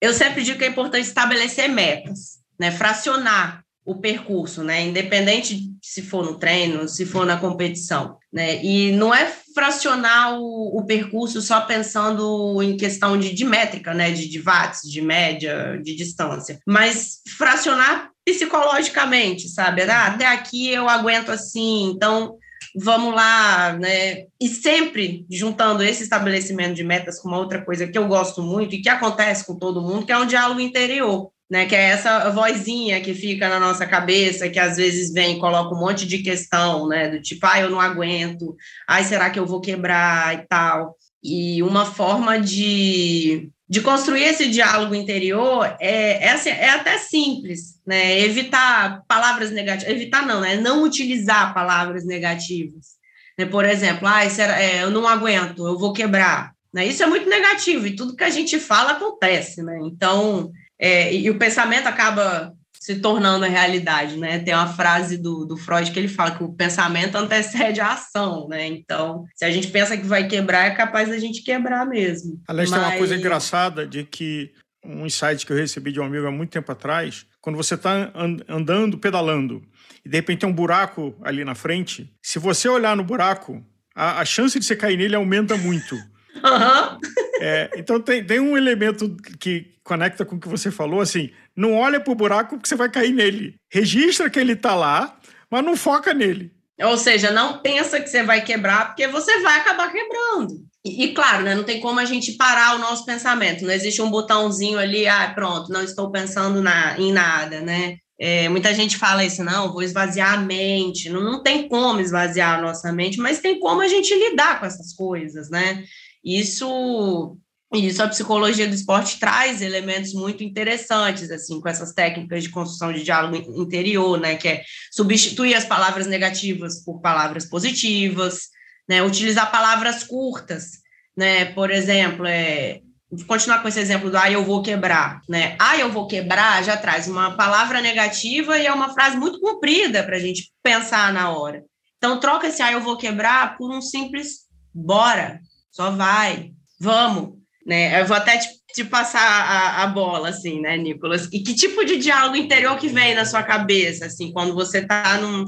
Eu 0.00 0.12
sempre 0.12 0.42
digo 0.42 0.58
que 0.58 0.64
é 0.64 0.68
importante 0.68 1.06
estabelecer 1.06 1.68
metas, 1.68 2.40
né? 2.58 2.72
fracionar 2.72 3.64
o 3.88 3.94
percurso, 3.94 4.62
né? 4.62 4.84
Independente 4.84 5.72
se 5.82 6.02
for 6.02 6.22
no 6.22 6.38
treino, 6.38 6.86
se 6.86 7.06
for 7.06 7.24
na 7.24 7.38
competição, 7.38 8.18
né? 8.30 8.62
E 8.62 8.92
não 8.92 9.14
é 9.14 9.32
fracionar 9.54 10.38
o, 10.38 10.78
o 10.78 10.84
percurso 10.84 11.40
só 11.40 11.62
pensando 11.62 12.62
em 12.62 12.76
questão 12.76 13.18
de, 13.18 13.32
de 13.32 13.46
métrica, 13.46 13.94
né? 13.94 14.10
De, 14.10 14.28
de 14.28 14.42
watts, 14.42 14.82
de 14.82 15.00
média, 15.00 15.80
de 15.82 15.96
distância, 15.96 16.60
mas 16.66 17.22
fracionar 17.38 18.10
psicologicamente, 18.26 19.48
sabe? 19.48 19.80
Ah, 19.84 20.08
até 20.08 20.26
aqui 20.26 20.68
eu 20.68 20.86
aguento 20.86 21.30
assim, 21.30 21.90
então 21.90 22.36
vamos 22.76 23.14
lá, 23.14 23.72
né? 23.72 24.24
E 24.38 24.48
sempre 24.48 25.24
juntando 25.30 25.82
esse 25.82 26.02
estabelecimento 26.02 26.74
de 26.74 26.84
metas 26.84 27.18
com 27.18 27.28
uma 27.28 27.38
outra 27.38 27.64
coisa 27.64 27.86
que 27.86 27.96
eu 27.96 28.06
gosto 28.06 28.42
muito 28.42 28.74
e 28.74 28.82
que 28.82 28.90
acontece 28.90 29.46
com 29.46 29.58
todo 29.58 29.80
mundo, 29.80 30.04
que 30.04 30.12
é 30.12 30.18
um 30.18 30.26
diálogo 30.26 30.60
interior. 30.60 31.30
Né, 31.50 31.64
que 31.64 31.74
é 31.74 31.84
essa 31.84 32.28
vozinha 32.28 33.00
que 33.00 33.14
fica 33.14 33.48
na 33.48 33.58
nossa 33.58 33.86
cabeça, 33.86 34.50
que 34.50 34.58
às 34.58 34.76
vezes 34.76 35.10
vem 35.10 35.36
e 35.36 35.40
coloca 35.40 35.74
um 35.74 35.80
monte 35.80 36.06
de 36.06 36.18
questão, 36.18 36.86
né, 36.86 37.08
do 37.08 37.22
tipo, 37.22 37.46
ah, 37.46 37.58
eu 37.58 37.70
não 37.70 37.80
aguento, 37.80 38.54
ai, 38.86 39.02
será 39.02 39.30
que 39.30 39.38
eu 39.38 39.46
vou 39.46 39.58
quebrar 39.58 40.34
e 40.34 40.46
tal. 40.46 40.94
E 41.24 41.62
uma 41.62 41.86
forma 41.86 42.38
de 42.38 43.50
de 43.68 43.82
construir 43.82 44.24
esse 44.24 44.48
diálogo 44.48 44.94
interior 44.94 45.76
é, 45.78 46.24
é, 46.24 46.30
assim, 46.30 46.48
é 46.48 46.70
até 46.70 46.96
simples, 46.96 47.78
né? 47.86 48.18
Evitar 48.20 49.02
palavras 49.06 49.50
negativas, 49.50 49.94
evitar 49.94 50.26
não, 50.26 50.40
né? 50.40 50.56
Não 50.56 50.82
utilizar 50.82 51.52
palavras 51.52 52.06
negativas. 52.06 52.96
Né? 53.38 53.44
Por 53.44 53.66
exemplo, 53.66 54.08
ah, 54.08 54.28
será, 54.30 54.60
é, 54.60 54.82
eu 54.82 54.90
não 54.90 55.06
aguento, 55.06 55.66
eu 55.66 55.78
vou 55.78 55.92
quebrar. 55.92 56.52
Né? 56.72 56.86
Isso 56.86 57.02
é 57.02 57.06
muito 57.06 57.28
negativo 57.28 57.86
e 57.86 57.94
tudo 57.94 58.16
que 58.16 58.24
a 58.24 58.30
gente 58.30 58.58
fala 58.58 58.92
acontece, 58.92 59.62
né? 59.62 59.78
Então, 59.82 60.50
é, 60.78 61.14
e 61.14 61.28
o 61.30 61.38
pensamento 61.38 61.86
acaba 61.86 62.52
se 62.78 62.96
tornando 63.00 63.44
a 63.44 63.48
realidade, 63.48 64.16
né? 64.16 64.38
Tem 64.38 64.54
uma 64.54 64.72
frase 64.72 65.18
do, 65.18 65.44
do 65.44 65.56
Freud 65.56 65.90
que 65.90 65.98
ele 65.98 66.08
fala 66.08 66.30
que 66.30 66.44
o 66.44 66.52
pensamento 66.52 67.16
antecede 67.16 67.80
a 67.80 67.92
ação, 67.92 68.48
né? 68.48 68.66
Então, 68.66 69.24
se 69.34 69.44
a 69.44 69.50
gente 69.50 69.68
pensa 69.68 69.96
que 69.96 70.06
vai 70.06 70.26
quebrar, 70.26 70.66
é 70.66 70.70
capaz 70.70 71.08
da 71.08 71.18
gente 71.18 71.42
quebrar 71.42 71.84
mesmo. 71.86 72.40
Aliás, 72.46 72.70
Mas... 72.70 72.80
tem 72.80 72.88
uma 72.88 72.98
coisa 72.98 73.16
engraçada 73.16 73.86
de 73.86 74.04
que 74.04 74.52
um 74.84 75.04
insight 75.04 75.44
que 75.44 75.52
eu 75.52 75.56
recebi 75.56 75.92
de 75.92 76.00
um 76.00 76.04
amigo 76.04 76.26
há 76.26 76.30
muito 76.30 76.50
tempo 76.50 76.70
atrás. 76.70 77.26
Quando 77.40 77.56
você 77.56 77.74
está 77.74 78.12
andando, 78.48 78.96
pedalando, 78.96 79.62
e 80.04 80.08
de 80.08 80.16
repente 80.16 80.40
tem 80.40 80.48
um 80.48 80.54
buraco 80.54 81.14
ali 81.22 81.44
na 81.44 81.54
frente, 81.54 82.10
se 82.22 82.38
você 82.38 82.68
olhar 82.68 82.96
no 82.96 83.04
buraco, 83.04 83.62
a, 83.94 84.20
a 84.20 84.24
chance 84.24 84.58
de 84.58 84.64
você 84.64 84.76
cair 84.76 84.96
nele 84.96 85.14
aumenta 85.14 85.56
muito. 85.56 85.96
Uhum. 86.38 86.98
É, 87.40 87.70
então 87.76 88.00
tem, 88.00 88.24
tem 88.24 88.38
um 88.38 88.56
elemento 88.56 89.16
que 89.40 89.72
conecta 89.88 90.24
com 90.24 90.36
o 90.36 90.40
que 90.40 90.48
você 90.48 90.70
falou, 90.70 91.00
assim, 91.00 91.30
não 91.56 91.74
olha 91.74 91.98
pro 91.98 92.14
buraco 92.14 92.56
porque 92.56 92.68
você 92.68 92.76
vai 92.76 92.90
cair 92.90 93.12
nele. 93.12 93.56
Registra 93.72 94.28
que 94.28 94.38
ele 94.38 94.54
tá 94.54 94.74
lá, 94.74 95.18
mas 95.50 95.64
não 95.64 95.74
foca 95.74 96.12
nele. 96.12 96.52
Ou 96.80 96.96
seja, 96.96 97.32
não 97.32 97.58
pensa 97.60 97.98
que 97.98 98.08
você 98.08 98.22
vai 98.22 98.44
quebrar, 98.44 98.88
porque 98.88 99.08
você 99.08 99.40
vai 99.40 99.58
acabar 99.58 99.90
quebrando. 99.90 100.54
E, 100.84 101.04
e, 101.04 101.14
claro, 101.14 101.42
né, 101.42 101.54
não 101.54 101.64
tem 101.64 101.80
como 101.80 101.98
a 101.98 102.04
gente 102.04 102.32
parar 102.32 102.76
o 102.76 102.78
nosso 102.78 103.04
pensamento. 103.04 103.64
Não 103.64 103.72
existe 103.72 104.00
um 104.00 104.10
botãozinho 104.10 104.78
ali, 104.78 105.08
ah, 105.08 105.32
pronto, 105.34 105.72
não 105.72 105.82
estou 105.82 106.12
pensando 106.12 106.62
na, 106.62 106.96
em 107.00 107.10
nada, 107.10 107.60
né? 107.60 107.96
É, 108.20 108.48
muita 108.48 108.74
gente 108.74 108.96
fala 108.96 109.24
isso, 109.24 109.44
não, 109.44 109.72
vou 109.72 109.82
esvaziar 109.82 110.34
a 110.34 110.40
mente. 110.42 111.08
Não, 111.08 111.20
não 111.22 111.42
tem 111.42 111.68
como 111.68 112.00
esvaziar 112.00 112.58
a 112.58 112.62
nossa 112.62 112.92
mente, 112.92 113.18
mas 113.18 113.40
tem 113.40 113.58
como 113.58 113.80
a 113.80 113.88
gente 113.88 114.14
lidar 114.14 114.60
com 114.60 114.66
essas 114.66 114.92
coisas, 114.92 115.48
né? 115.50 115.82
Isso 116.24 117.36
isso 117.74 118.02
a 118.02 118.08
psicologia 118.08 118.66
do 118.66 118.74
esporte 118.74 119.20
traz 119.20 119.60
elementos 119.60 120.14
muito 120.14 120.42
interessantes, 120.42 121.30
assim, 121.30 121.60
com 121.60 121.68
essas 121.68 121.92
técnicas 121.92 122.42
de 122.42 122.48
construção 122.48 122.92
de 122.92 123.02
diálogo 123.02 123.36
interior, 123.60 124.18
né, 124.18 124.36
que 124.36 124.48
é 124.48 124.62
substituir 124.90 125.54
as 125.54 125.66
palavras 125.66 126.06
negativas 126.06 126.82
por 126.82 127.00
palavras 127.00 127.44
positivas, 127.44 128.48
né, 128.88 129.02
utilizar 129.02 129.50
palavras 129.50 130.02
curtas, 130.02 130.78
né, 131.14 131.46
por 131.46 131.70
exemplo, 131.70 132.26
é, 132.26 132.80
vou 133.10 133.26
continuar 133.26 133.60
com 133.60 133.68
esse 133.68 133.80
exemplo 133.80 134.10
do 134.10 134.16
ah, 134.16 134.30
eu 134.30 134.42
vou 134.44 134.62
quebrar, 134.62 135.20
né, 135.28 135.54
ah, 135.60 135.76
eu 135.76 135.92
vou 135.92 136.06
quebrar 136.06 136.64
já 136.64 136.74
traz 136.74 137.06
uma 137.06 137.36
palavra 137.36 137.82
negativa 137.82 138.58
e 138.58 138.66
é 138.66 138.72
uma 138.72 138.94
frase 138.94 139.18
muito 139.18 139.40
comprida 139.40 140.02
para 140.02 140.16
a 140.16 140.20
gente 140.20 140.50
pensar 140.62 141.12
na 141.12 141.30
hora. 141.30 141.62
Então, 141.98 142.18
troca 142.18 142.46
esse 142.46 142.62
ah, 142.62 142.72
eu 142.72 142.80
vou 142.80 142.96
quebrar 142.96 143.58
por 143.58 143.70
um 143.70 143.82
simples 143.82 144.46
bora, 144.72 145.40
só 145.70 145.90
vai, 145.90 146.52
vamos, 146.80 147.37
né? 147.68 148.00
Eu 148.00 148.06
vou 148.06 148.16
até 148.16 148.38
te, 148.38 148.48
te 148.74 148.82
passar 148.82 149.20
a, 149.20 149.82
a, 149.82 149.86
bola, 149.88 150.30
assim, 150.30 150.58
né, 150.58 150.78
Nicolas? 150.78 151.28
E 151.30 151.40
que 151.40 151.54
tipo 151.54 151.84
de 151.84 151.98
diálogo 151.98 152.34
interior 152.34 152.78
que 152.78 152.88
vem 152.88 153.14
na 153.14 153.26
sua 153.26 153.42
cabeça, 153.42 154.06
assim, 154.06 154.32
quando 154.32 154.54
você 154.54 154.78
está 154.78 155.18
num, 155.18 155.44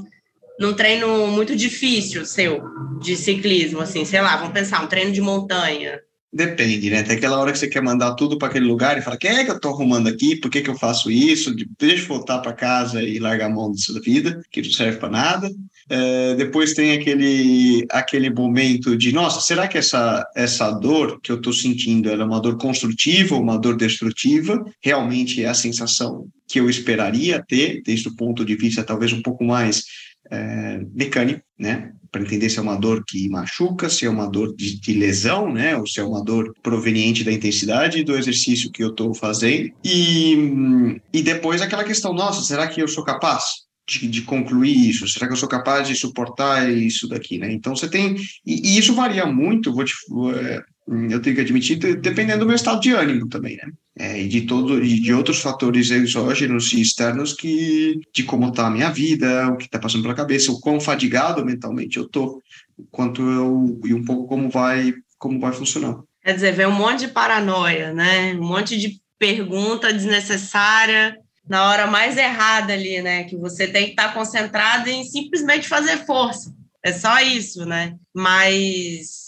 num 0.59 0.73
treino 0.75 1.25
muito 1.27 1.55
difícil 1.55 2.23
seu 2.23 2.61
de 3.01 3.17
ciclismo, 3.17 3.81
assim, 3.81 4.05
sei 4.05 4.21
lá, 4.21 4.37
vamos 4.37 4.53
pensar, 4.53 4.83
um 4.83 4.87
treino 4.87 5.11
de 5.11 5.19
montanha. 5.19 5.99
Depende, 6.33 6.89
né? 6.89 7.03
Tem 7.03 7.17
aquela 7.17 7.37
hora 7.37 7.51
que 7.51 7.59
você 7.59 7.67
quer 7.67 7.81
mandar 7.81 8.13
tudo 8.15 8.37
para 8.37 8.47
aquele 8.47 8.65
lugar 8.65 8.97
e 8.97 9.01
fala: 9.01 9.17
quem 9.17 9.31
é 9.31 9.43
que 9.43 9.51
eu 9.51 9.57
estou 9.57 9.73
arrumando 9.73 10.07
aqui? 10.07 10.37
Por 10.37 10.49
que, 10.49 10.61
que 10.61 10.69
eu 10.69 10.77
faço 10.77 11.11
isso? 11.11 11.53
Deixa 11.77 12.03
eu 12.03 12.07
voltar 12.07 12.39
para 12.39 12.53
casa 12.53 13.03
e 13.03 13.19
largar 13.19 13.47
a 13.47 13.53
mão 13.53 13.69
disso 13.69 13.93
da 13.93 13.99
vida, 13.99 14.41
que 14.49 14.61
não 14.61 14.71
serve 14.71 14.97
para 14.97 15.09
nada. 15.09 15.51
É, 15.89 16.35
depois 16.35 16.73
tem 16.73 16.93
aquele, 16.93 17.85
aquele 17.91 18.29
momento 18.29 18.95
de: 18.95 19.11
nossa, 19.11 19.41
será 19.41 19.67
que 19.67 19.77
essa, 19.77 20.25
essa 20.33 20.71
dor 20.71 21.19
que 21.19 21.33
eu 21.33 21.35
estou 21.35 21.51
sentindo 21.51 22.09
é 22.09 22.23
uma 22.23 22.39
dor 22.39 22.57
construtiva 22.57 23.35
ou 23.35 23.41
uma 23.41 23.57
dor 23.57 23.75
destrutiva? 23.75 24.63
Realmente 24.81 25.43
é 25.43 25.49
a 25.49 25.53
sensação 25.53 26.27
que 26.47 26.61
eu 26.61 26.69
esperaria 26.69 27.43
ter, 27.45 27.81
desde 27.83 28.07
o 28.07 28.15
ponto 28.15 28.45
de 28.45 28.55
vista 28.55 28.83
talvez 28.83 29.11
um 29.11 29.21
pouco 29.21 29.43
mais 29.43 29.83
é, 30.31 30.79
mecânico, 30.93 31.41
né? 31.59 31.91
Para 32.11 32.21
entender 32.21 32.49
se 32.49 32.59
é 32.59 32.61
uma 32.61 32.75
dor 32.75 33.03
que 33.07 33.29
machuca, 33.29 33.89
se 33.89 34.05
é 34.05 34.09
uma 34.09 34.27
dor 34.27 34.53
de, 34.55 34.79
de, 34.79 34.93
lesão, 34.93 35.51
né, 35.51 35.77
ou 35.77 35.87
se 35.87 35.99
é 35.99 36.03
uma 36.03 36.23
dor 36.23 36.53
proveniente 36.61 37.23
da 37.23 37.31
intensidade 37.31 38.03
do 38.03 38.17
exercício 38.17 38.71
que 38.71 38.83
eu 38.83 38.89
estou 38.89 39.13
fazendo. 39.13 39.71
E, 39.83 40.99
e 41.13 41.23
depois 41.23 41.61
aquela 41.61 41.83
questão, 41.83 42.13
nossa, 42.13 42.41
será 42.41 42.67
que 42.67 42.81
eu 42.81 42.87
sou 42.87 43.03
capaz? 43.03 43.61
De, 43.87 44.07
de, 44.07 44.21
concluir 44.21 44.89
isso? 44.89 45.07
Será 45.07 45.25
que 45.25 45.33
eu 45.33 45.37
sou 45.37 45.49
capaz 45.49 45.87
de 45.87 45.95
suportar 45.95 46.71
isso 46.71 47.07
daqui, 47.07 47.37
né? 47.37 47.51
Então 47.51 47.75
você 47.75 47.89
tem 47.89 48.15
e, 48.45 48.73
e 48.73 48.77
isso 48.77 48.93
varia 48.93 49.25
muito. 49.25 49.73
Vou 49.73 49.83
te, 49.83 49.93
é, 50.35 50.61
eu 51.09 51.21
tenho 51.21 51.35
que 51.35 51.41
admitir, 51.41 51.77
dependendo 51.77 52.39
do 52.39 52.45
meu 52.45 52.55
estado 52.55 52.81
de 52.81 52.91
ânimo 52.91 53.29
também, 53.29 53.55
né? 53.55 53.71
É, 53.97 54.21
e 54.21 54.27
de 54.27 54.41
todo 54.41 54.83
e 54.83 54.99
de 54.99 55.13
outros 55.13 55.39
fatores 55.39 55.89
exógenos 55.89 56.73
e 56.73 56.81
externos 56.81 57.33
que 57.33 57.99
de 58.13 58.23
como 58.23 58.49
está 58.49 58.67
a 58.67 58.69
minha 58.69 58.89
vida, 58.89 59.47
o 59.49 59.57
que 59.57 59.65
está 59.65 59.79
passando 59.79 60.01
pela 60.01 60.15
cabeça, 60.15 60.51
o 60.51 60.59
quão 60.59 60.79
fadigado 60.79 61.45
mentalmente 61.45 61.97
eu 61.97 62.07
tô, 62.07 62.41
quanto 62.89 63.21
eu 63.21 63.79
e 63.85 63.93
um 63.93 64.03
pouco 64.03 64.27
como 64.27 64.49
vai 64.49 64.93
como 65.17 65.39
vai 65.39 65.53
funcionar. 65.53 65.99
Quer 66.23 66.33
dizer, 66.33 66.53
vem 66.53 66.65
um 66.65 66.71
monte 66.71 67.01
de 67.01 67.07
paranoia, 67.09 67.93
né? 67.93 68.33
Um 68.33 68.47
monte 68.47 68.77
de 68.77 68.99
pergunta 69.17 69.93
desnecessária 69.93 71.15
na 71.47 71.69
hora 71.69 71.87
mais 71.87 72.17
errada 72.17 72.73
ali, 72.73 73.01
né? 73.01 73.23
Que 73.25 73.37
você 73.37 73.67
tem 73.67 73.85
que 73.85 73.91
estar 73.91 74.09
tá 74.09 74.13
concentrado 74.13 74.89
em 74.89 75.03
simplesmente 75.03 75.67
fazer 75.67 76.05
força. 76.05 76.53
É 76.83 76.91
só 76.91 77.19
isso, 77.19 77.65
né? 77.65 77.95
Mas 78.13 79.20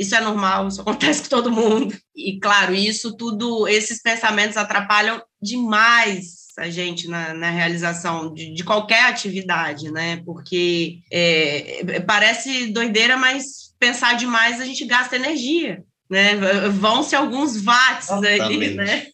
isso 0.00 0.14
é 0.14 0.20
normal, 0.20 0.66
isso 0.66 0.80
acontece 0.80 1.22
com 1.22 1.28
todo 1.28 1.52
mundo. 1.52 1.94
E, 2.16 2.40
claro, 2.40 2.74
isso 2.74 3.14
tudo, 3.14 3.68
esses 3.68 4.00
pensamentos 4.00 4.56
atrapalham 4.56 5.22
demais 5.42 6.40
a 6.58 6.70
gente 6.70 7.06
na, 7.06 7.34
na 7.34 7.50
realização 7.50 8.32
de, 8.32 8.52
de, 8.52 8.64
qualquer 8.64 9.04
atividade, 9.04 9.90
né? 9.90 10.22
Porque 10.24 11.00
é, 11.10 12.00
parece 12.06 12.66
doideira, 12.66 13.16
mas 13.16 13.74
pensar 13.78 14.14
demais 14.16 14.60
a 14.60 14.64
gente 14.64 14.84
gasta 14.84 15.16
energia, 15.16 15.82
né? 16.10 16.34
Vão-se 16.70 17.14
alguns 17.14 17.62
watts 17.62 18.10
Exatamente. 18.10 18.42
ali, 18.42 18.74
né? 18.74 19.06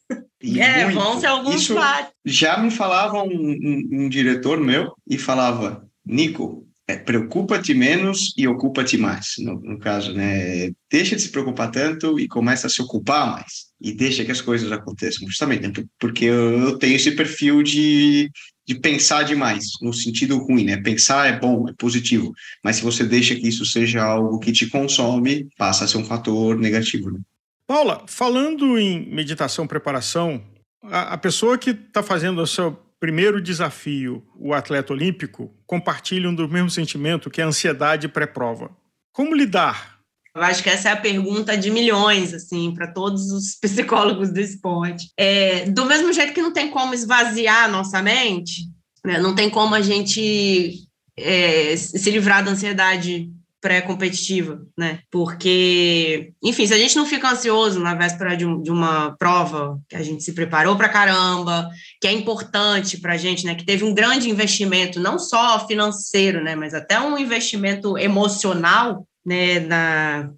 E 0.42 0.60
é, 0.60 0.88
vão-se 0.90 1.26
alguns 1.26 1.62
Isso 1.62 1.74
watts. 1.74 2.12
Já 2.24 2.58
me 2.58 2.70
falava 2.70 3.22
um, 3.22 3.28
um, 3.28 3.88
um 3.92 4.08
diretor 4.08 4.58
meu 4.58 4.92
e 5.08 5.18
falava, 5.18 5.86
Nico, 6.04 6.65
é, 6.88 6.96
preocupa-te 6.96 7.74
menos 7.74 8.32
e 8.36 8.46
ocupa-te 8.46 8.96
mais, 8.96 9.34
no, 9.38 9.60
no, 9.60 9.78
caso, 9.78 10.12
né? 10.12 10.70
Deixa 10.90 11.16
de 11.16 11.22
se 11.22 11.30
preocupar 11.30 11.70
tanto 11.70 12.18
e 12.18 12.28
começa 12.28 12.68
a 12.68 12.70
se 12.70 12.80
ocupar 12.80 13.26
mais. 13.26 13.66
E 13.80 13.92
deixa 13.92 14.24
que 14.24 14.30
as 14.30 14.40
coisas 14.40 14.70
aconteçam, 14.70 15.26
justamente, 15.26 15.66
né? 15.66 15.72
porque 15.98 16.26
eu, 16.26 16.78
tenho 16.78 16.94
esse 16.94 17.10
perfil 17.10 17.62
de, 17.62 18.30
de 18.64 18.76
pensar 18.76 19.24
demais, 19.24 19.64
no 19.82 19.92
sentido 19.92 20.38
ruim, 20.38 20.64
né? 20.64 20.76
Pensar 20.76 21.26
é 21.26 21.38
bom, 21.38 21.68
é 21.68 21.72
positivo, 21.76 22.32
mas 22.62 22.76
se 22.76 22.82
você 22.82 23.02
deixa 23.02 23.34
que 23.34 23.48
isso 23.48 23.66
seja 23.66 24.04
algo 24.04 24.38
que 24.38 24.52
te 24.52 24.70
consome, 24.70 25.48
passa 25.58 25.84
a 25.84 25.88
ser 25.88 25.98
um 25.98 26.04
fator 26.04 26.56
negativo, 26.56 27.10
né? 27.10 27.18
Paula, 27.66 28.04
falando 28.06 28.78
em 28.78 29.12
meditação, 29.12 29.66
preparação, 29.66 30.40
a, 30.84 31.14
a 31.14 31.18
pessoa 31.18 31.58
que 31.58 31.70
está 31.70 32.00
fazendo 32.00 32.40
o 32.40 32.46
seu 32.46 32.85
primeiro 33.06 33.40
desafio, 33.40 34.20
o 34.36 34.52
atleta 34.52 34.92
olímpico, 34.92 35.54
compartilham 35.64 36.34
do 36.34 36.48
mesmo 36.48 36.68
sentimento 36.68 37.30
que 37.30 37.40
a 37.40 37.46
ansiedade 37.46 38.08
pré-prova. 38.08 38.76
Como 39.12 39.32
lidar? 39.32 40.00
Eu 40.34 40.42
acho 40.42 40.60
que 40.60 40.68
essa 40.68 40.88
é 40.88 40.92
a 40.92 40.96
pergunta 40.96 41.56
de 41.56 41.70
milhões, 41.70 42.34
assim, 42.34 42.74
para 42.74 42.88
todos 42.88 43.30
os 43.30 43.54
psicólogos 43.62 44.32
do 44.32 44.40
esporte. 44.40 45.06
É, 45.16 45.66
do 45.66 45.86
mesmo 45.86 46.12
jeito 46.12 46.34
que 46.34 46.42
não 46.42 46.52
tem 46.52 46.68
como 46.68 46.94
esvaziar 46.94 47.66
a 47.66 47.68
nossa 47.68 48.02
mente, 48.02 48.62
né, 49.04 49.20
não 49.20 49.36
tem 49.36 49.48
como 49.48 49.76
a 49.76 49.80
gente 49.80 50.80
é, 51.16 51.76
se 51.76 52.10
livrar 52.10 52.44
da 52.44 52.50
ansiedade 52.50 53.30
pré-competitiva, 53.66 54.64
né? 54.78 55.00
Porque, 55.10 56.32
enfim, 56.40 56.68
se 56.68 56.72
a 56.72 56.78
gente 56.78 56.94
não 56.94 57.04
fica 57.04 57.28
ansioso 57.28 57.80
na 57.80 57.96
véspera 57.96 58.36
de, 58.36 58.46
um, 58.46 58.62
de 58.62 58.70
uma 58.70 59.16
prova 59.18 59.80
que 59.88 59.96
a 59.96 60.02
gente 60.04 60.22
se 60.22 60.32
preparou 60.32 60.76
para 60.76 60.88
caramba, 60.88 61.68
que 62.00 62.06
é 62.06 62.12
importante 62.12 62.98
para 62.98 63.14
a 63.14 63.16
gente, 63.16 63.44
né? 63.44 63.56
Que 63.56 63.66
teve 63.66 63.82
um 63.82 63.92
grande 63.92 64.30
investimento, 64.30 65.00
não 65.00 65.18
só 65.18 65.66
financeiro, 65.66 66.44
né? 66.44 66.54
Mas 66.54 66.74
até 66.74 67.00
um 67.00 67.18
investimento 67.18 67.98
emocional, 67.98 69.04
né? 69.24 69.58
Na 69.58 70.30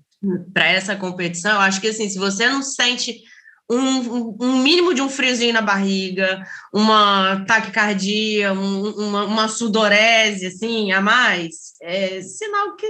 para 0.52 0.66
essa 0.66 0.96
competição, 0.96 1.52
eu 1.52 1.60
acho 1.60 1.80
que 1.80 1.86
assim, 1.86 2.08
se 2.08 2.18
você 2.18 2.48
não 2.48 2.60
sente 2.60 3.22
um, 3.70 4.34
um, 4.40 4.62
mínimo 4.62 4.94
de 4.94 5.02
um 5.02 5.08
friozinho 5.08 5.52
na 5.52 5.60
barriga, 5.60 6.42
uma 6.72 7.44
taquicardia, 7.46 8.52
um, 8.52 8.90
uma, 8.90 9.24
uma 9.24 9.48
sudorese, 9.48 10.46
assim, 10.46 10.90
a 10.90 11.00
mais, 11.00 11.74
é 11.82 12.20
sinal 12.22 12.74
que 12.76 12.86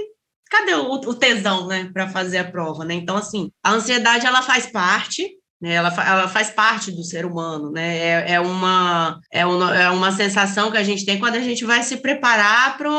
cadê 0.49 0.73
o, 0.73 0.93
o 0.93 1.13
tesão, 1.13 1.67
né, 1.67 1.89
para 1.93 2.09
fazer 2.09 2.39
a 2.39 2.51
prova, 2.51 2.83
né? 2.83 2.95
Então, 2.95 3.15
assim, 3.15 3.51
a 3.63 3.71
ansiedade 3.71 4.25
ela 4.25 4.41
faz 4.41 4.65
parte, 4.65 5.29
né? 5.61 5.73
Ela, 5.73 5.89
ela 5.89 6.27
faz 6.27 6.49
parte 6.49 6.91
do 6.91 7.03
ser 7.03 7.25
humano, 7.25 7.71
né? 7.71 7.97
É, 7.97 8.31
é, 8.33 8.39
uma, 8.39 9.19
é, 9.31 9.45
uma, 9.45 9.77
é 9.77 9.89
uma 9.89 10.11
sensação 10.11 10.71
que 10.71 10.77
a 10.77 10.83
gente 10.83 11.05
tem 11.05 11.19
quando 11.19 11.35
a 11.35 11.41
gente 11.41 11.65
vai 11.65 11.83
se 11.83 11.97
preparar 11.97 12.77
para 12.77 12.89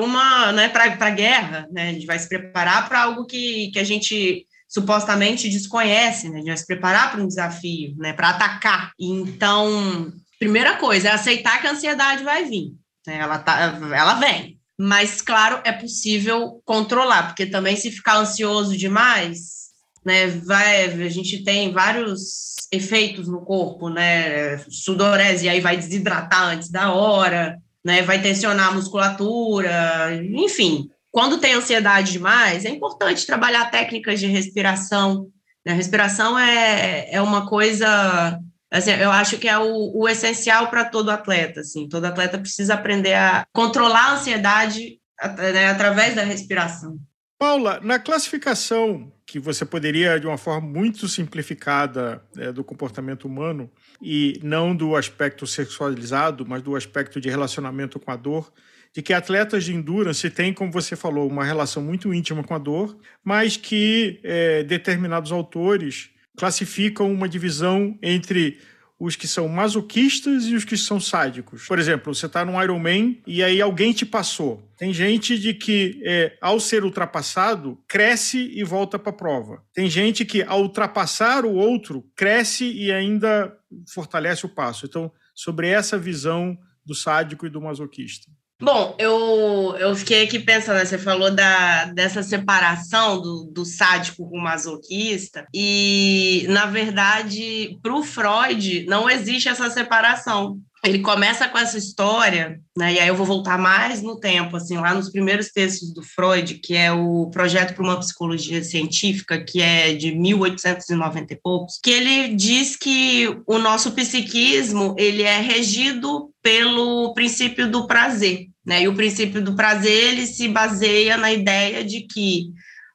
uma, 0.00 0.52
né, 0.52 0.68
para 0.68 0.84
a 0.84 1.10
guerra, 1.10 1.66
né? 1.72 1.88
A 1.88 1.92
gente 1.92 2.06
vai 2.06 2.18
se 2.18 2.28
preparar 2.28 2.88
para 2.88 3.02
algo 3.02 3.26
que, 3.26 3.70
que 3.72 3.78
a 3.78 3.84
gente 3.84 4.46
supostamente 4.68 5.48
desconhece, 5.48 6.28
né? 6.28 6.36
A 6.36 6.38
gente 6.38 6.48
vai 6.48 6.56
se 6.56 6.66
preparar 6.66 7.10
para 7.10 7.22
um 7.22 7.28
desafio, 7.28 7.94
né? 7.96 8.12
Para 8.12 8.30
atacar. 8.30 8.92
Então, 9.00 10.12
primeira 10.38 10.76
coisa 10.76 11.08
é 11.08 11.12
aceitar 11.12 11.60
que 11.60 11.66
a 11.66 11.72
ansiedade 11.72 12.22
vai 12.24 12.44
vir. 12.44 12.72
Né? 13.06 13.18
Ela, 13.18 13.38
tá, 13.38 13.78
ela 13.94 14.14
vem, 14.14 14.58
mas, 14.78 15.20
claro, 15.20 15.60
é 15.64 15.72
possível 15.72 16.60
controlar, 16.64 17.28
porque 17.28 17.46
também 17.46 17.76
se 17.76 17.90
ficar 17.90 18.16
ansioso 18.16 18.76
demais, 18.76 19.70
né? 20.04 20.26
Vai, 20.26 20.84
a 20.84 21.08
gente 21.08 21.44
tem 21.44 21.72
vários 21.72 22.54
efeitos 22.72 23.28
no 23.28 23.40
corpo, 23.44 23.88
né? 23.88 24.58
Sudorese, 24.68 25.48
aí 25.48 25.60
vai 25.60 25.76
desidratar 25.76 26.48
antes 26.48 26.70
da 26.70 26.92
hora, 26.92 27.56
né? 27.84 28.02
Vai 28.02 28.20
tensionar 28.20 28.68
a 28.68 28.74
musculatura, 28.74 30.10
enfim. 30.32 30.88
Quando 31.10 31.38
tem 31.38 31.54
ansiedade 31.54 32.10
demais, 32.10 32.64
é 32.64 32.70
importante 32.70 33.24
trabalhar 33.24 33.70
técnicas 33.70 34.18
de 34.18 34.26
respiração. 34.26 35.28
Né? 35.64 35.72
A 35.72 35.76
respiração 35.76 36.36
é, 36.36 37.08
é 37.12 37.22
uma 37.22 37.46
coisa 37.46 38.40
Assim, 38.74 38.90
eu 38.90 39.12
acho 39.12 39.38
que 39.38 39.48
é 39.48 39.56
o, 39.56 39.92
o 39.94 40.08
essencial 40.08 40.68
para 40.68 40.84
todo 40.84 41.08
atleta. 41.08 41.60
Assim, 41.60 41.88
todo 41.88 42.06
atleta 42.06 42.36
precisa 42.36 42.74
aprender 42.74 43.14
a 43.14 43.46
controlar 43.52 44.06
a 44.06 44.14
ansiedade 44.14 44.98
né, 45.38 45.68
através 45.68 46.16
da 46.16 46.24
respiração. 46.24 46.98
Paula, 47.38 47.78
na 47.84 48.00
classificação 48.00 49.12
que 49.24 49.38
você 49.38 49.64
poderia, 49.64 50.18
de 50.18 50.26
uma 50.26 50.36
forma 50.36 50.66
muito 50.66 51.06
simplificada 51.06 52.20
é, 52.36 52.50
do 52.50 52.64
comportamento 52.64 53.26
humano, 53.26 53.70
e 54.02 54.40
não 54.42 54.74
do 54.74 54.96
aspecto 54.96 55.46
sexualizado, 55.46 56.44
mas 56.44 56.60
do 56.60 56.74
aspecto 56.74 57.20
de 57.20 57.30
relacionamento 57.30 58.00
com 58.00 58.10
a 58.10 58.16
dor, 58.16 58.52
de 58.92 59.02
que 59.02 59.12
atletas 59.12 59.64
de 59.64 59.72
endurance 59.72 60.28
têm, 60.30 60.52
como 60.52 60.72
você 60.72 60.96
falou, 60.96 61.28
uma 61.28 61.44
relação 61.44 61.80
muito 61.80 62.12
íntima 62.12 62.42
com 62.42 62.54
a 62.54 62.58
dor, 62.58 62.98
mas 63.22 63.56
que 63.56 64.20
é, 64.24 64.64
determinados 64.64 65.30
autores 65.30 66.10
classificam 66.36 67.12
uma 67.12 67.28
divisão 67.28 67.98
entre 68.02 68.58
os 68.98 69.16
que 69.16 69.26
são 69.26 69.48
masoquistas 69.48 70.44
e 70.44 70.54
os 70.54 70.64
que 70.64 70.76
são 70.76 71.00
sádicos. 71.00 71.66
Por 71.66 71.78
exemplo, 71.78 72.14
você 72.14 72.26
está 72.26 72.44
num 72.44 72.62
Ironman 72.62 73.20
e 73.26 73.42
aí 73.42 73.60
alguém 73.60 73.92
te 73.92 74.06
passou. 74.06 74.66
Tem 74.78 74.92
gente 74.92 75.38
de 75.38 75.52
que, 75.52 76.00
é, 76.04 76.38
ao 76.40 76.60
ser 76.60 76.84
ultrapassado, 76.84 77.78
cresce 77.88 78.50
e 78.54 78.62
volta 78.62 78.98
para 78.98 79.10
a 79.10 79.16
prova. 79.16 79.62
Tem 79.72 79.90
gente 79.90 80.24
que, 80.24 80.42
ao 80.42 80.62
ultrapassar 80.62 81.44
o 81.44 81.54
outro, 81.54 82.08
cresce 82.14 82.70
e 82.70 82.92
ainda 82.92 83.54
fortalece 83.92 84.46
o 84.46 84.48
passo. 84.48 84.86
Então, 84.86 85.12
sobre 85.34 85.68
essa 85.68 85.98
visão 85.98 86.56
do 86.86 86.94
sádico 86.94 87.46
e 87.46 87.50
do 87.50 87.60
masoquista. 87.60 88.30
Bom, 88.64 88.96
eu, 88.98 89.76
eu 89.78 89.94
fiquei 89.94 90.24
aqui 90.24 90.38
pensando, 90.38 90.76
né, 90.76 90.86
você 90.86 90.96
falou 90.96 91.30
da, 91.30 91.84
dessa 91.92 92.22
separação 92.22 93.20
do, 93.20 93.44
do 93.52 93.62
sádico 93.62 94.26
com 94.26 94.38
o 94.38 94.42
masoquista, 94.42 95.46
e, 95.52 96.46
na 96.48 96.64
verdade, 96.64 97.78
para 97.82 97.94
o 97.94 98.02
Freud, 98.02 98.86
não 98.88 99.10
existe 99.10 99.50
essa 99.50 99.68
separação. 99.68 100.58
Ele 100.82 101.00
começa 101.00 101.46
com 101.46 101.58
essa 101.58 101.76
história, 101.76 102.58
né, 102.74 102.94
e 102.94 103.00
aí 103.00 103.08
eu 103.08 103.14
vou 103.14 103.26
voltar 103.26 103.58
mais 103.58 104.00
no 104.00 104.18
tempo, 104.18 104.56
assim, 104.56 104.78
lá 104.78 104.94
nos 104.94 105.10
primeiros 105.10 105.48
textos 105.50 105.92
do 105.92 106.02
Freud, 106.02 106.54
que 106.54 106.74
é 106.74 106.90
o 106.90 107.28
Projeto 107.30 107.74
para 107.74 107.84
uma 107.84 108.00
Psicologia 108.00 108.64
Científica, 108.64 109.44
que 109.44 109.60
é 109.60 109.92
de 109.92 110.14
1890 110.14 111.34
e 111.34 111.36
poucos, 111.36 111.78
que 111.82 111.90
ele 111.90 112.34
diz 112.34 112.76
que 112.76 113.28
o 113.46 113.58
nosso 113.58 113.92
psiquismo 113.92 114.94
ele 114.98 115.22
é 115.22 115.38
regido 115.38 116.30
pelo 116.42 117.12
princípio 117.12 117.70
do 117.70 117.86
prazer. 117.86 118.53
Né? 118.64 118.82
E 118.82 118.88
o 118.88 118.94
princípio 118.94 119.42
do 119.42 119.54
prazer 119.54 120.12
ele 120.12 120.26
se 120.26 120.48
baseia 120.48 121.16
na 121.16 121.32
ideia 121.32 121.84
de 121.84 122.02
que 122.02 122.52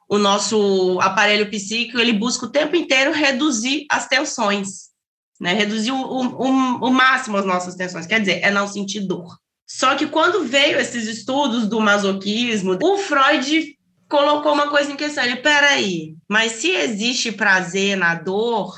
o 0.10 0.18
nosso 0.18 1.00
aparelho 1.02 1.50
psíquico 1.50 2.00
ele 2.00 2.14
busca 2.14 2.46
o 2.46 2.52
tempo 2.52 2.76
inteiro 2.76 3.12
reduzir 3.12 3.86
as 3.92 4.08
tensões, 4.08 4.90
né? 5.40 5.54
reduzir 5.54 5.92
o, 5.92 6.02
o, 6.02 6.46
o 6.46 6.92
máximo 6.92 7.38
as 7.38 7.46
nossas 7.46 7.76
tensões, 7.76 8.08
quer 8.08 8.20
dizer, 8.20 8.40
é 8.44 8.50
não 8.50 8.68
sentir 8.68 9.02
dor. 9.02 9.38
Só 9.68 9.96
que 9.96 10.08
quando 10.08 10.46
veio 10.46 10.80
esses 10.80 11.08
estudos 11.08 11.68
do 11.68 11.80
masoquismo, 11.80 12.80
o 12.82 12.98
Freud 12.98 13.78
colocou 14.10 14.52
uma 14.52 14.68
coisa 14.68 14.92
em 14.92 14.96
questão. 14.96 15.24
Ele, 15.24 15.36
peraí, 15.38 16.16
mas 16.28 16.54
se 16.54 16.72
existe 16.72 17.32
prazer 17.32 17.96
na 17.96 18.16
dor, 18.16 18.76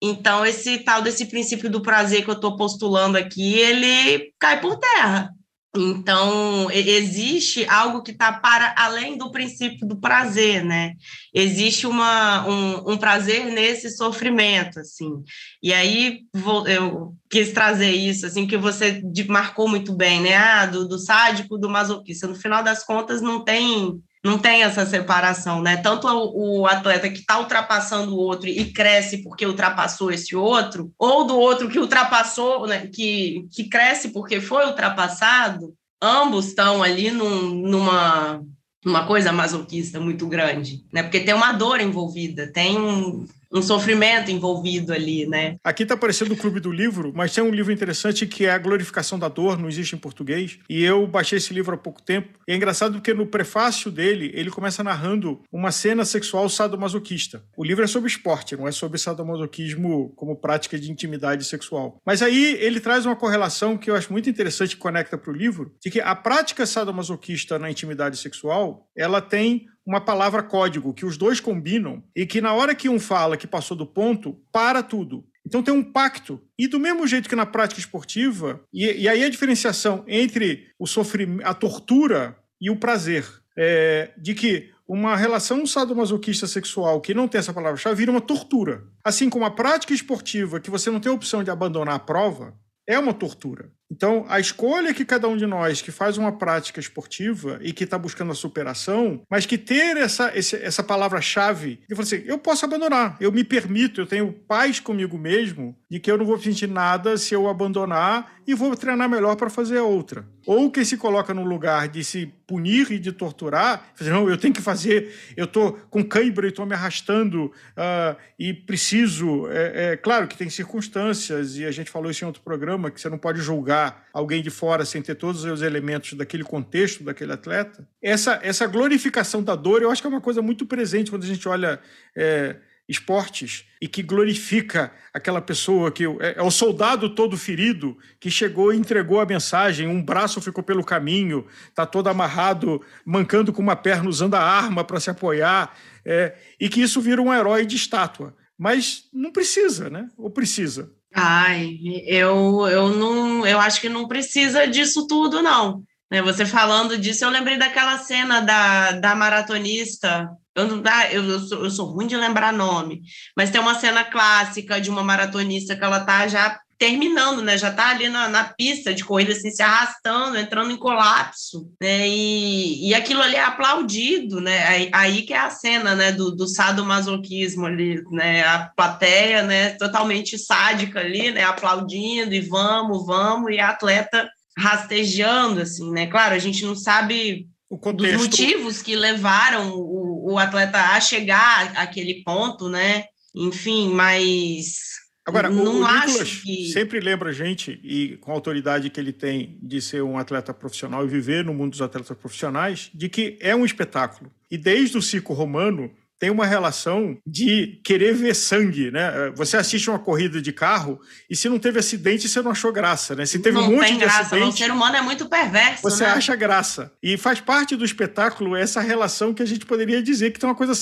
então 0.00 0.44
esse 0.44 0.78
tal 0.80 1.00
desse 1.00 1.24
princípio 1.24 1.70
do 1.70 1.80
prazer 1.80 2.22
que 2.22 2.28
eu 2.28 2.34
estou 2.34 2.54
postulando 2.54 3.16
aqui, 3.16 3.54
ele 3.54 4.30
cai 4.38 4.60
por 4.60 4.76
terra. 4.76 5.34
Então, 5.80 6.70
existe 6.70 7.66
algo 7.68 8.02
que 8.02 8.10
está 8.10 8.32
para 8.32 8.74
além 8.76 9.16
do 9.16 9.30
princípio 9.30 9.86
do 9.86 9.96
prazer, 9.96 10.64
né? 10.64 10.94
Existe 11.34 11.86
uma, 11.86 12.46
um, 12.48 12.92
um, 12.92 12.96
prazer 12.96 13.46
nesse 13.46 13.90
sofrimento, 13.90 14.80
assim. 14.80 15.22
E 15.62 15.72
aí, 15.72 16.20
vou, 16.34 16.66
eu 16.66 17.14
quis 17.30 17.52
trazer 17.52 17.90
isso, 17.90 18.26
assim, 18.26 18.46
que 18.46 18.56
você 18.56 19.02
marcou 19.28 19.68
muito 19.68 19.92
bem, 19.92 20.20
né? 20.20 20.36
Ah, 20.36 20.66
do, 20.66 20.88
do 20.88 20.98
sádico, 20.98 21.58
do 21.58 21.68
masoquista. 21.68 22.26
No 22.26 22.34
final 22.34 22.62
das 22.62 22.84
contas, 22.84 23.20
não 23.20 23.44
tem 23.44 24.00
não 24.26 24.38
tem 24.38 24.64
essa 24.64 24.84
separação, 24.84 25.62
né? 25.62 25.76
Tanto 25.76 26.08
o, 26.08 26.66
atleta 26.66 27.08
que 27.08 27.20
está 27.20 27.38
ultrapassando 27.38 28.12
o 28.12 28.18
outro 28.18 28.48
e 28.48 28.72
cresce 28.72 29.22
porque 29.22 29.46
ultrapassou 29.46 30.10
esse 30.10 30.34
outro, 30.34 30.92
ou 30.98 31.24
do 31.24 31.38
outro 31.38 31.68
que 31.68 31.78
ultrapassou, 31.78 32.66
né? 32.66 32.88
que, 32.88 33.46
que 33.52 33.68
cresce 33.68 34.08
porque 34.08 34.40
foi 34.40 34.66
ultrapassado, 34.66 35.72
ambos 36.02 36.48
estão 36.48 36.82
ali 36.82 37.10
num, 37.10 37.54
numa 37.54 38.42
uma 38.84 39.04
coisa 39.06 39.32
masoquista 39.32 39.98
muito 39.98 40.28
grande, 40.28 40.84
né? 40.92 41.02
Porque 41.02 41.20
tem 41.20 41.34
uma 41.34 41.52
dor 41.52 41.80
envolvida, 41.80 42.52
tem 42.52 43.26
um 43.52 43.62
sofrimento 43.62 44.30
envolvido 44.30 44.92
ali, 44.92 45.26
né? 45.26 45.56
Aqui 45.62 45.82
está 45.82 45.94
aparecendo 45.94 46.32
o 46.32 46.36
Clube 46.36 46.60
do 46.60 46.70
Livro, 46.70 47.12
mas 47.14 47.32
tem 47.32 47.42
um 47.42 47.50
livro 47.50 47.72
interessante 47.72 48.26
que 48.26 48.46
é 48.46 48.50
A 48.50 48.58
Glorificação 48.58 49.18
da 49.18 49.28
Dor, 49.28 49.58
não 49.58 49.68
existe 49.68 49.94
em 49.94 49.98
português, 49.98 50.58
e 50.68 50.82
eu 50.82 51.06
baixei 51.06 51.38
esse 51.38 51.54
livro 51.54 51.74
há 51.74 51.78
pouco 51.78 52.02
tempo. 52.02 52.38
E 52.46 52.52
é 52.52 52.56
engraçado 52.56 52.94
porque 52.94 53.14
no 53.14 53.26
prefácio 53.26 53.90
dele, 53.90 54.30
ele 54.34 54.50
começa 54.50 54.82
narrando 54.82 55.42
uma 55.52 55.70
cena 55.70 56.04
sexual 56.04 56.48
sadomasoquista. 56.48 57.42
O 57.56 57.64
livro 57.64 57.84
é 57.84 57.86
sobre 57.86 58.08
esporte, 58.08 58.56
não 58.56 58.66
é 58.66 58.72
sobre 58.72 58.98
sadomasoquismo 58.98 60.12
como 60.16 60.36
prática 60.36 60.78
de 60.78 60.90
intimidade 60.90 61.44
sexual. 61.44 62.00
Mas 62.04 62.22
aí 62.22 62.56
ele 62.60 62.80
traz 62.80 63.06
uma 63.06 63.16
correlação 63.16 63.76
que 63.76 63.90
eu 63.90 63.94
acho 63.94 64.12
muito 64.12 64.28
interessante 64.28 64.74
que 64.74 64.82
conecta 64.82 65.16
para 65.16 65.30
o 65.30 65.36
livro, 65.36 65.74
de 65.82 65.90
que 65.90 66.00
a 66.00 66.14
prática 66.14 66.66
sadomasoquista 66.66 67.58
na 67.58 67.70
intimidade 67.70 68.16
sexual, 68.16 68.88
ela 68.96 69.20
tem 69.20 69.66
uma 69.86 70.00
palavra 70.00 70.42
código 70.42 70.92
que 70.92 71.06
os 71.06 71.16
dois 71.16 71.38
combinam 71.38 72.02
e 72.14 72.26
que 72.26 72.40
na 72.40 72.52
hora 72.52 72.74
que 72.74 72.88
um 72.88 72.98
fala 72.98 73.36
que 73.36 73.46
passou 73.46 73.76
do 73.76 73.86
ponto, 73.86 74.36
para 74.50 74.82
tudo. 74.82 75.24
Então 75.46 75.62
tem 75.62 75.72
um 75.72 75.82
pacto. 75.82 76.42
E 76.58 76.66
do 76.66 76.80
mesmo 76.80 77.06
jeito 77.06 77.28
que 77.28 77.36
na 77.36 77.46
prática 77.46 77.80
esportiva, 77.80 78.60
e, 78.72 79.02
e 79.02 79.08
aí 79.08 79.22
a 79.22 79.30
diferenciação 79.30 80.04
entre 80.08 80.66
o 80.76 80.86
sofrimento, 80.86 81.46
a 81.46 81.54
tortura 81.54 82.36
e 82.60 82.68
o 82.68 82.76
prazer, 82.76 83.24
é, 83.56 84.10
de 84.18 84.34
que 84.34 84.70
uma 84.88 85.16
relação 85.16 85.64
sadomasoquista 85.64 86.46
sexual 86.46 87.00
que 87.00 87.14
não 87.14 87.28
tem 87.28 87.38
essa 87.38 87.52
palavra-chave 87.52 87.96
vira 87.96 88.10
uma 88.10 88.20
tortura. 88.20 88.84
Assim 89.04 89.30
como 89.30 89.44
a 89.44 89.50
prática 89.50 89.94
esportiva, 89.94 90.60
que 90.60 90.70
você 90.70 90.90
não 90.90 91.00
tem 91.00 91.10
a 91.10 91.14
opção 91.14 91.44
de 91.44 91.50
abandonar 91.50 91.94
a 91.94 92.00
prova, 92.00 92.54
é 92.86 92.98
uma 92.98 93.14
tortura. 93.14 93.70
Então, 93.90 94.26
a 94.28 94.40
escolha 94.40 94.92
que 94.92 95.04
cada 95.04 95.28
um 95.28 95.36
de 95.36 95.46
nós 95.46 95.80
que 95.80 95.92
faz 95.92 96.18
uma 96.18 96.32
prática 96.32 96.80
esportiva 96.80 97.58
e 97.62 97.72
que 97.72 97.84
está 97.84 97.96
buscando 97.96 98.32
a 98.32 98.34
superação, 98.34 99.22
mas 99.30 99.46
que 99.46 99.56
ter 99.56 99.96
essa, 99.96 100.32
essa 100.34 100.82
palavra-chave, 100.82 101.80
e 101.88 102.00
assim, 102.00 102.22
eu 102.26 102.38
posso 102.38 102.64
abandonar, 102.64 103.16
eu 103.20 103.30
me 103.30 103.44
permito, 103.44 104.00
eu 104.00 104.06
tenho 104.06 104.32
paz 104.32 104.80
comigo 104.80 105.16
mesmo 105.16 105.76
de 105.88 106.00
que 106.00 106.10
eu 106.10 106.18
não 106.18 106.26
vou 106.26 106.38
sentir 106.38 106.68
nada 106.68 107.16
se 107.16 107.34
eu 107.34 107.48
abandonar 107.48 108.36
e 108.46 108.54
vou 108.54 108.74
treinar 108.76 109.08
melhor 109.08 109.36
para 109.36 109.50
fazer 109.50 109.78
outra. 109.80 110.26
Ou 110.46 110.70
que 110.70 110.84
se 110.84 110.96
coloca 110.96 111.34
no 111.34 111.44
lugar 111.44 111.88
de 111.88 112.04
se 112.04 112.32
punir 112.46 112.92
e 112.92 112.98
de 112.98 113.10
torturar, 113.10 113.92
dizer, 113.98 114.12
não, 114.12 114.30
eu 114.30 114.38
tenho 114.38 114.54
que 114.54 114.62
fazer, 114.62 115.12
eu 115.36 115.44
estou 115.44 115.72
com 115.90 116.04
cãibra 116.04 116.46
e 116.46 116.50
estou 116.50 116.64
me 116.64 116.74
arrastando 116.74 117.46
uh, 117.46 118.16
e 118.38 118.54
preciso. 118.54 119.48
É, 119.48 119.92
é, 119.92 119.96
claro 119.96 120.28
que 120.28 120.36
tem 120.36 120.48
circunstâncias, 120.48 121.56
e 121.56 121.64
a 121.64 121.72
gente 121.72 121.90
falou 121.90 122.10
isso 122.10 122.22
em 122.22 122.26
outro 122.28 122.42
programa, 122.42 122.90
que 122.90 123.00
você 123.00 123.08
não 123.08 123.18
pode 123.18 123.40
julgar 123.40 123.75
alguém 124.12 124.42
de 124.42 124.50
fora 124.50 124.84
sem 124.84 125.02
ter 125.02 125.14
todos 125.14 125.44
os 125.44 125.62
elementos 125.62 126.14
daquele 126.14 126.44
contexto 126.44 127.04
daquele 127.04 127.32
atleta. 127.32 127.86
Essa, 128.02 128.38
essa 128.42 128.66
glorificação 128.66 129.42
da 129.42 129.54
dor, 129.54 129.82
eu 129.82 129.90
acho 129.90 130.02
que 130.02 130.06
é 130.06 130.10
uma 130.10 130.20
coisa 130.20 130.40
muito 130.42 130.66
presente 130.66 131.10
quando 131.10 131.24
a 131.24 131.26
gente 131.26 131.48
olha 131.48 131.80
é, 132.16 132.56
esportes 132.88 133.64
e 133.80 133.88
que 133.88 134.02
glorifica 134.02 134.92
aquela 135.12 135.40
pessoa 135.40 135.90
que 135.90 136.04
é, 136.04 136.34
é, 136.36 136.42
o 136.42 136.50
soldado 136.50 137.14
todo 137.14 137.36
ferido 137.36 137.96
que 138.20 138.30
chegou 138.30 138.72
e 138.72 138.76
entregou 138.76 139.20
a 139.20 139.26
mensagem, 139.26 139.88
um 139.88 140.02
braço 140.02 140.40
ficou 140.40 140.62
pelo 140.62 140.84
caminho, 140.84 141.46
está 141.68 141.84
todo 141.84 142.08
amarrado, 142.08 142.80
mancando 143.04 143.52
com 143.52 143.60
uma 143.60 143.76
perna, 143.76 144.08
usando 144.08 144.34
a 144.34 144.40
arma 144.40 144.84
para 144.84 145.00
se 145.00 145.10
apoiar, 145.10 145.76
é, 146.04 146.36
e 146.60 146.68
que 146.68 146.80
isso 146.80 147.00
vira 147.00 147.20
um 147.20 147.34
herói 147.34 147.66
de 147.66 147.76
estátua. 147.76 148.34
Mas 148.56 149.08
não 149.12 149.32
precisa, 149.32 149.90
né? 149.90 150.08
Ou 150.16 150.30
precisa? 150.30 150.90
Ai, 151.18 151.78
eu, 152.06 152.68
eu 152.68 152.90
não, 152.90 153.46
eu 153.46 153.58
acho 153.58 153.80
que 153.80 153.88
não 153.88 154.06
precisa 154.06 154.66
disso 154.66 155.06
tudo, 155.06 155.42
não. 155.42 155.82
Né, 156.10 156.20
você 156.20 156.44
falando 156.44 156.98
disso, 156.98 157.24
eu 157.24 157.30
lembrei 157.30 157.56
daquela 157.56 157.96
cena 157.98 158.40
da, 158.40 158.92
da 158.92 159.14
maratonista. 159.14 160.28
Eu, 160.54 160.66
não, 160.68 160.82
eu, 161.10 161.24
eu, 161.24 161.40
sou, 161.40 161.64
eu 161.64 161.70
sou 161.70 161.86
ruim 161.86 162.06
de 162.06 162.16
lembrar 162.16 162.52
nome, 162.52 163.00
mas 163.34 163.50
tem 163.50 163.60
uma 163.60 163.74
cena 163.74 164.04
clássica 164.04 164.78
de 164.78 164.90
uma 164.90 165.02
maratonista 165.02 165.74
que 165.74 165.82
ela 165.82 166.00
tá 166.00 166.28
já 166.28 166.60
terminando, 166.78 167.42
né? 167.42 167.56
Já 167.56 167.70
está 167.70 167.90
ali 167.90 168.08
na, 168.08 168.28
na, 168.28 168.44
pista 168.44 168.92
de 168.92 169.04
corrida, 169.04 169.32
assim, 169.32 169.50
se 169.50 169.62
arrastando, 169.62 170.36
entrando 170.36 170.70
em 170.70 170.76
colapso, 170.76 171.70
né? 171.80 172.06
E, 172.06 172.88
e 172.88 172.94
aquilo 172.94 173.22
ali 173.22 173.36
é 173.36 173.44
aplaudido, 173.44 174.40
né? 174.40 174.66
Aí, 174.66 174.90
aí 174.92 175.22
que 175.22 175.32
é 175.32 175.38
a 175.38 175.50
cena, 175.50 175.94
né? 175.94 176.12
Do, 176.12 176.34
do 176.34 176.46
sadomasoquismo 176.46 177.66
ali, 177.66 178.02
né? 178.10 178.44
A 178.44 178.70
plateia, 178.76 179.42
né? 179.42 179.70
Totalmente 179.70 180.38
sádica 180.38 181.00
ali, 181.00 181.30
né? 181.30 181.44
Aplaudindo 181.44 182.34
e 182.34 182.40
vamos, 182.40 183.06
vamos, 183.06 183.52
e 183.52 183.58
a 183.58 183.70
atleta 183.70 184.28
rastejando, 184.56 185.60
assim, 185.60 185.90
né? 185.92 186.06
Claro, 186.06 186.34
a 186.34 186.38
gente 186.38 186.64
não 186.64 186.74
sabe 186.74 187.46
dos 187.70 188.12
motivos 188.14 188.80
que 188.80 188.94
levaram 188.94 189.72
o, 189.74 190.32
o 190.32 190.38
atleta 190.38 190.78
a 190.78 191.00
chegar 191.00 191.72
àquele 191.76 192.22
ponto, 192.22 192.68
né? 192.68 193.04
Enfim, 193.34 193.90
mas 193.90 194.96
Agora, 195.26 195.50
não 195.50 195.80
o, 195.80 195.90
Nicolas 195.90 196.36
que... 196.36 196.68
sempre 196.68 197.00
lembra 197.00 197.30
a 197.30 197.32
gente, 197.32 197.80
e 197.82 198.16
com 198.18 198.30
a 198.30 198.34
autoridade 198.34 198.88
que 198.88 199.00
ele 199.00 199.12
tem 199.12 199.58
de 199.60 199.82
ser 199.82 200.00
um 200.02 200.16
atleta 200.16 200.54
profissional 200.54 201.04
e 201.04 201.08
viver 201.08 201.44
no 201.44 201.52
mundo 201.52 201.72
dos 201.72 201.82
atletas 201.82 202.16
profissionais, 202.16 202.90
de 202.94 203.08
que 203.08 203.36
é 203.40 203.54
um 203.54 203.64
espetáculo. 203.64 204.30
E 204.48 204.56
desde 204.56 204.96
o 204.96 205.02
ciclo 205.02 205.34
romano, 205.34 205.90
tem 206.18 206.30
uma 206.30 206.46
relação 206.46 207.18
de 207.26 207.80
querer 207.84 208.14
ver 208.14 208.34
sangue, 208.34 208.90
né? 208.90 209.30
Você 209.34 209.56
assiste 209.56 209.90
uma 209.90 209.98
corrida 209.98 210.40
de 210.40 210.52
carro 210.52 210.98
e 211.28 211.36
se 211.36 211.48
não 211.48 211.58
teve 211.58 211.78
acidente, 211.78 212.28
você 212.28 212.40
não 212.40 212.52
achou 212.52 212.72
graça, 212.72 213.14
né? 213.14 213.26
Se 213.26 213.38
teve 213.38 213.56
não 213.56 213.68
um 213.68 213.76
monte 213.76 213.86
tem 213.86 213.94
de 213.94 214.00
graça, 214.00 214.20
acidente, 214.22 214.54
o 214.54 214.56
ser 214.56 214.70
humano 214.70 214.96
é 214.96 215.02
muito 215.02 215.28
perverso, 215.28 215.82
Você 215.82 216.04
né? 216.04 216.10
acha 216.10 216.34
graça. 216.34 216.92
E 217.02 217.16
faz 217.16 217.40
parte 217.40 217.76
do 217.76 217.84
espetáculo 217.84 218.56
essa 218.56 218.80
relação 218.80 219.34
que 219.34 219.42
a 219.42 219.46
gente 219.46 219.66
poderia 219.66 220.02
dizer 220.02 220.32
que 220.32 220.38
tem 220.38 220.48
uma 220.48 220.56
coisa 220.56 220.74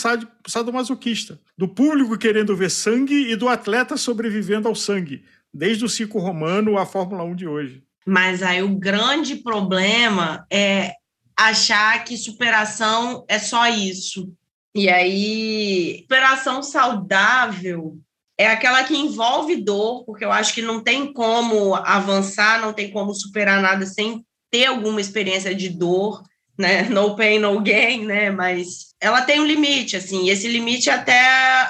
sadomasoquista, 0.46 1.40
do 1.58 1.68
público 1.68 2.16
querendo 2.16 2.56
ver 2.56 2.70
sangue 2.70 3.32
e 3.32 3.36
do 3.36 3.48
atleta 3.48 3.96
sobrevivendo 3.96 4.68
ao 4.68 4.74
sangue, 4.74 5.24
desde 5.52 5.84
o 5.84 5.88
ciclo 5.88 6.20
romano 6.20 6.78
à 6.78 6.86
Fórmula 6.86 7.24
1 7.24 7.34
de 7.34 7.48
hoje. 7.48 7.82
Mas 8.06 8.42
aí 8.42 8.62
o 8.62 8.76
grande 8.76 9.36
problema 9.36 10.46
é 10.50 10.92
achar 11.36 12.04
que 12.04 12.16
superação 12.16 13.24
é 13.28 13.38
só 13.38 13.66
isso 13.68 14.32
e 14.74 14.88
aí, 14.88 16.00
superação 16.02 16.62
saudável 16.62 17.96
é 18.36 18.48
aquela 18.48 18.82
que 18.82 18.96
envolve 18.96 19.56
dor, 19.56 20.04
porque 20.04 20.24
eu 20.24 20.32
acho 20.32 20.52
que 20.52 20.60
não 20.60 20.82
tem 20.82 21.12
como 21.12 21.74
avançar, 21.76 22.60
não 22.60 22.72
tem 22.72 22.90
como 22.90 23.14
superar 23.14 23.62
nada 23.62 23.86
sem 23.86 24.24
ter 24.50 24.66
alguma 24.66 25.00
experiência 25.00 25.54
de 25.54 25.68
dor, 25.68 26.22
né? 26.58 26.82
No 26.90 27.14
pain, 27.16 27.38
no 27.38 27.60
gain, 27.60 28.04
né? 28.04 28.30
Mas 28.30 28.94
ela 29.00 29.22
tem 29.22 29.40
um 29.40 29.46
limite, 29.46 29.96
assim, 29.96 30.24
e 30.24 30.30
esse 30.30 30.48
limite 30.48 30.90
é 30.90 30.94
até, 30.94 31.22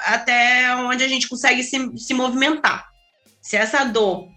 até 0.06 0.76
onde 0.76 1.04
a 1.04 1.08
gente 1.08 1.28
consegue 1.28 1.62
se, 1.62 1.78
se 1.96 2.14
movimentar. 2.14 2.86
Se 3.42 3.56
essa 3.56 3.84
dor 3.84 4.28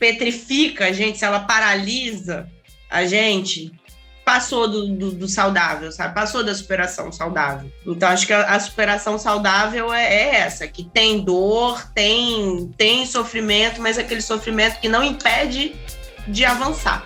petrifica 0.00 0.86
a 0.86 0.92
gente, 0.92 1.18
se 1.18 1.24
ela 1.24 1.40
paralisa 1.40 2.48
a 2.90 3.04
gente, 3.06 3.72
passou 4.26 4.66
do, 4.66 4.88
do, 4.88 5.12
do, 5.12 5.28
saudável, 5.28 5.92
sabe? 5.92 6.12
Passou 6.12 6.42
da 6.42 6.52
superação 6.52 7.12
saudável. 7.12 7.70
Então, 7.86 8.08
acho 8.08 8.26
que 8.26 8.32
a, 8.32 8.42
a 8.42 8.58
superação 8.58 9.16
saudável 9.20 9.94
é, 9.94 10.04
é, 10.04 10.34
essa, 10.40 10.66
que 10.66 10.82
tem 10.82 11.20
dor, 11.20 11.88
tem, 11.94 12.74
tem 12.76 13.06
sofrimento, 13.06 13.80
mas 13.80 13.96
aquele 13.96 14.20
sofrimento 14.20 14.80
que 14.80 14.88
não 14.88 15.04
impede 15.04 15.76
de 16.26 16.44
avançar. 16.44 17.04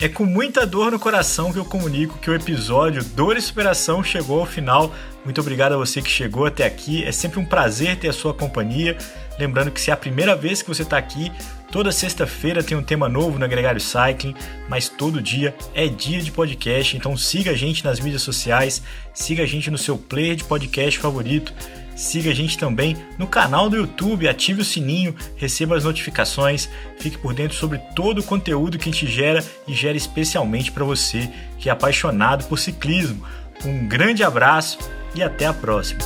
É 0.00 0.08
com 0.08 0.24
muita 0.24 0.64
dor 0.64 0.92
no 0.92 0.98
coração 1.00 1.52
que 1.52 1.58
eu 1.58 1.64
comunico 1.64 2.20
que 2.20 2.30
o 2.30 2.34
episódio 2.34 3.02
Dor 3.02 3.36
e 3.36 3.40
Superação 3.40 4.00
chegou 4.00 4.38
ao 4.38 4.46
final. 4.46 4.94
Muito 5.24 5.40
obrigado 5.40 5.72
a 5.72 5.76
você 5.76 6.00
que 6.00 6.08
chegou 6.08 6.46
até 6.46 6.64
aqui. 6.64 7.02
É 7.02 7.10
sempre 7.10 7.40
um 7.40 7.44
prazer 7.44 7.98
ter 7.98 8.06
a 8.06 8.12
sua 8.12 8.32
companhia. 8.32 8.96
Lembrando 9.40 9.72
que 9.72 9.80
se 9.80 9.90
é 9.90 9.92
a 9.92 9.96
primeira 9.96 10.36
vez 10.36 10.62
que 10.62 10.68
você 10.68 10.82
está 10.82 10.96
aqui, 10.96 11.32
toda 11.72 11.90
sexta-feira 11.90 12.62
tem 12.62 12.76
um 12.76 12.82
tema 12.82 13.08
novo 13.08 13.40
no 13.40 13.48
Gregário 13.48 13.80
Cycling, 13.80 14.36
mas 14.68 14.88
todo 14.88 15.20
dia 15.20 15.52
é 15.74 15.88
dia 15.88 16.22
de 16.22 16.30
podcast. 16.30 16.96
Então 16.96 17.16
siga 17.16 17.50
a 17.50 17.56
gente 17.56 17.84
nas 17.84 17.98
mídias 17.98 18.22
sociais, 18.22 18.80
siga 19.12 19.42
a 19.42 19.46
gente 19.46 19.68
no 19.68 19.76
seu 19.76 19.98
player 19.98 20.36
de 20.36 20.44
podcast 20.44 20.96
favorito. 21.00 21.52
Siga 21.98 22.30
a 22.30 22.34
gente 22.34 22.56
também 22.56 22.96
no 23.18 23.26
canal 23.26 23.68
do 23.68 23.76
YouTube, 23.76 24.28
ative 24.28 24.62
o 24.62 24.64
sininho, 24.64 25.16
receba 25.34 25.76
as 25.76 25.82
notificações, 25.82 26.68
fique 26.96 27.18
por 27.18 27.34
dentro 27.34 27.56
sobre 27.56 27.78
todo 27.96 28.18
o 28.18 28.22
conteúdo 28.22 28.78
que 28.78 28.88
a 28.88 28.92
gente 28.92 29.04
gera 29.08 29.44
e 29.66 29.74
gera 29.74 29.96
especialmente 29.96 30.70
para 30.70 30.84
você 30.84 31.28
que 31.58 31.68
é 31.68 31.72
apaixonado 31.72 32.44
por 32.44 32.56
ciclismo. 32.56 33.26
Um 33.64 33.88
grande 33.88 34.22
abraço 34.22 34.78
e 35.12 35.24
até 35.24 35.46
a 35.46 35.52
próxima! 35.52 35.98